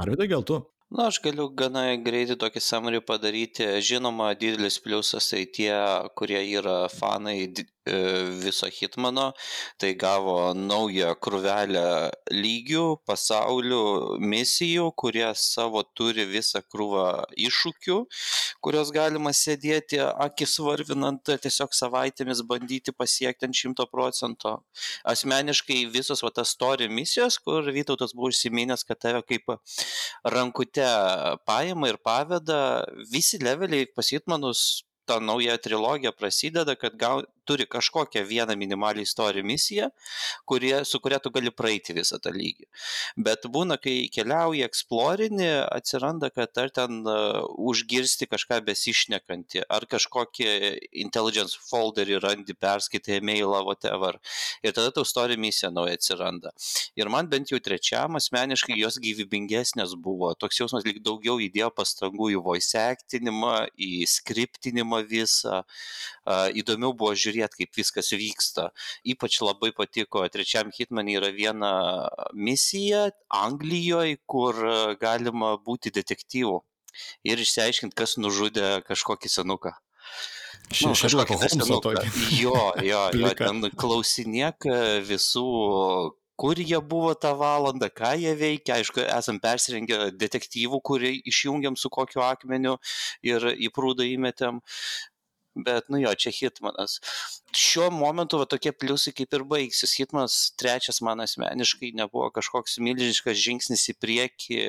Arvidai, 0.00 0.30
gal 0.32 0.46
tu? 0.48 0.62
Na, 0.92 1.06
aš 1.08 1.22
galiu 1.24 1.46
gana 1.56 1.86
greitai 2.04 2.36
tokį 2.40 2.60
summary 2.60 3.00
padaryti. 3.04 3.64
Žinoma, 3.80 4.32
didelis 4.36 4.76
pliusas 4.80 5.30
tai 5.32 5.46
tie, 5.48 5.72
kurie 6.16 6.40
yra 6.52 6.82
fanai 6.92 7.38
E, 7.81 7.81
viso 7.84 8.66
Hitmano, 8.70 9.32
tai 9.76 9.94
gavo 9.98 10.54
naują 10.54 11.14
krūvelę 11.18 12.10
lygių, 12.30 12.84
pasaulių, 13.06 14.18
misijų, 14.22 14.92
kurie 14.94 15.26
savo 15.34 15.82
turi 15.82 16.24
visą 16.30 16.62
krūvą 16.62 17.24
iššūkių, 17.34 17.98
kurios 18.62 18.92
galima 18.94 19.32
sėdėti 19.34 19.98
akis 19.98 20.58
varvinant, 20.62 21.26
tiesiog 21.26 21.74
savaitėmis 21.74 22.44
bandyti 22.46 22.94
pasiekti 22.94 23.48
ant 23.48 23.58
šimto 23.58 23.88
procento. 23.90 24.60
Asmeniškai 25.02 25.82
visos 25.90 26.22
va 26.22 26.30
tas 26.30 26.54
story 26.54 26.88
misijos, 26.88 27.40
kur 27.42 27.66
Vytautas 27.72 28.14
buvo 28.14 28.30
užsiminęs, 28.30 28.86
kad 28.86 29.00
tave 29.02 29.24
kaip 29.26 29.56
rankute 30.22 30.86
paima 31.46 31.90
ir 31.90 31.98
paveda, 31.98 32.84
visi 33.10 33.42
leveliai 33.42 33.90
pas 33.90 34.12
Hitmanus 34.12 34.82
ta 35.06 35.18
nauja 35.20 35.56
trilogija 35.58 36.12
prasideda, 36.12 36.74
kad 36.78 36.96
gal, 36.96 37.24
turi 37.44 37.66
kažkokią 37.66 38.24
vieną 38.26 38.56
minimalią 38.56 39.02
istoriją 39.02 39.44
misiją, 39.44 39.88
kurie, 40.44 40.84
su 40.84 41.00
kuria 41.00 41.18
tu 41.20 41.30
gali 41.30 41.50
praeiti 41.50 41.94
visą 41.96 42.18
tą 42.22 42.32
lygį. 42.34 42.68
Bet 43.26 43.46
būna, 43.52 43.78
kai 43.82 44.08
keliauji 44.12 44.64
eksplorinį, 44.66 45.50
atsiranda, 45.74 46.30
kad 46.34 46.58
ar 46.62 46.72
ten 46.74 47.02
uh, 47.02 47.42
užgirsti 47.70 48.28
kažką 48.30 48.60
besišnekantį, 48.66 49.64
ar 49.68 49.86
kažkokį 49.90 50.48
intelligence 51.04 51.58
folderį 51.68 52.20
randi, 52.22 52.54
perskaitai 52.54 53.18
e-mailą, 53.20 53.62
whatever. 53.66 54.18
Ir 54.62 54.74
tada 54.76 54.94
tau 54.94 55.06
istorija 55.06 55.40
misija 55.40 55.72
nauja 55.74 55.96
atsiranda. 55.98 56.52
Ir 56.98 57.10
man 57.12 57.28
bent 57.32 57.52
jau 57.52 57.60
trečiam 57.62 58.18
asmeniškai 58.18 58.78
jos 58.78 59.00
gyvybingesnės 59.02 59.96
buvo. 60.02 60.32
Toks 60.38 60.62
jausmas 60.62 60.86
lyg 60.86 61.02
daugiau 61.04 61.40
įdėjo 61.42 61.72
pastangų 61.74 62.32
į 62.36 62.40
voice 62.44 62.78
actinimą, 62.78 63.66
į 63.76 64.06
skriptinimą 64.08 65.02
visą. 65.10 65.62
Uh, 66.22 66.48
įdomiau 66.54 66.94
buvo 66.94 67.14
žiūrėti 67.18 67.31
žiūrėti, 67.32 67.62
kaip 67.62 67.80
viskas 67.80 68.12
vyksta. 68.14 68.68
Ypač 69.08 69.40
labai 69.44 69.72
patiko, 69.76 70.24
trečiam 70.32 70.72
hitmanį 70.74 71.18
yra 71.20 71.32
viena 71.34 71.72
misija 72.34 73.08
Anglijoje, 73.42 74.20
kur 74.26 74.58
e, 74.60 74.76
galima 75.00 75.56
būti 75.64 75.94
detektyvu 75.94 76.60
ir 77.24 77.40
išsiaiškinti, 77.40 77.96
kas 77.96 78.18
nužudė 78.20 78.82
kažkokį 78.88 79.32
senuką. 79.32 79.72
Nu, 80.82 80.94
Šešlako 80.96 81.36
Holmso 81.40 81.78
tokį. 81.84 82.10
Jo, 82.38 82.56
jo, 82.84 83.04
jo, 83.20 83.30
ten 83.36 83.64
klausinėk 83.76 84.68
visų 85.08 85.46
kur 86.42 86.58
jie 86.58 86.80
buvo 86.80 87.12
tą 87.14 87.34
valandą, 87.38 87.86
ką 87.92 88.14
jie 88.18 88.32
veikia, 88.38 88.80
aišku, 88.80 89.04
esam 89.04 89.38
persirengę 89.42 89.98
detektyvų, 90.18 90.80
kurį 90.88 91.12
išjungiam 91.30 91.76
su 91.78 91.90
kokiu 91.92 92.24
akmeniu 92.26 92.78
ir 93.22 93.46
į 93.52 93.70
prūdą 93.76 94.06
įmetėm, 94.08 94.58
bet 95.54 95.88
nu 95.92 96.00
jo, 96.02 96.12
čia 96.14 96.32
Hitmanas. 96.34 96.98
Šiuo 97.56 97.90
momentu 97.92 98.40
va, 98.40 98.46
tokie 98.48 98.72
pliusai 98.72 99.12
kaip 99.16 99.34
ir 99.36 99.44
baigsis. 99.48 99.94
Hitmanas 99.98 100.36
trečias 100.60 101.02
man 101.04 101.22
asmeniškai 101.24 101.92
nebuvo 101.98 102.30
kažkoks 102.34 102.78
milžiniškas 102.82 103.40
žingsnis 103.40 103.88
į 103.92 103.96
priekį 104.00 104.60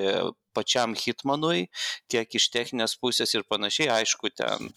pačiam 0.53 0.93
Hitmanui, 0.97 1.68
tiek 2.11 2.35
iš 2.38 2.49
techninės 2.53 2.95
pusės 3.01 3.34
ir 3.34 3.45
panašiai. 3.49 3.89
Aišku, 3.95 4.30
ten, 4.38 4.69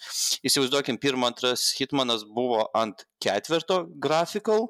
įsivaizduokim, 0.46 1.00
pirmas, 1.02 1.34
antras 1.34 1.68
Hitmanas 1.76 2.24
buvo 2.24 2.64
ant 2.76 3.04
ketvirto 3.22 3.84
grafikal, 4.02 4.68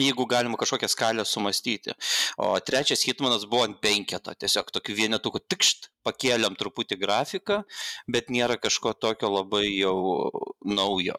jeigu 0.00 0.26
galima 0.26 0.58
kažkokią 0.58 0.88
skalę 0.88 1.24
sumastyti. 1.24 1.94
O 2.36 2.54
trečias 2.60 3.04
hitmanas 3.06 3.46
buvo 3.46 3.64
ant 3.68 3.80
penketo, 3.82 4.34
tiesiog 4.34 4.72
tokiu 4.74 4.96
vienetuku 4.98 5.38
tikšt, 5.38 5.90
pakėlėm 6.04 6.56
truputį 6.58 6.98
grafiką, 7.00 7.62
bet 8.10 8.32
nėra 8.34 8.58
kažko 8.60 8.94
tokio 8.98 9.30
labai 9.32 9.66
jau 9.70 9.94
naujo. 10.64 11.16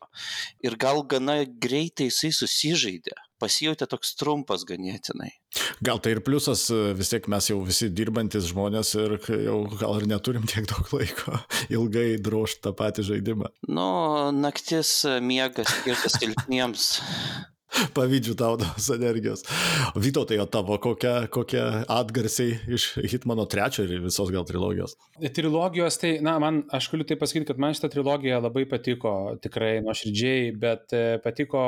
Ir 0.65 0.75
gal 0.81 1.03
gana 1.07 1.43
greitai 1.45 2.09
jisai 2.09 2.33
susižaidė, 2.35 3.15
pasijutė 3.41 3.87
toks 3.89 4.13
trumpas 4.19 4.67
ganėtinai. 4.67 5.31
Gal 5.85 6.01
tai 6.03 6.15
ir 6.15 6.21
pliusas, 6.25 6.67
vis 6.99 7.11
tiek 7.11 7.25
mes 7.31 7.49
jau 7.49 7.61
visi 7.65 7.89
dirbantis 7.89 8.51
žmonės 8.51 8.93
ir 8.99 9.17
jau 9.47 9.57
gal 9.79 10.01
ir 10.01 10.07
neturim 10.11 10.45
tiek 10.51 10.67
daug 10.69 10.91
laiko 10.93 11.39
ilgai 11.75 12.07
drošti 12.19 12.65
tą 12.67 12.75
patį 12.77 13.09
žaidimą. 13.13 13.51
Nu, 13.71 13.89
naktis 14.35 15.01
miegas 15.23 15.71
skirtas 15.79 16.19
silpniems. 16.19 16.89
Pavydžiu 17.95 18.35
tau 18.39 18.55
tos 18.59 18.87
energijos. 18.93 19.43
Vytautai, 19.95 20.37
o 20.39 20.45
tavo 20.49 20.77
kokie, 20.81 21.13
kokie 21.33 21.61
atgarsiai 21.91 22.55
iš 22.75 22.87
Hitmano 23.11 23.45
trečio 23.49 23.85
ir 23.85 24.03
visos 24.03 24.31
gal 24.33 24.45
trilogijos? 24.47 24.95
Trilogijos, 25.35 25.97
tai, 25.99 26.15
na, 26.23 26.37
man, 26.41 26.61
aš 26.75 26.89
galiu 26.93 27.07
tai 27.07 27.17
pasakyti, 27.19 27.47
kad 27.49 27.59
man 27.61 27.75
šitą 27.75 27.89
trilogiją 27.93 28.39
labai 28.43 28.65
patiko, 28.69 29.13
tikrai 29.43 29.79
nuoširdžiai, 29.85 30.53
bet 30.59 30.95
e, 30.95 31.03
patiko 31.23 31.61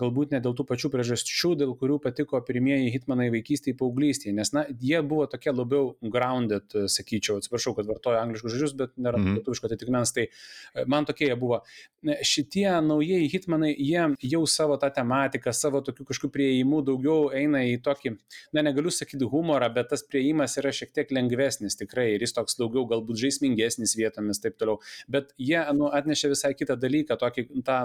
galbūt 0.00 0.34
ne 0.34 0.42
dėl 0.44 0.56
tų 0.56 0.66
pačių 0.68 0.90
priežasčių, 0.92 1.54
dėl 1.62 1.74
kurių 1.80 1.98
patiko 2.04 2.40
pirmieji 2.44 2.92
Hitmanai 2.94 3.30
vaikystėje, 3.34 3.78
paauglystėje, 3.80 4.34
nes, 4.36 4.52
na, 4.56 4.66
jie 4.80 5.00
buvo 5.04 5.28
tokie 5.30 5.52
labiau 5.54 5.94
grounded, 6.00 6.76
sakyčiau, 6.92 7.40
atsiprašau, 7.40 7.74
kad 7.78 7.88
vartoju 7.88 8.20
angliškus 8.20 8.54
žodžius, 8.54 8.76
bet 8.78 8.94
nėra 8.96 9.20
mm 9.20 9.26
-hmm. 9.26 9.40
lietuviško 9.40 9.70
atitikmens, 9.70 10.12
tai 10.16 10.28
e, 10.28 10.84
man 10.86 11.08
tokie 11.08 11.28
jie 11.30 11.38
buvo. 11.40 11.62
Šitie 12.04 12.68
naujieji 12.84 13.32
Hitmanai, 13.32 13.74
jie 13.78 14.08
jau 14.34 14.44
savo 14.46 14.76
tą 14.80 14.92
tematiką, 14.92 15.53
savo 15.56 15.80
tokių 15.84 16.06
kažkokių 16.10 16.32
prieimų 16.34 16.82
daugiau 16.88 17.28
eina 17.34 17.62
į 17.68 17.78
tokį, 17.84 18.14
na 18.56 18.64
negaliu 18.66 18.92
sakyti 18.94 19.28
humorą, 19.30 19.68
bet 19.74 19.90
tas 19.92 20.04
prieimas 20.06 20.56
yra 20.60 20.72
šiek 20.74 20.92
tiek 20.94 21.12
lengvesnis 21.14 21.78
tikrai 21.80 22.10
ir 22.14 22.24
jis 22.24 22.34
toks 22.36 22.58
daugiau 22.58 22.86
galbūt 22.90 23.20
žaismingesnis 23.22 23.96
vietomis 23.98 24.42
taip 24.42 24.58
toliau. 24.60 24.80
Bet 25.10 25.32
jie 25.40 25.60
nu, 25.76 25.88
atnešė 25.94 26.32
visai 26.34 26.52
kitą 26.58 26.76
dalyką, 26.80 27.18
tokį 27.20 27.46
tą 27.66 27.78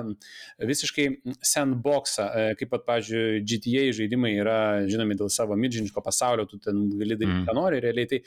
visiškai 0.69 1.07
sandboxą, 1.45 2.25
e, 2.25 2.55
kaip 2.59 2.71
pat, 2.73 2.85
pavyzdžiui, 2.87 3.43
GTA 3.49 3.85
žaidimai 3.95 4.33
yra 4.39 4.59
žinomi 4.89 5.17
dėl 5.19 5.31
savo 5.33 5.57
milžiniško 5.59 6.03
pasaulio, 6.05 6.47
tu 6.49 6.59
ten 6.61 6.87
gali 6.93 7.17
daryti, 7.17 7.41
mm. 7.41 7.45
ką 7.47 7.55
nori 7.57 7.81
realiai. 7.83 8.09
Tai 8.09 8.21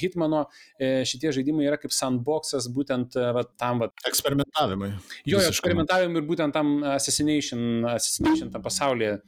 Hitmano 0.00 0.44
e, 0.80 1.04
šitie 1.08 1.32
žaidimai 1.36 1.66
yra 1.68 1.78
kaip 1.80 1.94
sandboxas 1.94 2.68
būtent 2.74 3.18
e, 3.18 3.28
va, 3.36 3.44
tam 3.60 3.84
va. 3.84 3.90
Eksperimentavimui. 4.08 4.90
Jo, 5.28 5.42
eksperimentavimui 5.50 6.22
ir 6.22 6.28
būtent 6.28 6.56
tam 6.56 6.78
assassination, 6.94 7.84
assassination 7.94 8.52
tam 8.54 8.64
pasauliu 8.64 8.87
pasaulyje. 8.88 9.18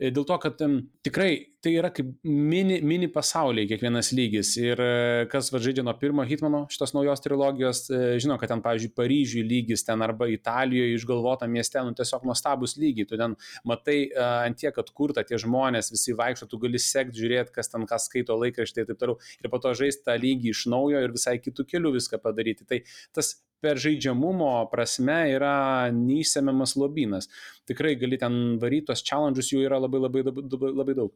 E, 0.00 0.10
dėl 0.10 0.24
to, 0.24 0.36
kad 0.40 0.60
um, 0.64 0.80
tikrai 1.04 1.50
tai 1.60 1.74
yra 1.76 1.90
kaip 1.92 2.08
mini, 2.24 2.78
mini 2.80 3.08
pasauliai 3.12 3.68
kiekvienas 3.68 4.12
lygis. 4.16 4.54
Ir 4.60 4.80
e, 4.80 5.26
kas 5.30 5.50
va 5.52 5.60
žaidžia 5.60 5.84
nuo 5.84 5.92
pirmo 6.00 6.24
Hitmano 6.24 6.62
šitos 6.72 6.94
naujos 6.96 7.20
trilogijos, 7.20 7.82
e, 7.90 8.16
žino, 8.22 8.38
kad 8.40 8.52
ten, 8.52 8.62
pavyzdžiui, 8.64 8.94
Paryžiui 8.96 9.44
lygis, 9.44 9.84
ten 9.84 10.00
arba 10.00 10.30
Italijoje 10.32 10.96
išgalvota 10.96 11.48
mieste, 11.50 11.82
nu 11.84 11.92
tiesiog 11.96 12.24
nuostabus 12.28 12.78
lygiai. 12.80 13.08
Tu 13.10 13.20
ten 13.20 13.36
matai 13.68 13.98
uh, 14.08 14.46
ant 14.46 14.56
tiek, 14.56 14.72
kad 14.74 14.88
kurta 14.96 15.24
tie 15.26 15.38
žmonės, 15.40 15.92
visi 15.92 16.14
vaikšto, 16.16 16.48
tu 16.48 16.60
gali 16.62 16.80
sekti, 16.80 17.20
žiūrėti, 17.20 17.52
kas 17.54 17.72
ten 17.72 17.84
kas 17.90 18.08
skaito 18.08 18.36
laikraštį 18.40 18.84
ir 18.84 18.90
taip 18.90 19.00
toliau. 19.02 19.20
Ir 19.42 19.52
po 19.52 19.60
to 19.60 19.74
žaisti 19.76 20.06
tą 20.06 20.16
lygį 20.20 20.54
iš 20.54 20.64
naujo 20.72 21.04
ir 21.04 21.12
visai 21.12 21.36
kitų 21.42 21.66
kelių 21.74 21.94
viską 21.98 22.20
padaryti. 22.22 22.66
Tai 22.68 22.80
tas 23.16 23.34
per 23.60 23.80
žaidžiamumo 23.80 24.50
prasme 24.72 25.18
yra 25.34 25.54
neįsiemiamas 25.94 26.76
lobynas. 26.80 27.28
Tikrai 27.68 27.94
gali 28.00 28.18
ten 28.20 28.58
varyti 28.62 28.90
tos 28.90 29.04
challenges, 29.06 29.52
jų 29.52 29.66
yra 29.68 29.80
labai 29.82 30.00
labai, 30.02 30.24
labai, 30.26 30.72
labai 30.82 30.96
daug. 30.98 31.14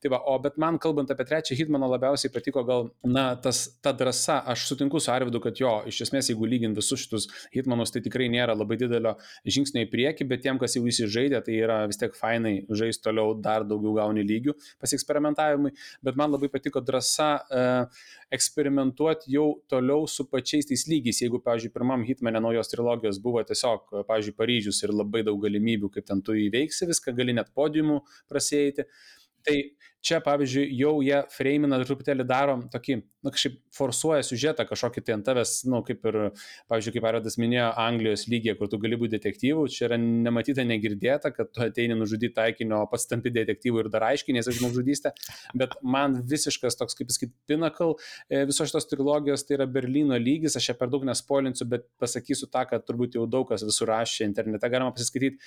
Tai 0.00 0.10
va, 0.14 0.20
o 0.32 0.36
bet 0.40 0.56
man 0.56 0.78
kalbant 0.80 1.10
apie 1.12 1.26
trečią 1.28 1.56
Hitmaną 1.58 1.88
labiausiai 1.92 2.32
patiko 2.32 2.62
gal, 2.64 2.86
na, 3.04 3.34
tas, 3.36 3.66
ta 3.84 3.92
drąsa, 3.92 4.38
aš 4.48 4.62
sutinku 4.70 5.00
su 5.00 5.10
Arvidu, 5.12 5.42
kad 5.44 5.58
jo, 5.60 5.74
iš 5.90 5.98
esmės, 6.06 6.30
jeigu 6.32 6.48
lygint 6.48 6.78
visus 6.78 7.02
šitus 7.02 7.26
Hitmanus, 7.52 7.92
tai 7.92 8.00
tikrai 8.06 8.30
nėra 8.32 8.54
labai 8.56 8.78
didelio 8.80 9.12
žingsnio 9.44 9.84
į 9.84 9.90
priekį, 9.92 10.26
bet 10.30 10.40
tiem, 10.46 10.60
kas 10.62 10.78
jau 10.78 10.86
įsižaidė, 10.88 11.42
tai 11.44 11.58
yra 11.58 11.82
vis 11.90 12.00
tiek 12.00 12.16
fainai 12.16 12.54
žaisti 12.80 13.04
toliau, 13.10 13.34
dar 13.44 13.66
daugiau 13.68 13.92
gauni 13.98 14.24
lygių 14.24 14.54
pasiksperimentavimui, 14.80 15.74
bet 16.08 16.16
man 16.16 16.32
labai 16.32 16.48
patiko 16.54 16.80
drąsa 16.80 17.28
e, 17.36 17.66
eksperimentuoti 18.38 19.34
jau 19.34 19.46
toliau 19.68 20.08
su 20.08 20.24
pačiais 20.32 20.68
tais 20.70 20.86
lygiais. 20.88 21.20
Jeigu, 21.26 21.42
pavyzdžiui, 21.44 21.74
pirmam 21.76 22.08
Hitmane 22.08 22.40
naujos 22.40 22.72
trilogijos 22.72 23.20
buvo 23.20 23.42
tiesiog, 23.44 24.00
pavyzdžiui, 24.08 24.36
Paryžius 24.40 24.80
ir 24.86 24.94
labai 24.94 25.26
daug 25.26 25.40
galimybių, 25.44 25.92
kaip 25.92 26.08
ten 26.08 26.24
tu 26.24 26.38
įveiksi 26.38 26.88
viską, 26.88 27.12
gali 27.20 27.36
net 27.36 27.52
podiumų 27.56 28.00
prasėjti. 28.30 28.86
Tai 29.44 29.56
čia, 30.04 30.20
pavyzdžiui, 30.24 30.68
jau 30.80 30.94
jie 31.04 31.20
freimina 31.34 31.78
truputėlį 31.82 32.26
daro 32.28 32.56
tokį, 32.72 33.00
nu, 33.24 33.32
kažkaip 33.34 33.58
forsuoja 33.76 34.24
siužetą 34.24 34.64
kažkokį 34.68 35.02
tai 35.04 35.14
ant 35.16 35.26
tavęs, 35.26 35.52
nu, 35.68 35.82
kaip 35.86 36.06
ir, 36.08 36.18
pavyzdžiui, 36.70 36.94
kaip 36.96 37.06
Aradas 37.10 37.36
minėjo, 37.40 37.68
Anglijos 37.80 38.24
lygiai, 38.30 38.56
kur 38.58 38.70
tu 38.72 38.78
gali 38.80 38.96
būti 39.00 39.18
detektyvų, 39.18 39.66
čia 39.72 39.86
yra 39.90 39.98
nematyta, 40.00 40.64
negirdėta, 40.66 41.32
kad 41.34 41.50
tu 41.52 41.64
ateini 41.66 41.96
nužudyti 41.98 42.32
taikinio, 42.38 42.80
pats 42.90 43.08
tampi 43.10 43.32
detektyvų 43.34 43.84
ir 43.84 43.90
dar 43.92 44.06
aiškiniesi 44.08 44.56
žmogžudystę, 44.56 45.12
bet 45.58 45.76
man 45.82 46.20
visiškas 46.30 46.78
toks, 46.80 46.96
kaip 46.98 47.12
sakyti, 47.12 47.34
pinnacle 47.50 47.98
e, 48.30 48.44
visos 48.48 48.70
šitos 48.70 48.88
trilogijos 48.90 49.44
tai 49.44 49.58
yra 49.58 49.68
Berlyno 49.70 50.16
lygis, 50.20 50.56
aš 50.56 50.70
čia 50.70 50.76
per 50.78 50.90
daug 50.92 51.04
nespoilinsiu, 51.08 51.68
bet 51.70 51.86
pasakysiu 52.00 52.48
tą, 52.48 52.64
kad 52.70 52.86
turbūt 52.88 53.18
jau 53.18 53.26
daug 53.30 53.48
kas 53.50 53.64
visur 53.66 53.90
rašė 53.92 54.24
internete, 54.28 54.72
galima 54.72 54.94
pasiskaityti, 54.96 55.40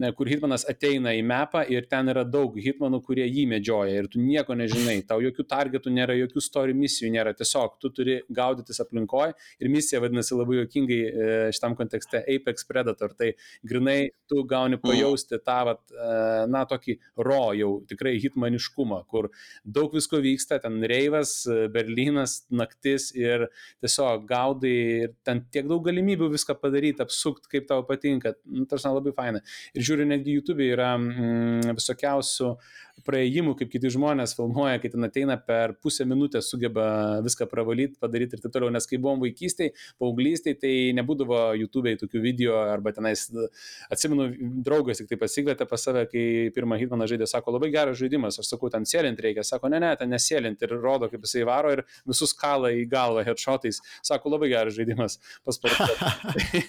e, 0.00 0.12
kur 0.16 0.32
Hitmanas 0.32 0.64
ateina 0.70 1.12
į 1.16 1.22
mapą 1.28 1.64
ir 1.68 1.88
ten 1.90 2.08
yra 2.12 2.24
daug 2.24 2.56
Hitmanų, 2.56 3.02
kurie 3.04 3.26
jį 3.28 3.46
medžioja 3.52 4.00
ir 4.00 4.08
tu 4.12 4.22
nieko 4.22 4.56
nežinai, 4.58 5.00
tau 5.08 5.20
jokių 5.24 5.44
targetų 5.48 5.92
nėra, 5.92 6.16
jokių 6.22 6.42
story 6.44 6.76
misijų 6.78 7.12
nėra, 7.14 7.17
tiesiog 7.38 7.78
tu 7.82 7.90
turi 7.94 8.18
gaudytis 8.34 8.80
aplinkoje 8.82 9.34
ir 9.60 9.70
misija 9.72 10.00
vadinasi 10.02 10.36
labai 10.38 10.60
jokingai 10.60 10.98
e, 11.08 11.28
šitam 11.54 11.76
kontekste 11.78 12.22
Apex 12.22 12.66
Predator, 12.68 13.14
tai 13.18 13.32
grinai 13.66 14.10
tu 14.30 14.44
gauni 14.48 14.78
pajausti 14.82 15.40
tą, 15.44 15.58
vat, 15.70 15.82
e, 15.92 16.10
na, 16.52 16.64
tokį 16.68 16.98
ro 17.26 17.40
jau 17.58 17.70
tikrai 17.88 18.16
hitmaniškumą, 18.22 19.00
kur 19.10 19.30
daug 19.64 19.94
visko 19.96 20.20
vyksta, 20.24 20.60
ten 20.62 20.80
Reivas, 20.90 21.34
e, 21.48 21.68
Berlynas, 21.72 22.40
naktis 22.50 23.10
ir 23.16 23.48
tiesiog 23.82 24.26
gaudai 24.28 24.74
ir 25.04 25.14
ten 25.26 25.44
tiek 25.52 25.68
daug 25.68 25.84
galimybių 25.86 26.30
viską 26.34 26.58
padaryti, 26.62 27.04
apsukti, 27.04 27.50
kaip 27.52 27.68
tau 27.70 27.84
patinka, 27.88 28.34
nu, 28.46 28.66
tarsi 28.68 28.92
labai 28.92 29.14
faina. 29.16 29.42
Ir 29.74 29.86
žiūriu, 29.88 30.08
netgi 30.08 30.36
YouTube 30.38 30.64
yra 30.68 30.94
mm, 30.98 31.74
visokiausių 31.78 32.52
praėjimų, 33.06 33.54
kaip 33.58 33.70
kiti 33.72 33.90
žmonės 33.94 34.34
filmuoja, 34.38 34.78
kai 34.82 34.90
ten 34.92 35.06
ateina 35.06 35.36
per 35.40 35.74
pusę 35.82 36.06
minutės 36.08 36.50
sugeba 36.50 36.88
viską 37.24 37.48
pravalyti, 37.50 37.98
padaryti 38.02 38.36
ir 38.36 38.42
taip 38.42 38.54
toliau. 38.54 38.72
Nes 38.74 38.88
kai 38.88 39.00
buvom 39.02 39.22
vaikystėje, 39.22 39.74
paauglystėje, 40.02 40.58
tai 40.62 40.72
nebūdavo 40.98 41.40
YouTube'ai 41.60 41.96
tokių 42.00 42.22
video 42.24 42.56
arba 42.60 42.92
tenais, 42.96 43.26
atsimenu, 43.92 44.28
draugas 44.66 45.02
tik 45.02 45.10
tai 45.12 45.20
pasikvietė 45.20 45.68
pas 45.70 45.86
save, 45.88 46.04
kai 46.12 46.24
pirmą 46.56 46.78
hitmaną 46.80 47.08
žaidė, 47.10 47.28
sako, 47.30 47.54
labai 47.56 47.70
geras 47.74 48.00
žaidimas, 48.00 48.40
aš 48.40 48.52
sakau, 48.52 48.70
ten 48.72 48.86
sėlinti 48.88 49.28
reikia, 49.28 49.46
sako, 49.46 49.70
ne, 49.72 49.80
ne, 49.84 49.94
ten 50.00 50.12
nesėlinti 50.12 50.68
ir 50.68 50.76
rodo, 50.78 51.10
kaip 51.12 51.24
jisai 51.26 51.46
varo 51.48 51.72
ir 51.76 51.84
visus 52.08 52.34
kalą 52.38 52.72
į 52.76 52.84
galvą 52.90 53.24
headshotais, 53.28 53.80
sako, 54.06 54.34
labai 54.34 54.52
geras 54.52 54.76
žaidimas, 54.78 55.18
paspartė. 55.46 55.88
tai, 56.34 56.64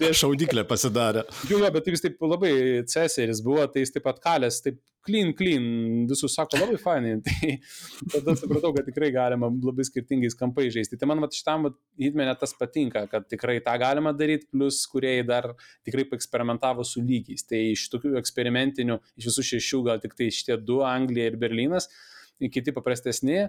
tai 0.00 0.14
šaudiklė 0.16 0.66
pasidarė. 0.68 1.26
Jo, 1.50 1.60
jo, 1.62 1.70
bet 1.74 1.92
jis 1.92 2.04
taip 2.04 2.22
labai 2.24 2.54
ceseris 2.90 3.42
buvo, 3.44 3.66
tai 3.70 3.84
jis 3.84 3.94
taip 3.94 4.06
pat 4.06 4.20
kalės, 4.24 4.60
taip 4.64 4.80
clean, 5.04 5.32
clean, 5.36 5.63
visus 6.10 6.34
sako 6.36 6.60
labai 6.62 6.78
fainai, 6.80 7.14
tai 7.26 7.54
tada 8.12 8.34
supratau, 8.38 8.72
kad 8.76 8.86
tikrai 8.88 9.10
galima 9.14 9.50
labai 9.50 9.86
skirtingais 9.88 10.36
kampais 10.38 10.72
žaisti. 10.74 10.98
Tai 11.00 11.10
man 11.10 11.22
vat, 11.24 11.36
šitam 11.36 11.68
hitmenė 12.00 12.36
tas 12.40 12.54
patinka, 12.58 13.04
kad 13.10 13.28
tikrai 13.30 13.58
tą 13.64 13.76
galima 13.82 14.14
daryti, 14.16 14.48
plus 14.52 14.82
kuriejai 14.90 15.26
dar 15.28 15.50
tikrai 15.86 16.06
eksperimentavo 16.16 16.86
su 16.86 17.02
lygiais. 17.04 17.46
Tai 17.48 17.60
iš 17.74 17.88
tokių 17.92 18.16
eksperimentinių, 18.22 18.98
iš 19.20 19.30
visų 19.30 19.46
šešių 19.54 19.84
gal 19.90 20.02
tik 20.02 20.16
tai 20.18 20.30
šitie 20.34 20.58
du, 20.62 20.82
Anglija 20.86 21.32
ir 21.32 21.40
Berlynas, 21.40 21.90
kiti 22.52 22.72
paprastesni. 22.74 23.44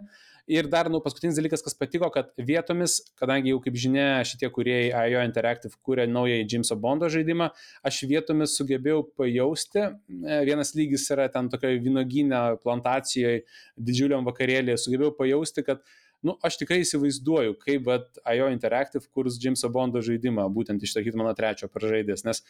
Ir 0.46 0.68
dar, 0.70 0.90
nu, 0.94 1.00
paskutinis 1.02 1.40
dalykas, 1.40 1.64
kas 1.66 1.74
patiko, 1.78 2.06
kad 2.14 2.30
vietomis, 2.38 3.00
kadangi 3.18 3.50
jau, 3.50 3.60
kaip 3.64 3.78
žinia, 3.82 4.22
šitie 4.30 4.50
kuriejai 4.54 5.08
IO 5.10 5.24
Interactive 5.26 5.74
kūrė 5.86 6.06
naują 6.10 6.44
Jameso 6.44 6.78
Bondo 6.78 7.10
žaidimą, 7.10 7.50
aš 7.86 8.04
vietomis 8.12 8.54
sugebėjau 8.60 9.02
pajausti, 9.18 9.88
e, 9.90 10.40
vienas 10.46 10.76
lygis 10.78 11.08
yra 11.16 11.26
ten 11.34 11.50
tokioje 11.50 11.82
vynoginė 11.88 12.44
plantacijoje, 12.62 13.42
didžiuliam 13.90 14.28
vakarėlėje, 14.30 14.78
sugebėjau 14.86 15.16
pajausti, 15.18 15.66
kad 15.66 15.82
nu, 16.26 16.36
aš 16.46 16.58
tikrai 16.62 16.80
įsivaizduoju, 16.84 17.56
kaip 17.62 17.86
vat, 17.90 18.20
IO 18.32 18.48
Interactive 18.54 19.06
kurs 19.14 19.40
Jameso 19.42 19.70
Bondo 19.74 20.02
žaidimą, 20.06 20.48
būtent 20.56 20.84
iš 20.84 20.96
to 20.96 21.04
Hitmano 21.06 21.34
trečio 21.38 21.70
pražaidės, 21.72 22.26
nes 22.28 22.44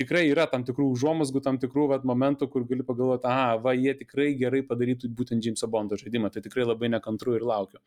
tikrai 0.00 0.24
yra 0.30 0.48
tam 0.50 0.66
tikrų 0.68 0.88
užuomasgų, 0.96 1.42
tam 1.44 1.60
tikrų 1.62 1.88
vat, 1.94 2.06
momentų, 2.08 2.48
kur 2.52 2.66
gali 2.68 2.86
pagalvoti, 2.86 3.28
aha, 3.30 3.58
va, 3.62 3.76
jie 3.78 3.94
tikrai 4.02 4.32
gerai 4.38 4.64
padarytų 4.66 5.12
būtent 5.18 5.44
Jameso 5.44 5.70
Bondo 5.70 5.98
žaidimą, 6.00 6.32
tai 6.32 6.44
tikrai 6.44 6.66
labai 6.68 6.92
nekantru 6.92 7.36
ir 7.38 7.46
laukiu. 7.46 7.80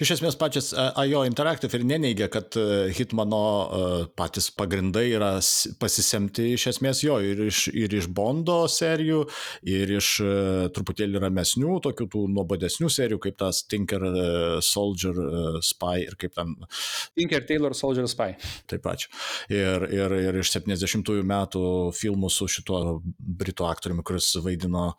Iš 0.00 0.16
esmės 0.16 0.36
pačias 0.40 0.70
IO 0.76 1.22
Interactive 1.28 1.76
ir 1.78 1.84
neneigia, 1.88 2.28
kad 2.32 2.56
e, 2.56 2.88
Hitmano 2.96 3.40
e, 3.40 3.80
patys 4.16 4.48
pagrindai 4.56 5.04
yra 5.10 5.30
pasisemti 5.80 6.50
iš 6.54 6.66
esmės 6.72 7.02
jo 7.04 7.18
ir 7.24 7.42
iš, 7.46 7.66
ir 7.76 7.96
iš 7.96 8.08
Bondo 8.16 8.58
serijų, 8.72 9.22
ir 9.68 9.92
iš 9.98 10.10
e, 10.24 10.32
truputėlį 10.76 11.22
ramesnių, 11.26 11.78
tokių 11.86 12.08
tų 12.12 12.24
nuobodesnių 12.36 12.90
serijų, 12.92 13.20
kaip 13.26 13.38
tas 13.44 13.62
Tinker 13.68 14.04
Soldier 14.64 15.16
Spy 15.64 16.06
ir 16.06 16.18
kaip 16.20 16.36
ten. 16.36 16.54
Tinker 17.16 17.44
Taylor 17.48 17.76
Soldier 17.76 18.08
Spy. 18.10 18.32
Taip 18.70 18.84
pat. 18.84 19.08
Ir, 19.52 19.88
ir, 19.92 20.18
ir 20.28 20.40
iš 20.40 20.52
70-ųjų 20.56 21.24
metų 21.26 21.64
filmų 21.96 22.30
su 22.32 22.48
šituo 22.50 23.00
britų 23.16 23.68
aktoriumi, 23.68 24.04
kuris 24.06 24.32
vaidino 24.44 24.92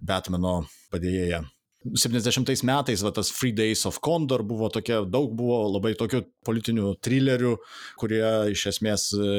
Batmano 0.00 0.62
padėjėją. 0.92 1.44
70 1.84 2.62
metais 2.66 3.02
va, 3.02 3.12
tas 3.14 3.30
Free 3.34 3.52
Days 3.52 3.84
of 3.88 3.98
Condor 4.04 4.44
buvo 4.46 4.68
tokia, 4.72 5.02
daug 5.08 5.32
buvo 5.36 5.58
labai 5.72 5.94
tokių 5.98 6.22
politinių 6.46 6.94
trilerių, 7.02 7.54
kurie 8.00 8.22
iš 8.52 8.66
esmės 8.72 9.08
e, 9.16 9.30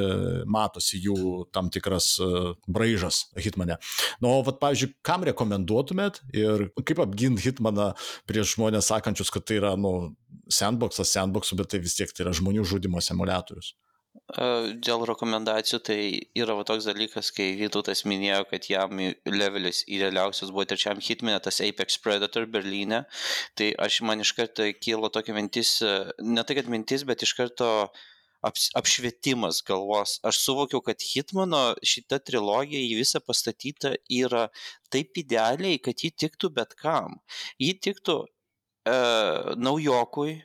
matosi 0.49 1.01
jų 1.03 1.45
tam 1.55 1.71
tikras 1.73 2.13
e, 2.23 2.29
braižas 2.67 3.23
Hitmane. 3.39 3.77
Na, 3.77 4.25
nu, 4.25 4.33
o, 4.33 4.41
vat, 4.47 4.59
pavyzdžiui, 4.63 4.93
kam 5.05 5.25
rekomenduotumėt 5.29 6.21
ir 6.35 6.67
kaip 6.83 7.03
apginti 7.03 7.47
Hitmaną 7.47 7.91
prieš 8.29 8.57
žmonės 8.57 8.91
sakančius, 8.91 9.31
kad 9.33 9.47
tai 9.47 9.61
yra, 9.61 9.75
nu, 9.79 10.13
sandboxas 10.51 11.13
sandboxų, 11.15 11.57
bet 11.59 11.73
tai 11.73 11.81
vis 11.83 11.95
tiek 11.97 12.11
tai 12.11 12.27
yra 12.27 12.35
žmonių 12.35 12.65
žudimo 12.67 13.01
simulatorius. 13.03 13.73
Dėl 14.33 15.03
rekomendacijų 15.09 15.79
tai 15.87 15.97
yra 16.37 16.55
va 16.57 16.63
toks 16.65 16.85
dalykas, 16.85 17.31
kai 17.33 17.51
Vytautas 17.57 18.03
minėjo, 18.05 18.43
kad 18.49 18.69
jam 18.69 19.01
levelis 19.29 19.83
idealiausias 19.89 20.51
buvo 20.53 20.65
trečiam 20.69 21.01
hitminė, 21.01 21.39
tas 21.43 21.61
Apex 21.65 21.97
Predator 22.01 22.45
Berlyne, 22.49 23.03
tai 23.57 23.71
aš 23.85 24.01
man 24.05 24.21
iš 24.21 24.33
karto 24.37 24.65
kilo 24.79 25.09
tokia 25.13 25.35
mintis, 25.37 25.79
ne 26.21 26.45
tai 26.45 26.57
kad 26.59 26.69
mintis, 26.69 27.05
bet 27.09 27.25
iš 27.25 27.33
karto 27.37 27.69
aps, 28.45 28.69
apšvietimas 28.77 29.63
galvos. 29.67 30.19
Aš 30.25 30.43
suvokiau, 30.45 30.83
kad 30.85 31.01
Hitmano 31.01 31.63
šita 31.81 32.21
trilogija 32.27 32.81
į 32.85 32.97
visą 33.01 33.21
pastatyta 33.25 33.95
yra 34.21 34.47
taip 34.93 35.17
idealiai, 35.19 35.81
kad 35.83 36.05
ji 36.05 36.13
tiktų 36.25 36.53
bet 36.57 36.77
kam. 36.79 37.19
Ji 37.61 37.73
tiktų 37.87 38.19
e, 38.23 38.97
naujokui, 39.57 40.37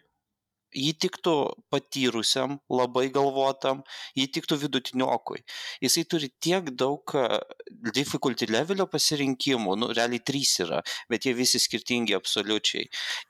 jį 0.77 0.93
tiktų 1.05 1.35
patyrusiam, 1.73 2.59
labai 2.73 3.09
galvotam, 3.15 3.83
jį 4.19 4.27
tiktų 4.37 4.59
vidutiniokui. 4.65 5.43
Jisai 5.85 6.05
turi 6.11 6.31
tiek 6.45 6.71
daug 6.77 7.15
difficulty 7.95 8.49
levelio 8.51 8.89
pasirinkimų, 8.91 9.77
nu, 9.81 9.91
realiai 9.97 10.21
trys 10.21 10.59
yra, 10.65 10.83
bet 11.11 11.27
jie 11.27 11.35
visi 11.39 11.61
skirtingi 11.63 12.17
absoliučiai. 12.19 12.89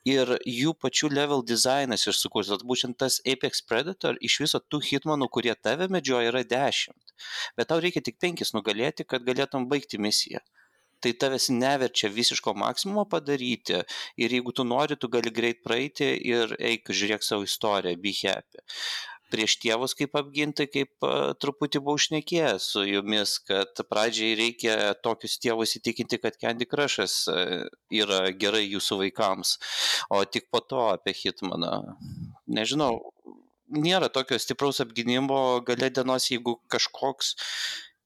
Ir 0.08 0.34
jų 0.44 0.74
pačių 0.82 1.12
level 1.14 1.44
dizainas 1.46 2.06
ir 2.06 2.16
sukurtas, 2.18 2.64
būtent 2.66 2.98
tas 2.98 3.20
Apex 3.26 3.62
Predator, 3.68 4.18
iš 4.20 4.40
viso 4.44 4.60
tų 4.60 4.82
hitmanų, 4.90 5.30
kurie 5.32 5.54
tave 5.54 5.88
medžioja, 5.92 6.32
yra 6.32 6.44
dešimt. 6.44 7.16
Bet 7.58 7.70
tau 7.70 7.80
reikia 7.82 8.02
tik 8.04 8.18
penkis 8.22 8.54
nugalėti, 8.54 9.06
kad 9.08 9.26
galėtum 9.26 9.68
baigti 9.70 10.00
misiją 10.00 10.42
tai 11.00 11.12
tavęs 11.14 11.48
neverčia 11.54 12.10
visiško 12.12 12.54
maksimumo 12.58 13.04
padaryti 13.10 13.82
ir 14.16 14.34
jeigu 14.38 14.54
tu 14.54 14.64
nori, 14.64 14.96
tu 14.96 15.10
gali 15.12 15.32
greit 15.34 15.62
praeiti 15.66 16.10
ir 16.32 16.56
eik, 16.58 16.90
žiūrėk 16.90 17.26
savo 17.26 17.46
istoriją, 17.48 18.00
be 18.02 18.14
happy. 18.22 18.64
Prieš 19.28 19.58
tėvus 19.60 19.92
kaip 19.92 20.14
apginti, 20.16 20.64
kaip 20.72 21.04
uh, 21.04 21.34
truputį 21.36 21.82
buvau 21.84 22.00
šnekėjęs 22.00 22.68
su 22.72 22.84
jumis, 22.88 23.34
kad 23.44 23.82
pradžiai 23.90 24.38
reikia 24.38 24.76
tokius 25.04 25.36
tėvus 25.42 25.76
įtikinti, 25.76 26.16
kad 26.22 26.38
Candy 26.40 26.64
Crushas 26.64 27.18
yra 27.92 28.22
gerai 28.32 28.64
jūsų 28.64 29.02
vaikams, 29.02 29.58
o 30.08 30.22
tik 30.24 30.48
po 30.48 30.62
to 30.64 30.86
apie 30.94 31.12
Hitmaną. 31.12 31.74
Nežinau, 32.48 32.94
nėra 33.68 34.08
tokio 34.08 34.38
stipraus 34.40 34.80
apginimo 34.80 35.60
gale 35.66 35.90
dienos, 35.92 36.30
jeigu 36.32 36.56
kažkoks 36.72 37.34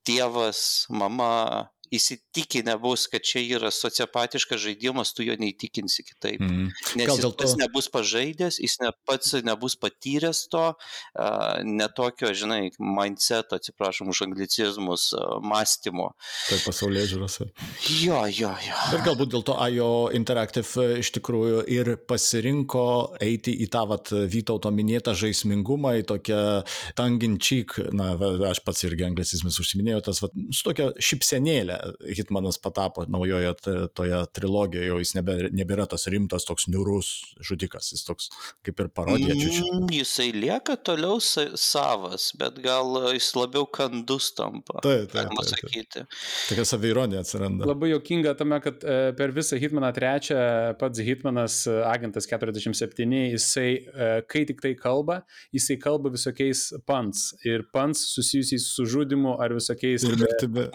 tėvas, 0.07 0.89
mama 0.91 1.71
įsitikinę 1.93 2.77
bus, 2.81 3.07
kad 3.13 3.25
čia 3.27 3.43
yra 3.57 3.71
sociopatiškas 3.75 4.61
žaidimas, 4.63 5.13
tu 5.17 5.27
jo 5.27 5.37
neįtikinsi 5.39 6.05
kitaip. 6.07 6.41
Mm. 6.41 6.71
Nes 6.99 7.11
Gal 7.11 7.21
jis 7.21 7.37
pats 7.37 7.55
to... 7.55 7.61
nebus 7.61 7.89
pažaidęs, 7.93 8.59
jis 8.63 8.79
ne, 8.83 8.93
pats 9.09 9.35
nebus 9.45 9.77
patyręs 9.81 10.47
to, 10.53 10.65
uh, 10.73 11.61
netokio, 11.67 12.33
žinai, 12.37 12.73
mindset, 12.81 13.53
atsiprašom 13.57 14.13
už 14.13 14.25
anglicizmus, 14.29 15.11
uh, 15.17 15.37
mąstymo. 15.45 16.13
Tai 16.49 16.61
pasaulyje 16.65 17.13
žiūrose. 17.15 17.49
Jo, 18.03 18.23
jo, 18.31 18.53
jo. 18.67 18.81
Ir 18.97 19.05
galbūt 19.07 19.35
dėl 19.35 19.47
to 19.47 19.59
IO 19.69 19.91
Interactive 20.17 20.89
iš 21.03 21.13
tikrųjų 21.19 21.65
ir 21.73 21.95
pasirinko 22.09 22.87
eiti 23.23 23.55
į 23.65 23.69
tą 23.73 23.85
vat, 23.91 24.13
Vytauto 24.33 24.71
minėtą 24.73 25.15
žaismingumą, 25.19 25.97
į 26.01 26.07
tokią 26.09 26.41
tanginčyk, 26.99 27.79
na, 27.97 28.13
aš 28.49 28.63
pats 28.65 28.85
irgi 28.87 29.07
anglicizmus 29.07 29.59
užsiminėjau, 29.63 30.03
tas 30.09 30.23
vat, 30.25 30.35
su 30.55 30.65
tokia 30.67 30.91
šipsenėlė 31.03 31.82
Hitmanas 32.17 32.59
patapo 32.63 33.05
naujoje 33.09 33.53
toje 33.95 34.21
trilogijoje, 34.35 34.89
jau 34.89 34.99
jis 35.03 35.15
nebe, 35.19 35.37
nebėra 35.55 35.87
tas 35.91 36.07
rimtas 36.13 36.47
toks 36.49 36.69
niurus 36.73 37.13
žudikas, 37.43 37.93
jis 37.95 38.05
toks 38.07 38.31
kaip 38.67 38.81
ir 38.83 38.91
parodija 38.95 39.37
čiūčiu. 39.39 39.67
Mm, 39.69 39.91
jisai 39.99 40.29
lieka 40.37 40.77
toliau 40.81 41.19
savas, 41.23 42.31
bet 42.39 42.61
gal 42.65 42.97
jis 43.13 43.31
labiau 43.39 43.67
kandus 43.67 44.31
tampa. 44.37 44.81
Taip, 44.85 45.09
taip. 45.13 45.33
Galima 45.33 45.45
sakyti. 45.47 46.05
Tokia 46.49 46.65
savironija 46.69 47.23
atsiranda. 47.23 47.67
Labai 47.69 47.93
jokinga 47.93 48.35
tame, 48.39 48.59
kad 48.65 48.85
e, 48.85 48.99
per 49.19 49.33
visą 49.35 49.59
Hitmaną 49.61 49.93
trečią 49.97 50.39
pats 50.81 51.03
Hitmanas, 51.03 51.63
e, 51.67 51.77
agentas 51.89 52.29
47, 52.31 53.23
jisai, 53.33 53.69
e, 53.83 54.11
kai 54.29 54.45
tik 54.49 54.63
tai 54.65 54.75
kalba, 54.79 55.23
jisai 55.55 55.79
kalba 55.83 56.13
visokiais 56.15 56.69
pants 56.89 57.33
ir 57.47 57.67
pants 57.75 58.05
susijusiais 58.15 58.67
su 58.75 58.87
žudimu 58.89 59.37
ar 59.43 59.55
visokiais. 59.57 60.07
Ir 60.09 60.19
mirtimi. 60.21 60.69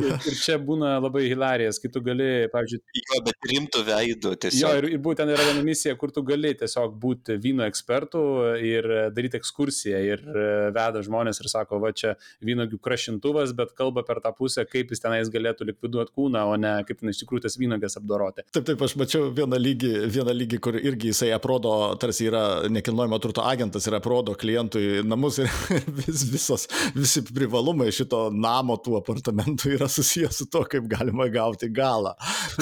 Ir, 0.00 0.08
ir 0.16 0.38
čia 0.42 0.51
čia 0.52 0.60
būna 0.62 0.94
labai 1.00 1.24
hilarijas, 1.30 1.80
kai 1.82 1.90
tu 1.92 2.02
gali, 2.04 2.28
pavyzdžiui. 2.52 2.80
Jo, 3.00 3.20
bet 3.26 3.48
rimtų 3.50 3.82
veidų 3.88 4.34
tiesiog. 4.44 4.60
Jo, 4.60 4.72
ir, 4.80 4.88
ir 4.96 5.02
būtent 5.02 5.32
yra 5.32 5.46
viena 5.48 5.64
misija, 5.66 5.96
kur 5.98 6.12
tu 6.14 6.24
gali 6.26 6.52
tiesiog 6.58 6.94
būti 7.02 7.38
vyno 7.42 7.66
ekspertų 7.68 8.22
ir 8.68 8.88
daryti 9.16 9.38
ekskursiją 9.40 10.02
ir 10.06 10.22
e, 10.22 10.46
veda 10.74 11.02
žmonės 11.04 11.42
ir 11.42 11.50
sako, 11.52 11.80
va 11.82 11.92
čia 11.96 12.14
vynogių 12.44 12.80
krašintuvas, 12.82 13.54
bet 13.56 13.74
kalba 13.78 14.04
per 14.06 14.20
tą 14.24 14.34
pusę, 14.36 14.64
kaip 14.68 14.92
jis 14.92 15.02
tenais 15.02 15.30
galėtų 15.32 15.68
likviduoti 15.70 16.14
kūną, 16.16 16.44
o 16.52 16.58
ne 16.60 16.74
kaip 16.88 17.00
ten 17.00 17.12
iš 17.12 17.22
tikrųjų 17.22 17.46
tas 17.46 17.58
vynogės 17.60 17.98
apdoroti. 18.00 18.46
Taip, 18.52 18.66
taip, 18.68 18.84
aš 18.84 18.96
mačiau 19.00 19.30
vieną 19.34 19.60
lygį, 19.60 19.92
vieną 20.12 20.36
lygį 20.36 20.60
kur 20.62 20.78
irgi 20.80 21.12
jisai 21.12 21.32
aprodo, 21.36 21.74
tarsi 22.02 22.28
yra 22.28 22.44
nekilnojamo 22.72 23.20
turto 23.22 23.46
agentas 23.46 23.88
ir 23.88 23.98
aprodo 23.98 24.36
klientui 24.38 25.02
namus 25.06 25.40
ir 25.42 25.50
vis, 26.02 26.26
visos, 26.32 26.68
visi 26.96 27.24
privalumai 27.28 27.90
šito 27.94 28.26
namo 28.34 28.78
tų 28.82 28.98
apartamentų 29.00 29.76
yra 29.76 29.88
susijęs 29.90 30.41
su 30.42 30.48
to, 30.50 30.64
kaip 30.68 30.88
galima 30.90 31.28
gauti 31.32 31.70
galą. 31.72 32.14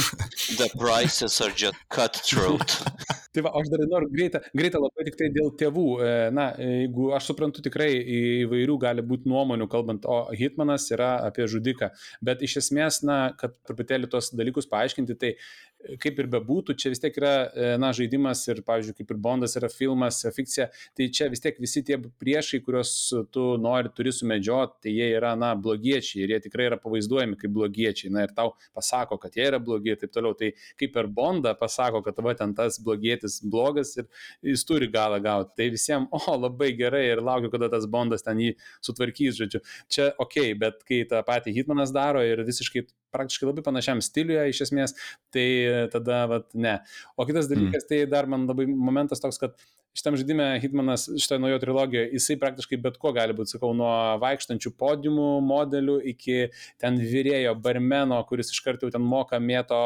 The 0.61 0.69
prices 0.77 1.41
are 1.41 1.53
just 1.57 1.79
cutthroat. 1.89 2.77
tai 3.33 3.45
va, 3.47 3.53
aš 3.61 3.71
dar 3.73 3.85
noriu 3.87 4.11
greitą, 4.13 4.41
greitą 4.57 4.81
labai 4.83 5.07
tik 5.07 5.19
tai 5.21 5.31
dėl 5.35 5.53
tėvų. 5.61 5.87
E, 6.03 6.13
na, 6.35 6.49
jeigu 6.59 7.11
aš 7.17 7.31
suprantu, 7.31 7.63
tikrai 7.65 7.91
įvairių 8.45 8.77
gali 8.83 9.05
būti 9.07 9.31
nuomonių, 9.31 9.69
kalbant, 9.71 10.09
o 10.11 10.23
Hitmanas 10.37 10.89
yra 10.95 11.13
apie 11.29 11.47
žudiką. 11.51 11.93
Bet 12.27 12.43
iš 12.47 12.59
esmės, 12.65 13.01
na, 13.07 13.21
kad 13.41 13.55
truputėlį 13.69 14.11
tos 14.11 14.33
dalykus 14.37 14.69
paaiškinti, 14.71 15.19
tai 15.21 15.35
kaip 16.01 16.19
ir 16.21 16.29
bebūtų, 16.31 16.75
čia 16.79 16.93
vis 16.93 17.01
tiek 17.03 17.17
yra, 17.17 17.33
e, 17.49 17.69
na, 17.81 17.91
žaidimas 17.97 18.43
ir, 18.51 18.61
pavyzdžiui, 18.67 18.95
kaip 18.99 19.13
ir 19.15 19.21
Bondas 19.25 19.57
yra 19.59 19.71
filmas, 19.73 20.21
fikcija, 20.37 20.69
tai 20.97 21.09
čia 21.15 21.29
vis 21.33 21.43
tiek 21.43 21.57
visi 21.63 21.83
tie 21.87 21.97
priešai, 21.99 22.61
kuriuos 22.65 22.93
tu 23.33 23.47
nori, 23.63 23.93
turi 23.97 24.13
sumedžioti, 24.15 24.79
tai 24.85 24.95
jie 24.95 25.09
yra, 25.17 25.33
na, 25.41 25.53
blogiečiai 25.57 26.25
ir 26.25 26.35
jie 26.35 26.41
tikrai 26.47 26.69
yra 26.71 26.81
pavaizduojami 26.81 27.39
kaip 27.41 27.55
blogiečiai, 27.57 28.13
na, 28.15 28.27
ir 28.27 28.35
tau 28.37 28.55
pasako, 28.77 29.19
kad 29.23 29.37
jie 29.39 29.49
yra 29.49 29.61
blogi 29.63 29.95
ir 29.95 30.01
taip 30.03 30.15
toliau, 30.15 30.37
tai 30.39 30.53
kaip 30.81 30.95
per 30.97 31.09
Bondą 31.21 31.55
pasako, 31.59 32.05
kad 32.07 32.21
va 32.25 32.37
ten 32.39 32.55
tas 32.57 32.79
blogietis 32.83 33.41
blogas 33.43 33.97
ir 33.97 34.09
jis 34.53 34.67
turi 34.69 34.91
galą 34.93 35.21
gauti, 35.25 35.57
tai 35.57 35.71
visiems, 35.73 36.11
o, 36.13 36.37
labai 36.37 36.73
gerai 36.79 37.07
ir 37.15 37.25
laukiu, 37.25 37.53
kada 37.53 37.71
tas 37.73 37.89
Bondas 37.91 38.27
ten 38.27 38.41
jį 38.43 38.55
sutvarkys, 38.85 39.41
žodžiu, 39.41 39.65
čia 39.89 40.13
ok, 40.21 40.43
bet 40.61 40.85
kai 40.89 41.03
tą 41.09 41.25
patį 41.27 41.57
Hitmanas 41.57 41.95
daro 41.95 42.23
ir 42.25 42.45
visiškai 42.47 42.85
praktiškai 43.15 43.51
labai 43.51 43.65
panašiam 43.67 44.01
stiliuje 44.05 44.47
iš 44.53 44.65
esmės, 44.69 44.97
tai 45.35 45.49
tada, 45.93 46.25
vat, 46.31 46.49
ne. 46.55 46.79
O 47.17 47.29
kitas 47.29 47.49
mm. 47.49 47.55
dalykas, 47.55 47.85
mm. 47.85 47.91
tai 47.93 48.01
dar 48.11 48.31
man 48.31 48.49
labai 48.51 48.69
momentas 48.71 49.23
toks, 49.23 49.41
kad 49.43 49.59
šitam 49.97 50.17
žaidime 50.17 50.61
Hitmanas, 50.63 51.09
šitoje 51.19 51.41
naujo 51.43 51.59
trilogijoje, 51.63 52.11
jisai 52.15 52.37
praktiškai 52.41 52.79
bet 52.83 52.99
ko 53.03 53.13
gali 53.15 53.35
būti, 53.37 53.57
sakau, 53.57 53.73
nuo 53.77 53.91
vaikštančių 54.23 54.73
podiumų 54.79 55.29
modelių 55.47 55.97
iki 56.13 56.37
ten 56.81 56.99
vyrėjo 57.01 57.57
barmeno, 57.63 58.21
kuris 58.29 58.53
iš 58.55 58.63
karto 58.67 58.91
ten 58.93 59.03
moka, 59.03 59.41
mėto 59.43 59.81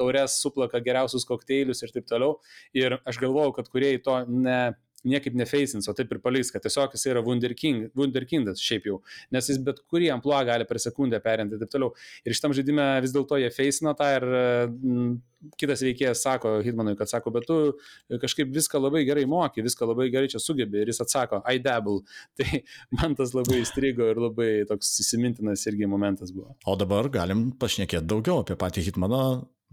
taures, 0.00 0.38
suplaka 0.40 0.80
geriausius 0.84 1.28
kokteilius 1.28 1.84
ir 1.84 1.92
taip 1.94 2.08
toliau. 2.08 2.38
Ir 2.76 3.00
aš 3.04 3.20
galvojau, 3.20 3.52
kad 3.58 3.68
kuriejai 3.72 4.00
to 4.06 4.16
ne 4.28 4.60
niekaip 5.06 5.36
nefeisins, 5.38 5.88
o 5.88 5.94
taip 5.96 6.12
ir 6.12 6.20
paliks, 6.22 6.52
kad 6.52 6.64
tiesiog 6.64 6.94
jis 6.96 7.06
yra 7.12 7.22
wunderking, 7.24 7.88
wunderkindas 7.96 8.60
šiaip 8.64 8.88
jau, 8.90 9.00
nes 9.34 9.48
jis 9.50 9.60
bet 9.64 9.80
kurį 9.90 10.10
ampluą 10.16 10.42
gali 10.48 10.66
per 10.68 10.80
sekundę 10.82 11.20
perinti 11.24 11.56
ir 11.56 11.64
taip 11.64 11.72
toliau. 11.72 11.94
Ir 12.26 12.36
šitam 12.36 12.54
žaidime 12.56 12.86
vis 13.04 13.14
dėlto 13.16 13.40
jie 13.40 13.50
feisina 13.54 13.94
tą 13.96 14.10
ir 14.18 14.26
m, 14.28 15.12
kitas 15.60 15.82
veikėjas 15.84 16.22
sako 16.26 16.56
Hitmanui, 16.64 16.96
kad 16.98 17.10
sako, 17.10 17.32
bet 17.34 17.46
tu 17.48 18.18
kažkaip 18.20 18.50
viską 18.52 18.80
labai 18.82 19.04
gerai 19.08 19.24
moki, 19.30 19.64
viską 19.64 19.88
labai 19.88 20.10
gerai 20.12 20.28
čia 20.32 20.40
sugebi 20.42 20.82
ir 20.82 20.92
jis 20.92 21.00
atsako, 21.04 21.40
I 21.48 21.62
dabble. 21.64 22.02
Tai 22.40 22.60
man 22.98 23.16
tas 23.18 23.32
labai 23.36 23.62
įstrigo 23.62 24.10
ir 24.12 24.20
labai 24.20 24.50
toks 24.68 24.92
įsimintinas 25.04 25.64
irgi 25.70 25.88
momentas 25.90 26.34
buvo. 26.34 26.54
O 26.68 26.76
dabar 26.80 27.08
galim 27.12 27.50
pašnekėti 27.60 28.08
daugiau 28.10 28.44
apie 28.44 28.58
patį 28.60 28.90
Hitmaną, 28.90 29.24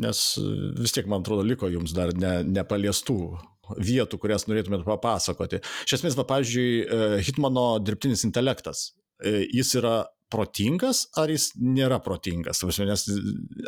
nes 0.02 0.24
vis 0.78 0.96
tiek, 0.96 1.08
man 1.10 1.24
atrodo, 1.26 1.46
liko 1.46 1.70
jums 1.72 1.96
dar 1.98 2.14
ne, 2.18 2.40
nepaliestų 2.46 3.18
vietų, 3.76 4.20
kurias 4.22 4.48
norėtumėt 4.48 4.86
papasakoti. 4.88 5.62
Iš 5.88 5.98
esmės, 6.00 6.16
va, 6.20 6.28
pavyzdžiui, 6.30 6.70
e, 6.84 7.10
Hitmano 7.28 7.66
dirbtinis 7.84 8.24
intelektas, 8.28 8.92
e, 9.20 9.42
jis 9.52 9.74
yra 9.82 9.98
protingas 10.32 11.06
ar 11.20 11.32
jis 11.32 11.52
nėra 11.60 12.00
protingas. 12.04 12.64
Nes 12.64 13.06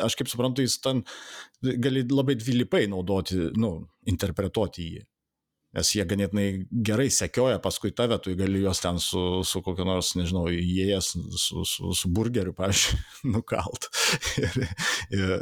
aš 0.04 0.16
kaip 0.18 0.28
suprantu, 0.28 0.64
jis 0.64 0.78
ten 0.84 1.02
gali 1.60 2.04
labai 2.08 2.36
dvilypai 2.40 2.86
naudoti, 2.92 3.50
nu, 3.60 3.74
interpretuoti 4.08 4.88
jį. 4.94 5.04
Nes 5.76 5.92
jie 5.94 6.02
ganėtinai 6.08 6.46
gerai 6.88 7.06
sekioja 7.14 7.60
paskui 7.62 7.92
tave, 7.94 8.18
tu 8.22 8.34
gali 8.38 8.64
juos 8.64 8.80
ten 8.82 8.98
su, 9.02 9.20
su 9.46 9.62
kokiu 9.62 9.86
nors, 9.86 10.16
nežinau, 10.18 10.48
įėjęs 10.50 11.12
su, 11.38 11.64
su, 11.68 11.92
su 11.94 12.10
burgeriu, 12.10 12.54
pavyzdžiui, 12.58 12.98
nukalt 13.36 13.86
ir, 14.42 14.58
ir, 15.14 15.36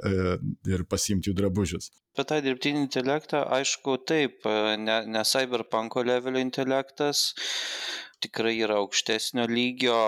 ir 0.75 0.85
pasimti 0.91 1.33
jų 1.33 1.39
drabužius. 1.41 1.89
Apie 2.19 2.27
tą 2.27 2.37
dirbtinį 2.43 2.81
intelektą, 2.83 3.45
aišku, 3.55 3.93
taip, 4.11 4.43
ne, 4.83 4.97
ne 5.07 5.21
cyberpunko 5.23 6.03
levelio 6.03 6.41
intelektas, 6.43 7.21
tikrai 8.19 8.57
yra 8.59 8.81
aukštesnio 8.83 9.45
lygio, 9.47 9.99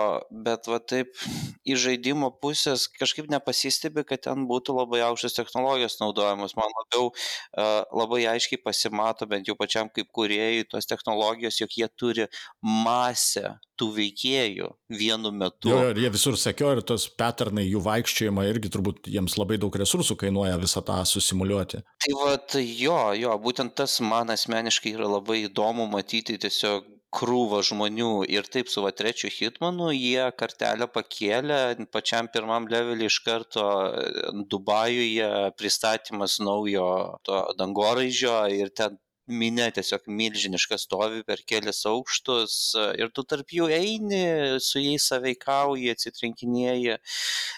bet 0.43 0.67
va 0.67 0.81
taip 0.83 1.15
iš 1.63 1.85
žaidimo 1.85 2.33
pusės 2.43 2.89
kažkaip 2.99 3.29
nepasistebi, 3.31 4.03
kad 4.07 4.25
ten 4.27 4.43
būtų 4.49 4.75
labai 4.81 4.99
aukštas 5.07 5.37
technologijos 5.37 5.99
naudojamos. 6.01 6.57
Man 6.59 6.75
labiau 6.81 7.13
uh, 7.13 7.87
labai 7.95 8.25
aiškiai 8.33 8.59
pasimato, 8.59 9.27
bent 9.31 9.47
jau 9.47 9.55
pačiam 9.59 9.87
kaip 9.87 10.11
kuriejui, 10.11 10.67
tos 10.67 10.89
technologijos, 10.89 11.61
jog 11.63 11.79
jie 11.79 11.87
turi 11.95 12.27
masę 12.59 13.55
tų 13.81 13.87
veikėjų 13.95 14.67
vienu 14.99 15.31
metu. 15.33 15.71
Jo, 15.71 15.87
ir 15.89 16.03
jie 16.03 16.11
visur 16.13 16.37
sekio 16.37 16.75
ir 16.75 16.83
tos 16.85 17.07
patternai, 17.17 17.65
jų 17.65 17.81
vaikščiojimą 17.85 18.45
irgi 18.51 18.69
turbūt 18.73 19.09
jiems 19.09 19.39
labai 19.39 19.57
daug 19.61 19.75
resursų 19.81 20.19
kainuoja 20.21 20.59
visą 20.61 20.83
tą 20.85 20.99
susimuliuoti. 21.07 21.81
Tai 22.01 22.13
va, 22.17 22.31
jo, 22.57 22.95
jo, 23.13 23.33
būtent 23.43 23.75
tas 23.77 23.99
man 24.01 24.33
asmeniškai 24.33 24.95
yra 24.95 25.09
labai 25.09 25.43
įdomu 25.43 25.85
matyti 25.91 26.37
tiesiog 26.41 26.87
krūvą 27.17 27.59
žmonių. 27.67 28.09
Ir 28.31 28.47
taip 28.55 28.71
su 28.73 28.81
va 28.85 28.91
trečiu 28.95 29.29
hitmanu 29.35 29.91
jie 29.93 30.23
kartelę 30.39 30.87
pakėlė 30.95 31.59
pačiam 31.93 32.29
pirmam 32.33 32.65
levelį 32.71 33.09
iš 33.11 33.19
karto 33.27 33.65
Dubajuje 34.53 35.29
pristatymas 35.59 36.39
naujo 36.47 36.87
to 37.27 37.43
dangoraižio 37.59 38.37
ir 38.57 38.73
ten 38.81 38.97
minė 39.31 39.69
tiesiog 39.75 40.07
milžiniška 40.11 40.77
stovi 40.81 41.23
per 41.27 41.41
kelias 41.47 41.81
aukštus 41.89 42.55
ir 42.99 43.11
tu 43.15 43.25
tarp 43.27 43.53
jų 43.55 43.69
eini, 43.75 44.23
su 44.63 44.81
jais 44.83 45.07
saveikauji, 45.11 45.91
atsitrenkinėji. 45.95 46.97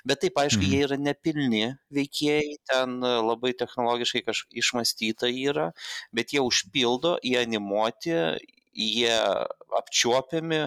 Bet 0.08 0.24
taip, 0.24 0.40
aišku, 0.44 0.62
mhm. 0.64 0.72
jie 0.72 0.88
yra 0.88 1.00
nepilni 1.02 1.64
veikėjai, 1.94 2.58
ten 2.72 3.00
labai 3.02 3.54
technologiškai 3.60 4.24
kažkaip 4.28 4.62
išmastyta 4.64 5.32
yra, 5.32 5.72
bet 6.16 6.36
jie 6.36 6.44
užpildo, 6.44 7.18
jie 7.26 7.40
animuoti, 7.42 8.18
jie 8.74 9.14
apčiuopiami, 9.78 10.66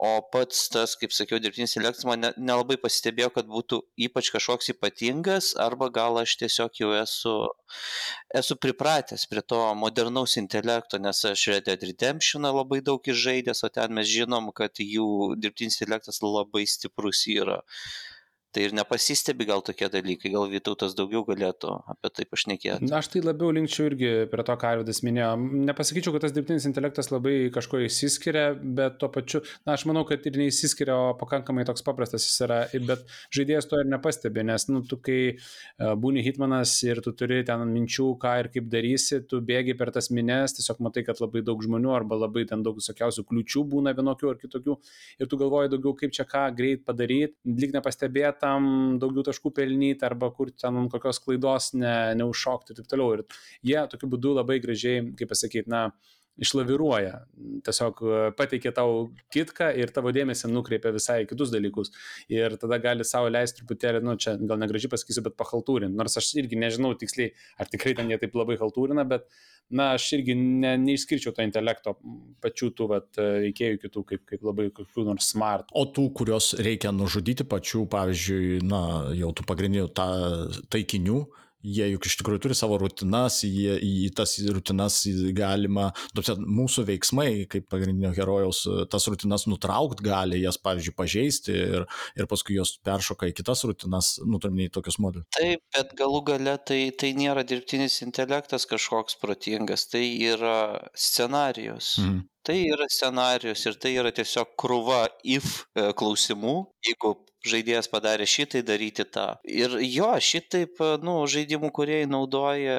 o 0.00 0.10
pats 0.32 0.62
tas, 0.72 0.94
kaip 0.96 1.12
sakiau, 1.12 1.38
dirbtinis 1.42 1.74
intelektas 1.76 2.06
man 2.08 2.22
nelabai 2.40 2.78
ne 2.78 2.80
pasistebėjo, 2.80 3.28
kad 3.34 3.48
būtų 3.52 3.80
ypač 4.06 4.30
kažkoks 4.32 4.72
ypatingas, 4.72 5.50
arba 5.60 5.90
gal 5.92 6.16
aš 6.22 6.38
tiesiog 6.40 6.80
jau 6.80 6.92
esu, 6.96 7.34
esu 8.40 8.56
pripratęs 8.64 9.26
prie 9.28 9.44
to 9.52 9.60
modernaus 9.76 10.38
intelekto, 10.40 10.96
nes 11.04 11.20
aš 11.32 11.44
Red 11.52 11.68
Dead 11.68 11.84
Redemption 11.84 12.48
labai 12.48 12.80
daug 12.86 13.12
išžaidęs, 13.12 13.60
o 13.68 13.72
ten 13.74 13.92
mes 13.98 14.08
žinom, 14.08 14.48
kad 14.56 14.80
jų 14.80 15.36
dirbtinis 15.36 15.76
intelektas 15.82 16.22
labai 16.24 16.64
stiprus 16.64 17.26
yra. 17.28 17.60
Tai 18.50 18.64
ir 18.66 18.72
nepasistebi 18.74 19.46
gal 19.46 19.60
tokie 19.62 19.86
dalykai, 19.92 20.32
gal 20.34 20.48
Vytautas 20.50 20.96
daugiau 20.98 21.22
galėtų 21.22 21.70
apie 21.92 22.10
tai 22.16 22.24
pašnekėti. 22.26 22.88
Na, 22.88 22.98
aš 22.98 23.12
tai 23.12 23.20
labiau 23.22 23.52
linkčiau 23.54 23.86
irgi 23.86 24.08
prie 24.32 24.44
to, 24.48 24.56
ką 24.58 24.72
Arvidas 24.74 24.98
minėjo. 25.06 25.28
Nepasakyčiau, 25.68 26.14
kad 26.16 26.24
tas 26.24 26.34
dirbtinis 26.34 26.66
intelektas 26.66 27.12
labai 27.12 27.34
kažko 27.54 27.78
įsiskiria, 27.86 28.48
bet 28.58 28.96
tuo 28.98 29.06
pačiu, 29.14 29.42
na, 29.62 29.76
aš 29.76 29.84
manau, 29.86 30.02
kad 30.08 30.26
ir 30.26 30.38
neįsiskiria, 30.40 30.96
o 30.96 31.12
pakankamai 31.20 31.62
toks 31.68 31.86
paprastas 31.86 32.26
jis 32.26 32.42
yra, 32.48 32.58
bet 32.88 33.04
žaidėjas 33.36 33.70
to 33.70 33.78
ir 33.84 33.92
nepastebi, 33.92 34.42
nes, 34.50 34.66
nu, 34.72 34.82
tu 34.90 34.98
kai 34.98 35.20
e, 35.30 35.36
būni 36.02 36.26
hitmanas 36.26 36.74
ir 36.88 36.98
tu 37.06 37.14
turi 37.14 37.44
ten 37.46 37.62
minčių, 37.70 38.08
ką 38.18 38.34
ir 38.42 38.50
kaip 38.56 38.66
darysi, 38.74 39.22
tu 39.30 39.38
bėgi 39.46 39.78
per 39.78 39.94
tas 39.94 40.10
minės, 40.10 40.56
tiesiog 40.58 40.82
matai, 40.88 41.06
kad 41.06 41.22
labai 41.22 41.44
daug 41.46 41.62
žmonių 41.62 41.94
arba 41.94 42.18
labai 42.24 42.48
ten 42.50 42.66
daug 42.66 42.82
visokiausių 42.82 43.28
kliučių 43.30 43.64
būna 43.76 43.94
vienokių 43.94 44.34
ar 44.34 44.42
kitokių 44.42 44.78
ir 45.22 45.30
tu 45.30 45.38
galvoji 45.38 45.70
daugiau, 45.76 45.94
kaip 46.02 46.18
čia 46.18 46.26
ką 46.26 46.48
greit 46.58 46.82
padaryti, 46.88 47.38
lyg 47.46 47.78
nepastebėti 47.78 48.39
tam 48.40 48.70
daugiau 49.02 49.24
taškų 49.28 49.52
pelnyti 49.56 50.06
arba 50.06 50.30
kur 50.34 50.52
ten 50.52 50.88
kokios 50.92 51.20
klaidos 51.24 51.72
ne, 51.76 51.94
neužšokti 52.20 52.74
ir 52.74 52.80
taip 52.80 52.90
toliau. 52.90 53.18
Ir 53.18 53.40
jie 53.70 53.80
tokiu 53.92 54.10
būdu 54.14 54.34
labai 54.40 54.58
gražiai, 54.62 55.04
kaip 55.18 55.30
pasakyti, 55.32 55.70
na, 55.70 55.88
išlaviruoja. 56.40 57.20
Tiesiog 57.66 58.00
e, 58.02 58.20
pateikia 58.36 58.72
tau 58.76 59.10
kitką 59.34 59.70
ir 59.78 59.92
tavo 59.94 60.12
dėmesį 60.14 60.50
nukreipia 60.50 60.92
visai 60.94 61.20
kitus 61.28 61.52
dalykus. 61.52 61.92
Ir 62.32 62.56
tada 62.60 62.80
gali 62.82 63.06
savo 63.06 63.30
leisti 63.32 63.60
truputėlį, 63.60 64.02
nu 64.06 64.16
čia 64.20 64.36
gal 64.40 64.60
negražiai 64.62 64.92
pasakysiu, 64.92 65.24
bet 65.26 65.36
pahaltūrinti. 65.40 65.96
Nors 65.98 66.16
aš 66.20 66.32
irgi 66.40 66.58
nežinau 66.60 66.94
tiksliai, 66.98 67.34
ar 67.60 67.70
tikrai 67.70 67.94
ten 67.98 68.12
jie 68.12 68.20
taip 68.22 68.36
labai 68.38 68.56
haltūrina, 68.60 69.04
bet, 69.08 69.28
na, 69.68 69.92
aš 69.98 70.08
irgi 70.18 70.36
ne, 70.38 70.74
neišskirčiau 70.86 71.34
to 71.36 71.44
intelekto 71.46 71.96
pačių 72.44 72.70
tų 72.78 72.88
vat, 72.94 73.10
e, 73.20 73.28
veikėjų 73.46 73.82
kitų, 73.84 74.06
kaip, 74.14 74.24
kaip 74.32 74.48
labai 74.48 74.70
kokių 74.74 75.06
nors 75.10 75.28
smart. 75.34 75.68
O 75.76 75.84
tų, 75.86 76.08
kurios 76.16 76.54
reikia 76.58 76.94
nužudyti 76.96 77.46
pačių, 77.48 77.84
pavyzdžiui, 77.92 78.64
na, 78.66 78.82
jau 79.18 79.34
tų 79.36 79.46
pagrindinių 79.50 79.92
ta, 79.94 80.08
taikinių, 80.72 81.20
jie 81.62 81.90
juk 81.92 82.06
iš 82.08 82.16
tikrųjų 82.20 82.42
turi 82.46 82.56
savo 82.56 82.78
rutinas, 82.80 83.40
jie, 83.44 83.76
į 83.84 84.10
tas 84.16 84.36
rutinas 84.52 85.02
galima, 85.36 85.90
topsia, 86.16 86.36
mūsų 86.40 86.86
veiksmai, 86.88 87.28
kaip 87.50 87.68
pagrindinio 87.72 88.12
herojaus, 88.16 88.62
tas 88.92 89.08
rutinas 89.10 89.46
nutraukti 89.50 90.06
gali, 90.06 90.40
jas, 90.44 90.58
pavyzdžiui, 90.62 90.96
pažeisti 90.96 91.56
ir, 91.56 91.86
ir 92.18 92.30
paskui 92.30 92.56
jos 92.58 92.76
peršoka 92.86 93.30
į 93.30 93.36
kitas 93.40 93.64
rutinas, 93.68 94.14
nutarminiai 94.24 94.72
tokius 94.72 95.00
modelius. 95.02 95.28
Taip, 95.36 95.64
bet 95.76 95.94
galų 95.98 96.24
gale 96.32 96.56
tai, 96.66 96.82
tai 96.96 97.12
nėra 97.18 97.44
dirbtinis 97.46 98.00
intelektas 98.06 98.68
kažkoks 98.70 99.20
protingas, 99.20 99.88
tai 99.92 100.06
yra 100.32 100.80
scenarijus. 100.96 101.96
Mhm. 102.00 102.26
Tai 102.40 102.56
yra 102.56 102.86
scenarijus 102.88 103.66
ir 103.68 103.74
tai 103.76 103.90
yra 104.00 104.10
tiesiog 104.16 104.54
krūva 104.58 105.02
if 105.28 105.66
e, 105.76 105.90
klausimų, 105.92 106.54
jeigu 106.88 107.12
žaidėjas 107.46 107.88
padarė 107.90 108.26
šitai, 108.28 108.62
daryti 108.66 109.06
tą. 109.08 109.26
Ir 109.48 109.76
jo, 109.84 110.10
šitaip, 110.20 110.80
nu, 111.04 111.14
žaidimų 111.30 111.70
kuriejai 111.76 112.08
naudoja 112.10 112.78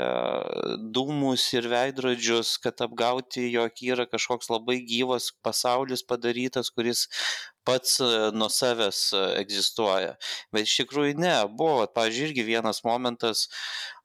dūmus 0.93 1.47
ir 1.57 1.69
veidrodžius, 1.71 2.57
kad 2.61 2.83
apgauti, 2.85 3.47
jog 3.53 3.81
yra 3.85 4.07
kažkoks 4.09 4.51
labai 4.53 4.81
gyvas 4.85 5.31
pasaulis 5.45 6.05
padarytas, 6.05 6.71
kuris 6.73 7.07
pats 7.67 7.99
e, 8.01 8.13
nuo 8.33 8.49
savęs 8.49 9.01
e, 9.13 9.25
egzistuoja. 9.41 10.15
Bet 10.53 10.69
iš 10.69 10.79
tikrųjų 10.81 11.17
ne, 11.21 11.35
buvo, 11.57 11.85
pavyzdžiui, 11.93 12.31
irgi 12.31 12.47
vienas 12.47 12.81
momentas, 12.85 13.45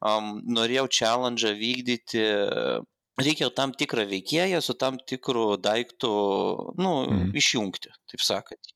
um, 0.04 0.36
norėjau 0.58 0.88
challenge 0.92 1.56
vykdyti 1.56 2.26
reikia 3.20 3.48
tam 3.56 3.72
tikrą 3.72 4.04
veikėją 4.10 4.60
su 4.64 4.76
tam 4.78 4.98
tikru 5.00 5.56
daiktu, 5.60 6.10
nu, 6.76 6.92
mm. 7.08 7.30
išjungti, 7.40 7.92
taip 8.12 8.24
sakant. 8.24 8.75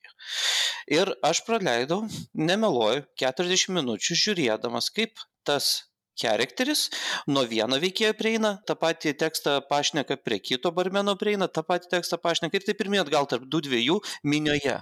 Ir 0.91 1.13
aš 1.27 1.45
praleidau, 1.47 2.03
nemeluoju, 2.35 3.07
40 3.21 3.77
minučių 3.77 4.19
žiūrėdamas, 4.25 4.91
kaip 4.95 5.23
tas 5.47 5.73
charakteris 6.21 6.89
nuo 7.31 7.45
vieno 7.49 7.79
veikėjo 7.81 8.13
prieina, 8.19 8.53
tą 8.69 8.77
patį 8.81 9.15
tekstą 9.23 9.57
pašneka 9.71 10.19
prie 10.25 10.41
kito 10.43 10.73
barmeno 10.77 11.17
prieina, 11.21 11.49
tą 11.49 11.65
patį 11.67 11.93
tekstą 11.97 12.21
pašneka 12.23 12.59
ir 12.61 12.67
taip 12.67 12.81
pirmie 12.81 13.01
atgal 13.03 13.29
tarp 13.31 13.47
du 13.49 13.63
dviejų 13.65 14.01
minioje. 14.33 14.77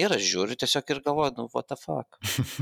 Ir 0.00 0.14
aš 0.16 0.24
žiūriu 0.26 0.56
tiesiog 0.58 0.88
ir 0.90 1.00
galvoju, 1.04 1.34
nu, 1.38 1.46
what 1.54 1.68
the 1.70 1.76
fuck. 1.78 2.18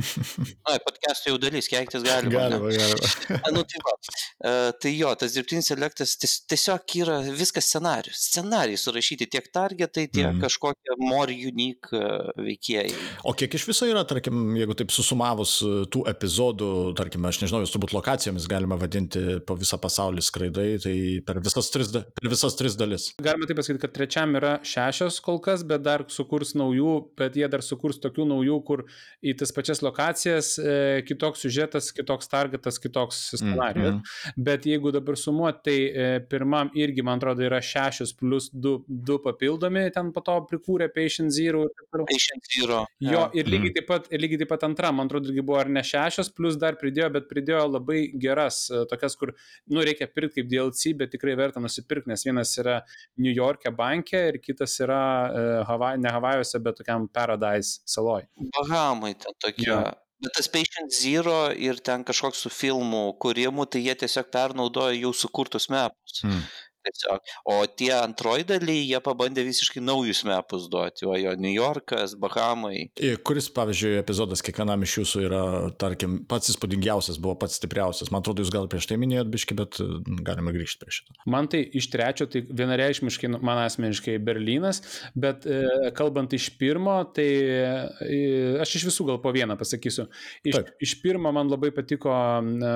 Na, 0.66 0.76
podcast'o 0.84 1.32
jau 1.32 1.38
dalis, 1.40 1.68
keiktis 1.70 2.04
galima. 2.04 2.32
Galima, 2.34 2.72
galima. 2.76 3.12
A, 3.46 3.52
nu, 3.54 3.62
tai, 3.68 3.80
va. 3.86 3.94
uh, 3.96 4.68
tai 4.82 4.92
jo, 4.92 5.12
tas 5.16 5.32
dirbtinis 5.36 5.70
intelektas 5.72 6.14
ties, 6.20 6.38
tiesiog 6.50 6.96
yra 7.00 7.18
viskas 7.32 7.70
scenarius. 7.70 8.26
Scenarijai 8.28 8.80
surašyti 8.80 9.30
tiek 9.32 9.48
targetai, 9.54 10.08
tiek 10.12 10.28
mm. 10.28 10.42
kažkokie 10.44 10.98
more 11.00 11.32
unique 11.32 11.92
uh, 11.96 12.28
veikėjai. 12.36 12.92
O 13.28 13.34
kiek 13.38 13.56
iš 13.56 13.64
viso 13.70 13.88
yra, 13.88 14.04
tarkim, 14.08 14.52
jeigu 14.58 14.76
taip 14.76 14.92
susumavus 14.92 15.54
e, 15.64 15.70
tų 15.92 16.04
epizodų, 16.10 16.68
tarkim, 16.98 17.24
aš 17.28 17.40
nežinau, 17.42 17.62
jūs 17.64 17.72
turbūt 17.74 17.94
lokacijomis 17.96 18.48
galima 18.50 18.76
vadinti 18.80 19.38
po 19.46 19.56
visą 19.58 19.78
pasaulį 19.80 20.24
skraidai, 20.24 20.68
tai 20.82 20.94
per 21.26 21.40
visas 21.44 21.70
tris, 21.72 21.92
per 21.92 22.30
visas 22.32 22.56
tris 22.58 22.76
dalis. 22.78 23.08
Galima 23.22 23.48
taip 23.48 23.60
pasakyti, 23.60 23.82
kad 23.86 23.94
trečiam 23.96 24.36
yra 24.38 24.56
šešios 24.66 25.20
kol 25.24 25.40
kas, 25.44 25.64
bet 25.68 25.84
dar 25.86 26.04
sukurs 26.12 26.54
naujų, 26.58 26.96
bet 27.22 27.38
jie 27.38 27.48
dar 27.52 27.62
sukurs 27.64 28.00
tokių 28.02 28.26
naujų, 28.32 28.58
kur 28.68 28.84
į 29.22 29.36
tas 29.40 29.54
pačias 29.54 29.80
lokacijas 29.86 30.52
e, 30.58 30.76
kitoks 31.08 31.46
siužetas, 31.46 31.92
kitoks 31.96 32.30
targetas, 32.32 32.80
kitoks 32.82 33.22
scenarijus. 33.36 33.94
Mhm. 34.00 34.42
Bet 34.50 34.66
jeigu 34.68 34.92
dabar 34.94 35.16
sumuot, 35.20 35.62
tai 35.64 35.78
e, 35.88 36.06
pirmam 36.30 36.70
irgi, 36.78 37.04
man 37.06 37.20
atrodo, 37.22 37.44
yra 37.46 37.60
šešios 37.62 38.14
plus 38.18 38.48
du, 38.52 38.78
du 38.88 39.18
papildomi, 39.22 39.86
ten 39.94 40.10
po 40.12 40.20
to 40.26 40.36
prikūrė 40.50 40.90
Patient 40.94 41.30
Zero. 41.32 41.64
Patient 41.92 42.48
Zero. 42.52 42.82
Jo, 43.02 43.28
ir 43.32 43.46
Mhm. 43.46 43.52
lygiai 43.52 43.74
taip 43.78 43.86
pat, 43.88 44.08
ir 44.12 44.22
lygiai 44.22 44.42
taip 44.42 44.48
pat 44.52 44.64
antram, 44.68 44.96
man 44.98 45.08
atrodo, 45.10 45.30
irgi 45.30 45.44
buvo 45.46 45.58
ar 45.60 45.68
ne 45.68 45.82
šešios, 45.86 46.32
plus 46.34 46.56
dar 46.56 46.74
pridėjo, 46.80 47.10
bet 47.12 47.28
pridėjo 47.30 47.62
labai 47.70 48.00
geras, 48.18 48.64
e, 48.70 48.84
tokias, 48.90 49.16
kur, 49.20 49.34
nu, 49.70 49.82
reikia 49.84 50.08
pirkti 50.08 50.40
kaip 50.40 50.48
DLC, 50.50 50.94
bet 50.98 51.12
tikrai 51.14 51.36
verta 51.36 51.60
nusipirkti, 51.60 52.08
nes 52.08 52.24
vienas 52.24 52.56
yra 52.58 52.80
New 53.18 53.32
York'e 53.32 53.70
banke 53.76 54.18
ir 54.32 54.38
kitas 54.42 54.78
yra 54.80 55.00
e, 55.28 55.64
Havaj, 55.68 55.98
ne 56.00 56.10
Havajuose, 56.14 56.58
bet 56.64 56.80
tokiam 56.80 57.08
Paradise 57.14 57.80
saloj. 57.88 58.24
Bahamai 58.56 59.14
ten 59.14 59.36
tokie. 59.42 59.68
Jo. 59.68 59.82
Bet 60.22 60.36
tas 60.38 60.46
Patient 60.46 60.92
Zero 60.94 61.50
ir 61.50 61.80
ten 61.82 62.04
kažkoks 62.06 62.44
su 62.44 62.50
filmų 62.52 63.16
kūrimu, 63.22 63.66
tai 63.66 63.82
jie 63.82 63.94
tiesiog 64.04 64.28
pernaudoja 64.30 64.94
jau 64.94 65.10
sukurtus 65.18 65.66
mepus. 65.72 66.20
Mm. 66.22 66.44
Tiesiog. 66.82 67.32
O 67.52 67.58
tie 67.66 67.92
antroji 67.94 68.46
daly, 68.48 68.78
jie 68.88 68.98
pabandė 69.04 69.44
visiškai 69.46 69.82
naujus 69.84 70.24
mepus 70.26 70.68
duoti. 70.72 71.06
O 71.06 71.16
jo 71.18 71.34
New 71.38 71.52
Yorkas, 71.52 72.16
Bahamai. 72.18 72.88
Ir 73.02 73.20
Kuris, 73.26 73.48
pavyzdžiui, 73.54 73.94
epizodas 74.00 74.42
kiekvienam 74.44 74.82
iš 74.86 74.96
jūsų 75.00 75.24
yra, 75.28 75.42
tarkim, 75.80 76.20
pats 76.30 76.50
įspūdingiausias, 76.52 77.20
buvo 77.22 77.36
pats 77.42 77.60
stipriausias. 77.60 78.10
Man 78.12 78.24
atrodo, 78.24 78.42
jūs 78.42 78.52
gal 78.54 78.68
prieš 78.70 78.88
tai 78.90 78.98
minėjot 79.00 79.30
biški, 79.32 79.56
bet 79.58 79.78
galime 80.26 80.54
grįžti 80.54 80.82
prie 80.82 80.96
šito. 80.96 81.16
Man 81.30 81.48
tai 81.52 81.62
iš 81.78 81.88
trečio, 81.92 82.26
tai 82.30 82.42
vienareišmiškai, 82.48 83.30
nu, 83.32 83.42
man 83.46 83.62
asmeniškai 83.62 84.18
Berlynas, 84.22 84.82
bet 85.18 85.46
e, 85.46 85.62
kalbant 85.96 86.34
iš 86.36 86.50
pirmo, 86.58 86.98
tai 87.14 87.28
e, 87.28 88.20
aš 88.62 88.76
iš 88.80 88.88
visų 88.90 89.08
gal 89.12 89.22
po 89.22 89.32
vieną 89.34 89.56
pasakysiu. 89.60 90.08
Iš, 90.42 90.58
Taip. 90.58 90.72
iš 90.82 90.96
pirmo 91.04 91.32
man 91.34 91.50
labai 91.52 91.72
patiko 91.74 92.12
e, 92.12 92.74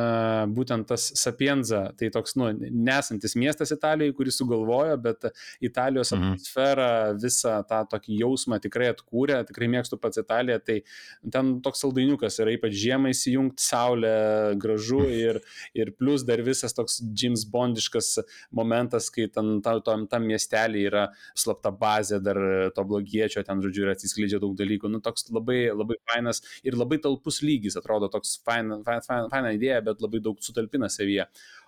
būtent 0.56 0.88
tas 0.92 1.08
Sapienza, 1.18 1.86
tai 1.98 2.10
toks, 2.14 2.36
nu, 2.38 2.52
nesantis 2.70 3.36
miestas 3.38 3.74
Italijoje, 3.74 3.95
kuris 4.16 4.36
sugalvojo, 4.40 4.96
bet 5.02 5.24
Italijos 5.60 6.12
Mhm. 6.12 6.22
atmosferą, 6.22 6.88
visą 7.22 7.54
tą 7.68 7.82
tokį 7.92 8.18
jausmą 8.20 8.60
tikrai 8.60 8.90
atkūrė, 8.92 9.40
tikrai 9.48 9.68
mėgstu 9.68 9.98
pats 10.00 10.18
Italiją, 10.18 10.58
tai 10.64 10.82
ten 11.30 11.60
toks 11.60 11.80
saldainiukas 11.80 12.38
yra 12.40 12.52
ypač 12.56 12.72
žiemą 12.72 13.10
įsijungti, 13.14 13.60
saulė 13.62 14.56
gražu 14.58 15.02
ir, 15.10 15.40
ir 15.74 15.92
plus 15.92 16.24
dar 16.24 16.38
visas 16.42 16.72
toks 16.72 17.00
James 17.14 17.44
Bondiškas 17.44 18.18
momentas, 18.52 19.10
kai 19.10 19.26
ten 19.28 19.60
tam, 19.62 19.80
tam, 19.82 20.06
tam 20.06 20.22
miestelį 20.26 20.86
yra 20.90 21.08
slapta 21.34 21.70
bazė 21.70 22.20
dar 22.22 22.70
to 22.74 22.84
blogiečio, 22.84 23.44
ten 23.44 23.60
žodžiu 23.62 23.86
ir 23.86 23.94
atsiskleidžia 23.94 24.40
daug 24.42 24.56
dalykų. 24.56 24.90
Nu, 24.90 25.00
toks 25.00 25.28
labai, 25.30 25.66
labai 25.74 25.96
fainas 26.10 26.42
ir 26.64 26.76
labai 26.76 26.98
talpus 26.98 27.42
lygis, 27.42 27.76
atrodo 27.76 28.08
toks 28.12 28.38
faina, 28.44 28.80
faina, 28.84 29.28
faina 29.30 29.52
idėja, 29.56 29.82
bet 29.84 30.00
labai 30.04 30.20
daug 30.20 30.36
sutalpina 30.40 30.88
savyje. 30.92 31.26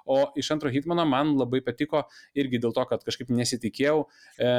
O 0.09 0.19
iš 0.41 0.51
antro 0.55 0.73
hitmano 0.73 1.05
man 1.09 1.35
labai 1.39 1.61
patiko 1.65 2.05
irgi 2.39 2.61
dėl 2.63 2.75
to, 2.77 2.85
kad 2.89 3.05
kažkaip 3.07 3.31
nesitikėjau 3.35 4.03
e, 4.05 4.51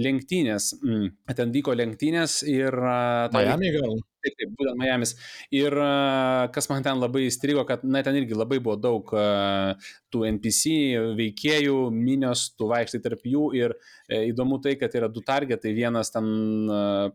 lenktynės. 0.00 0.72
Mm. 0.80 1.10
Ten 1.36 1.54
vyko 1.54 1.76
lenktynės 1.76 2.40
ir... 2.48 2.72
e, 2.72 3.00
Miami 3.36 3.72
gal? 3.76 3.98
Taip, 4.26 4.34
taip, 4.40 4.54
būtent 4.58 4.80
Miamis. 4.80 5.12
Ir 5.54 5.74
a, 5.78 6.48
kas 6.54 6.66
man 6.70 6.82
ten 6.82 6.98
labai 6.98 7.26
įstrigo, 7.28 7.62
kad, 7.68 7.84
na, 7.86 8.02
ten 8.02 8.16
irgi 8.18 8.34
labai 8.34 8.58
buvo 8.62 8.74
daug 8.80 9.12
a, 9.14 9.76
tų 10.10 10.24
NPC 10.32 10.72
veikėjų, 11.18 11.76
minios, 11.94 12.48
tu 12.58 12.66
vaikštai 12.70 13.00
tarp 13.04 13.22
jų 13.28 13.44
ir 13.54 13.74
e, 14.08 14.24
įdomu 14.32 14.58
tai, 14.64 14.74
kad 14.80 14.94
yra 14.98 15.10
du 15.12 15.22
targetai, 15.26 15.70
vienas 15.76 16.10
ten 16.14 16.26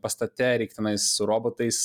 pastate, 0.01 0.53
reikia 0.61 0.79
tenais 0.79 1.09
su 1.17 1.27
robotais 1.27 1.81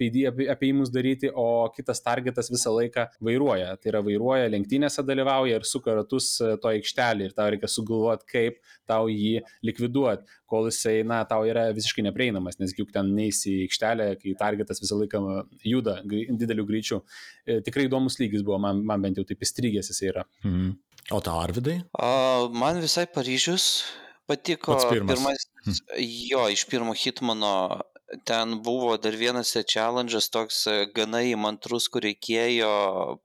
apėjimus 0.00 0.92
daryti, 0.94 1.28
o 1.28 1.66
kitas 1.74 2.00
targetas 2.04 2.48
visą 2.52 2.72
laiką 2.78 3.08
vairuoja. 3.24 3.74
Tai 3.80 3.92
yra 3.92 4.04
vairuoja, 4.06 4.48
lenktynėse 4.54 5.04
dalyvauja 5.04 5.60
ir 5.60 5.68
suka 5.68 5.98
ratus 6.00 6.36
to 6.40 6.72
aikštelį 6.72 7.28
ir 7.28 7.36
tau 7.36 7.50
reikia 7.52 7.70
sugalvoti, 7.70 8.30
kaip 8.30 8.60
tau 8.88 9.10
jį 9.12 9.42
likviduoti, 9.66 10.24
kol 10.54 10.70
jisai, 10.70 11.00
na, 11.08 11.20
tau 11.28 11.42
yra 11.48 11.66
visiškai 11.74 12.06
neprieinamas, 12.06 12.60
nes 12.62 12.74
juk 12.78 12.94
ten 12.94 13.10
neįsi 13.16 13.50
į 13.50 13.66
aikštelę, 13.66 14.08
kai 14.22 14.36
targetas 14.38 14.82
visą 14.82 15.00
laiką 15.00 15.22
juda 15.66 15.98
dideliu 16.06 16.66
greičiu. 16.68 17.02
E, 17.42 17.58
Tikrai 17.66 17.88
įdomus 17.88 18.20
lygis 18.22 18.46
buvo, 18.46 18.60
man, 18.62 18.84
man 18.86 19.02
bent 19.04 19.18
jau 19.18 19.26
taip 19.26 19.42
įstrigęs 19.44 19.90
jisai 19.92 20.12
yra. 20.12 20.26
Mhm. 20.46 20.74
O 21.12 21.20
tau 21.20 21.42
Arvidai? 21.42 21.82
A, 22.00 22.46
man 22.54 22.80
visai 22.80 23.04
Paryžius 23.10 23.84
patiko. 24.30 24.78
Pirmas. 24.88 25.18
Pirmas, 25.18 25.82
jo, 26.30 26.46
iš 26.52 26.64
pirmo 26.70 26.94
hitmano 26.96 27.82
ten 28.24 28.62
buvo 28.62 28.96
dar 28.96 29.16
vienas 29.16 29.52
challenge'as 29.66 30.30
toks 30.30 30.66
e, 30.70 30.76
gana 30.96 31.22
įmantrus, 31.26 31.88
kur 31.92 32.04
reikėjo 32.04 32.70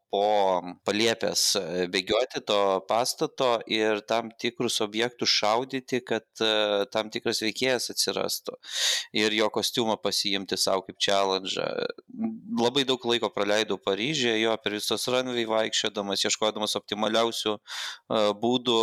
po 0.09 0.61
paliepęs 0.87 1.43
e, 1.55 1.85
bėgioti 1.93 2.41
to 2.49 2.59
pastato 2.89 3.49
ir 3.69 4.01
tam 4.09 4.31
tikrus 4.41 4.79
objektus 4.81 5.29
šaudyti, 5.29 6.01
kad 6.05 6.25
e, 6.41 6.85
tam 6.93 7.11
tikras 7.13 7.43
veikėjas 7.45 7.91
atsirastų 7.93 8.57
ir 9.21 9.35
jo 9.37 9.49
kostiumą 9.53 9.99
pasiimti 10.01 10.57
savo 10.57 10.83
kaip 10.87 10.97
challenge. 11.01 11.61
Labai 12.59 12.85
daug 12.89 13.03
laiko 13.05 13.29
praleidau 13.33 13.77
Paryžiuje, 13.79 14.39
jo 14.41 14.55
per 14.63 14.75
visos 14.77 15.05
runway 15.11 15.45
vaikščiodamas, 15.49 16.25
ieškodamas 16.25 16.75
optimaliausių 16.79 17.53
e, 17.53 17.61
būdų, 18.41 18.79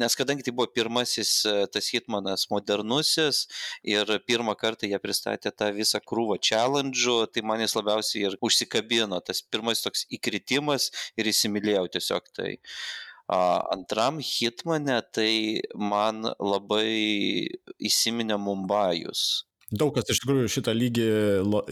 nes 0.00 0.18
kadangi 0.18 0.44
tai 0.44 0.54
buvo 0.56 0.68
pirmasis 0.74 1.32
tas 1.72 1.88
hitmanas 1.92 2.46
modernusis 2.52 3.46
ir 3.86 4.08
pirmą 4.28 4.54
kartą 4.60 4.88
jie 4.90 5.00
pristatė 5.00 5.52
tą 5.56 5.70
visą 5.76 6.02
krūvą 6.04 6.36
challenge'ų, 6.44 7.18
tai 7.32 7.44
man 7.46 7.64
jis 7.64 7.76
labiausiai 7.78 8.28
ir 8.28 8.38
užsikabino, 8.44 9.20
tas 9.24 9.40
pirmas 9.42 9.80
toks 9.84 10.04
įkritimas 10.12 10.49
ir 11.20 11.30
įsimylėjau 11.32 11.86
tiesiog 11.96 12.26
tai. 12.36 12.56
Antram 13.30 14.18
hitmane 14.18 14.96
tai 15.14 15.62
man 15.92 16.24
labai 16.42 17.46
įsiminė 17.90 18.40
Mumbajus. 18.42 19.44
Daug 19.70 19.92
kas 19.94 20.08
iš 20.10 20.18
tikrųjų 20.24 20.48
šitą 20.50 20.72
lygį 20.74 21.06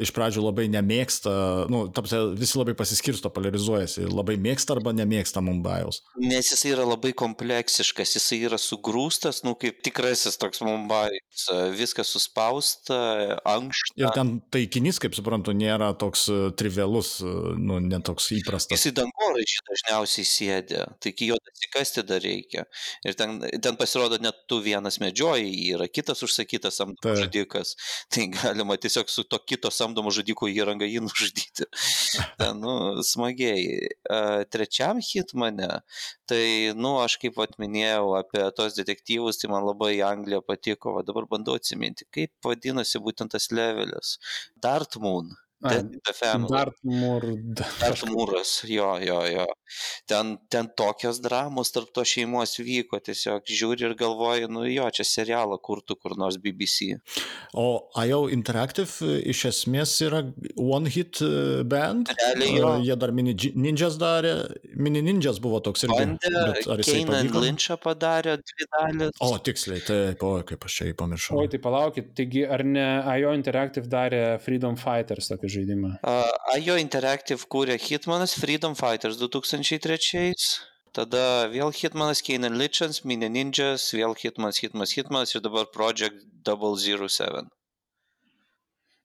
iš 0.04 0.12
pradžių 0.14 0.44
labai 0.44 0.68
nemėgsta, 0.70 1.32
nu, 1.72 1.86
tapsia, 1.94 2.20
visi 2.38 2.58
labai 2.58 2.76
pasiskirsto, 2.78 3.30
polarizuojasi, 3.34 4.06
labai 4.06 4.36
mėgsta 4.38 4.76
arba 4.76 4.92
nemėgsta 4.94 5.42
Mumbajaus. 5.42 6.04
Nes 6.22 6.52
jisai 6.52 6.76
yra 6.76 6.86
labai 6.86 7.10
kompleksiškas, 7.18 8.14
jisai 8.14 8.38
yra 8.46 8.60
sugrūstas, 8.62 9.42
nu 9.46 9.56
kaip 9.58 9.80
tikrasis 9.82 10.38
toks 10.38 10.62
Mumbajus, 10.62 11.48
viskas 11.78 12.12
suspausta, 12.14 13.00
ankšta. 13.48 13.96
Ir 13.98 14.14
ten 14.14 14.36
taikinys, 14.54 15.00
kaip 15.02 15.18
suprantu, 15.18 15.56
nėra 15.56 15.90
toks 15.98 16.28
e, 16.30 16.38
trivialus, 16.58 17.16
e, 17.24 17.34
nu, 17.58 17.80
netoks 17.82 18.30
įprastas. 18.38 18.78
Jisai 18.78 18.94
dangoraižį 19.00 19.64
dažniausiai 19.72 20.28
sėdė, 20.28 20.84
tai 21.02 21.14
iki 21.14 21.32
jo 21.32 21.40
atsikasti 21.50 22.06
dar 22.06 22.22
reikia. 22.22 22.68
Ir 23.06 23.18
ten, 23.18 23.40
ten 23.42 23.78
pasirodo 23.80 24.20
net 24.22 24.44
tu 24.50 24.62
vienas 24.62 25.00
medžioji, 25.02 25.50
yra 25.74 25.90
kitas 25.90 26.22
užsakytas 26.26 26.78
žudikas. 27.02 27.74
Tai 28.12 28.26
galima 28.34 28.76
tiesiog 28.80 29.10
su 29.10 29.24
to 29.24 29.38
kito 29.38 29.70
samdomo 29.74 30.12
žudiko 30.14 30.48
įranga 30.50 30.88
jį 30.88 31.02
nužudyti. 31.06 31.68
Nu, 32.58 33.02
smagiai. 33.04 33.88
Trečiam 34.52 35.00
hitmane, 35.04 35.68
tai, 36.30 36.44
nu, 36.76 36.94
aš 37.02 37.18
kaip 37.22 37.36
vat 37.40 37.58
minėjau 37.62 38.14
apie 38.18 38.44
tos 38.56 38.78
detektyvus, 38.78 39.40
tai 39.40 39.52
man 39.52 39.66
labai 39.66 39.98
Anglija 40.06 40.40
patiko, 40.44 40.98
o 40.98 41.04
dabar 41.06 41.28
bandau 41.30 41.58
atsiminti, 41.58 42.08
kaip 42.14 42.32
vadinasi 42.44 43.02
būtent 43.04 43.36
tas 43.36 43.50
levelis. 43.54 44.16
Dartmoon. 44.56 45.36
The 45.60 46.12
Family. 46.14 46.48
Dartmurd. 46.54 47.62
Dartmūras, 47.82 48.62
jo, 48.70 48.92
jo, 49.02 49.18
jo. 49.26 49.46
Ten, 50.06 50.36
ten 50.48 50.68
tokios 50.78 51.18
dramos 51.20 51.72
tarp 51.74 51.90
to 51.94 52.04
šeimos 52.06 52.54
vyko, 52.62 53.00
tiesiog 53.02 53.42
žiūri 53.50 53.88
ir 53.88 53.94
galvoji, 53.98 54.46
nu 54.54 54.62
jo, 54.70 54.86
čia 54.94 55.04
serialą 55.04 55.58
kurtų 55.58 55.98
kur 55.98 56.14
nors 56.20 56.38
BBC. 56.38 56.94
O 57.58 57.88
IO 58.04 58.20
Interactive 58.30 58.86
e, 59.02 59.18
iš 59.32 59.44
esmės 59.50 59.96
yra 60.06 60.22
One 60.54 60.92
Hit 60.94 61.18
e, 61.26 61.64
Band. 61.66 62.14
Realiai 62.14 62.54
jo. 62.54 62.70
E, 62.76 62.86
Jie 62.86 62.98
dar 63.02 63.12
mini 63.16 63.34
Ninjas 63.58 63.98
darė, 63.98 64.36
mini 64.78 65.02
Ninjas 65.02 65.42
buvo 65.42 65.58
toks 65.64 65.88
jisai 65.88 65.98
Keinan 65.98 67.10
pavyko? 67.10 67.42
Lynchą 67.42 67.78
padarė 67.82 68.38
dvi 68.44 68.70
dalis. 68.76 69.18
O, 69.26 69.34
tiksliai, 69.42 69.82
taip, 69.82 70.22
o, 70.22 70.38
kaip 70.46 70.70
aš 70.70 70.78
čia 70.78 70.88
jį 70.92 70.96
pamiršau. 71.02 71.42
Oi, 71.42 71.50
tai 71.50 71.60
palaukit, 71.66 72.14
taigi 72.18 72.46
ar 72.46 72.62
ne 72.62 72.86
IO 73.18 73.34
Interactive 73.36 73.90
darė 73.90 74.22
Freedom 74.44 74.78
Fighters 74.78 75.32
tokį 75.32 75.47
žaidimą? 75.52 75.96
Uh, 76.02 76.30
IO 76.58 76.78
Interactive 76.80 77.44
kūrė 77.50 77.78
Hitmanas 77.82 78.36
Freedom 78.38 78.76
Fighters 78.78 79.20
2003. 79.20 80.32
Tada 80.96 81.48
vėl 81.52 81.70
Hitmanas, 81.74 82.22
Keinan 82.24 82.56
Lynchas, 82.58 83.04
Mini 83.04 83.28
Ninjas, 83.30 83.90
vėl 83.94 84.16
Hitmanas, 84.18 84.62
Hitmanas, 84.64 84.96
Hitmanas 84.96 85.36
ir 85.36 85.44
dabar 85.44 85.68
Project 85.74 86.24
007. 86.48 87.48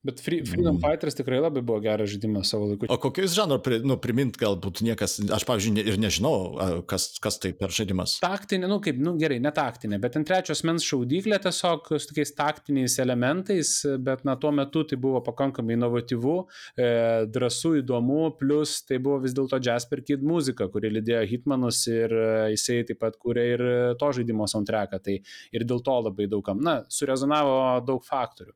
Bet 0.03 0.19
Free, 0.19 0.41
Freedom 0.43 0.75
Mm. 0.75 0.81
Fighters 0.83 1.15
tikrai 1.15 1.37
labai 1.39 1.61
buvo 1.63 1.79
geras 1.79 2.09
žaidimas 2.11 2.49
savo 2.51 2.65
laiku. 2.67 2.85
O 2.91 2.97
kokiais 2.99 3.31
žanro, 3.37 3.55
pri- 3.63 3.79
nu, 3.87 3.95
primint 3.97 4.35
galbūt 4.35 4.81
niekas, 4.83 5.13
aš 5.31 5.45
pavyzdžiui 5.47 5.71
ne- 5.77 5.85
ir 5.87 5.95
nežinau, 5.97 6.83
kas, 6.85 7.05
kas 7.23 7.37
tai 7.39 7.53
per 7.53 7.69
žaidimas. 7.71 8.17
Taktinė, 8.19 8.67
nu 8.67 8.81
kaip, 8.83 8.97
nu 8.99 9.13
gerai, 9.17 9.39
ne 9.39 9.51
taktinė, 9.55 10.01
bet 10.03 10.17
ant 10.19 10.27
trečios 10.27 10.63
mens 10.67 10.83
šaudyklė 10.83 11.39
tiesiog 11.45 11.87
su 11.99 12.09
tokiais 12.11 12.35
taktiniais 12.35 12.97
elementais, 12.99 13.71
bet 14.03 14.25
na 14.25 14.35
tuo 14.35 14.51
metu 14.51 14.83
tai 14.83 14.97
buvo 14.97 15.21
pakankamai 15.23 15.77
inovatyvu, 15.79 16.35
e, 16.77 16.89
drąsu, 17.31 17.71
įdomu, 17.81 18.37
plus 18.37 18.81
tai 18.83 18.97
buvo 18.99 19.21
vis 19.23 19.31
dėlto 19.33 19.61
Jasper 19.63 20.01
Kid 20.03 20.21
muzika, 20.21 20.67
kuri 20.67 20.91
lydėjo 20.91 21.23
Hitmanus 21.31 21.87
ir 21.87 22.11
e, 22.11 22.51
jisai 22.57 22.83
taip 22.85 22.99
pat 22.99 23.15
kūrė 23.23 23.47
ir 23.55 23.63
to 23.95 24.11
žaidimo 24.19 24.51
soundtracką, 24.51 24.99
tai 25.01 25.21
ir 25.53 25.63
dėl 25.63 25.79
to 25.81 25.95
labai 26.09 26.27
daugam, 26.27 26.59
na, 26.59 26.81
surezonavo 26.91 27.79
daug 27.87 28.03
faktorių. 28.03 28.51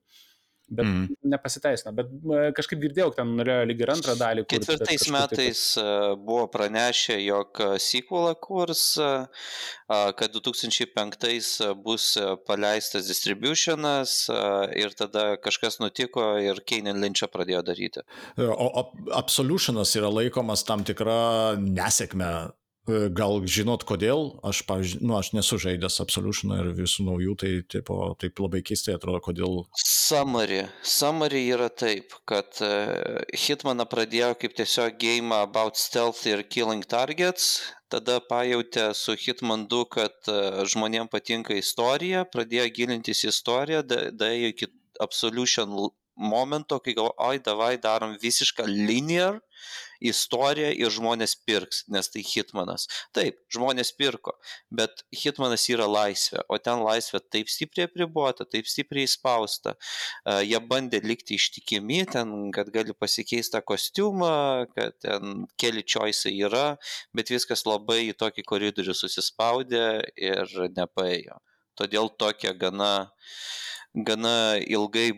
Bet 0.67 0.85
Mm. 0.85 1.15
nepasiteisino, 1.31 1.93
bet 1.95 2.09
kažkaip 2.57 2.81
girdėjau, 2.81 3.13
kad 3.13 3.21
ten 3.21 3.29
norėjo 3.39 3.67
lyg 3.69 3.83
ir 3.85 3.91
antrą 3.93 4.15
dalį. 4.19 4.43
kurt, 4.43 4.65
Ketvirtais 4.65 4.99
kažkur 4.99 5.13
taip 5.13 5.13
metais 5.15 5.61
e, 5.79 5.85
buvo 6.27 6.47
pranešę, 6.51 7.15
jog 7.23 7.61
e, 7.63 7.69
sequelą 7.79 8.33
kurs, 8.43 8.83
e, 8.99 9.11
kad 10.19 10.35
2005 10.35 11.71
bus 11.85 12.17
paleistas 12.49 13.07
distributionas 13.07 14.27
ir 14.75 14.91
tada 14.91 15.37
kažkas 15.39 15.79
nutiko 15.79 16.33
ir 16.43 16.59
Keinan 16.67 16.99
Lynchą 16.99 17.31
pradėjo 17.31 17.63
daryti. 17.63 18.03
O 18.37 18.83
Absolutionas 19.15 19.95
yra 19.95 20.11
laikomas 20.11 20.67
tam 20.67 20.83
tikra 20.83 21.55
nesėkme. 21.55 22.51
E, 22.87 23.07
Gal 23.11 23.41
žinot 23.43 23.83
kodėl? 23.87 24.37
Aš, 24.47 24.61
pavyzdžiui, 24.69 25.01
nu, 25.03 25.17
aš 25.19 25.33
nesu 25.35 25.59
žaidęs 25.59 25.99
Absolutioną 26.03 26.61
ir 26.61 26.69
visų 26.77 27.05
naujų, 27.09 27.35
tai 27.41 27.51
tipo, 27.67 27.97
taip 28.21 28.39
labai 28.39 28.61
keistai 28.65 28.95
atrodo, 28.95 29.19
kodėl. 29.25 29.57
Summary. 29.83 30.61
Summary 30.87 31.43
yra 31.51 31.67
taip, 31.67 32.15
kad 32.29 32.61
uh, 32.63 33.19
Hitmaną 33.35 33.87
pradėjo 33.91 34.31
kaip 34.39 34.55
tiesiog 34.59 34.95
game 35.01 35.35
about 35.35 35.79
stealth 35.79 36.23
ir 36.31 36.45
killing 36.47 36.87
targets, 36.87 37.59
tada 37.91 38.21
pajutė 38.23 38.89
su 38.95 39.17
Hitman 39.19 39.67
2, 39.67 39.83
kad 39.91 40.31
uh, 40.31 40.63
žmonėms 40.71 41.11
patinka 41.11 41.59
istorija, 41.59 42.23
pradėjo 42.31 42.71
gilintis 42.79 43.25
į 43.27 43.33
istoriją, 43.35 43.83
da- 43.87 44.07
daėjo 44.15 44.55
iki 44.55 44.71
Absolution 45.03 45.69
momento, 46.17 46.79
kai 46.81 46.95
galvo, 46.97 47.11
oi, 47.21 47.37
davai 47.43 47.75
darom 47.77 48.15
visišką 48.17 48.65
linear 48.65 49.37
istoriją 50.01 50.71
ir 50.77 50.93
žmonės 50.93 51.35
pirks, 51.47 51.83
nes 51.93 52.09
tai 52.13 52.23
Hitmanas. 52.25 52.87
Taip, 53.15 53.39
žmonės 53.53 53.93
pirko, 53.97 54.35
bet 54.73 55.03
Hitmanas 55.15 55.67
yra 55.73 55.87
laisvė, 55.89 56.43
o 56.49 56.59
ten 56.61 56.83
laisvė 56.85 57.21
taip 57.33 57.51
stipriai 57.51 57.87
apribota, 57.89 58.45
taip 58.45 58.69
stipriai 58.69 59.07
įspausta. 59.07 59.75
Uh, 59.77 60.41
jie 60.45 60.59
bandė 60.69 61.01
likti 61.05 61.37
ištikimi, 61.37 62.03
ten, 62.13 62.35
kad 62.55 62.71
gali 62.73 62.95
pasikeisti 62.97 63.55
tą 63.55 63.63
kostiumą, 63.65 64.67
kad 64.75 64.97
ten 65.03 65.45
keli 65.59 65.83
choiceai 65.87 66.35
yra, 66.47 66.67
bet 67.15 67.31
viskas 67.33 67.65
labai 67.67 68.07
į 68.11 68.17
tokį 68.19 68.45
koridorių 68.47 68.95
susispaudė 68.97 69.87
ir 70.15 70.57
nepaėjo. 70.77 71.41
Todėl 71.77 72.09
tokia 72.17 72.55
gana, 72.57 73.11
gana 73.93 74.57
ilgai 74.65 75.11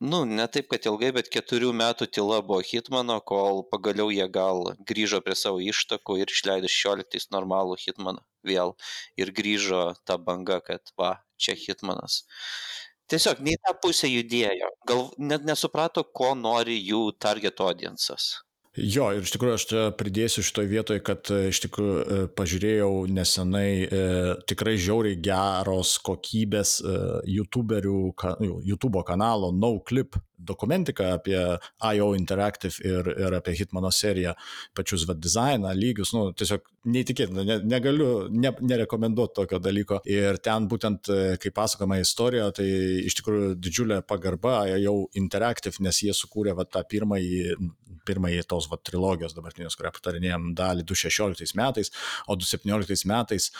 Nu, 0.00 0.18
ne 0.24 0.44
taip, 0.54 0.68
kad 0.70 0.84
ilgai, 0.86 1.08
bet 1.14 1.28
keturių 1.34 1.72
metų 1.74 2.06
tyla 2.14 2.36
buvo 2.46 2.62
Hitmano, 2.62 3.16
kol 3.30 3.64
pagaliau 3.72 4.12
jie 4.14 4.28
gal 4.30 4.60
grįžo 4.90 5.18
prie 5.26 5.34
savo 5.40 5.58
ištakų 5.58 6.20
ir 6.22 6.30
išleido 6.30 6.70
16 6.70 7.32
normalų 7.34 7.74
Hitmaną 7.82 8.22
vėl. 8.46 8.76
Ir 9.18 9.34
grįžo 9.34 9.82
ta 10.06 10.14
banga, 10.28 10.60
kad 10.62 10.94
va, 11.02 11.16
čia 11.34 11.58
Hitmanas. 11.58 12.20
Tiesiog 13.10 13.42
nei 13.42 13.58
tą 13.58 13.74
pusę 13.82 14.06
judėjo. 14.12 14.70
Gal 14.86 15.06
net 15.18 15.46
nesuprato, 15.50 16.04
ko 16.04 16.34
nori 16.38 16.78
jų 16.78 17.02
target 17.18 17.58
audiences. 17.64 18.36
Jo, 18.76 19.08
ir 19.16 19.24
iš 19.24 19.32
tikrųjų 19.34 19.56
aš 19.56 19.64
pridėsiu 19.98 20.42
šitoje 20.44 20.68
vietoje, 20.70 21.02
kad 21.02 21.30
e, 21.34 21.48
iš 21.50 21.62
tikrųjų 21.64 21.94
e, 21.98 22.18
pažiūrėjau 22.38 22.90
nesenai 23.10 23.70
e, 23.82 24.02
tikrai 24.50 24.76
žiauriai 24.78 25.18
geros 25.24 25.96
kokybės 26.04 26.76
e, 26.84 26.96
YouTuberių, 27.38 27.98
ka, 28.18 28.36
YouTube 28.68 29.02
kanalo 29.08 29.50
NoClip 29.56 30.20
dokumentiką 30.38 31.12
apie 31.18 31.38
IO 31.94 32.12
Interactive 32.14 32.74
ir, 32.84 33.10
ir 33.18 33.36
apie 33.38 33.54
Hitmano 33.58 33.90
seriją, 33.94 34.34
pačius 34.76 35.06
vad 35.08 35.20
dizainą, 35.22 35.72
lygius, 35.76 36.12
nu, 36.16 36.28
tiesiog 36.38 36.66
neįtikėtina, 36.88 37.44
ne, 37.46 37.58
negaliu 37.68 38.10
ne, 38.32 38.52
nerekomenduoti 38.72 39.36
tokio 39.40 39.60
dalyko. 39.62 40.00
Ir 40.08 40.38
ten 40.44 40.68
būtent, 40.70 41.10
kai 41.42 41.52
pasakoma 41.54 41.98
istorija, 42.02 42.48
tai 42.56 42.68
iš 43.04 43.18
tikrųjų 43.20 43.52
didžiulė 43.58 44.00
pagarba 44.08 44.62
IO 44.78 44.96
Interactive, 45.18 45.82
nes 45.84 46.02
jie 46.04 46.14
sukūrė 46.16 46.54
va, 46.58 46.66
tą 46.68 46.84
pirmąjį, 46.88 47.58
pirmąjį 48.08 48.46
tos 48.48 48.70
va, 48.70 48.78
trilogijos 48.80 49.36
dabartinės, 49.36 49.76
kurią 49.78 49.92
aptarinėjom 49.92 50.52
dalį 50.58 50.86
2016 50.88 51.58
metais, 51.58 51.92
o 52.26 52.38
2017 52.38 53.08
metais 53.10 53.50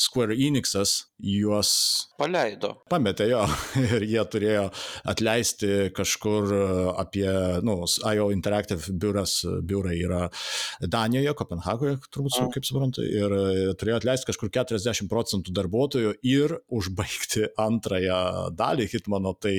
Square 0.00 0.36
Enixas 0.38 0.96
juos 1.18 1.72
Paleido. 2.18 2.76
pametė 2.90 3.28
jo 3.32 3.42
ir 3.98 4.06
jie 4.06 4.24
turėjo 4.32 4.68
atleisti 5.08 5.90
kažkur 5.96 6.27
e, 6.54 6.60
apie, 7.00 7.26
nu, 7.66 7.76
IO 8.12 8.28
Interactive 8.34 8.94
biuras, 9.00 9.40
biurai 9.68 9.96
yra 10.00 10.20
Danijoje, 10.80 11.34
Kopenhagoje, 11.38 11.96
turbūt, 12.14 12.36
su, 12.36 12.46
kaip 12.54 12.66
suprantu, 12.68 13.04
ir 13.04 13.34
e, 13.34 13.44
turėjo 13.78 14.00
atleisti 14.00 14.30
kažkur 14.30 14.52
40 14.54 15.10
procentų 15.10 15.54
darbuotojų 15.58 16.14
ir 16.28 16.56
užbaigti 16.74 17.48
antrąją 17.68 18.20
dalį 18.58 18.88
Hitmano, 18.92 19.34
tai 19.40 19.54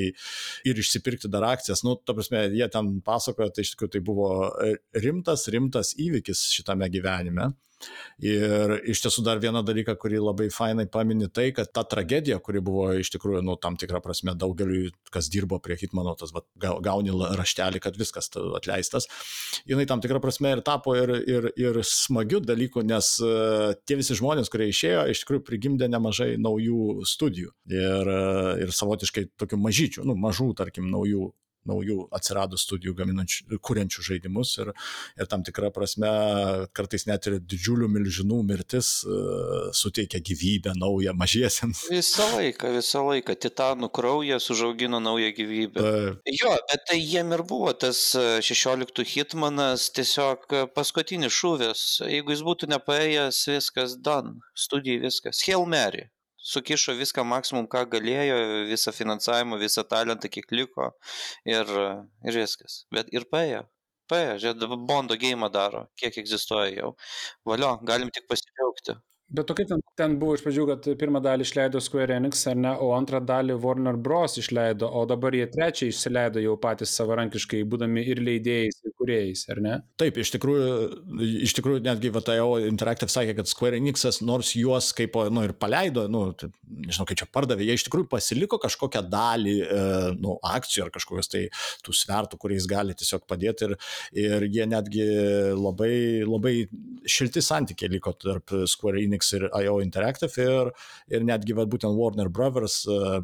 ir 0.67 0.83
išsipirkti 0.83 1.31
dar 1.31 1.47
akcijas. 1.51 1.85
Nu, 1.87 1.97
ta 1.99 2.15
prasme, 2.17 2.47
jie 2.55 2.69
ten 2.73 2.97
pasakojo, 3.05 3.51
tai 3.53 3.65
iš 3.65 3.75
tikrųjų 3.75 3.95
tai 3.95 4.03
buvo 4.05 4.29
e, 4.65 4.75
rimtas, 4.99 5.47
rimtas 5.53 5.95
įvykis 5.99 6.47
šitame 6.57 6.89
gyvenime. 6.93 7.51
Ir 8.23 8.73
iš 8.91 9.01
tiesų 9.05 9.23
dar 9.23 9.39
vieną 9.39 9.61
dalyką, 9.63 9.95
kurį 9.99 10.19
labai 10.19 10.49
fainai 10.51 10.85
pamini, 10.91 11.29
tai, 11.31 11.49
kad 11.55 11.71
ta 11.71 11.85
tragedija, 11.87 12.39
kuri 12.43 12.61
buvo 12.63 12.89
iš 12.99 13.11
tikrųjų, 13.13 13.41
nu, 13.47 13.55
tam 13.61 13.77
tikrą 13.79 14.01
prasme 14.03 14.35
daugeliu, 14.35 14.89
kas 15.13 15.29
dirbo 15.31 15.61
prie 15.63 15.77
Hitmano, 15.79 16.15
tas 16.19 16.33
va, 16.35 16.43
gau- 16.59 16.79
gauni 16.83 17.15
raštelį, 17.39 17.81
kad 17.83 17.99
viskas 17.99 18.27
ta- 18.33 18.43
atleistas, 18.59 19.07
jinai 19.69 19.87
tam 19.89 20.03
tikrą 20.03 20.19
prasme 20.23 20.51
ir 20.57 20.63
tapo 20.67 20.97
ir, 20.99 21.15
ir, 21.23 21.49
ir 21.59 21.81
smagių 21.87 22.43
dalykų, 22.49 22.83
nes 22.89 23.13
uh, 23.23 23.71
tie 23.87 23.99
visi 23.99 24.17
žmonės, 24.19 24.51
kurie 24.51 24.69
išėjo, 24.73 25.07
iš 25.13 25.23
tikrųjų 25.23 25.45
prigimdė 25.47 25.87
nemažai 25.91 26.33
naujų 26.41 27.05
studijų 27.07 27.53
ir, 27.71 28.11
uh, 28.11 28.55
ir 28.59 28.75
savotiškai 28.75 29.29
tokių 29.39 29.61
mažyčių, 29.63 30.07
nu, 30.09 30.19
mažų, 30.19 30.51
tarkim, 30.59 30.91
naujų 30.91 31.31
naujų 31.67 32.07
atsirado 32.15 32.57
studijų 32.59 32.95
gaminančių, 32.97 33.59
kuriančių 33.61 34.05
žaidimus 34.09 34.55
ir, 34.61 34.71
ir 35.19 35.29
tam 35.31 35.43
tikrą 35.47 35.71
prasme 35.75 36.09
kartais 36.75 37.05
net 37.09 37.27
ir 37.29 37.39
didžiulių 37.39 37.89
milžinų 37.91 38.39
mirtis 38.47 38.91
uh, 39.07 39.69
suteikia 39.75 40.21
gyvybę 40.23 40.75
naują 40.79 41.13
mažiesiems. 41.19 41.85
Visą 41.93 42.29
laiką, 42.35 42.73
visą 42.77 43.03
laiką. 43.09 43.35
Titanų 43.39 43.91
kraujas 43.95 44.49
užaugino 44.53 45.01
naują 45.03 45.33
gyvybę. 45.35 45.83
Uh, 45.83 46.39
Jo, 46.39 46.55
bet 46.71 46.85
tai 46.89 46.99
jiem 46.99 47.33
ir 47.35 47.43
buvo 47.47 47.71
tas 47.73 47.99
e, 48.15 48.41
16 48.45 49.05
hitmanas, 49.13 49.87
tiesiog 49.95 50.45
e, 50.53 50.61
paskutinis 50.75 51.33
šūvis. 51.35 51.83
Jeigu 52.05 52.35
jis 52.35 52.43
būtų 52.45 52.69
nepaėjęs, 52.73 53.41
viskas 53.55 53.97
done, 54.05 54.37
studijai 54.67 55.01
viskas. 55.07 55.41
Hail 55.47 55.65
Mary. 55.69 56.07
Sukišo 56.39 56.95
viską 56.95 57.25
maksimum, 57.27 57.67
ką 57.67 57.83
galėjo, 57.91 58.37
visą 58.69 58.93
finansavimą, 58.95 59.59
visą 59.59 59.83
talentą, 59.83 60.29
kiek 60.31 60.47
liko 60.55 60.91
ir, 61.45 61.73
ir 62.23 62.39
viskas. 62.39 62.85
Bet 62.95 63.11
ir 63.15 63.27
paėjo. 63.33 63.65
Paėjo, 64.09 64.37
žiūrėk, 64.41 64.77
Bondo 64.89 65.17
game 65.21 65.49
daro, 65.53 65.83
kiek 65.99 66.15
egzistuoja 66.23 66.71
jau. 66.73 66.93
Valio, 67.45 67.75
galim 67.91 68.09
tik 68.15 68.25
pasidžiaugti. 68.31 68.95
Bet 69.29 69.45
tokia 69.45 69.67
ten, 69.69 69.81
ten 69.99 70.15
buvo 70.17 70.33
iš 70.33 70.41
pradžių, 70.41 70.63
kad 70.71 70.87
pirmą 70.97 71.19
dalį 71.21 71.45
išleido 71.45 71.77
Square 71.83 72.15
Enix, 72.17 72.41
ar 72.49 72.55
ne, 72.57 72.71
o 72.81 72.89
antrą 72.95 73.19
dalį 73.21 73.59
Warner 73.61 73.97
Bros. 74.01 74.39
išleido, 74.41 74.87
o 74.89 75.03
dabar 75.09 75.35
jie 75.37 75.45
trečią 75.51 75.89
išsileido 75.91 76.41
jau 76.41 76.55
patys 76.61 76.95
savarankiškai, 76.97 77.59
būdami 77.69 78.01
ir 78.09 78.23
leidėjais, 78.25 78.79
ir 78.87 78.95
kuriejais, 78.97 79.43
ar 79.53 79.61
ne? 79.61 79.75
Taip, 80.01 80.17
iš 80.23 80.33
tikrųjų, 80.33 80.71
iš 81.45 81.53
tikrųjų 81.59 81.83
netgi 81.85 82.09
VTO 82.15 82.47
Interactive 82.65 83.13
sakė, 83.13 83.35
kad 83.37 83.51
Square 83.51 83.77
Enixas 83.77 84.17
nors 84.25 84.55
juos 84.57 84.89
kaip, 84.97 85.19
nu, 85.29 85.45
ir 85.45 85.53
paleido, 85.61 86.07
nu, 86.09 86.23
tai, 86.33 86.49
nežinau, 86.65 87.05
kaip 87.11 87.21
čia 87.21 87.29
pardavė, 87.29 87.67
jie 87.69 87.77
iš 87.77 87.85
tikrųjų 87.85 88.09
pasiliko 88.09 88.57
kažkokią 88.65 89.05
dalį, 89.13 89.55
e, 89.61 89.85
nu, 90.17 90.39
akcijų 90.55 90.87
ar 90.87 90.93
kažkokios 90.97 91.29
tai 91.29 91.43
tų 91.85 91.93
svertų, 92.01 92.41
kuriais 92.41 92.65
gali 92.69 92.97
tiesiog 92.97 93.29
padėti 93.29 93.69
ir, 93.69 93.77
ir 94.25 94.49
jie 94.49 94.65
netgi 94.73 95.05
labai, 95.53 95.93
labai 96.25 96.55
šilti 97.05 97.45
santykiai 97.45 97.93
liko 97.93 98.17
tarp 98.17 98.57
Square 98.65 99.05
Enix 99.05 99.18
Enix 99.19 99.33
ir 99.33 99.49
IO 99.65 99.79
Interactive 99.81 100.31
ir, 100.39 100.71
ir 101.11 101.23
netgi 101.25 101.55
va, 101.55 101.65
būtent 101.65 101.95
Warner 101.95 102.29
Brothers 102.29 102.85
e, 102.87 103.21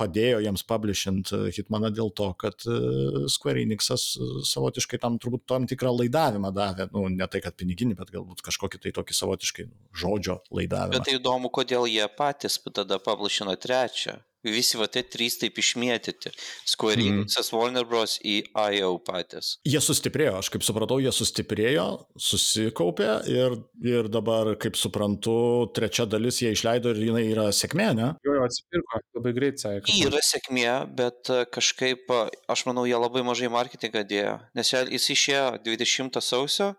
padėjo 0.00 0.40
jiems 0.42 0.64
publishint 0.64 1.32
e, 1.32 1.50
Hitmaną 1.54 1.90
dėl 1.94 2.10
to, 2.16 2.32
kad 2.40 2.54
e, 2.66 3.26
Square 3.28 3.62
Enixas 3.62 4.16
savotiškai 4.50 5.00
tam 5.00 5.18
turbūt 5.18 5.46
tam 5.46 5.66
tikrą 5.70 5.92
laidavimą 5.98 6.52
davė, 6.52 6.88
nu, 6.94 7.06
ne 7.08 7.26
tai, 7.30 7.42
kad 7.44 7.56
piniginį, 7.56 7.98
bet 8.00 8.10
galbūt 8.10 8.42
kažkokį 8.42 8.82
tai 8.82 8.94
tokį 8.96 9.18
savotiškai 9.20 9.68
žodžio 9.94 10.40
laidavimą. 10.50 10.98
Bet 10.98 11.08
tai 11.08 11.20
įdomu, 11.20 11.52
kodėl 11.52 11.86
jie 11.90 12.08
patys 12.16 12.58
tada 12.74 12.98
publishino 13.02 13.54
trečią 13.56 14.18
visi 14.46 14.78
va 14.80 14.88
tie 14.88 15.02
trys 15.04 15.38
taip 15.40 15.58
išmėtyti. 15.60 16.32
Square 16.68 17.00
mhm. 17.00 17.20
Enixas, 17.22 17.50
mm. 17.50 17.58
Warner 17.58 17.86
Bros. 17.88 18.16
į 18.24 18.36
IO 18.76 18.94
patys. 19.04 19.56
Jie 19.68 19.80
sustiprėjo, 19.84 20.38
aš 20.40 20.50
kaip 20.54 20.64
supratau, 20.66 21.00
jie 21.02 21.12
sustiprėjo, 21.14 21.86
susikaupė 22.20 23.10
ir, 23.30 23.56
ir 23.84 24.10
dabar, 24.12 24.54
kaip 24.60 24.78
suprantu, 24.80 25.36
trečia 25.76 26.06
dalis 26.10 26.40
jie 26.42 26.54
išleido 26.56 26.94
ir 26.94 27.02
jinai 27.10 27.24
yra 27.28 27.48
sėkmė, 27.54 27.90
ne? 27.98 28.12
Jo, 28.26 28.36
jo, 28.38 28.44
atsipirko, 28.48 29.02
labai 29.20 29.34
greit 29.36 29.62
sakė. 29.62 29.96
Yra 30.06 30.22
sėkmė, 30.24 30.68
bet 30.98 31.32
e, 31.32 31.42
kažkaip, 31.52 32.06
e, 32.10 32.42
aš 32.52 32.66
manau, 32.68 32.86
jie 32.88 32.98
labai 32.98 33.24
mažai 33.26 33.50
marketingą 33.52 34.04
dėjo, 34.08 34.36
nes 34.56 34.74
jis 34.76 35.10
išėjo 35.16 35.48
20 35.66 36.22
sausio, 36.24 36.72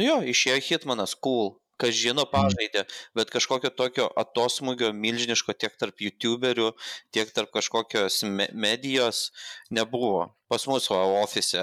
nu 0.00 0.08
jo, 0.08 0.20
išėjo 0.32 0.62
Hitmanas, 0.68 1.16
cool 1.18 1.56
kas 1.80 1.96
žino, 1.98 2.24
mhm. 2.26 2.32
pažaidė, 2.32 2.84
bet 3.18 3.32
kažkokio 3.32 3.72
tokio 3.76 4.08
atosmugio 4.18 4.92
milžiniško 4.96 5.56
tiek 5.58 5.76
tarp 5.80 6.04
YouTuberių, 6.04 6.72
tiek 7.14 7.32
tarp 7.34 7.52
kažkokios 7.54 8.22
me 8.28 8.48
medijos 8.52 9.30
nebuvo. 9.70 10.30
Pas 10.52 10.66
mus 10.68 10.88
va, 10.92 11.02
ofise 11.22 11.60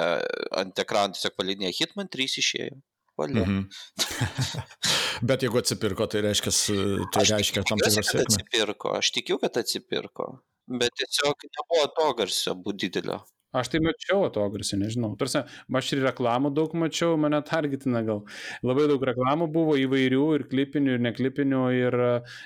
ant 0.58 0.82
ekranų 0.82 1.18
tiesiog 1.18 1.36
palidinė 1.38 1.74
Hitman 1.76 2.10
3 2.12 2.40
išėjo. 2.44 2.80
Valia. 3.20 3.44
Mhm. 3.44 3.66
bet 5.30 5.44
jeigu 5.44 5.60
atsipirko, 5.60 6.08
tai 6.12 6.24
reiškia, 6.24 6.54
tai 7.12 7.26
aš 7.26 7.34
reiškia 7.36 7.66
tam 7.68 7.82
tikrą 7.82 8.06
sėkmę. 8.08 8.24
Atsipirko, 8.24 8.94
aš 9.02 9.12
tikiu, 9.18 9.40
kad 9.42 9.60
atsipirko, 9.60 10.30
bet 10.72 10.96
tiesiog 11.02 11.44
nebuvo 11.50 11.90
to 11.98 12.08
garsio 12.22 12.56
būti 12.56 12.88
didelio. 12.88 13.20
Aš 13.50 13.72
tai 13.74 13.80
mačiau 13.82 14.28
atograsį, 14.28 14.78
nežinau. 14.78 15.16
Tarsi, 15.18 15.42
aš 15.80 15.88
ir 15.96 16.04
reklamų 16.06 16.52
daug 16.54 16.76
mačiau, 16.78 17.16
mane 17.18 17.40
targetina 17.48 18.04
gal. 18.06 18.22
Labai 18.62 18.86
daug 18.92 19.02
reklamų 19.10 19.48
buvo 19.56 19.74
įvairių 19.82 20.26
ir 20.38 20.46
klipinių, 20.52 21.00
ir 21.00 21.06
neklipinių, 21.08 21.64
ir 21.80 21.98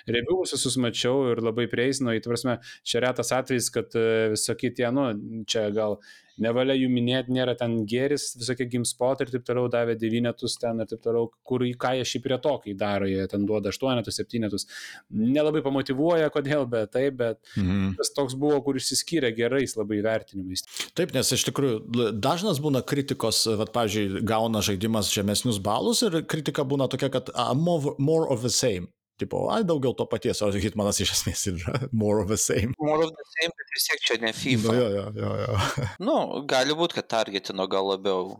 reviewus 0.07 0.55
visus 0.55 0.79
mačiau 0.79 1.33
ir 1.33 1.43
labai 1.43 1.67
prieisino. 1.71 2.15
Prasme, 2.23 2.61
čia 2.87 3.03
retas 3.03 3.33
atvejis, 3.35 3.67
kad 3.75 3.97
e, 3.99 4.05
visokie 4.37 4.71
tie, 4.71 4.87
nu, 4.95 5.09
čia 5.43 5.67
gal 5.75 5.99
nevalia 6.41 6.75
jų 6.77 6.89
minėti, 6.91 7.33
nėra 7.35 7.53
ten 7.57 7.83
geris, 7.89 8.31
visokie 8.39 8.65
GameSpot 8.69 9.21
ir 9.21 9.31
taip 9.33 9.45
toliau 9.47 9.69
davė 9.71 9.95
devynetus 9.99 10.57
ten 10.61 10.81
ir 10.81 10.89
taip 10.89 11.03
toliau, 11.03 11.29
kur 11.45 11.65
ką 11.79 11.93
jie 11.99 12.07
šį 12.09 12.21
prie 12.23 12.39
to, 12.43 12.53
kai 12.63 12.75
daro, 12.77 13.09
jie 13.09 13.25
ten 13.31 13.45
duoda 13.49 13.73
aštuonetus, 13.73 14.17
septynetus. 14.19 14.67
Nelabai 15.13 15.63
pamotivuoja, 15.65 16.31
kodėl, 16.33 16.65
bet 16.69 16.93
taip, 16.95 17.19
bet 17.21 17.39
mhm. 17.59 17.93
tas 17.99 18.13
toks 18.15 18.37
buvo, 18.39 18.59
kur 18.65 18.79
išsiskyrė 18.79 19.33
gerais 19.37 19.77
labai 19.79 20.01
vertinimais. 20.05 20.65
Taip, 20.97 21.13
nes 21.15 21.33
iš 21.35 21.45
tikrųjų 21.49 22.13
dažnas 22.23 22.61
būna 22.63 22.83
kritikos, 22.85 23.45
vad, 23.59 23.73
pavyzdžiui, 23.75 24.23
gauna 24.27 24.63
žaidimas 24.65 25.11
žemesnius 25.13 25.61
balus 25.63 26.03
ir 26.05 26.23
kritika 26.29 26.65
būna 26.67 26.89
tokia, 26.91 27.11
kad 27.13 27.33
uh, 27.33 27.53
more, 27.57 27.95
more 27.99 28.27
of 28.29 28.41
the 28.45 28.53
same. 28.53 28.89
Tipo, 29.21 29.43
ai, 29.53 29.61
daugiau 29.63 29.93
to 29.93 30.07
paties, 30.09 30.41
o 30.41 30.49
Hitmanas 30.49 30.97
iš 31.03 31.13
esmės 31.13 31.45
yra 31.51 31.75
more 32.03 32.23
of 32.23 32.31
the 32.31 32.39
same. 32.39 32.73
More 32.81 33.03
of 33.05 33.11
the 33.13 33.27
same, 33.35 33.53
bet 33.59 33.75
vis 33.75 33.85
tiek 33.89 34.07
čia 34.07 34.17
ne 34.23 34.33
FIFA. 34.33 34.71
Nu, 34.71 34.79
jo, 34.79 34.87
jo, 34.95 35.05
jo, 35.19 35.35
jo. 35.43 35.59
nu, 36.07 36.17
gali 36.49 36.77
būti, 36.79 36.97
kad 36.99 37.11
targetino 37.17 37.67
gal 37.69 37.93
labiau. 37.93 38.33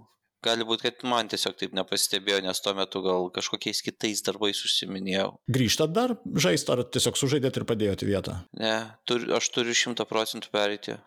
Gali 0.44 0.66
būti, 0.68 0.90
kad 0.90 1.06
man 1.08 1.30
tiesiog 1.32 1.56
taip 1.56 1.76
nepastebėjo, 1.78 2.42
nes 2.44 2.60
tuo 2.60 2.74
metu 2.76 3.00
gal 3.06 3.30
kažkokiais 3.32 3.80
kitais 3.86 4.26
darbais 4.26 4.60
užsiminėjau. 4.68 5.30
Grįžtat 5.56 5.94
dar 5.96 6.18
žaisti, 6.28 6.74
ar 6.74 6.84
tiesiog 6.84 7.16
sužaidėt 7.16 7.62
ir 7.62 7.68
padėjote 7.70 8.10
vietą? 8.10 8.36
Ne, 8.60 8.76
tur, 9.08 9.24
aš 9.38 9.48
turiu 9.56 9.78
šimtą 9.78 10.04
procentų 10.10 10.52
perėti. 10.52 10.98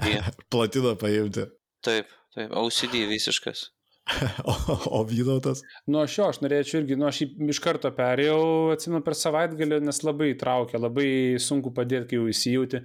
Platiną 0.54 0.94
paimti. 1.02 1.44
Taip, 1.84 2.08
taip, 2.32 2.56
OCD 2.56 3.02
visiškas. 3.10 3.66
o, 4.44 4.54
o 4.86 5.04
Vytautas? 5.04 5.62
Nu, 5.86 5.98
aš 6.04 6.14
jo, 6.18 6.26
aš 6.30 6.38
norėčiau 6.42 6.78
irgi, 6.80 6.96
nu, 6.98 7.08
aš 7.08 7.24
iš 7.26 7.60
karto 7.62 7.90
perėjau, 7.94 8.74
atsimenu, 8.76 9.02
per 9.06 9.16
savaitgalį, 9.18 9.80
nes 9.82 9.98
labai 10.06 10.28
traukia, 10.38 10.78
labai 10.78 11.08
sunku 11.42 11.72
padėti, 11.74 12.12
kai 12.12 12.20
jau 12.20 12.28
įsijauti, 12.30 12.82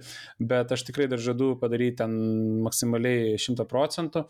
bet 0.52 0.74
aš 0.74 0.82
tikrai 0.88 1.06
dar 1.12 1.22
žadu 1.22 1.52
padaryti 1.60 2.00
ten 2.02 2.16
maksimaliai 2.66 3.36
100 3.38 3.68
procentų. 3.70 4.24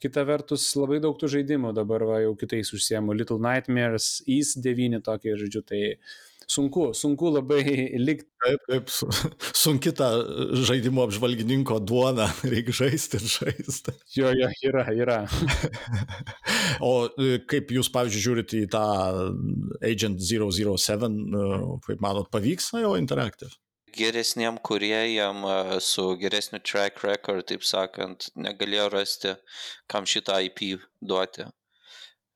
Kita 0.00 0.24
vertus, 0.28 0.70
labai 0.78 1.02
daug 1.04 1.20
tų 1.20 1.30
žaidimų 1.36 1.74
dabar 1.76 2.06
va, 2.08 2.22
jau 2.24 2.32
kitais 2.40 2.72
užsiemu. 2.72 3.16
Little 3.18 3.42
Nightmares, 3.44 4.22
East 4.24 4.62
9 4.64 5.04
tokie, 5.04 5.36
žodžiu, 5.36 5.64
tai 5.68 5.82
sunku, 6.50 6.92
sunku 6.94 7.30
labai 7.36 7.62
likti. 8.06 8.28
Taip, 8.44 8.64
taip, 8.70 8.90
sunki 9.62 9.92
ta 9.96 10.10
žaidimo 10.68 11.02
apžvalgininko 11.06 11.80
duona, 11.82 12.28
reikia 12.52 12.76
žaisti 12.82 13.20
ir 13.20 13.28
žaisti. 13.34 13.94
Jo, 14.16 14.32
jo, 14.36 14.50
yra, 14.70 14.84
yra. 14.94 15.18
o 16.84 16.92
e, 17.10 17.38
kaip 17.50 17.72
jūs, 17.74 17.90
pavyzdžiui, 17.94 18.24
žiūrite 18.28 18.62
į 18.62 18.70
tą 18.72 18.84
Agent 19.84 20.22
007, 20.22 21.18
e, 21.18 21.46
kaip 21.88 22.04
manot, 22.04 22.30
pavyks 22.34 22.72
jo 22.78 22.94
Interactive? 23.00 23.52
Geresniem 23.98 24.60
kuriejam 24.62 25.42
e, 25.48 25.60
su 25.82 26.10
geresniu 26.20 26.62
track 26.62 27.02
record, 27.04 27.48
taip 27.50 27.66
sakant, 27.66 28.30
negalėjo 28.38 28.90
rasti, 28.94 29.34
kam 29.90 30.06
šitą 30.06 30.38
IP 30.46 30.78
duoti. 31.02 31.48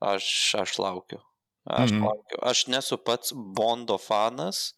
Aš, 0.03 0.27
aš 0.59 0.81
laukiu. 0.83 1.23
Aš, 1.65 1.93
mhm. 1.93 2.05
laukiu. 2.05 2.39
aš 2.43 2.67
nesu 2.67 2.99
pats 2.99 3.33
Bondo 3.35 3.99
fanas, 3.99 4.73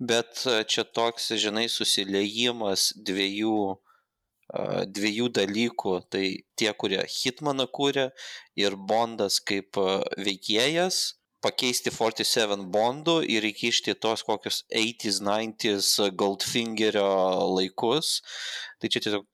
bet 0.00 0.44
e, 0.48 0.62
čia 0.64 0.84
toks, 0.84 1.28
žinai, 1.40 1.66
susiliejimas 1.68 2.92
dviejų, 2.96 3.58
uh, 3.74 4.80
dviejų 4.88 5.28
dalykų. 5.40 5.98
Tai 6.08 6.24
tie, 6.56 6.70
kurie 6.80 7.02
Hitmaną 7.18 7.68
kūrė 7.68 8.08
ir 8.56 8.78
Bondas 8.88 9.36
kaip 9.44 9.76
uh, 9.80 10.00
veikėjas, 10.16 11.02
pakeisti 11.44 11.92
47 11.92 12.70
Bondų 12.72 13.18
ir 13.28 13.44
įkišti 13.44 13.98
tos 14.00 14.24
kokius 14.24 14.62
80s, 14.72 15.20
90s 15.20 16.16
Goldfingerio 16.16 17.04
laikus. 17.52 18.16
Tai 18.80 18.88
čia 18.88 19.04
tiesiog 19.04 19.28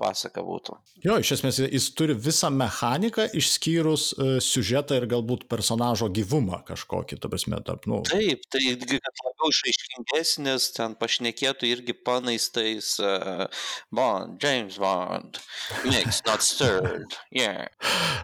pasaka 0.00 0.42
būtų. 0.44 0.76
Jo, 1.04 1.18
iš 1.22 1.34
esmės 1.38 1.60
jis 1.62 1.88
turi 1.96 2.16
visą 2.18 2.50
mechaniką 2.54 3.26
išskyrus 3.36 4.06
uh, 4.16 4.36
siužetą 4.42 4.98
ir 4.98 5.06
galbūt 5.10 5.46
personažo 5.50 6.08
gyvumą 6.14 6.62
kažkokį, 6.68 7.18
tu 7.20 7.30
prasme, 7.32 7.60
tarp, 7.66 7.86
nu. 7.90 8.00
Taip, 8.08 8.44
tai 8.52 8.62
kad 8.80 9.22
labiau 9.24 9.52
išaiškingesnis, 9.52 10.70
ten 10.76 10.96
pašnekėtų 11.00 11.68
irgi 11.70 11.96
panaistais 12.06 12.94
uh, 13.02 13.46
Bond, 13.94 14.38
James 14.42 14.78
Bond, 14.80 15.38
mix, 15.84 16.22
not 16.28 16.44
stirred, 16.44 17.14
yeah. 17.34 17.68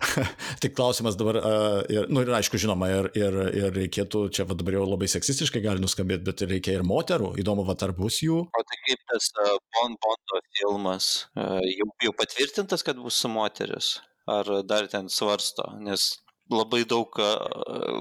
Tik 0.62 0.74
klausimas 0.78 1.18
dabar, 1.20 1.40
uh, 1.40 1.80
ir, 1.92 2.10
nu 2.10 2.24
ir 2.24 2.32
aišku, 2.40 2.60
žinoma, 2.60 2.90
ir, 2.94 3.10
ir, 3.18 3.38
ir 3.62 3.70
reikėtų, 3.76 4.26
čia 4.34 4.48
va, 4.48 4.58
dabar 4.58 4.80
jau 4.80 4.86
labai 4.88 5.10
seksistiškai 5.10 5.62
gali 5.64 5.82
nuskambėti, 5.84 6.26
bet 6.26 6.44
reikia 6.50 6.78
ir 6.78 6.86
moterų, 6.86 7.34
įdomu, 7.40 7.66
va, 7.68 7.76
tarp 7.78 8.00
bus 8.00 8.22
jų. 8.24 8.42
O 8.48 8.64
tai 8.66 8.82
kaip 8.88 9.04
tas 9.12 9.30
uh, 9.38 9.56
Bond 9.76 10.00
Bondo 10.02 10.42
filmas, 10.56 11.10
uh, 11.36 11.59
jau, 11.66 11.90
jau 12.06 12.12
patvirtintas, 12.16 12.84
kad 12.86 12.98
bus 13.00 13.20
su 13.20 13.30
moteris? 13.32 13.98
Ar 14.30 14.46
dar 14.66 14.86
ten 14.90 15.08
svarsto? 15.10 15.64
Nes 15.82 16.12
labai 16.50 16.84
daug 16.88 17.14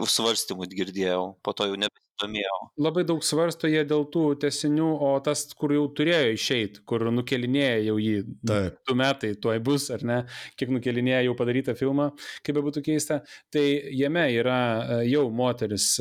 svarstymų 0.10 0.70
girdėjau, 0.74 1.24
po 1.46 1.54
to 1.54 1.68
jau 1.70 1.78
nebesidomėjau. 1.80 2.58
Labai 2.82 3.04
daug 3.08 3.22
svarsto 3.26 3.70
jie 3.70 3.84
dėl 3.88 4.08
tų 4.14 4.24
tesinių, 4.42 4.88
o 5.06 5.12
tas, 5.26 5.46
kur 5.58 5.74
jau 5.76 5.86
turėjo 5.96 6.34
išeiti, 6.34 6.84
kur 6.90 7.06
nukelinėja 7.14 7.78
jau 7.86 7.98
jį 8.02 8.16
Taip. 8.50 8.80
du 8.90 8.98
metai, 8.98 9.32
tuoj 9.42 9.62
bus, 9.66 9.90
ar 9.94 10.06
ne, 10.08 10.18
kiek 10.60 10.74
nukelinėja 10.74 11.22
jau 11.28 11.38
padarytą 11.40 11.78
filmą, 11.80 12.10
kaip 12.46 12.58
be 12.58 12.66
būtų 12.66 12.84
keista, 12.90 13.22
tai 13.54 13.66
jame 13.98 14.26
yra 14.40 14.60
jau 15.08 15.28
moteris, 15.30 15.96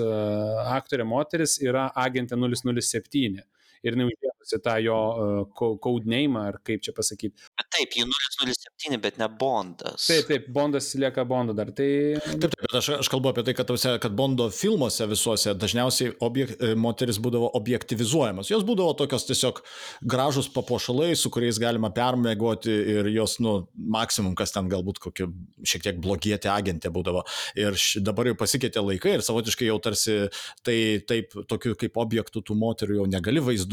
aktorė 0.79 1.07
moteris 1.09 1.59
yra 1.65 1.89
agentė 2.07 2.41
007 2.41 3.45
ir 3.87 3.99
neuždėjusi 3.99 4.61
tą 4.65 4.77
jo 4.83 4.97
uh, 4.97 5.77
codename, 5.83 6.41
ar 6.51 6.59
kaip 6.65 6.83
čia 6.85 6.95
pasakyti. 6.97 7.49
Bet 7.59 7.71
taip, 7.75 7.95
jį 7.97 8.07
007, 8.09 8.99
bet 9.03 9.19
ne 9.21 9.29
Bondas. 9.41 10.07
Taip, 10.07 10.29
taip, 10.31 10.49
Bondas 10.55 10.91
lieka 10.99 11.25
Bondu 11.29 11.55
dar. 11.57 11.71
Tai... 11.77 11.89
Taip, 12.25 12.47
taip, 12.47 12.57
bet 12.65 12.77
aš, 12.81 12.91
aš 12.99 13.11
kalbu 13.13 13.33
apie 13.33 13.45
tai, 13.47 13.55
kad, 13.59 13.69
tausia, 13.69 13.97
kad 14.03 14.15
Bondo 14.19 14.49
filmuose 14.55 15.07
visuose 15.11 15.55
dažniausiai 15.59 16.15
objek, 16.25 16.55
e, 16.59 16.73
moteris 16.79 17.21
būdavo 17.23 17.51
objektivizuojamas. 17.59 18.51
Jos 18.53 18.67
būdavo 18.69 18.95
tokios 18.99 19.27
tiesiog 19.29 19.63
gražus 20.03 20.51
papuošalai, 20.55 21.13
su 21.19 21.33
kuriais 21.35 21.61
galima 21.63 21.91
permėgoti 21.95 22.75
ir 22.99 23.11
jos, 23.15 23.39
nu, 23.45 23.57
maksimum, 23.99 24.35
kas 24.39 24.55
ten 24.55 24.71
galbūt 24.71 25.01
kokia 25.03 25.29
šiek 25.67 25.85
tiek 25.87 26.01
blogietė 26.03 26.51
agentė 26.53 26.93
būdavo. 26.95 27.25
Ir 27.59 27.77
dabar 28.05 28.31
jau 28.31 28.39
pasikeitė 28.39 28.83
laikai 28.85 29.19
ir 29.19 29.27
savotiškai 29.27 29.69
jau 29.69 29.79
tarsi 29.83 30.19
tai 30.67 30.79
taip, 31.09 31.35
tokiu 31.51 31.75
kaip 31.79 31.99
objektų 32.01 32.43
tų 32.47 32.57
moterų 32.59 33.01
jau 33.01 33.09
negali 33.11 33.43
vaizduoti, 33.45 33.68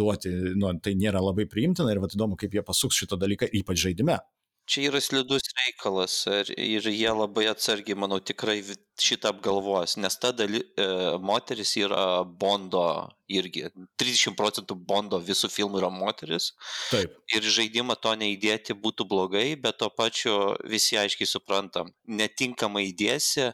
nu, 0.60 0.72
tai 0.84 0.96
nėra 1.00 1.24
labai 1.24 1.48
priimtina 1.50 1.92
ir 1.94 2.02
vad 2.04 2.16
įdomu, 2.16 2.38
kaip 2.40 2.56
jie 2.56 2.64
pasuks 2.66 3.04
šitą 3.04 3.20
dalyką, 3.22 3.50
ypač 3.62 3.84
žaidime. 3.88 4.20
Čia 4.66 4.88
yra 4.90 5.00
slidus 5.02 5.46
reikalas 5.60 6.14
ir, 6.26 6.50
ir 6.58 6.88
jie 6.90 7.12
labai 7.14 7.44
atsargiai, 7.52 7.94
manau, 8.02 8.18
tikrai 8.18 8.64
šitą 8.98 9.30
apgalvos, 9.36 9.94
nes 10.02 10.18
ta 10.18 10.32
daly, 10.34 10.64
e, 10.74 10.88
moteris 11.22 11.76
yra 11.78 12.24
Bondo 12.26 12.82
irgi. 13.30 13.68
30 14.02 14.34
procentų 14.40 14.80
Bondo 14.90 15.20
visų 15.22 15.52
filmų 15.54 15.84
yra 15.84 15.92
moteris. 15.94 16.50
Taip. 16.90 17.14
Ir 17.38 17.46
žaidimą 17.58 17.94
to 18.02 18.16
neįdėti 18.18 18.74
būtų 18.82 19.06
blogai, 19.12 19.52
bet 19.62 19.78
to 19.84 19.92
pačiu 19.94 20.56
visi 20.66 20.98
aiškiai 20.98 21.30
suprantam, 21.30 21.94
netinkamai 22.10 22.88
įdėsi, 22.90 23.52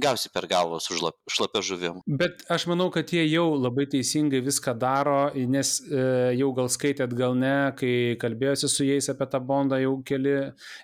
gausi 0.00 0.30
per 0.32 0.46
galvą 0.50 0.80
su 0.82 0.96
šlapia 0.98 1.62
žuvim. 1.64 2.00
Bet 2.06 2.44
aš 2.52 2.66
manau, 2.70 2.88
kad 2.94 3.10
jie 3.12 3.24
jau 3.26 3.46
labai 3.58 3.88
teisingai 3.90 4.40
viską 4.44 4.74
daro, 4.78 5.18
nes 5.34 5.74
e, 5.84 6.02
jau 6.38 6.50
gal 6.56 6.70
skaitėt, 6.72 7.14
gal 7.18 7.36
ne, 7.38 7.54
kai 7.78 7.92
kalbėjosi 8.20 8.70
su 8.70 8.86
jais 8.86 9.10
apie 9.12 9.28
tą 9.30 9.40
Bondą 9.48 9.78
jau 9.80 9.94
keli 10.06 10.34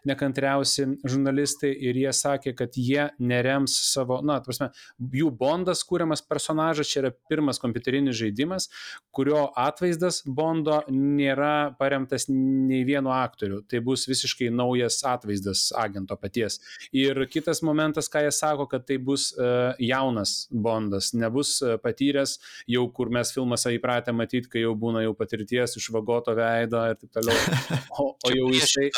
nekantriausi 0.09 0.87
žurnalistai 1.05 1.73
ir 1.89 1.99
jie 2.05 2.13
sakė, 2.15 2.55
kad 2.59 2.77
jie 2.79 3.09
nerems 3.19 3.77
savo, 3.91 4.21
na, 4.25 4.41
prasme, 4.45 4.71
jų 4.99 5.31
Bondas 5.39 5.85
kūriamas 5.87 6.25
personažas, 6.27 6.91
čia 6.91 7.05
yra 7.05 7.13
pirmas 7.31 7.61
kompiuterinis 7.63 8.17
žaidimas, 8.19 8.69
kurio 9.15 9.47
atvaizdas 9.61 10.23
Bondo 10.27 10.81
nėra 10.91 11.75
paremtas 11.79 12.29
nei 12.31 12.83
vienu 12.87 13.13
aktoriu. 13.15 13.63
Tai 13.69 13.81
bus 13.85 14.07
visiškai 14.11 14.51
naujas 14.55 15.01
atvaizdas 15.09 15.69
agento 15.79 16.17
paties. 16.21 16.61
Ir 16.97 17.25
kitas 17.31 17.63
momentas, 17.67 18.09
ką 18.11 18.25
jie 18.27 18.33
sako, 18.35 18.69
kad 18.71 18.87
tai 18.89 18.99
bus 19.05 19.31
uh, 19.39 19.73
jaunas 19.83 20.37
Bondas, 20.51 21.13
nebus 21.17 21.57
uh, 21.63 21.77
patyręs, 21.83 22.39
jau 22.77 22.87
kur 22.97 23.13
mes 23.15 23.33
filmuose 23.35 23.75
įpratę 23.79 24.15
matyti, 24.17 24.51
kai 24.53 24.65
jau 24.65 24.75
būna 24.79 25.05
jau 25.07 25.17
patirties 25.19 25.79
išvagoto 25.81 26.37
veido 26.39 26.87
ir 26.91 26.97
taip 27.01 27.13
toliau. 27.19 27.61
O, 27.99 28.15
o 28.15 28.35
jau 28.39 28.49
jisai... 28.55 28.91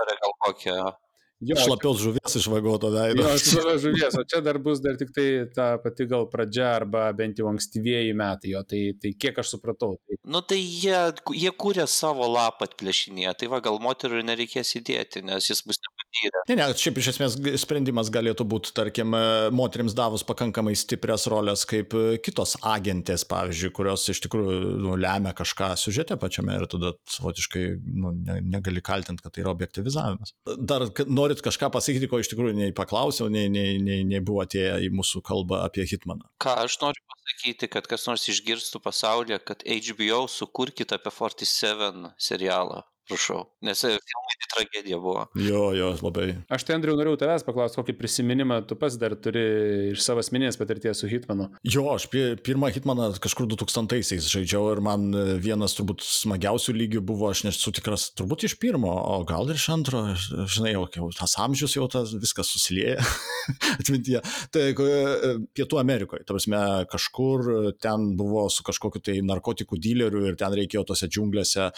Jo, 1.44 1.56
šlapios 1.60 1.98
žuvies 2.00 2.34
išvagoto 2.38 2.88
veido. 2.94 3.20
Jo, 3.20 3.34
šlapios 3.36 3.82
žuvies, 3.82 4.14
o 4.16 4.22
čia 4.24 4.38
dar 4.40 4.56
bus 4.62 4.80
dar 4.80 4.96
tik 4.96 5.10
tai 5.12 5.26
ta 5.52 5.66
pati 5.82 6.06
gal 6.08 6.24
pradžia 6.32 6.70
arba 6.78 7.10
bent 7.12 7.36
jau 7.36 7.50
ankstyvieji 7.50 8.14
metai 8.16 8.54
jo, 8.54 8.62
tai, 8.64 8.80
tai 9.02 9.12
kiek 9.20 9.42
aš 9.42 9.52
supratau. 9.52 9.98
Tai... 10.00 10.16
Nu 10.24 10.40
tai 10.40 10.62
jie, 10.62 10.96
jie 11.36 11.52
kūrė 11.52 11.84
savo 11.92 12.24
lapą 12.32 12.70
atplėšinėje, 12.70 13.34
tai 13.42 13.50
va 13.52 13.60
gal 13.66 13.76
moterų 13.84 14.22
nereikės 14.24 14.72
įdėti, 14.80 15.26
nes 15.28 15.50
jis 15.52 15.60
bus 15.68 15.82
nepatyrę. 16.16 16.42
Ne, 16.48 16.56
ne, 16.56 16.66
šiaip 16.78 16.98
iš 17.00 17.08
esmės 17.14 17.36
sprendimas 17.60 18.10
galėtų 18.12 18.46
būti, 18.48 18.72
tarkim, 18.76 19.14
moteriams 19.56 19.94
davus 19.96 20.24
pakankamai 20.26 20.74
stiprias 20.76 21.26
rolės 21.30 21.64
kaip 21.68 21.94
kitos 22.24 22.56
agentės, 22.62 23.26
pavyzdžiui, 23.28 23.72
kurios 23.76 24.06
iš 24.12 24.22
tikrųjų 24.26 24.76
nu, 24.84 24.94
lemia 25.00 25.34
kažką 25.36 25.74
sužete 25.80 26.16
pačiame 26.20 26.56
ir 26.56 26.66
tada 26.70 26.94
savotiškai 27.10 27.64
nu, 27.84 28.14
ne, 28.26 28.40
negali 28.56 28.82
kaltinti, 28.84 29.24
kad 29.24 29.34
tai 29.34 29.44
yra 29.44 29.52
objektivizavimas. 29.54 30.34
Dar 30.58 30.88
norit 31.06 31.42
kažką 31.44 31.70
pasakyti, 31.74 32.10
ko 32.10 32.22
iš 32.22 32.32
tikrųjų 32.32 32.56
nei 32.60 32.76
paklausiau, 32.76 33.30
nei, 33.32 33.50
nei, 33.52 33.76
nei, 33.82 34.02
nei 34.08 34.22
buvo 34.24 34.44
atėję 34.46 34.80
į 34.86 34.92
mūsų 34.96 35.22
kalbą 35.26 35.62
apie 35.66 35.86
Hitmaną? 35.86 36.28
Ką 36.42 36.58
aš 36.64 36.78
noriu 36.82 37.02
pasakyti, 37.12 37.70
kad 37.72 37.88
kas 37.90 38.06
nors 38.08 38.26
išgirstų 38.30 38.82
pasaulyje, 38.84 39.40
kad 39.46 39.64
HBO 39.66 40.26
sukurkite 40.30 40.98
apie 40.98 41.12
47 41.14 42.12
serialą. 42.18 42.84
Prašau, 43.06 43.44
nes 43.62 43.78
e, 43.86 43.92
filmai 44.02 44.34
tai 44.34 44.46
tragedija 44.50 44.96
buvo. 44.98 45.20
Jo, 45.38 45.68
jo, 45.78 45.92
labai. 46.02 46.24
Aš 46.50 46.64
tai, 46.66 46.74
Andriu, 46.74 46.96
norėjau 46.98 47.20
tavęs 47.20 47.44
paklausti, 47.46 47.78
kokį 47.78 47.94
prisiminimą 48.00 48.56
tu 48.66 48.74
pats 48.80 48.96
dar 48.98 49.14
turi 49.22 49.44
iš 49.92 50.00
savo 50.02 50.24
asmeninės 50.24 50.58
patirties 50.58 50.98
su 51.04 51.10
Hitmanu. 51.12 51.46
Jo, 51.62 51.84
aš 51.92 52.08
pirmą 52.10 52.72
Hitmaną 52.74 53.12
kažkur 53.22 53.46
2000-aisiais 53.52 54.26
žaidžiau 54.32 54.72
ir 54.72 54.82
man 54.82 55.06
e, 55.14 55.22
vienas 55.38 55.76
turbūt 55.78 56.02
smagiausių 56.02 56.74
lygių 56.80 57.04
buvo, 57.06 57.28
aš 57.30 57.44
nesu 57.46 57.70
tikras, 57.78 58.08
turbūt 58.18 58.48
iš 58.50 58.56
pirmo, 58.58 58.90
o 58.90 59.20
gal 59.28 59.46
ir 59.54 59.60
iš 59.60 59.68
antro, 59.76 60.02
žinai, 60.18 60.74
jau, 60.74 60.82
jau 60.98 61.12
tas 61.14 61.36
amžius 61.46 61.78
jau 61.78 61.86
tas 61.92 62.10
viskas 62.18 62.50
susilieja 62.50 62.98
atmintyje. 63.78 64.24
Tai 64.50 64.66
e, 64.72 65.32
Pietų 65.54 65.78
Amerikoje, 65.78 66.26
ta 66.26 66.34
prasme, 66.34 66.64
kažkur 66.90 67.46
ten 67.78 68.10
buvo 68.18 68.48
su 68.50 68.66
kažkokiu 68.66 69.06
tai 69.12 69.16
narkotikų 69.30 69.78
dileriu 69.78 70.26
ir 70.26 70.42
ten 70.42 70.58
reikėjo 70.58 70.88
tose 70.90 71.06
džiunglėse 71.06 71.70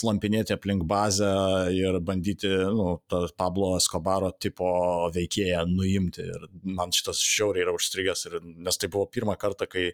slampinėti 0.00 0.56
aplink 0.56 0.69
aplink 0.70 0.84
bazę 0.84 1.66
ir 1.72 2.00
bandyti, 2.00 2.48
nu, 2.48 3.00
tą 3.08 3.26
Pablo 3.36 3.76
Escobaro 3.76 4.30
tipo 4.32 5.10
veikėją 5.14 5.64
nuimti. 5.66 6.22
Ir 6.22 6.46
man 6.64 6.92
šitas 6.92 7.18
žiauriai 7.18 7.64
yra 7.64 7.74
užstrigęs, 7.74 8.26
ir, 8.28 8.38
nes 8.42 8.78
tai 8.78 8.88
buvo 8.88 9.06
pirmą 9.10 9.36
kartą, 9.36 9.66
kai, 9.66 9.90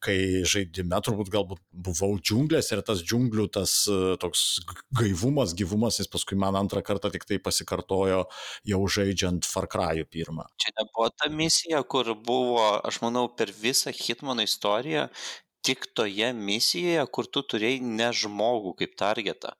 kai 0.00 0.44
žaidime 0.44 1.00
turbūt 1.04 1.30
galbūt 1.32 1.60
buvau 1.72 2.16
džiunglės 2.20 2.72
ir 2.72 2.82
tas 2.86 3.02
džiunglių, 3.04 3.48
tas 3.52 3.76
toks 4.20 4.60
gaivumas, 4.96 5.54
gyvumas, 5.54 6.00
jis 6.00 6.08
paskui 6.08 6.38
man 6.38 6.56
antrą 6.56 6.82
kartą 6.82 7.12
tik 7.12 7.26
tai 7.28 7.38
pasikartojo 7.38 8.24
jau 8.64 8.82
žaidžiant 8.96 9.44
Far 9.44 9.68
Cry'ų 9.68 10.08
pirmą. 10.08 10.48
Čia 10.60 10.74
nebuvo 10.80 11.10
ta 11.12 11.28
misija, 11.30 11.82
kur 11.84 12.14
buvo, 12.16 12.64
aš 12.84 13.02
manau, 13.04 13.28
per 13.28 13.52
visą 13.52 13.92
Hitmano 13.94 14.44
istoriją 14.44 15.08
tik 15.64 15.86
toje 15.96 16.26
misijoje, 16.36 17.04
kur 17.08 17.28
tu 17.32 17.40
turėjai 17.40 17.80
ne 17.80 18.10
žmogų 18.12 18.74
kaip 18.82 18.98
targetą 19.00 19.54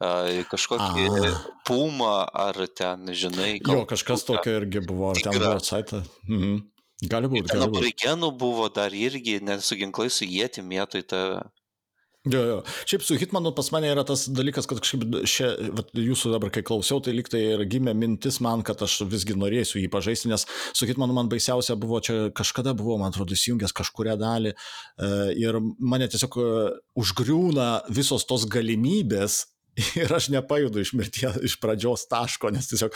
kažkokį 0.00 1.06
A. 1.08 1.34
pumą 1.68 2.14
ar 2.28 2.58
ten, 2.76 3.08
žinai. 3.12 3.56
Jo, 3.64 3.84
kažkas 3.88 4.26
tokio 4.28 4.58
irgi 4.60 4.82
buvo, 4.84 5.10
ar 5.12 5.20
ten 5.22 5.38
buvo 5.38 5.56
atsaita. 5.56 6.02
Mhm. 6.28 6.64
Gali 7.12 7.28
būti. 7.28 7.52
Ten 7.52 7.66
aborigenų 7.66 8.30
buvo 8.40 8.70
dar 8.72 8.94
irgi, 8.96 9.40
nes 9.44 9.64
su 9.68 9.76
ginklai 9.76 10.08
su 10.08 10.24
jėti 10.24 10.64
vietoj 10.64 11.04
tą 11.04 11.22
Jo, 12.26 12.40
jo. 12.42 12.54
Šiaip 12.90 13.04
su 13.06 13.14
Hitmanu 13.20 13.52
pas 13.54 13.68
mane 13.70 13.86
yra 13.92 14.02
tas 14.06 14.24
dalykas, 14.34 14.66
kad 14.66 14.80
kažkaip 14.82 15.04
šia, 15.30 15.52
vat, 15.78 15.92
jūsų 15.94 16.32
dabar, 16.34 16.50
kai 16.54 16.64
klausiau, 16.66 16.98
tai 17.04 17.14
liktai 17.14 17.42
ir 17.52 17.62
gimė 17.70 17.94
mintis 17.94 18.40
man, 18.42 18.64
kad 18.66 18.82
aš 18.82 18.98
visgi 19.06 19.36
norėsiu 19.38 19.78
jį 19.78 19.90
pažaisti, 19.92 20.30
nes 20.32 20.42
su 20.48 20.88
Hitmanu 20.90 21.14
man 21.14 21.30
baisiausia 21.30 21.78
buvo, 21.78 22.00
čia 22.02 22.32
kažkada 22.34 22.74
buvo, 22.74 22.98
man 22.98 23.14
atrodo, 23.14 23.36
įsijungęs 23.36 23.74
kažkuria 23.76 24.16
dalį 24.18 24.50
e, 24.50 24.56
ir 25.38 25.60
mane 25.78 26.10
tiesiog 26.10 26.38
e, 26.42 26.48
užgriūna 26.98 27.68
visos 27.94 28.26
tos 28.26 28.48
galimybės 28.50 29.44
ir 30.00 30.12
aš 30.16 30.28
nepajudu 30.32 30.80
iš 30.80 30.92
mirties, 30.96 31.36
iš 31.44 31.56
pradžios 31.60 32.06
taško, 32.08 32.50
nes 32.54 32.68
tiesiog, 32.70 32.94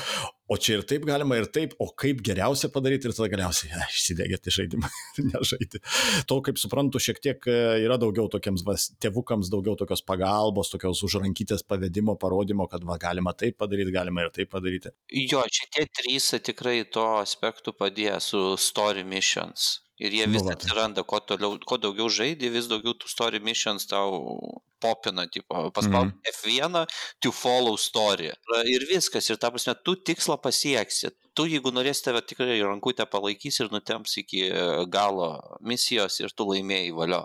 o 0.51 0.57
čia 0.61 0.79
ir 0.79 0.85
taip 0.89 1.05
galima, 1.09 1.37
ir 1.37 1.49
taip, 1.53 1.75
o 1.83 1.91
kaip 2.03 2.23
geriausia 2.25 2.71
padaryti, 2.73 3.09
ir 3.09 3.17
tada 3.17 3.29
galiausiai 3.33 3.73
ja, 3.75 3.83
išsidegėti 3.91 4.55
žaidimą, 4.55 4.89
nežaidti. 5.33 5.83
To, 6.31 6.41
kaip 6.47 6.61
suprantu, 6.63 7.03
šiek 7.03 7.21
tiek 7.23 7.51
e, 7.51 7.59
yra 7.85 7.99
daugiau 8.01 8.31
tokiems 8.33 8.65
va, 8.67 8.79
tėvukams, 9.03 9.53
daugiau 9.53 9.77
tokios 9.81 10.05
pagalbos, 10.09 10.73
tokios 10.73 11.05
užrankytės 11.07 11.67
pavedimo, 11.69 12.17
parodymo, 12.21 12.69
kad 12.71 12.87
va, 12.89 12.97
galima 13.03 13.37
taip 13.37 13.61
padaryti, 13.61 13.95
galima 13.95 14.25
ir 14.25 14.33
taip 14.35 14.53
padaryti. 14.55 14.95
Jo, 15.27 15.45
šitie 15.53 15.85
trys 16.01 16.33
tikrai 16.49 16.81
to 16.89 17.07
aspektų 17.21 17.77
padės 17.77 18.33
su 18.33 18.45
story 18.61 19.05
missions. 19.05 19.81
Ir 20.01 20.15
jie 20.17 20.27
vis 20.33 20.45
nu, 20.47 20.55
atsiranda, 20.55 21.05
kuo, 21.05 21.21
toliau, 21.21 21.59
kuo 21.69 21.77
daugiau 21.81 22.09
žaidži, 22.09 22.49
vis 22.53 22.69
daugiau 22.71 22.95
tų 22.97 23.09
story 23.11 23.41
missions 23.45 23.85
tau 23.91 24.63
popina, 24.81 25.27
tipo, 25.29 25.67
paspaud 25.77 26.09
mm. 26.09 26.31
F1, 26.33 26.79
to 27.21 27.33
follow 27.37 27.77
story. 27.77 28.31
Ir 28.65 28.87
viskas, 28.89 29.29
ir 29.29 29.37
ta 29.41 29.51
prasme, 29.53 29.75
tu 29.85 29.99
tikslą 30.01 30.39
pasieksi. 30.41 31.13
Tu, 31.37 31.47
jeigu 31.53 31.73
norėsi 31.73 32.07
tave 32.07 32.23
tikrai 32.27 32.57
rankutę 32.65 33.05
palaikys 33.13 33.61
ir 33.61 33.69
nutems 33.73 34.17
iki 34.23 34.47
galo 34.93 35.29
misijos 35.61 36.17
ir 36.25 36.33
tu 36.33 36.49
laimėjai 36.49 36.95
valio. 36.97 37.21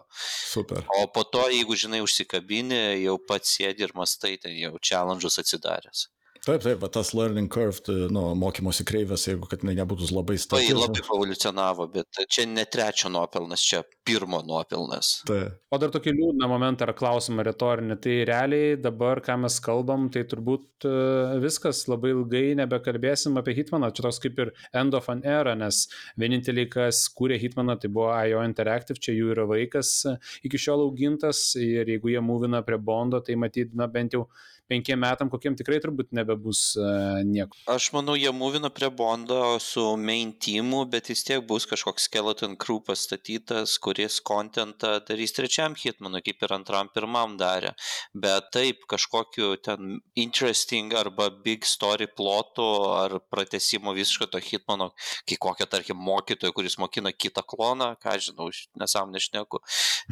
Super. 0.52 0.84
O 1.00 1.08
po 1.16 1.24
to, 1.32 1.48
jeigu 1.56 1.80
žinai 1.80 2.04
užsikabini, 2.04 2.82
jau 3.06 3.16
pats 3.24 3.56
sėdi 3.56 3.88
ir 3.88 3.96
mastai, 3.98 4.36
ten 4.42 4.54
jau 4.60 4.76
challenge'us 4.84 5.40
atsidaręs. 5.42 6.10
Taip, 6.46 6.62
taip, 6.62 6.78
va, 6.78 6.90
tas 6.94 7.10
learning 7.18 7.50
curve, 7.50 7.82
tai, 7.82 7.96
nu, 8.14 8.22
mokymosi 8.38 8.86
kreivės, 8.86 9.24
jeigu 9.26 9.48
kad 9.50 9.64
nebūtų 9.66 10.12
labai 10.14 10.36
stabilus. 10.38 10.70
Tai 10.70 10.78
labai 10.78 11.02
evoliucionavo, 11.02 11.88
bet 11.96 12.22
čia 12.30 12.46
ne 12.46 12.68
trečio 12.70 13.10
nuopelnas, 13.10 13.64
čia 13.66 13.82
pirmo 14.06 14.44
nuopilnas. 14.46 15.24
Tai. 15.26 15.40
O 15.74 15.80
dar 15.82 15.90
tokį 15.96 16.14
liūdną 16.14 16.50
momentą 16.52 16.86
ar 16.86 16.94
klausimą 16.98 17.48
retorinį. 17.48 17.98
Tai 18.04 18.16
realiai 18.30 18.78
dabar, 18.78 19.24
ką 19.26 19.40
mes 19.42 19.58
kalbam, 19.66 20.06
tai 20.14 20.22
turbūt 20.30 20.86
e, 20.86 20.94
viskas 21.42 21.82
labai 21.90 22.14
ilgai 22.14 22.46
nebekalbėsim 22.62 23.42
apie 23.42 23.58
Hitmaną. 23.58 23.90
Čia 23.96 24.06
toks 24.06 24.22
kaip 24.22 24.46
ir 24.46 24.54
end 24.78 24.94
of 24.98 25.10
an 25.10 25.26
era, 25.26 25.58
nes 25.58 25.88
vieninteliai, 26.22 26.70
kas 26.70 27.08
kūrė 27.18 27.42
Hitmaną, 27.42 27.80
tai 27.82 27.90
buvo 27.90 28.12
IO 28.22 28.46
Interactive, 28.46 29.02
čia 29.02 29.18
jų 29.18 29.34
yra 29.34 29.50
vaikas 29.50 29.96
e, 30.12 30.20
iki 30.46 30.62
šiol 30.62 30.86
augintas 30.86 31.48
ir 31.58 31.90
jeigu 31.96 32.14
jie 32.14 32.22
mūvina 32.22 32.62
prie 32.68 32.78
Bondo, 32.78 33.26
tai 33.26 33.40
matyt, 33.42 33.74
na 33.74 33.90
bent 33.90 34.14
jau 34.14 34.28
penkiem 34.70 35.00
metam, 35.02 35.30
kokiem 35.32 35.56
tikrai 35.58 35.78
turbūt 35.84 36.14
nebebus 36.16 36.62
uh, 36.80 37.22
nieko. 37.26 37.58
Aš 37.72 37.92
manau, 37.96 38.16
jie 38.18 38.32
mūvina 38.36 38.72
prie 38.74 38.90
Bondo 38.90 39.58
su 39.64 39.84
main 40.02 40.34
teamu, 40.42 40.84
bet 40.90 41.10
vis 41.12 41.24
tiek 41.28 41.44
bus 41.48 41.68
kažkoks 41.70 42.08
skeleton 42.10 42.56
crew 42.62 42.82
pastatytas, 42.86 43.78
kuris 43.82 44.20
kontentą 44.26 44.96
darys 45.08 45.36
trečiam 45.38 45.76
hitmanui, 45.78 46.24
kaip 46.26 46.46
ir 46.46 46.56
antram 46.58 46.90
pirmam 46.94 47.38
darė. 47.40 47.76
Bet 48.14 48.52
taip, 48.56 48.86
kažkokiu 48.92 49.56
ten 49.66 50.00
interesting 50.16 50.94
arba 50.98 51.30
big 51.46 51.66
story 51.66 52.08
plotu 52.08 52.66
ar 52.96 53.20
pratesimo 53.32 53.94
visiškai 53.98 54.30
to 54.34 54.42
hitmano, 54.42 54.92
kai 55.30 55.38
kokio, 55.42 55.70
tarkim, 55.70 56.00
mokytojo, 56.02 56.56
kuris 56.56 56.80
mokina 56.82 57.14
kitą 57.14 57.46
kloną, 57.46 57.94
ką 58.02 58.18
žinau, 58.30 58.50
nesąmonė 58.82 59.22
šneku, 59.28 59.62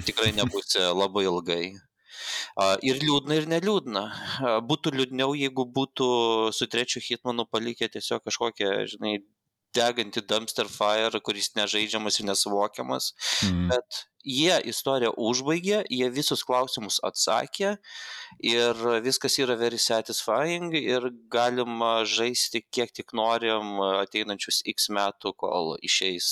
tikrai 0.06 0.34
nebus 0.38 0.78
labai 0.78 1.26
ilgai. 1.30 1.64
Ir 2.86 3.00
liūdna, 3.02 3.38
ir 3.40 3.50
neliūdna. 3.52 4.04
Būtų 4.70 4.94
liūdniau, 4.98 5.34
jeigu 5.38 5.66
būtų 5.78 6.08
su 6.56 6.68
trečiu 6.72 7.04
hitmanu 7.04 7.48
palikę 7.50 7.90
tiesiog 7.94 8.24
kažkokią, 8.28 8.74
žinai, 8.96 9.18
degantį 9.74 10.24
dumpster 10.30 10.70
fire, 10.70 11.22
kuris 11.26 11.54
nežaidžiamas 11.58 12.20
ir 12.20 12.30
nesuvokiamas. 12.30 13.14
Mm. 13.48 13.72
Bet 13.74 14.04
jie 14.24 14.56
istoriją 14.72 15.14
užbaigė, 15.20 15.84
jie 15.92 16.10
visus 16.14 16.44
klausimus 16.48 17.00
atsakė 17.04 17.76
ir 18.44 18.84
viskas 19.06 19.38
yra 19.44 19.58
very 19.60 19.80
satisfying 19.80 20.74
ir 20.80 21.10
galima 21.32 22.04
žaisti 22.08 22.64
kiek 22.72 22.92
tik 22.96 23.14
norim 23.14 23.78
ateinančius 24.04 24.64
x 24.74 24.90
metų, 24.90 25.36
kol 25.38 25.76
išeis 25.82 26.32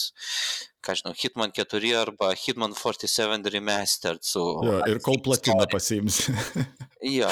ką 0.82 0.96
žinau, 0.98 1.14
Hitman 1.14 1.54
4 1.54 1.94
arba 2.00 2.32
Hitman 2.34 2.74
47 2.74 3.52
remastered 3.54 4.24
su... 4.26 4.42
Jo, 4.66 4.80
ir 4.90 4.98
kol 5.06 5.22
platiną 5.22 5.68
pasiims. 5.70 6.24
jo. 7.20 7.30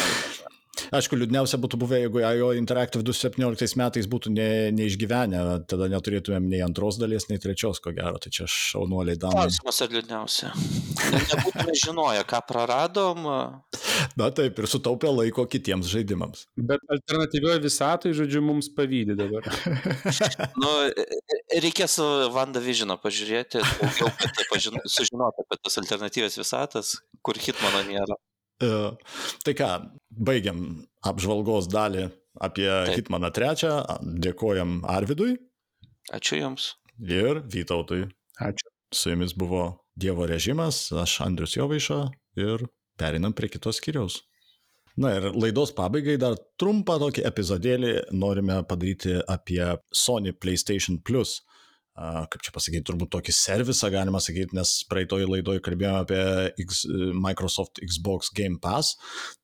Aišku, 0.96 1.18
liūdniausia 1.20 1.60
būtų 1.62 1.80
buvę, 1.82 2.00
jeigu 2.04 2.22
IO 2.24 2.50
Interactive 2.58 3.04
2017 3.06 3.78
metais 3.80 4.10
būtų 4.10 4.34
ne, 4.34 4.50
neišgyvenę, 4.76 5.42
tada 5.70 5.90
neturėtumėm 5.92 6.50
nei 6.52 6.62
antros 6.66 7.00
dalies, 7.02 7.28
nei 7.30 7.42
trečios, 7.42 7.82
ko 7.84 7.94
gero, 7.96 8.20
tai 8.22 8.32
čia 8.36 8.48
šaunuoliai 8.50 9.20
danai. 9.20 9.48
Klausimas 9.48 9.82
ar 9.86 9.94
liūdniausia. 9.96 10.52
Nebūtume 11.16 11.78
žinoję, 11.84 12.26
ką 12.30 12.42
praradom. 12.50 13.28
Na 14.20 14.30
taip, 14.36 14.60
ir 14.60 14.68
sutaupė 14.70 15.12
laiko 15.12 15.46
kitiems 15.50 15.90
žaidimams. 15.92 16.46
Bet 16.70 16.84
alternatyvioje 16.92 17.64
visatoje, 17.64 18.18
žodžiu, 18.22 18.44
mums 18.46 18.72
pavydė 18.76 19.18
dabar. 19.20 19.48
nu, 20.64 20.72
reikės 21.66 22.00
WandaVisioną 22.36 23.00
pažiūrėti, 23.04 23.64
daugiau, 23.82 24.12
kad 24.22 24.44
pažin, 24.52 24.80
sužinoti 24.86 25.46
apie 25.46 25.60
tas 25.60 25.80
alternatyvės 25.84 26.40
visatas, 26.40 26.98
kur 27.26 27.40
Hitmano 27.40 27.84
nėra. 27.90 28.20
Uh, 28.60 28.96
tai 29.46 29.54
ką, 29.56 29.70
baigiam 30.12 30.64
apžvalgos 31.08 31.70
dalį 31.72 32.10
apie 32.44 32.68
Taip. 32.68 32.96
Hitmaną 32.98 33.32
trečią. 33.36 33.76
Dėkojam 34.24 34.82
Arvidui. 34.88 35.38
Ačiū 36.16 36.42
Jums. 36.42 36.74
Ir 37.00 37.44
Vytautui. 37.48 38.08
Ačiū. 38.44 38.68
Su 38.92 39.12
jumis 39.14 39.36
buvo 39.38 39.86
Dievo 40.00 40.26
režimas, 40.26 40.88
aš 40.92 41.20
Andrius 41.22 41.54
Jovaiša 41.58 42.00
ir 42.42 42.64
perinam 42.98 43.36
prie 43.36 43.50
kitos 43.52 43.78
skyriaus. 43.78 44.22
Na 45.00 45.14
ir 45.16 45.30
laidos 45.36 45.72
pabaigai 45.76 46.18
dar 46.20 46.36
trumpą 46.60 46.98
tokį 47.00 47.24
epizodėlį 47.30 47.94
norime 48.16 48.58
padaryti 48.68 49.20
apie 49.32 49.62
Sony 49.96 50.34
PlayStation 50.34 50.98
Plus 51.00 51.38
kaip 52.00 52.44
čia 52.46 52.54
pasakyti, 52.56 52.86
turbūt 52.88 53.12
tokį 53.12 53.34
servisą 53.36 53.90
galima 53.92 54.22
sakyti, 54.24 54.56
nes 54.56 54.72
praeitoje 54.90 55.28
laidoje 55.28 55.62
kalbėjome 55.66 56.04
apie 56.06 56.22
X, 56.64 56.84
Microsoft 57.16 57.82
Xbox 57.84 58.32
Game 58.36 58.60
Pass, 58.64 58.96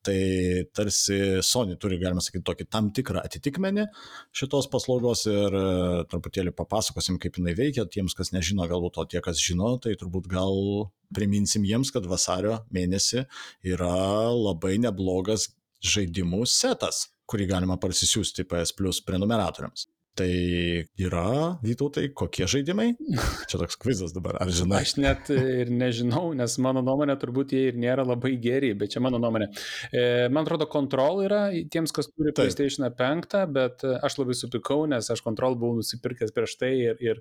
tai 0.06 0.64
tarsi 0.76 1.42
Sony 1.44 1.76
turi, 1.80 2.00
galima 2.00 2.24
sakyti, 2.24 2.44
tokį 2.48 2.68
tam 2.72 2.88
tikrą 2.96 3.24
atitikmenį 3.26 3.88
šitos 4.36 4.70
paslaugos 4.72 5.26
ir 5.28 5.58
e, 5.58 5.64
truputėlį 6.12 6.54
papasakosim, 6.56 7.20
kaip 7.22 7.36
jinai 7.40 7.56
veikia, 7.58 7.84
tiems, 7.92 8.16
kas 8.16 8.32
nežino, 8.32 8.64
galbūt 8.70 9.02
o 9.02 9.08
tie, 9.10 9.20
kas 9.24 9.42
žino, 9.42 9.74
tai 9.82 9.96
turbūt 10.00 10.30
gal 10.32 10.88
priminsim 11.14 11.66
jiems, 11.68 11.92
kad 11.94 12.08
vasario 12.08 12.62
mėnesį 12.74 13.26
yra 13.74 13.92
labai 14.32 14.78
neblogas 14.82 15.50
žaidimų 15.84 16.46
setas 16.48 17.06
kurį 17.30 17.48
galima 17.50 17.76
parsisiųsti 17.82 18.46
PS 18.46 18.74
Plus 18.78 19.02
prenumeratoriams. 19.04 19.88
Tai 20.16 20.28
yra, 20.96 21.58
Vytautai, 21.60 22.06
kokie 22.16 22.46
žaidimai? 22.48 22.94
Čia 23.50 23.58
toks 23.60 23.76
kvizas 23.76 24.14
dabar, 24.16 24.38
ar 24.40 24.48
žinai? 24.48 24.78
Aš 24.86 24.94
net 24.96 25.28
ir 25.34 25.68
nežinau, 25.68 26.30
nes 26.36 26.54
mano 26.64 26.80
nuomonė 26.84 27.18
turbūt 27.20 27.52
jie 27.52 27.66
ir 27.68 27.76
nėra 27.80 28.06
labai 28.06 28.32
geri, 28.40 28.70
bet 28.78 28.94
čia 28.94 29.02
mano 29.04 29.20
nuomonė. 29.20 29.50
E, 29.90 30.04
man 30.32 30.46
atrodo, 30.46 30.68
Control 30.72 31.20
yra 31.26 31.40
tiems, 31.52 31.92
kas 31.92 32.08
turi 32.08 32.32
Taip. 32.32 32.46
PlayStation 32.46 32.86
5, 32.96 33.36
bet 33.52 33.84
aš 33.84 34.16
labai 34.22 34.38
supikau, 34.38 34.86
nes 34.88 35.10
aš 35.12 35.20
Control 35.26 35.58
buvau 35.60 35.76
nusipirkęs 35.82 36.32
prieš 36.36 36.56
tai 36.62 36.72
ir, 36.78 37.02
ir 37.04 37.20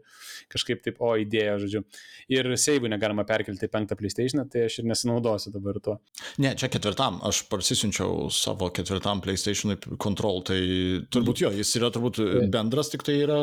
kažkaip 0.53 0.85
taip, 0.85 1.03
o 1.03 1.11
idėja, 1.19 1.57
žodžiu. 1.65 1.83
Ir 2.31 2.51
seivų 2.55 2.93
negalima 2.95 3.27
perkelti 3.27 3.67
į 3.67 3.73
penktą 3.75 3.99
PlayStation, 3.99 4.45
tai 4.47 4.69
aš 4.69 4.79
ir 4.79 4.87
nesinaudosiu 4.87 5.51
dabar 5.57 5.81
tuo. 5.83 5.97
Ne, 6.39 6.53
čia 6.55 6.71
ketvirtam, 6.71 7.19
aš 7.27 7.43
parsisiunčiau 7.51 8.31
savo 8.31 8.71
ketvirtam 8.71 9.19
PlayStation 9.25 9.75
Control, 9.99 10.41
tai 10.47 10.61
turbūt 11.11 11.43
jo, 11.43 11.51
jis 11.59 11.75
yra 11.81 11.91
turbūt 11.91 12.23
bendras 12.55 12.84
kitas 12.85 12.93
tik 12.93 13.05
tai 13.05 13.17
yra, 13.23 13.41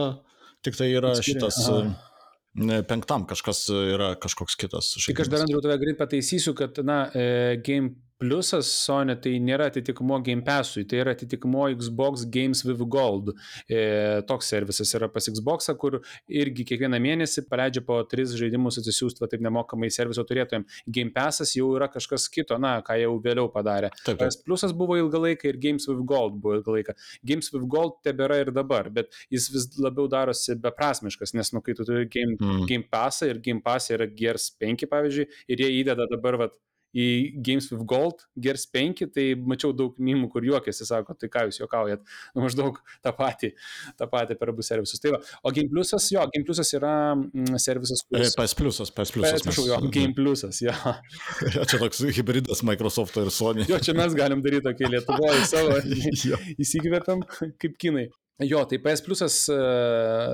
tik 0.62 0.78
tai 0.78 0.92
yra 0.92 1.12
Atskiri, 1.16 1.40
šitas. 1.40 1.58
Aha. 1.68 2.82
Penktam 2.88 3.24
kažkas 3.26 3.64
yra 3.72 4.14
kažkoks 4.20 4.56
kitas. 4.60 4.92
Tik 5.06 5.20
aš 5.24 5.30
dar 5.32 5.44
Andriu 5.46 5.62
tave 5.64 5.78
greit 5.80 5.98
pataisysiu, 5.98 6.54
kad, 6.54 6.76
na, 6.84 7.06
e, 7.16 7.56
Game 7.64 7.96
Pliusas 8.22 8.68
Sony 8.70 9.16
tai 9.18 9.34
nėra 9.42 9.66
atitikmo 9.70 10.20
Game 10.22 10.44
Passui, 10.46 10.84
tai 10.86 11.00
yra 11.02 11.14
atitikmo 11.16 11.64
Xbox 11.74 12.22
Games 12.30 12.62
with 12.62 12.84
Gold. 12.92 13.32
E, 13.66 14.22
toks 14.28 14.52
servisas 14.52 14.92
yra 14.94 15.08
pas 15.10 15.26
Xbox, 15.26 15.66
kur 15.80 15.98
irgi 16.30 16.66
kiekvieną 16.68 17.00
mėnesį 17.02 17.44
paleidžia 17.50 17.82
po 17.86 17.98
tris 18.06 18.36
žaidimus 18.38 18.78
atsisiųsti, 18.78 19.26
taip 19.26 19.42
nemokamai 19.42 19.90
serviso 19.90 20.22
turėtojim. 20.28 20.66
Game 20.86 21.10
Passas 21.14 21.56
jau 21.58 21.72
yra 21.74 21.90
kažkas 21.90 22.28
kito, 22.32 22.58
na, 22.62 22.76
ką 22.86 23.00
jau 23.02 23.16
vėliau 23.24 23.50
padarė. 23.52 23.90
Taip, 24.04 24.20
taip. 24.22 24.38
Pliusas 24.46 24.74
buvo 24.76 25.00
ilgą 25.00 25.24
laiką 25.26 25.50
ir 25.50 25.60
Games 25.66 25.88
with 25.90 26.06
Gold 26.06 26.38
buvo 26.38 26.60
ilgą 26.60 26.78
laiką. 26.78 26.96
Games 27.26 27.50
with 27.54 27.66
Gold 27.74 27.98
tebėra 28.06 28.38
ir 28.44 28.54
dabar, 28.54 28.90
bet 28.94 29.10
jis 29.34 29.50
vis 29.50 29.70
labiau 29.82 30.06
darosi 30.10 30.54
beprasmiškas, 30.62 31.34
nes, 31.38 31.50
nu, 31.56 31.62
kai 31.64 31.74
tu 31.78 31.86
turi 31.88 32.06
Game, 32.12 32.38
mm. 32.38 32.66
game 32.70 32.86
Passą 32.92 33.32
ir 33.32 33.42
Game 33.42 33.64
Pass 33.64 33.90
yra 33.90 34.06
Gears 34.06 34.52
5, 34.62 34.86
pavyzdžiui, 34.92 35.32
ir 35.50 35.64
jie 35.64 35.72
įdeda 35.82 36.06
dabar, 36.10 36.38
vat, 36.46 36.60
į 36.92 37.06
Games 37.44 37.68
with 37.72 37.84
Gold, 37.88 38.24
Gers 38.36 38.66
5, 38.72 39.06
tai 39.14 39.26
mačiau 39.36 39.72
daug 39.76 39.96
mimų, 40.00 40.28
kur 40.32 40.44
juokėsi, 40.46 40.86
sako, 40.88 41.16
tai 41.18 41.30
ką 41.32 41.46
jūs 41.48 41.62
juokaujat, 41.62 42.04
nu, 42.36 42.44
maždaug 42.44 42.78
tą 43.04 43.14
patį, 43.16 43.52
tą 43.98 44.08
patį 44.12 44.36
per 44.40 44.52
abu 44.52 44.64
servisus. 44.66 45.00
Tai 45.02 45.14
va, 45.16 45.22
o 45.42 45.54
Game 45.54 45.72
Plusas, 45.72 46.08
jo, 46.12 46.24
Game 46.34 46.46
Plusas 46.48 46.72
yra 46.76 46.94
mm, 47.16 47.60
servisas, 47.62 48.04
kuris... 48.08 48.36
PS 48.38 48.58
Plusas, 48.58 48.92
PS 48.94 49.16
Plusas. 49.16 49.38
Atsiprašau, 49.40 49.68
jo, 49.70 49.80
Game 49.94 50.16
Plusas, 50.16 50.62
jo. 50.64 50.74
ja, 51.56 51.66
čia 51.68 51.80
toks 51.80 52.04
hybridas 52.12 52.64
Microsoft 52.68 53.16
ir 53.22 53.32
Sony. 53.34 53.66
jo, 53.70 53.80
čia 53.82 53.96
mes 53.98 54.16
galim 54.18 54.44
daryti 54.44 54.68
tokį 54.68 54.92
Lietuvoje 54.96 55.46
savo, 55.48 55.78
įsikvėpiam 56.62 57.24
kaip 57.60 57.80
kinai. 57.80 58.08
Jo, 58.40 58.64
tai 58.64 58.78
PS 58.78 59.02
Plusas, 59.04 59.48
e, 59.48 59.56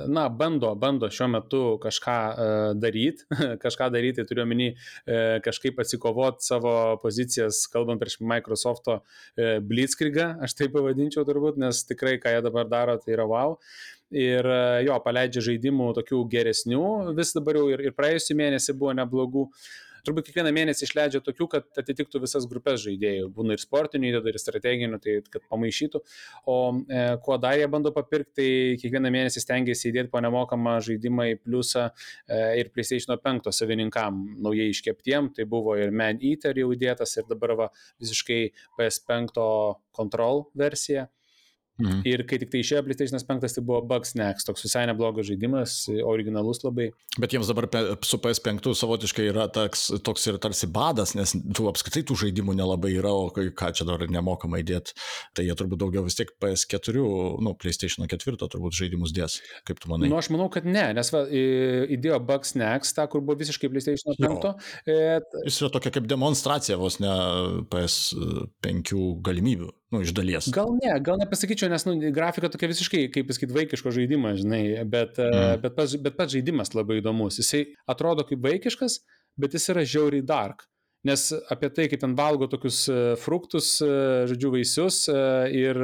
na, 0.07 0.29
bando, 0.29 0.71
bando 0.79 1.09
šiuo 1.11 1.27
metu 1.29 1.59
kažką 1.83 2.15
daryti, 2.79 3.25
kažką 3.63 3.89
daryti, 3.91 4.23
turiu 4.25 4.45
omeny 4.45 4.69
e, 4.71 5.17
kažkaip 5.45 5.81
atsikovoti 5.83 6.47
savo 6.47 6.71
pozicijas, 7.03 7.65
kalbant 7.69 7.99
prieš 8.01 8.21
Microsoft'o 8.23 9.01
e, 9.01 9.59
Blitzkriegą, 9.59 10.29
aš 10.47 10.55
taip 10.57 10.73
pavadinčiau 10.77 11.27
turbūt, 11.27 11.59
nes 11.59 11.83
tikrai, 11.91 12.15
ką 12.23 12.33
jie 12.37 12.45
dabar 12.47 12.71
daro, 12.71 12.95
tai 13.03 13.17
yra 13.17 13.27
wow. 13.29 13.59
Ir 14.09 14.47
jo, 14.87 14.95
paleidžia 15.05 15.43
žaidimų 15.51 15.91
tokių 15.99 16.23
geresnių, 16.31 16.85
vis 17.19 17.35
dabar 17.35 17.59
jau 17.59 17.67
ir, 17.75 17.83
ir 17.91 17.93
praėjusią 17.93 18.39
mėnesį 18.39 18.73
buvo 18.79 18.95
neblogų. 18.97 19.43
Uh, 19.45 19.88
turbūt 20.07 20.29
kiekvieną 20.29 20.53
mėnesį 20.55 20.85
išleidžia 20.87 21.21
tokių, 21.25 21.47
kad 21.51 21.81
atitiktų 21.81 22.21
visas 22.23 22.47
grupės 22.49 22.81
žaidėjų. 22.85 23.29
Būna 23.35 23.55
ir 23.55 23.63
sportinių, 23.63 24.11
įdeda 24.13 24.31
ir 24.31 24.39
strateginių, 24.41 24.99
tai 25.03 25.17
kad 25.31 25.45
pamaišytų. 25.51 26.01
O 26.49 26.57
e, 26.85 27.03
kuo 27.25 27.37
dar 27.41 27.57
jie 27.59 27.67
bando 27.71 27.93
papirkti, 27.95 28.33
tai 28.39 28.49
kiekvieną 28.81 29.11
mėnesį 29.13 29.43
stengiasi 29.43 29.89
įdėti 29.91 30.11
po 30.13 30.21
nemokamą 30.23 30.77
žaidimą 30.85 31.29
į 31.33 31.37
pliusą 31.43 31.89
e, 31.89 32.41
ir 32.61 32.71
PlayStation 32.73 33.17
5 33.19 33.51
savininkam 33.55 34.21
naujai 34.43 34.69
iškeptiem. 34.73 35.33
Tai 35.35 35.47
buvo 35.49 35.77
ir 35.79 35.91
Man 35.91 36.21
Eater 36.23 36.57
jau 36.59 36.71
įdėtas 36.75 37.17
ir 37.19 37.29
dabar 37.29 37.55
va, 37.59 37.71
visiškai 38.01 38.41
PS5 38.79 39.47
Control 39.95 40.45
versija. 40.57 41.09
Mhm. 41.79 42.01
Ir 42.09 42.23
kai 42.27 42.39
tik 42.41 42.51
tai 42.51 42.61
išėjo 42.63 42.83
PlayStation 42.85 43.21
5, 43.23 43.55
tai 43.55 43.63
buvo 43.63 43.79
Bugsnax, 43.87 44.45
toks 44.47 44.65
visai 44.65 44.83
neblogas 44.89 45.29
žaidimas, 45.29 45.75
originalus 46.03 46.61
labai. 46.65 46.89
Bet 47.19 47.33
jiems 47.35 47.49
dabar 47.51 47.69
su 48.05 48.19
PS5 48.19 48.73
savotiškai 48.75 49.29
yra 49.31 49.47
toks, 49.53 49.87
toks 50.05 50.27
ir 50.27 50.39
tarsi 50.43 50.67
badas, 50.71 51.15
nes 51.15 51.33
tų 51.35 51.69
apskritai 51.71 52.03
tų 52.07 52.17
žaidimų 52.25 52.57
nelabai 52.59 52.91
yra, 52.97 53.13
o 53.15 53.29
ką 53.31 53.71
čia 53.75 53.87
dar 53.87 54.03
nemokamai 54.11 54.61
dėti, 54.67 54.95
tai 55.37 55.47
jie 55.47 55.55
turbūt 55.55 55.79
daugiau 55.85 56.03
vis 56.07 56.19
tiek 56.19 56.31
PS4, 56.43 57.05
nu, 57.45 57.55
PlayStation 57.59 58.07
4 58.09 58.39
turbūt 58.43 58.75
žaidimus 58.75 59.15
dės, 59.15 59.39
kaip 59.67 59.79
tu 59.79 59.91
manai? 59.91 60.11
Nu, 60.11 60.19
aš 60.19 60.31
manau, 60.35 60.49
kad 60.51 60.67
ne, 60.67 60.89
nes 60.97 61.13
va, 61.15 61.23
įdėjo 61.31 62.19
Bugsnax, 62.27 62.91
tą, 62.97 63.07
kur 63.11 63.23
buvo 63.23 63.39
visiškai 63.39 63.71
PlayStation 63.71 64.19
5. 64.19 64.51
E, 64.83 64.99
Jis 65.47 65.63
yra 65.63 65.71
tokia 65.77 65.95
kaip 65.95 66.11
demonstracija 66.11 66.79
vos 66.79 66.99
ne 66.99 67.15
PS5 67.71 68.99
galimybių 69.25 69.71
nu, 69.93 70.01
iš 70.05 70.13
dalies. 70.17 70.49
Gal 70.53 70.73
ne, 70.77 70.95
gal 71.05 71.19
nepasakyčiau, 71.21 71.69
nes 71.71 71.85
nu, 71.87 71.95
grafika 72.15 72.49
tokia 72.51 72.71
visiškai, 72.71 73.05
kaip 73.13 73.29
pasakyti, 73.29 73.55
vaikiško 73.55 73.93
žaidimo, 73.95 74.33
žinai, 74.39 74.63
bet, 74.89 75.17
mm. 75.21 75.61
bet, 75.63 75.77
pats, 75.77 75.95
bet 76.01 76.17
pats 76.19 76.35
žaidimas 76.35 76.75
labai 76.77 76.99
įdomus. 77.01 77.39
Jisai 77.41 77.65
atrodo 77.89 78.25
kaip 78.27 78.43
vaikiškas, 78.45 78.99
bet 79.39 79.57
jis 79.57 79.71
yra 79.73 79.85
žiauriai 79.87 80.25
dark. 80.25 80.67
Nes 81.07 81.29
apie 81.47 81.69
tai, 81.71 81.87
kaip 81.87 82.01
ten 82.01 82.13
valgo 82.17 82.49
tokius 82.51 82.81
e, 82.91 82.99
fruktus, 83.21 83.77
e, 83.79 83.91
žodžiu, 84.27 84.49
vaisius 84.57 85.05
ir 85.55 85.79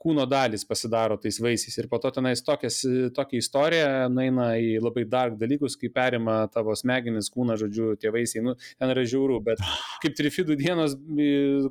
kūno 0.00 0.24
dalys 0.28 0.64
pasidaro 0.64 1.18
tais 1.20 1.36
vaisiais. 1.42 1.76
Ir 1.78 1.88
po 1.90 1.98
to 2.00 2.10
tenais 2.14 2.42
tokias, 2.44 2.80
tokia 3.16 3.40
istorija 3.42 3.90
naina 4.12 4.54
į 4.60 4.78
labai 4.80 5.04
dark 5.08 5.36
dalykus, 5.40 5.76
kai 5.80 5.90
perima 5.92 6.40
tavo 6.52 6.74
smegenis, 6.78 7.30
kūną, 7.34 7.58
žodžiu, 7.60 7.92
tie 8.00 8.12
vaisiai. 8.14 8.44
Nu, 8.46 8.56
ten 8.80 8.94
yra 8.94 9.04
žiaurų, 9.12 9.40
bet 9.50 9.62
kaip 10.02 10.16
trifidų 10.18 10.56
dienos 10.60 10.96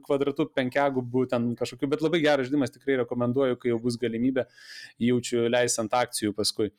kvadratų 0.06 0.50
penkiagubų 0.58 1.26
ten 1.34 1.52
kažkokiu, 1.60 1.90
bet 1.92 2.06
labai 2.06 2.22
geras 2.26 2.50
žaidimas, 2.50 2.74
tikrai 2.76 3.00
rekomenduoju, 3.04 3.60
kai 3.62 3.74
jau 3.74 3.82
bus 3.82 3.98
galimybė, 4.02 4.46
jaučiu 5.10 5.48
leis 5.50 5.80
ant 5.82 5.96
akcijų 5.98 6.38
paskui. 6.38 6.74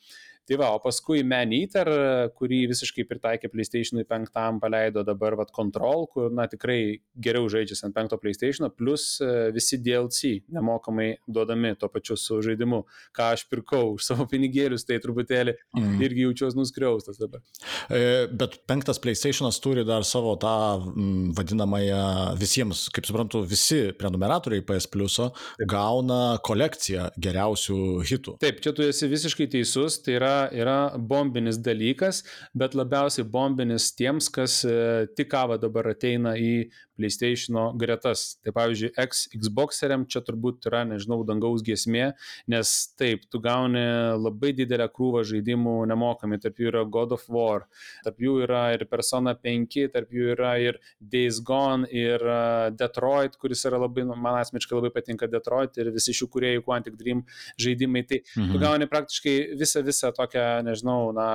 Tai 0.49 0.57
va, 0.59 0.71
o 0.75 0.81
paskui 0.83 1.23
Man 1.27 1.53
Eater, 1.55 1.89
kurį 2.35 2.65
visiškai 2.73 3.05
pritaikė 3.07 3.51
PlayStation 3.53 4.01
5, 4.03 4.33
paleido 4.63 5.05
dabar 5.07 5.37
vat, 5.39 5.53
Control, 5.55 6.07
kur, 6.11 6.31
na, 6.35 6.47
tikrai 6.51 7.01
geriau 7.23 7.49
žaidžiasi 7.51 7.87
ant 7.89 7.97
5 7.97 8.17
PlayStation, 8.23 8.67
plus 8.75 9.21
e, 9.23 9.51
visi 9.55 9.79
DLC 9.83 10.41
nemokamai 10.51 11.11
duodami 11.29 11.75
tuo 11.79 11.91
pačiu 11.93 12.17
su 12.19 12.41
žaidimu, 12.45 12.83
ką 13.17 13.29
aš 13.37 13.45
pirkau 13.51 13.95
už 13.97 14.07
savo 14.09 14.27
pinigėlius, 14.31 14.87
tai 14.89 14.99
truputėlį 15.03 15.55
mm. 15.77 16.01
irgi 16.07 16.27
jaučiuosi 16.27 16.59
nuskriaustas 16.59 17.21
dabar. 17.21 17.45
E, 17.91 18.27
bet 18.31 18.61
penktas 18.71 19.03
PlayStation'as 19.03 19.61
turi 19.63 19.85
dar 19.87 20.07
savo 20.09 20.35
tą 20.41 20.55
m, 20.91 21.31
vadinamąją 21.37 22.03
visiems, 22.41 22.89
kaip 22.95 23.09
suprantu, 23.09 23.45
visi 23.47 23.91
prenumeratoriai 23.99 24.65
PS 24.67 24.91
Plus 24.91 25.21
gauna 25.69 26.39
kolekciją 26.47 27.11
geriausių 27.21 27.81
hitų. 28.07 28.37
Taip, 28.43 28.61
čia 28.65 28.75
tu 28.77 28.85
esi 28.87 29.09
visiškai 29.11 29.49
teisus, 29.51 29.99
tai 30.05 30.19
yra 30.19 30.30
yra 30.53 30.79
bombinis 30.99 31.59
dalykas, 31.63 32.23
bet 32.55 32.77
labiausiai 32.79 33.27
bombinis 33.27 33.91
tiems, 33.97 34.31
kas 34.33 34.61
e, 34.65 35.07
tik 35.17 35.31
kava 35.33 35.59
dabar 35.61 35.93
ateina 35.95 36.37
į 36.39 36.71
PlayStation 37.01 37.57
gretas. 37.81 38.37
Tai 38.45 38.53
pavyzdžiui, 38.55 38.93
X, 39.01 39.25
Xboxeriam 39.33 40.05
čia 40.11 40.23
turbūt 40.25 40.69
yra, 40.69 40.83
nežinau, 40.89 41.23
dangaus 41.29 41.65
giesmė, 41.65 42.11
nes 42.51 42.73
taip, 43.01 43.25
tu 43.33 43.41
gauni 43.43 43.83
labai 44.21 44.53
didelę 44.57 44.89
krūvą 44.93 45.25
žaidimų 45.31 45.77
nemokamai, 45.91 46.41
tarp 46.43 46.61
jų 46.61 46.71
yra 46.73 46.85
God 46.85 47.17
of 47.17 47.25
War, 47.33 47.67
tarp 48.05 48.21
jų 48.21 48.37
yra 48.45 48.67
ir 48.77 48.85
Persona 48.91 49.35
5, 49.37 49.79
tarp 49.95 50.13
jų 50.13 50.35
yra 50.35 50.55
ir 50.61 50.81
Days 51.01 51.41
Gone, 51.47 51.89
ir 51.89 52.21
e, 52.21 52.41
Detroit, 52.77 53.39
kuris 53.41 53.65
yra 53.69 53.81
labai, 53.81 54.05
nu, 54.09 54.19
man 54.21 54.41
asmeniškai 54.43 54.77
labai 54.77 54.93
patinka 54.95 55.31
Detroit 55.31 55.81
ir 55.81 55.93
visi 55.95 56.15
šių 56.17 56.29
kuriejų 56.35 56.67
Quantic 56.67 56.99
Dream 57.01 57.25
žaidimai. 57.61 58.05
Tai 58.11 58.21
mhm. 58.21 58.53
tu 58.53 58.63
gauni 58.63 58.91
praktiškai 58.91 59.37
visą, 59.61 59.85
visą 59.87 60.13
tokią, 60.21 60.49
nežinau, 60.69 61.11
na, 61.17 61.31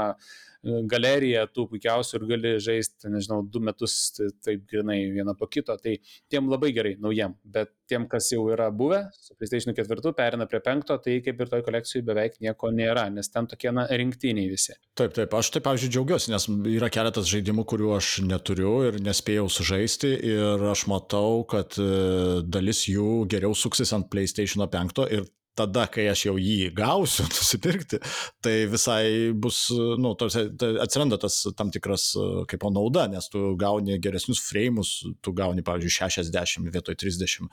galeriją 0.65 1.45
tų 1.53 1.67
puikiausių 1.69 2.17
ir 2.17 2.25
gali 2.29 2.51
žaisti, 2.63 3.09
nežinau, 3.13 3.41
du 3.45 3.61
metus 3.63 4.15
taip 4.15 4.65
grinai 4.69 4.97
vieną 5.13 5.35
po 5.37 5.47
kito. 5.51 5.75
Tai 5.81 5.95
tiem 6.31 6.49
labai 6.49 6.71
gerai, 6.75 6.95
naujiem. 7.01 7.35
Bet 7.43 7.71
tiem, 7.89 8.07
kas 8.09 8.31
jau 8.33 8.47
yra 8.53 8.71
buvę, 8.73 9.03
su 9.13 9.35
PlayStation 9.37 9.75
4 9.77 10.13
perina 10.17 10.47
prie 10.49 10.61
5, 10.65 10.95
tai 11.05 11.19
kaip 11.25 11.43
ir 11.43 11.51
toj 11.51 11.63
kolekcijai 11.67 12.05
beveik 12.07 12.39
nieko 12.41 12.71
nėra, 12.73 13.05
nes 13.13 13.29
ten 13.29 13.49
tokie 13.51 13.71
na, 13.75 13.85
rinktiniai 13.85 14.49
visi. 14.49 14.73
Taip, 14.97 15.13
taip, 15.17 15.33
aš 15.37 15.53
taip, 15.53 15.67
pavyzdžiui, 15.67 15.93
džiaugiuosi, 15.93 16.33
nes 16.33 16.49
yra 16.73 16.89
keletas 16.93 17.29
žaidimų, 17.29 17.67
kurių 17.69 17.93
aš 17.99 18.11
neturiu 18.25 18.75
ir 18.89 18.99
nespėjau 19.05 19.47
sužaisti 19.51 20.15
ir 20.33 20.65
aš 20.71 20.87
matau, 20.89 21.43
kad 21.49 21.77
e, 21.77 22.41
dalis 22.41 22.87
jų 22.89 23.23
geriau 23.29 23.53
suksis 23.57 23.93
ant 23.95 24.09
PlayStation 24.09 24.65
5 24.65 25.05
ir 25.13 25.29
tada, 25.57 25.85
kai 25.91 26.07
aš 26.11 26.25
jau 26.27 26.35
jį 26.39 26.71
gausiu, 26.75 27.25
nusipirkti, 27.31 27.99
tai 28.43 28.55
visai 28.71 29.31
bus, 29.31 29.65
nu, 30.01 30.13
tarsi, 30.19 30.47
tai 30.59 30.73
atsiranda 30.83 31.19
tas 31.21 31.41
tam 31.57 31.71
tikras 31.73 32.11
kaip 32.51 32.65
o 32.67 32.73
nauda, 32.73 33.07
nes 33.11 33.29
tu 33.31 33.53
gauni 33.59 33.99
geresnius 34.03 34.43
frame'us, 34.45 34.97
tu 35.23 35.35
gauni, 35.35 35.65
pavyzdžiui, 35.65 35.95
60 36.29 36.73
vietoj 36.75 36.97
30 37.05 37.47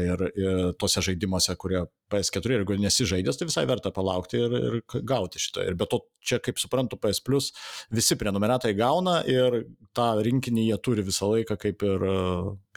ir, 0.00 0.28
ir 0.38 0.62
tose 0.80 1.02
žaidimuose, 1.04 1.56
kurie 1.60 1.84
PS4, 2.10 2.58
jeigu 2.58 2.78
nesižaidęs, 2.80 3.38
tai 3.40 3.48
visai 3.48 3.66
verta 3.70 3.92
palaukti 3.94 4.40
ir, 4.40 4.56
ir 4.58 5.02
gauti 5.06 5.42
šitą. 5.42 5.66
Ir 5.70 5.78
be 5.78 5.88
to, 5.90 6.02
čia, 6.24 6.40
kaip 6.42 6.60
suprantu, 6.60 6.98
PS 7.00 7.22
Plus 7.24 7.50
visi 7.94 8.16
prenumeratai 8.20 8.72
gauna 8.78 9.20
ir 9.28 9.62
tą 9.96 10.10
rinkinį 10.24 10.66
jie 10.68 10.78
turi 10.84 11.04
visą 11.06 11.30
laiką 11.30 11.56
kaip 11.60 11.84
ir, 11.86 12.04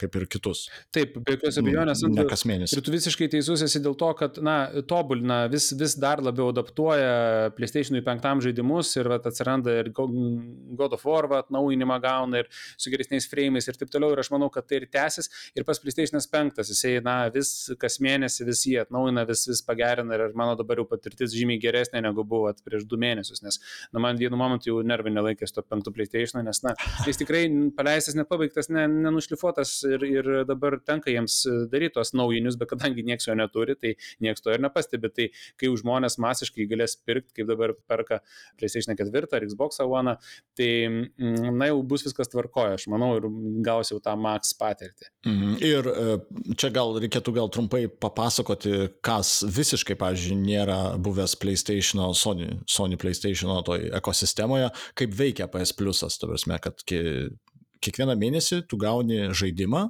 kaip 0.00 0.18
ir 0.18 0.26
kitus. 0.30 0.64
Taip, 0.94 1.18
be 1.20 1.36
jokios 1.36 1.58
abejonės. 1.60 2.04
Ne 2.10 2.26
kas 2.28 2.44
mėnesį. 2.48 2.78
Ir 2.78 2.86
tu 2.86 2.94
visiškai 2.94 3.28
teisus 3.32 3.62
esi 3.66 3.82
dėl 3.84 3.96
to, 4.00 4.10
kad, 4.18 4.40
na, 4.44 4.56
tobulina, 4.88 5.44
vis, 5.52 5.70
vis 5.78 5.96
dar 6.00 6.22
labiau 6.24 6.50
adaptuoja 6.52 7.52
PlayStation 7.58 7.98
5 8.04 8.46
žaidimus 8.48 8.94
ir 8.98 9.10
vat, 9.12 9.28
atsiranda 9.30 9.78
ir 9.82 9.90
God 9.94 10.96
of 10.96 11.04
War 11.06 11.28
atnaujinimą 11.40 11.98
gauna 12.02 12.42
ir 12.42 12.50
su 12.76 12.92
geresniais 12.92 13.28
frame'ais 13.30 13.68
ir 13.68 13.78
taip 13.78 13.92
toliau. 13.92 14.14
Ir 14.14 14.24
aš 14.24 14.32
manau, 14.34 14.50
kad 14.52 14.66
tai 14.68 14.82
ir 14.82 14.88
tęsis. 14.92 15.30
Ir 15.56 15.66
pas 15.68 15.80
PlayStation 15.80 16.20
5 16.20 16.62
jisai, 16.64 16.96
na, 17.04 17.16
vis 17.34 17.70
kas 17.80 18.00
mėnesį 18.04 18.48
vis 18.48 18.64
jį 18.68 18.80
atnaujina 18.84 19.23
vis, 19.28 19.46
vis 19.50 19.62
pagerina 19.66 20.18
ir 20.18 20.36
mano 20.38 20.56
dabar 20.58 20.80
jau 20.80 20.86
patirtis 20.88 21.34
žymiai 21.34 21.60
geresnė 21.62 22.02
negu 22.04 22.24
buvo 22.28 22.52
prieš 22.64 22.86
du 22.88 22.98
mėnesius, 23.00 23.42
nes 23.44 23.60
na, 23.92 24.02
man 24.02 24.20
vienu 24.20 24.38
momentu 24.40 24.70
jau 24.70 24.82
nervai 24.86 25.12
nelaikęs 25.14 25.54
to 25.54 25.64
penktų 25.66 25.94
PlayStation, 25.96 26.42
nes 26.46 26.62
na, 26.66 26.74
jis 27.08 27.20
tikrai 27.20 27.44
paleistas, 27.76 28.16
nepabaigtas, 28.18 28.70
ne, 28.74 28.86
nenušlifuotas 28.90 29.76
ir, 29.88 30.06
ir 30.08 30.30
dabar 30.48 30.78
tenka 30.86 31.12
jiems 31.12 31.42
daryti 31.72 31.94
tos 31.94 32.14
naujinius, 32.16 32.58
bet 32.60 32.72
kadangi 32.72 33.04
niekas 33.06 33.28
jo 33.28 33.36
neturi, 33.38 33.76
tai 33.78 33.94
niekas 34.24 34.44
to 34.44 34.54
ir 34.54 34.62
nepastebi. 34.64 35.10
Tai 35.14 35.28
kai 35.60 35.70
žmonės 35.80 36.18
masiškai 36.22 36.66
galės 36.70 36.96
pirkti, 37.06 37.38
kaip 37.38 37.50
dabar 37.50 37.74
perka 37.88 38.20
PlayStation 38.58 38.96
4 38.98 39.30
ar 39.36 39.46
Xbox 39.46 39.80
One, 39.84 40.16
tai 40.58 40.70
mm, 40.88 41.52
na 41.58 41.70
jau 41.70 41.82
bus 41.86 42.06
viskas 42.06 42.30
tvarkoja, 42.32 42.78
aš 42.78 42.88
manau, 42.92 43.14
ir 43.18 43.28
gausiu 43.66 44.00
tą 44.04 44.16
max 44.20 44.54
patirtį. 44.58 45.10
Mhm. 45.28 45.54
Ir 45.64 45.90
e, 45.90 46.16
čia 46.60 46.70
gal 46.74 46.96
reikėtų 47.02 47.34
gal 47.36 47.50
trumpai 47.52 47.84
papasakoti, 47.88 48.74
ką 49.04 49.13
kas 49.14 49.32
visiškai, 49.46 49.96
pavyzdžiui, 50.00 50.38
nėra 50.42 50.78
buvęs 51.02 51.36
PlayStation, 51.40 52.02
Sony, 52.18 52.50
Sony 52.70 52.98
PlayStation 53.00 53.52
toj 53.66 53.88
ekosistemoje, 53.98 54.70
kaip 54.98 55.14
veikia 55.14 55.48
PS 55.52 55.74
Plus, 55.78 56.02
ta 56.02 56.30
prasme, 56.30 56.58
kad 56.62 56.82
kiekvieną 56.84 58.16
mėnesį 58.18 58.64
tu 58.70 58.78
gauni 58.80 59.28
žaidimą, 59.36 59.86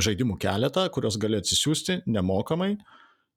žaidimų 0.00 0.38
keletą, 0.42 0.86
kuriuos 0.92 1.18
gali 1.20 1.40
atsisiųsti 1.40 2.02
nemokamai 2.10 2.74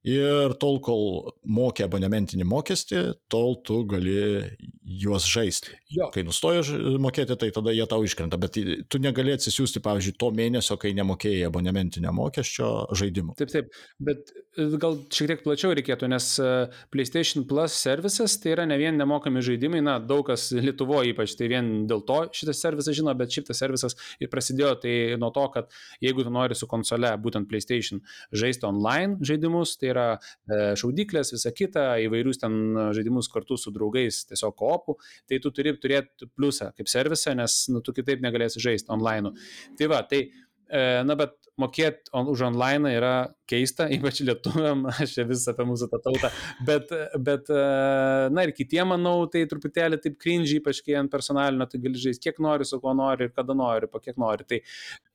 Ir 0.04 0.52
tol, 0.60 0.82
kol 0.84 1.30
mokė 1.48 1.86
abonementinį 1.86 2.44
mokestį, 2.52 3.02
tol 3.32 3.56
tu 3.64 3.78
gali 3.88 4.44
juos 4.84 5.24
žaisti. 5.32 5.78
Jo. 5.96 6.10
Kai 6.12 6.26
nustoja 6.28 6.60
mokėti, 7.00 7.38
tai 7.40 7.48
tada 7.56 7.72
jie 7.72 7.86
tau 7.88 8.04
iškrenta, 8.04 8.36
bet 8.42 8.60
tu 8.92 9.00
negali 9.00 9.32
atsisiųsti, 9.38 9.80
pavyzdžiui, 9.86 10.18
to 10.20 10.30
mėnesio, 10.36 10.76
kai 10.82 10.92
nemokėjai 10.98 11.48
abonementinio 11.48 12.12
mokesčio 12.18 12.74
žaidimų. 13.00 13.38
Taip, 13.40 13.54
taip, 13.56 13.80
bet 14.04 14.36
gal 14.56 14.98
šiek 15.14 15.32
tiek 15.32 15.42
plačiau 15.44 15.74
reikėtų, 15.74 16.08
nes 16.12 16.28
e, 16.42 16.50
PlayStation 16.94 17.46
Plus 17.50 17.74
services 17.78 18.36
tai 18.42 18.54
yra 18.54 18.66
ne 18.70 18.78
vien 18.78 18.96
nemokami 19.00 19.42
žaidimai, 19.46 19.82
na, 19.86 19.96
daug 20.00 20.26
kas 20.28 20.52
Lietuvoje 20.54 21.14
ypač, 21.14 21.34
tai 21.40 21.50
vien 21.52 21.72
dėl 21.90 22.04
to 22.06 22.20
šitas 22.36 22.62
servisas 22.62 22.98
žino, 22.98 23.14
bet 23.18 23.34
šitas 23.34 23.62
servisas 23.64 23.98
ir 24.22 24.30
prasidėjo 24.32 24.76
tai 24.84 24.94
nuo 25.22 25.32
to, 25.34 25.46
kad 25.56 25.74
jeigu 26.04 26.26
tu 26.26 26.34
nori 26.34 26.58
su 26.58 26.70
konsole, 26.70 27.10
būtent 27.24 27.50
PlayStation, 27.50 28.04
žaisti 28.36 28.68
online 28.70 29.18
žaidimus, 29.26 29.76
tai 29.82 29.92
yra 29.94 30.08
e, 30.14 30.62
šaudyklės, 30.80 31.34
visa 31.34 31.54
kita, 31.56 31.88
įvairius 32.06 32.44
ten 32.44 32.60
žaidimus 32.96 33.32
kartu 33.34 33.58
su 33.58 33.74
draugais, 33.74 34.24
tiesiog 34.30 34.58
koopų, 34.60 35.00
tai 35.30 35.42
tu 35.42 35.54
turi 35.56 35.76
turėti 35.82 36.30
pliusą 36.38 36.72
kaip 36.78 36.92
servisą, 36.92 37.34
nes 37.40 37.64
nu, 37.74 37.82
tu 37.82 37.96
kitaip 37.96 38.22
negalėsi 38.24 38.62
žaisti 38.64 38.94
online. 38.94 39.34
Tai 39.80 39.90
va, 39.90 40.04
tai, 40.10 40.28
e, 40.70 40.84
na 41.08 41.18
bet 41.18 41.40
mokėti 41.60 42.14
už 42.14 42.48
online 42.50 42.94
yra 42.98 43.16
keista, 43.54 43.88
ypač 43.94 44.24
lietuviam, 44.26 44.86
aš 45.04 45.16
čia 45.18 45.28
vis 45.30 45.46
apie 45.52 45.68
mūsų 45.70 45.90
tą 45.94 46.02
tautą, 46.04 46.32
bet, 46.68 46.92
bet, 47.30 47.52
na 48.34 48.48
ir 48.48 48.54
kitiem, 48.58 48.94
manau, 48.94 49.16
tai 49.32 49.46
truputėlį 49.50 50.02
taip 50.04 50.20
cringe, 50.22 50.58
ypač 50.60 50.82
kai 50.86 50.98
ant 51.00 51.12
personalinio, 51.14 51.68
tai 51.70 51.82
gali 51.84 52.02
žaisti 52.02 52.28
kiek 52.28 52.42
nori, 52.44 52.68
su 52.68 52.80
kuo 52.84 52.96
nori 52.98 53.28
ir 53.28 53.34
kada 53.36 53.56
nori, 53.58 53.90
po 53.92 54.02
kiek 54.04 54.20
nori. 54.22 54.48
Tai... 54.50 54.60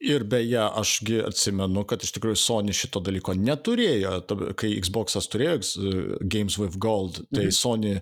Ir 0.08 0.24
beje, 0.28 0.60
ašgi 0.82 1.20
atsimenu, 1.26 1.84
kad 1.88 2.02
iš 2.04 2.14
tikrųjų 2.16 2.38
Sony 2.38 2.74
šito 2.76 3.02
dalyko 3.04 3.34
neturėjo, 3.38 4.14
kai 4.58 4.74
Xbox'as 4.84 5.28
turėjo 5.32 5.58
Games 6.22 6.58
with 6.60 6.78
Gold, 6.80 7.22
tai 7.32 7.48
mhm. 7.48 7.54
Sony 7.56 7.96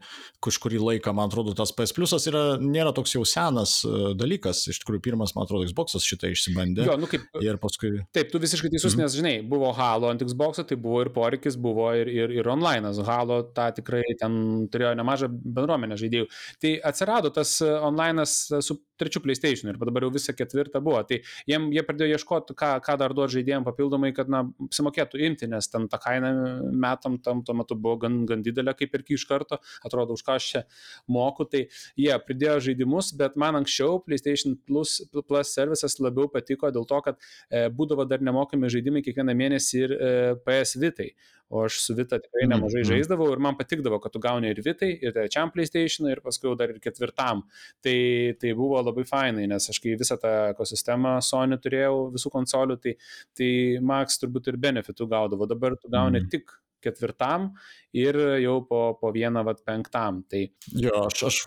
kažkurį 0.45 0.81
laiką, 0.83 1.15
man 1.17 1.31
atrodo, 1.31 1.55
tas 1.57 1.73
PS 1.77 1.95
Plus 1.97 2.15
yra, 2.29 2.45
nėra 2.61 2.93
toks 2.97 3.17
jau 3.17 3.25
senas 3.29 3.79
dalykas, 4.19 4.65
iš 4.71 4.81
tikrųjų 4.83 5.05
pirmas, 5.09 5.35
man 5.37 5.47
atrodo, 5.47 5.67
Xbox'as 5.69 6.07
šitą 6.07 6.31
išsibandė. 6.33 6.87
Jo, 6.89 6.99
nu 7.01 7.09
kaip. 7.11 7.27
Ir 7.45 7.59
paskui. 7.63 7.93
Taip, 8.15 8.31
tu 8.33 8.41
visiškai 8.43 8.71
teisus, 8.73 8.95
mm. 8.95 9.03
nes, 9.03 9.17
žinai, 9.19 9.35
buvo 9.47 9.73
Halo 9.77 10.11
ant 10.13 10.23
Xbox'o, 10.27 10.65
tai 10.69 10.79
buvo 10.81 11.03
ir 11.05 11.13
poreikis, 11.15 11.59
buvo 11.61 11.89
ir, 11.97 12.11
ir, 12.11 12.35
ir 12.41 12.51
online'as. 12.53 13.01
Halo 13.07 13.43
tą 13.57 13.69
tikrai 13.79 14.03
ten 14.21 14.67
turėjo 14.73 14.95
nemažą 14.99 15.31
bendruomenę 15.31 15.99
žaidėjų. 16.01 16.29
Tai 16.63 16.75
atsirado 16.91 17.33
tas 17.35 17.59
online'as 17.63 18.37
su 18.65 18.79
trečiu 18.97 19.21
PlayStation 19.21 19.71
ir 19.71 19.79
dabar 19.81 20.07
jau 20.07 20.13
visą 20.15 20.35
ketvirtą 20.37 20.81
buvo. 20.85 21.03
Tai 21.09 21.19
jiem, 21.49 21.69
jie 21.75 21.85
pradėjo 21.87 22.17
ieškoti, 22.17 22.57
ką, 22.59 22.71
ką 22.85 22.97
dar 23.01 23.15
duoti 23.17 23.37
žaidėjim 23.37 23.67
papildomai, 23.67 24.13
kad, 24.17 24.31
na, 24.33 24.43
apsimokėtų 24.67 25.21
imti, 25.29 25.49
nes 25.53 25.69
ten 25.73 25.89
ta 25.93 26.01
kaina 26.03 26.33
metam 26.73 27.19
tam 27.23 27.43
tuo 27.47 27.57
metu 27.59 27.77
buvo 27.79 28.01
gan, 28.07 28.23
gan 28.29 28.45
didelė, 28.45 28.75
kaip 28.79 28.97
ir 28.97 29.05
iš 29.17 29.27
karto, 29.29 29.61
atrodo, 29.87 30.17
už 30.17 30.25
ką 30.27 30.39
aš 30.41 30.49
čia 30.53 30.65
moku. 31.13 31.47
Tai 31.51 31.67
jie 32.01 32.17
pridėjo 32.27 32.59
žaidimus, 32.71 33.13
bet 33.19 33.37
man 33.41 33.61
anksčiau 33.61 34.01
PlayStation 34.05 34.57
Plus, 34.67 34.99
Plus 35.29 35.53
services 35.53 35.99
labiau 36.01 36.31
patiko 36.33 36.71
dėl 36.73 36.89
to, 36.89 37.01
kad 37.05 37.21
e, 37.51 37.67
būdavo 37.73 38.07
dar 38.09 38.25
nemokami 38.25 38.71
žaidimai 38.73 39.05
kiekvieną 39.05 39.37
mėnesį 39.37 39.83
ir 39.83 39.95
e, 39.97 40.06
PS 40.47 40.79
Vitai 40.83 41.11
o 41.49 41.63
aš 41.65 41.79
su 41.85 41.95
Vita 41.95 42.19
tikrai 42.19 42.47
mhm, 42.47 42.55
nemažai 42.55 42.83
mm, 42.83 42.89
žaisdavau 42.91 43.29
ir 43.33 43.43
man 43.43 43.57
patikdavo, 43.59 44.01
kad 44.03 44.15
tu 44.15 44.21
gauni 44.23 44.51
ir 44.51 44.61
Vitai, 44.65 44.91
ir 45.03 45.15
trečiam 45.15 45.53
PlayStation, 45.55 46.09
ir 46.11 46.23
paskui 46.25 46.55
dar 46.59 46.75
ir 46.75 46.81
ketvirtam. 46.83 47.45
Tai, 47.85 47.97
tai 48.41 48.55
buvo 48.59 48.83
labai 48.83 49.07
fainai, 49.07 49.47
nes 49.51 49.71
aš 49.71 49.81
kai 49.83 49.95
visą 50.01 50.19
tą 50.23 50.35
ekosistemą 50.53 51.17
Sony 51.25 51.59
turėjau, 51.63 52.07
visų 52.17 52.35
konsolių, 52.35 52.79
tai, 52.83 52.97
tai 53.39 53.51
Max 53.83 54.23
turbūt 54.23 54.51
ir 54.51 54.63
benefitų 54.63 55.11
gaudavo. 55.11 55.47
Dabar 55.51 55.79
tu 55.79 55.93
gauni 55.93 56.25
mm. 56.25 56.31
tik 56.35 56.57
ketvirtam 56.87 57.49
ir 57.97 58.19
jau 58.43 58.59
po, 58.69 58.81
po 59.01 59.11
vieną, 59.15 59.43
vat, 59.47 59.63
penktam. 59.67 60.21
Tai... 60.31 60.45
Jo, 60.71 61.07
aš, 61.07 61.23
aš 61.31 61.39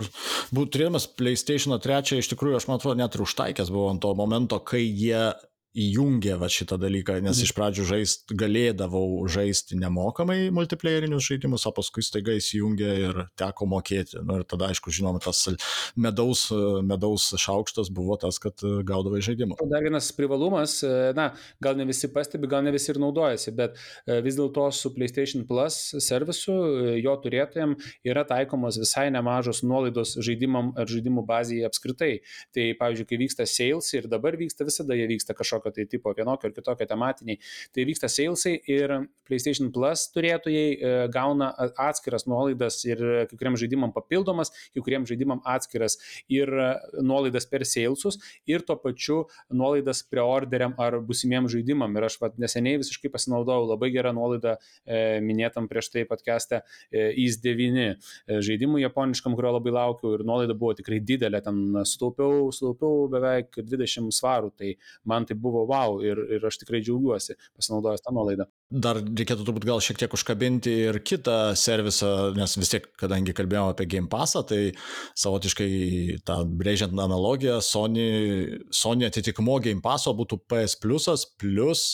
būtų 0.56 0.74
turėdamas 0.76 1.06
PlayStation 1.20 1.76
3, 1.76 2.20
iš 2.20 2.32
tikrųjų, 2.34 2.58
aš 2.60 2.68
man 2.72 2.80
atrodo, 2.80 2.98
net 3.00 3.16
ir 3.16 3.24
užtaikęs 3.28 3.72
buvau 3.72 3.94
ant 3.94 4.04
to 4.04 4.12
momento, 4.18 4.60
kai 4.64 4.82
jie 4.84 5.30
įjungė 5.78 6.34
va 6.42 6.50
šitą 6.50 6.80
dalyką, 6.82 7.20
nes 7.22 7.38
mhm. 7.38 7.46
iš 7.46 7.52
pradžių 7.54 7.86
žaist, 7.92 8.32
galėdavau 8.38 9.28
žaisti 9.30 9.78
nemokamai 9.78 10.50
multiplayerinius 10.56 11.28
žaidimus, 11.30 11.68
o 11.70 11.74
paskui 11.76 12.02
staiga 12.06 12.34
įsijungė 12.38 12.90
ir 13.04 13.20
teko 13.38 13.68
mokėti. 13.70 14.18
Nu, 14.26 14.40
ir 14.42 14.48
tada, 14.50 14.72
aišku, 14.74 14.94
žinom, 14.94 15.20
tas 15.22 15.44
medaus, 15.94 16.48
medaus 16.86 17.30
šaukštas 17.38 17.92
buvo 17.94 18.18
tas, 18.22 18.40
kad 18.42 18.58
gaudavai 18.88 19.22
žaidimą. 19.26 19.60
Dar 19.70 19.86
vienas 19.86 20.10
privalumas, 20.16 20.80
na, 21.18 21.30
gal 21.62 21.78
ne 21.78 21.86
visi 21.90 22.10
pastebi, 22.14 22.50
gal 22.50 22.66
ne 22.66 22.74
visi 22.74 22.90
ir 22.94 23.02
naudojasi, 23.04 23.54
bet 23.58 23.78
e, 23.78 24.20
vis 24.26 24.40
dėlto 24.40 24.66
su 24.74 24.94
PlayStation 24.96 25.46
Plus 25.50 25.78
servisu 26.02 26.56
e, 26.56 26.98
jo 27.04 27.14
turėtojams 27.22 27.94
yra 28.10 28.26
taikomos 28.28 28.80
visai 28.82 29.08
nemažos 29.14 29.62
nuolaidos 29.62 30.16
žaidimam 30.26 30.74
ar 30.80 30.90
žaidimų 30.90 31.28
bazėje 31.30 31.70
apskritai. 31.70 32.12
Tai, 32.56 32.68
pavyzdžiui, 32.82 33.10
kai 33.10 33.22
vyksta 33.22 33.48
sales 33.50 33.94
ir 33.94 34.10
dabar 34.10 34.38
vyksta, 34.40 34.66
visada 34.68 34.98
jie 34.98 35.06
vyksta 35.14 35.38
kažkokia 35.38 35.59
kažkokio 35.60 35.72
tai 35.76 35.86
tipo 35.86 36.14
vienokio 36.14 36.48
ar 36.50 36.54
kitokio 36.54 36.88
tematiniai. 36.88 37.40
Tai 37.74 37.86
vyksta 37.86 38.10
salesai 38.10 38.60
ir 38.68 38.90
PlayStation 39.28 39.72
Plus 39.72 40.08
turėtojai 40.14 40.70
e, 40.74 40.92
gauna 41.14 41.52
atskiras 41.78 42.26
nuolaidas 42.28 42.84
ir 42.86 43.00
kai 43.30 43.38
kuriam 43.38 43.58
žaidimam 43.60 43.94
papildomas, 43.94 44.52
kai 44.74 44.82
kuriam 44.82 45.06
žaidimam 45.06 45.42
atskiras 45.46 45.98
ir 46.30 46.50
e, 46.50 46.70
nuolaidas 47.02 47.46
per 47.50 47.66
salesus 47.66 48.20
ir 48.48 48.64
tuo 48.66 48.78
pačiu 48.80 49.26
nuolaidas 49.52 50.02
preorderiam 50.10 50.74
ar 50.78 51.00
busimiem 51.02 51.50
žaidimam. 51.52 51.96
Ir 51.98 52.10
aš 52.10 52.20
vat, 52.22 52.38
neseniai 52.42 52.80
visiškai 52.82 53.12
pasinaudojau 53.14 53.70
labai 53.74 53.92
gerą 53.94 54.14
nuolaidą 54.16 54.56
e, 54.86 55.20
minėtam 55.22 55.70
prieš 55.70 55.92
tai 55.94 56.06
podcast'e 56.10 56.64
e, 56.90 57.12
IS 57.26 57.40
9 57.44 57.80
e, 57.86 57.92
žaidimų 58.46 58.82
japoniškam, 58.86 59.38
kurio 59.38 59.54
labai 59.58 59.76
laukiu 59.76 60.16
ir 60.18 60.26
nuolaida 60.26 60.58
buvo 60.58 60.74
tikrai 60.78 61.02
didelė, 61.04 61.44
ten 61.46 61.84
sutaupiau, 61.86 62.50
sutaupiau 62.56 63.08
beveik 63.12 63.62
20 63.62 64.10
svarų, 64.16 64.52
tai 64.58 64.74
man 65.10 65.28
tai 65.30 65.38
buvo 65.38 65.49
wow 65.54 66.00
ir, 66.06 66.20
ir 66.36 66.46
aš 66.48 66.60
tikrai 66.62 66.82
džiaugiuosi 66.84 67.36
pasinaudojęs 67.58 68.04
tą 68.06 68.14
nuolaidą. 68.16 68.48
Dar 68.70 69.00
reikėtų 69.02 69.48
turbūt 69.48 69.68
gal 69.70 69.84
šiek 69.84 70.00
tiek 70.02 70.14
užkabinti 70.16 70.74
ir 70.90 71.00
kitą 71.06 71.38
servisą, 71.60 72.34
nes 72.38 72.58
vis 72.60 72.74
tiek, 72.74 72.90
kadangi 73.00 73.36
kalbėjome 73.38 73.74
apie 73.74 73.88
Game 73.90 74.12
Passą, 74.12 74.44
tai 74.48 74.74
savotiškai 75.20 75.72
tą 76.28 76.42
brėžiant 76.60 76.94
analogiją, 76.94 77.60
Sony, 77.66 78.60
Sony 78.76 79.10
atitikmo 79.10 79.60
Game 79.64 79.84
Passo 79.86 80.14
būtų 80.18 80.44
PS 80.50 80.78
Plus 80.80 81.10
plus 81.40 81.88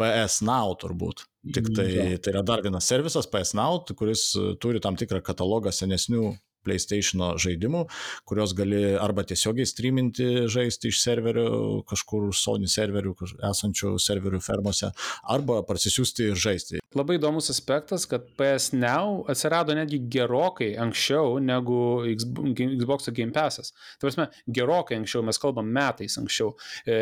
PS 0.00 0.40
Now 0.46 0.76
turbūt. 0.80 1.26
Tik 1.54 1.72
tai, 1.76 1.88
tai 2.20 2.32
yra 2.34 2.42
dar 2.44 2.62
vienas 2.64 2.88
servisas 2.88 3.28
PS 3.28 3.54
Now, 3.56 3.80
kuris 3.96 4.30
turi 4.60 4.80
tam 4.80 4.96
tikrą 5.00 5.22
katalogą 5.24 5.72
senesnių 5.72 6.34
PlayStation 6.66 7.24
žaidimų, 7.40 7.84
kuriuos 8.28 8.54
gali 8.58 8.82
arba 9.00 9.24
tiesiogiai 9.28 9.68
streaminti, 9.68 10.28
žaisti 10.50 10.90
iš 10.90 11.02
serverių, 11.04 11.46
kažkur 11.90 12.30
Sony 12.36 12.70
serverių, 12.70 13.14
esančių 13.50 13.96
serverių 14.02 14.42
fermose, 14.44 14.92
arba 15.22 15.60
parsisiųsti 15.66 16.30
ir 16.30 16.40
žaisti. 16.40 16.80
Labai 16.96 17.20
įdomus 17.20 17.46
aspektas, 17.52 18.02
kad 18.10 18.24
PS 18.38 18.72
Now 18.74 19.20
atsirado 19.30 19.74
netgi 19.78 20.00
gerokai 20.10 20.72
anksčiau 20.82 21.36
negu 21.42 22.02
Xbox 22.10 23.12
Game 23.14 23.30
Passas. 23.34 23.70
Tai 24.00 24.08
prasme, 24.08 24.26
gerokai 24.58 24.98
anksčiau, 24.98 25.22
mes 25.26 25.38
kalbam 25.38 25.70
metais 25.70 26.18
anksčiau, 26.18 26.56
e, 26.82 26.98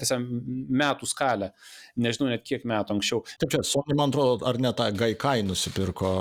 tiesiog 0.00 0.26
metų 0.82 1.06
skalę, 1.06 1.52
nežinau 2.02 2.32
net 2.32 2.42
kiek 2.42 2.66
metų 2.66 2.96
anksčiau. 2.96 3.22
Taip, 3.38 3.54
čia 3.54 3.62
Sony, 3.62 3.94
man 3.94 4.10
atrodo, 4.10 4.42
ar 4.48 4.58
ne 4.58 4.74
tą 4.74 4.90
Gaikai 4.98 5.40
nusipirko. 5.46 6.12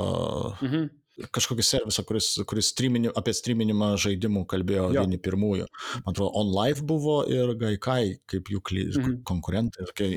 Mhm 0.62 0.88
kažkokį 1.34 1.66
servisą, 1.66 2.04
kuris, 2.08 2.30
kuris 2.50 2.72
streamini, 2.74 3.10
apie 3.18 3.34
streaminimą 3.36 3.94
žaidimų 4.02 4.44
kalbėjo 4.50 4.88
jo. 4.94 5.04
vieni 5.04 5.20
pirmųjų. 5.22 5.68
Man 6.04 6.14
atrodo, 6.14 6.30
OnLive 6.42 6.86
buvo 6.88 7.18
ir 7.32 7.54
Gaikai, 7.60 8.18
kaip 8.30 8.52
jų 8.54 8.62
kly, 8.66 8.86
mhm. 8.92 9.16
konkurentai, 9.28 9.88
tokie, 9.90 10.10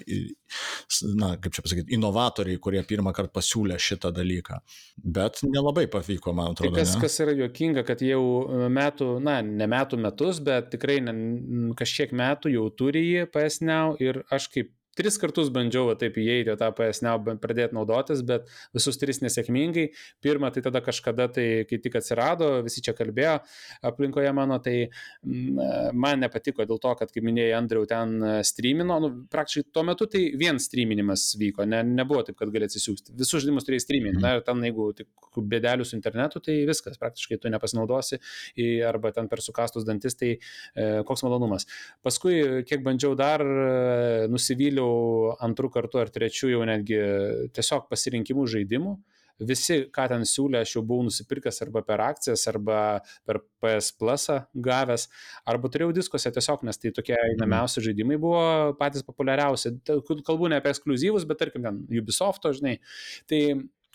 na, 1.17 1.33
kaip 1.41 1.57
čia 1.57 1.65
pasakyti, 1.65 1.95
inovatoriai, 1.97 2.61
kurie 2.63 2.83
pirmą 2.87 3.15
kartą 3.17 3.33
pasiūlė 3.39 3.79
šitą 3.81 4.13
dalyką. 4.17 4.61
Bet 5.01 5.41
nelabai 5.47 5.87
pavyko, 5.91 6.35
man 6.37 6.55
atrodo. 6.55 6.75
Tai 6.75 6.85
kas, 6.85 6.97
ne? 6.97 7.05
kas 7.05 7.21
yra 7.25 7.37
juokinga, 7.39 7.87
kad 7.89 8.05
jau 8.05 8.25
metų, 8.73 9.13
na, 9.25 9.39
ne 9.47 9.71
metų 9.71 10.01
metus, 10.05 10.43
bet 10.45 10.73
tikrai 10.75 11.01
ne, 11.05 11.17
kažkiek 11.79 12.13
metų 12.17 12.53
jau 12.57 12.69
turi 12.77 13.07
jį 13.07 13.31
PSNEW 13.33 13.97
ir 14.05 14.23
aš 14.33 14.51
kaip 14.53 14.75
tris 14.99 15.19
kartus 15.21 15.51
bandžiau 15.55 15.89
va, 15.91 15.97
taip 15.99 16.17
įeiti 16.21 16.55
tą 16.61 16.71
PSNEW, 16.77 17.37
pradėti 17.43 17.77
naudotis, 17.77 18.23
bet 18.27 18.49
visus 18.77 18.99
tris 19.01 19.23
nesėkmingai. 19.25 19.89
Pirmą, 20.25 20.51
tai 20.55 20.63
tada 20.67 20.83
kažkada, 20.85 21.29
tai 21.33 21.47
kai 21.71 21.81
tik 21.83 21.99
atsirado, 22.01 22.51
visi 22.67 22.83
čia 22.85 22.95
kalbėjo 22.97 23.39
aplinkoje 23.87 24.33
mano, 24.37 24.59
tai 24.63 24.77
mm, 24.89 25.95
man 25.97 26.25
nepatiko 26.25 26.67
dėl 26.69 26.81
to, 26.83 26.95
kad, 26.99 27.13
kaip 27.15 27.27
minėjai, 27.27 27.55
Andriau 27.61 27.87
ten 27.89 28.17
streamino, 28.47 28.99
nu, 29.03 29.13
praktiškai 29.33 29.71
tuo 29.75 29.85
metu 29.87 30.09
tai 30.11 30.27
vien 30.41 30.61
streaminimas 30.63 31.31
vyko, 31.41 31.67
ne, 31.69 31.83
nebuvo 31.87 32.25
taip, 32.27 32.39
kad 32.41 32.53
gali 32.53 32.69
atsisiųsti. 32.69 33.15
Visus 33.19 33.45
žaidimus 33.45 33.67
turėjai 33.69 33.87
streaminti, 33.87 34.19
mhm. 34.21 34.27
na 34.27 34.37
ir 34.39 34.45
ten, 34.47 34.63
jeigu 34.69 34.91
tik 34.99 35.09
bėdelių 35.51 35.87
su 35.87 35.97
internetu, 35.97 36.43
tai 36.45 36.61
viskas, 36.69 36.99
praktiškai 37.01 37.39
tu 37.41 37.53
nepasinaudosi, 37.53 38.21
arba 38.87 39.13
ten 39.15 39.29
per 39.31 39.43
sukastus 39.45 39.87
dantis, 39.87 40.17
tai 40.19 40.33
e, 40.35 40.89
koks 41.07 41.25
malonumas. 41.27 41.67
Paskui, 42.05 42.65
kiek 42.69 42.83
bandžiau 42.87 43.15
dar, 43.19 43.45
e, 43.45 44.27
nusivyliau 44.33 44.90
jau 44.91 45.37
antrų 45.47 45.71
kartų 45.77 46.03
ar 46.03 46.13
trečių 46.13 46.53
jau 46.55 46.67
netgi 46.69 47.01
tiesiog 47.57 47.89
pasirinkimų 47.93 48.47
žaidimų. 48.57 48.99
Visi, 49.41 49.87
ką 49.89 50.05
ten 50.13 50.27
siūlė, 50.29 50.61
aš 50.61 50.75
jau 50.75 50.83
buvau 50.85 51.07
nusipirkęs 51.07 51.63
arba 51.65 51.81
per 51.87 52.03
akcijas, 52.05 52.43
arba 52.51 52.81
per 53.25 53.39
PS 53.63 53.89
Plus 53.97 54.27
gavęs, 54.53 55.07
arba 55.49 55.71
turėjau 55.73 55.95
diskuose 55.97 56.33
tiesiog, 56.35 56.67
nes 56.69 56.77
tai 56.77 56.93
tokie 56.97 57.17
mhm. 57.17 57.39
einamiausi 57.39 57.85
žaidimai 57.87 58.21
buvo 58.21 58.43
patys 58.81 59.07
populiariausi. 59.07 59.79
Kalbu 60.29 60.53
ne 60.53 60.61
apie 60.61 60.75
ekskluzyvus, 60.75 61.25
bet 61.29 61.41
tarkim 61.41 61.65
ten 61.65 61.81
Ubisofto, 62.03 62.53
žinai. 62.57 62.77
Tai 63.31 63.41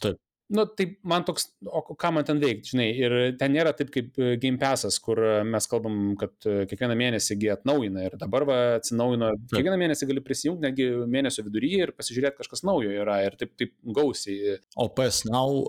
Taip. 0.01 0.17
Nu, 0.47 0.65
tai 0.65 0.85
man 1.01 1.23
toks, 1.25 1.47
o 1.65 1.81
ką 1.97 2.11
man 2.13 2.25
ten 2.25 2.37
veikti, 2.37 2.75
žinai, 2.75 2.85
ir 2.93 3.13
ten 3.39 3.55
nėra 3.55 3.71
taip 3.73 3.89
kaip 3.93 4.19
e, 4.21 4.35
Game 4.41 4.59
Passas, 4.61 4.99
kur 5.01 5.17
e, 5.17 5.31
mes 5.47 5.65
kalbam, 5.69 5.95
kad 6.21 6.33
e, 6.45 6.67
kiekvieną 6.69 6.93
mėnesį 6.99 7.37
jie 7.41 7.49
atnaujina 7.55 8.03
ir 8.05 8.17
dabar 8.21 8.45
va, 8.45 8.57
atsinaujino, 8.75 9.31
kiekvieną 9.49 9.79
mėnesį 9.81 10.09
gali 10.11 10.21
prisijungti, 10.25 10.67
netgi 10.67 10.85
mėnesio 11.09 11.47
viduryje 11.47 11.87
ir 11.87 11.93
pasižiūrėti 11.97 12.43
kažkas 12.43 12.61
naujo 12.67 12.93
yra 12.93 13.17
ir 13.25 13.37
taip, 13.39 13.55
taip 13.57 13.73
gausiai. 13.97 14.59
O 14.77 14.85
PS 14.93 15.23
Now 15.31 15.63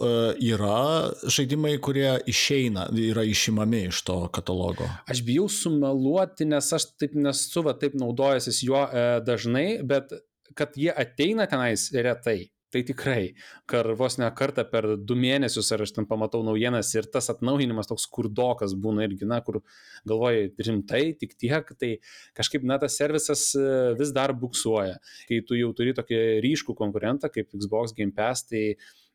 yra 0.45 1.09
žaidimai, 1.25 1.79
kurie 1.81 2.11
išeina, 2.29 2.91
yra 3.01 3.25
išimami 3.25 3.87
iš 3.89 4.03
to 4.05 4.19
katalogo. 4.35 4.91
Aš 5.09 5.25
bijau 5.25 5.49
sumeluoti, 5.53 6.51
nes 6.53 6.69
aš 6.77 6.91
taip 7.01 7.17
nesu, 7.17 7.65
va, 7.65 7.73
taip 7.81 7.97
naudojęsis 7.97 8.61
juo 8.69 8.85
dažnai, 9.25 9.81
bet 9.89 10.13
kad 10.57 10.77
jie 10.77 10.93
ateina 10.93 11.49
tenais 11.49 11.89
retai. 11.97 12.51
Tai 12.77 12.85
tikrai, 12.85 13.23
kar 13.71 13.89
vos 13.97 14.19
ne 14.21 14.27
kartą 14.37 14.65
per 14.69 14.89
du 15.09 15.17
mėnesius 15.17 15.71
ar 15.73 15.85
aš 15.87 15.95
ten 15.97 16.07
pamatau 16.09 16.43
naujienas 16.45 16.91
ir 16.97 17.09
tas 17.13 17.31
atnaujinimas 17.33 17.89
toks 17.89 18.05
kurdokas 18.13 18.75
būna 18.77 19.07
irgi, 19.07 19.25
na, 19.29 19.41
kur 19.45 19.63
galvoji 20.09 20.51
rimtai, 20.67 21.03
tik 21.17 21.33
tiek, 21.41 21.73
tai 21.81 21.95
kažkaip, 22.37 22.67
na, 22.69 22.77
tas 22.83 22.99
servisas 23.01 23.49
e, 23.57 23.65
vis 23.97 24.13
dar 24.13 24.35
buksuoja. 24.37 24.99
Kai 25.31 25.41
tu 25.49 25.57
jau 25.57 25.73
turi 25.77 25.97
tokį 25.97 26.21
ryškų 26.45 26.77
konkurentą 26.77 27.33
kaip 27.33 27.57
Xbox 27.57 27.97
Game 27.97 28.13
Pass, 28.17 28.45
tai 28.51 28.75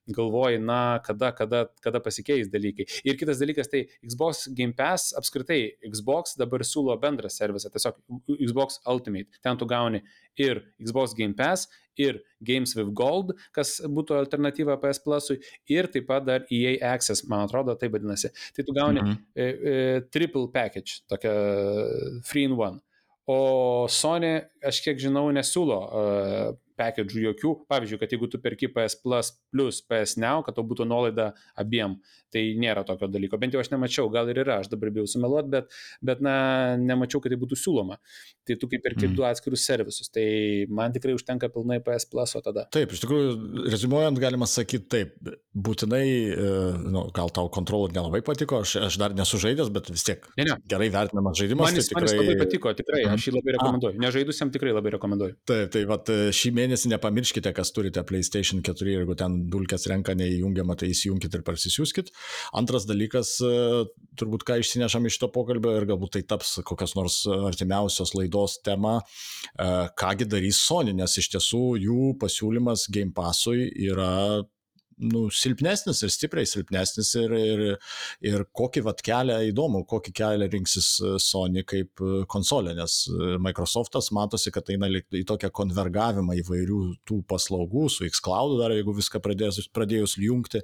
galvoji, 0.10 0.58
na, 0.66 0.98
kada, 1.06 1.30
kada, 1.38 1.68
kada 1.86 2.02
pasikeis 2.02 2.50
dalykai. 2.50 2.88
Ir 3.06 3.20
kitas 3.20 3.38
dalykas, 3.44 3.70
tai 3.70 3.84
Xbox 4.02 4.48
Game 4.58 4.74
Pass 4.78 5.14
apskritai, 5.18 5.78
Xbox 5.86 6.34
dabar 6.42 6.66
siūlo 6.66 6.98
bendrą 7.02 7.30
servisą, 7.30 7.70
tiesiog 7.70 8.02
Xbox 8.40 8.82
Ultimate. 8.90 9.38
Ten 9.46 9.62
tu 9.62 9.70
gauni 9.70 10.02
ir 10.42 10.66
Xbox 10.82 11.14
Game 11.18 11.38
Pass, 11.38 11.70
ir 12.00 12.22
Games 12.44 12.76
with 12.78 12.94
Gold, 12.98 13.34
kas 13.56 13.80
būtų 13.84 14.18
alternatyva 14.20 14.78
PS 14.82 15.02
Plusui, 15.04 15.40
ir 15.72 15.90
taip 15.92 16.08
pat 16.10 16.26
dar 16.28 16.46
EA 16.52 16.78
Access, 16.94 17.26
man 17.30 17.46
atrodo, 17.48 17.76
tai 17.80 17.92
vadinasi. 17.94 18.32
Tai 18.56 18.66
tu 18.68 18.76
gauni 18.78 19.04
mhm. 19.04 19.20
e, 19.36 19.44
e, 19.46 19.76
triple 20.14 20.48
package, 20.54 21.02
tokia 21.12 21.36
free 22.28 22.48
in 22.50 22.58
one. 22.58 22.82
O 23.30 23.88
Sony, 23.92 24.40
aš 24.66 24.82
kiek 24.84 24.98
žinau, 25.00 25.28
nesiūlo 25.32 25.78
uh, 25.86 26.48
package 26.82 27.22
jokių. 27.28 27.54
Pavyzdžiui, 27.72 28.02
kad 28.02 28.16
jeigu 28.16 28.30
tu 28.32 28.42
perki 28.42 28.70
PS 28.74 28.98
Plus 29.04 29.32
plus 29.52 29.82
PS 29.86 30.18
Now, 30.22 30.42
kad 30.46 30.58
to 30.58 30.66
būtų 30.66 30.88
nuolaida 30.90 31.32
abiem, 31.60 31.98
tai 32.32 32.44
nėra 32.60 32.84
tokio 32.88 33.10
dalyko. 33.12 33.40
Bent 33.42 33.56
jau 33.56 33.62
aš 33.62 33.72
nemačiau, 33.74 34.10
gal 34.14 34.30
ir 34.32 34.42
yra, 34.46 34.62
aš 34.62 34.72
dabar 34.72 34.92
bijau 34.96 35.08
sumeluoti, 35.10 35.52
bet, 35.52 35.76
bet 36.06 36.24
na, 36.24 36.36
nemačiau, 36.80 37.22
kad 37.24 37.34
tai 37.34 37.40
būtų 37.42 37.60
siūloma. 37.60 38.00
Tai 38.48 38.58
tu 38.60 38.70
kaip 38.72 38.84
perki 38.86 39.10
mm. 39.10 39.18
du 39.18 39.26
atskirus 39.28 39.66
servisus, 39.68 40.10
tai 40.14 40.26
man 40.72 40.96
tikrai 40.96 41.16
užtenka 41.18 41.52
pilnai 41.54 41.82
PS 41.84 42.08
Plus, 42.12 42.36
o 42.40 42.44
tada. 42.44 42.66
Taip, 42.74 42.96
iš 42.96 43.04
tikrųjų, 43.04 43.36
rezumuojant, 43.72 44.22
galima 44.22 44.48
sakyti 44.50 44.88
taip, 44.92 45.16
būtinai, 45.52 46.06
e, 46.32 46.52
nu, 46.88 47.06
gal 47.16 47.32
tau 47.36 47.52
kontrolą 47.52 47.92
nelabai 47.92 48.24
patiko, 48.26 48.64
aš, 48.66 48.78
aš 48.88 49.00
dar 49.02 49.16
nesu 49.18 49.40
žaidęs, 49.42 49.72
bet 49.76 49.92
vis 49.92 50.08
tiek 50.08 50.24
ne, 50.40 50.48
ne. 50.48 50.58
gerai 50.72 50.88
vertinamas 50.94 51.36
žaidimas. 51.40 51.68
Man 51.68 51.80
jis, 51.82 51.92
tai 51.92 52.00
tikrai... 52.00 52.08
man 52.08 52.16
jis 52.16 52.24
labai 52.24 52.46
patiko, 52.46 52.74
tikrai, 52.80 53.04
aš 53.12 53.28
jį 53.28 53.36
labai 53.36 53.58
rekomenduoju. 53.58 54.02
Nežaidusiam 54.02 54.54
tikrai 54.56 54.76
labai 54.78 54.96
rekomenduoju. 54.96 55.38
Taip, 55.52 55.74
tai 55.76 55.84
vat, 55.90 56.12
šį 56.40 56.54
mėnesį 56.56 56.71
nepamirškite, 56.90 57.52
kas 57.58 57.74
turite 57.76 58.04
PlayStation 58.08 58.62
4, 58.66 58.94
jeigu 58.96 59.16
ten 59.20 59.38
dulkės 59.52 59.88
renka 59.92 60.16
neįjungiamą, 60.18 60.78
tai 60.80 60.92
įsijunkit 60.94 61.36
ir 61.38 61.44
parsisiųskit. 61.48 62.12
Antras 62.58 62.88
dalykas, 62.90 63.34
e, 63.44 63.84
turbūt 64.20 64.46
ką 64.48 64.60
išsinešam 64.62 65.10
iš 65.10 65.20
to 65.22 65.32
pokalbio 65.34 65.76
ir 65.80 65.88
galbūt 65.90 66.18
tai 66.18 66.24
taps 66.34 66.60
kokios 66.68 66.96
nors 67.00 67.22
artimiausios 67.52 68.16
laidos 68.18 68.60
tema, 68.66 69.00
e, 69.02 69.70
kągi 70.00 70.30
darys 70.32 70.62
Sony, 70.62 70.96
nes 70.98 71.18
iš 71.18 71.32
tiesų 71.36 71.64
jų 71.86 72.16
pasiūlymas 72.22 72.88
Game 72.94 73.14
Passui 73.16 73.70
yra 73.90 74.44
nu, 74.98 75.26
silpnesnis 75.34 76.02
ir 76.06 76.12
stipriai 76.14 76.48
silpnesnis 76.50 77.12
ir, 77.20 77.34
ir, 77.36 77.62
ir 78.26 78.44
kokį 78.58 78.84
vat 78.86 79.02
kelią 79.06 79.38
įdomu, 79.50 79.84
kokį 79.90 80.14
kelią 80.18 80.50
rinksis 80.52 80.90
e, 81.02 81.14
Sony 81.22 81.64
kaip 81.68 82.02
e, 82.04 82.24
konsolė, 82.32 82.76
nes 82.78 82.98
e, 83.10 83.36
Microsoftas 83.42 84.12
matosi, 84.16 84.54
kad 84.54 84.70
eina 84.74 84.90
į 84.92 85.24
tokią 85.30 85.52
konvergavimą 85.58 86.38
įvairių 86.42 86.82
tų 87.08 87.22
paslaugų 87.30 87.88
su 87.94 88.08
xCloud 88.10 88.58
dar, 88.62 88.76
jeigu 88.76 88.96
viską 88.98 89.22
pradėjus, 89.24 89.70
pradėjus 89.74 90.18
jungti, 90.22 90.62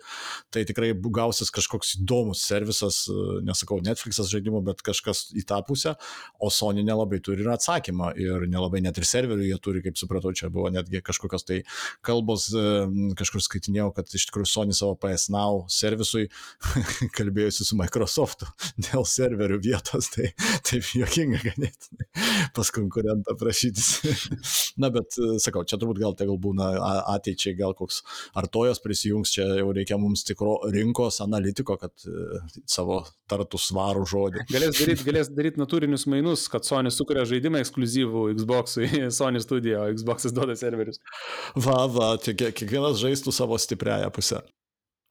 tai 0.53 0.65
tikrai 0.69 0.93
gausis 1.17 1.51
kažkoks 1.53 1.97
įdomus 2.01 2.43
servisas, 2.45 3.03
nesakau 3.45 3.79
Netflixas 3.83 4.29
žaidimų, 4.33 4.63
bet 4.69 4.83
kažkas 4.85 5.27
į 5.37 5.45
tą 5.49 5.61
pusę, 5.67 5.95
o 6.43 6.51
Sony 6.53 6.85
nelabai 6.85 7.21
turi 7.23 7.45
ir 7.45 7.51
atsakymą 7.55 8.13
ir 8.19 8.47
nelabai 8.51 8.83
net 8.85 8.99
ir 8.99 9.07
serverių 9.07 9.49
jie 9.49 9.59
turi, 9.63 9.83
kaip 9.85 9.97
supratau, 9.99 10.33
čia 10.37 10.51
buvo 10.53 10.69
netgi 10.73 11.01
kažkokios 11.05 11.47
tai 11.47 11.61
kalbos, 12.05 12.49
kažkur 13.17 13.43
skaitinėjau, 13.43 13.89
kad 13.95 14.11
iš 14.17 14.26
tikrųjų 14.29 14.49
Sony 14.51 14.75
savo 14.77 14.97
PS 15.01 15.29
Now 15.33 15.63
servisui 15.71 16.27
kalbėjusi 17.17 17.67
su 17.67 17.77
Microsoftu 17.79 18.49
dėl 18.89 19.05
serverių 19.07 19.61
vietos, 19.63 20.11
tai 20.13 20.31
taip 20.67 20.91
juokinga 20.97 21.41
ganėtinai 21.45 22.07
pas 22.57 22.71
konkurentą 22.73 23.35
prašytis. 23.39 23.89
Na, 24.81 24.89
bet 24.93 25.15
sakau, 25.43 25.63
čia 25.67 25.79
turbūt 25.79 26.01
gal 26.01 26.15
tai 26.17 26.27
gal 26.29 26.39
būna 26.41 26.69
ateičiai, 27.15 27.55
gal 27.57 27.75
koks 27.77 28.01
artojas 28.37 28.81
prisijungs, 28.83 29.33
čia 29.33 29.47
jau 29.59 29.71
reikia 29.75 29.97
mums 30.01 30.25
tikro 30.27 30.57
rinkos 30.73 31.19
analitiko, 31.25 31.77
kad 31.81 31.93
e, 32.05 32.41
savo 32.69 33.01
tartų 33.31 33.59
svarų 33.61 34.05
žodį. 34.09 34.45
Galės 34.51 34.77
daryti, 34.79 35.05
galės 35.07 35.31
daryti 35.33 35.61
natūrinius 35.61 36.07
mainus, 36.09 36.45
kad 36.51 36.67
Sony 36.67 36.91
sukuria 36.93 37.25
žaidimą 37.27 37.61
ekskluzyvų 37.63 38.27
Xbox'ui, 38.37 39.07
Sony 39.13 39.41
studio, 39.43 39.83
Xbox'as 39.97 40.35
duoda 40.35 40.55
serverius. 40.59 41.01
Va, 41.55 41.79
va, 41.91 42.13
kiekvienas 42.21 43.01
žaistų 43.01 43.33
savo 43.35 43.57
stipriąją 43.61 44.06
pusę. 44.13 44.43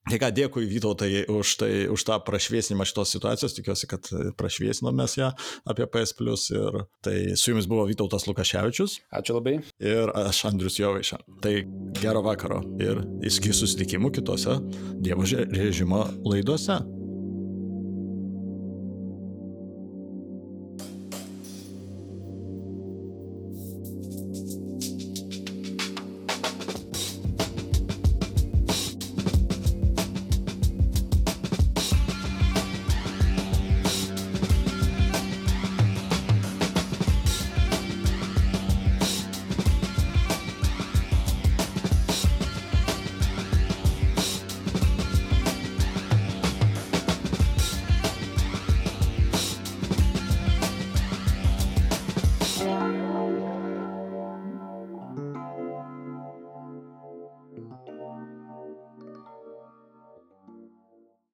Tai 0.07 0.19
ką, 0.21 0.29
dėkui 0.31 0.67
Vytautai 0.71 1.25
už, 1.27 1.53
tai, 1.59 1.71
už 1.91 2.03
tą 2.07 2.15
prašviesinimą 2.23 2.85
šitos 2.87 3.11
situacijos, 3.11 3.55
tikiuosi, 3.57 3.89
kad 3.91 4.07
prašviesinom 4.39 4.95
mes 4.95 5.17
ją 5.19 5.33
apie 5.67 5.87
PS 5.91 6.15
Plus 6.15 6.45
ir 6.53 6.77
tai 7.03 7.17
su 7.35 7.51
jumis 7.51 7.67
buvo 7.67 7.83
Vytautas 7.89 8.27
Lukaševičius. 8.29 9.01
Ačiū 9.19 9.35
labai. 9.35 9.57
Ir 9.83 10.13
aš 10.15 10.45
Andrius 10.47 10.79
Jovaiša. 10.79 11.19
Tai 11.43 11.55
gero 11.99 12.23
vakaro 12.23 12.61
ir 12.79 13.03
iki 13.27 13.51
susitikimų 13.51 14.13
kitose 14.15 14.61
Dievo 15.03 15.27
režimo 15.51 16.05
laidose. 16.23 16.79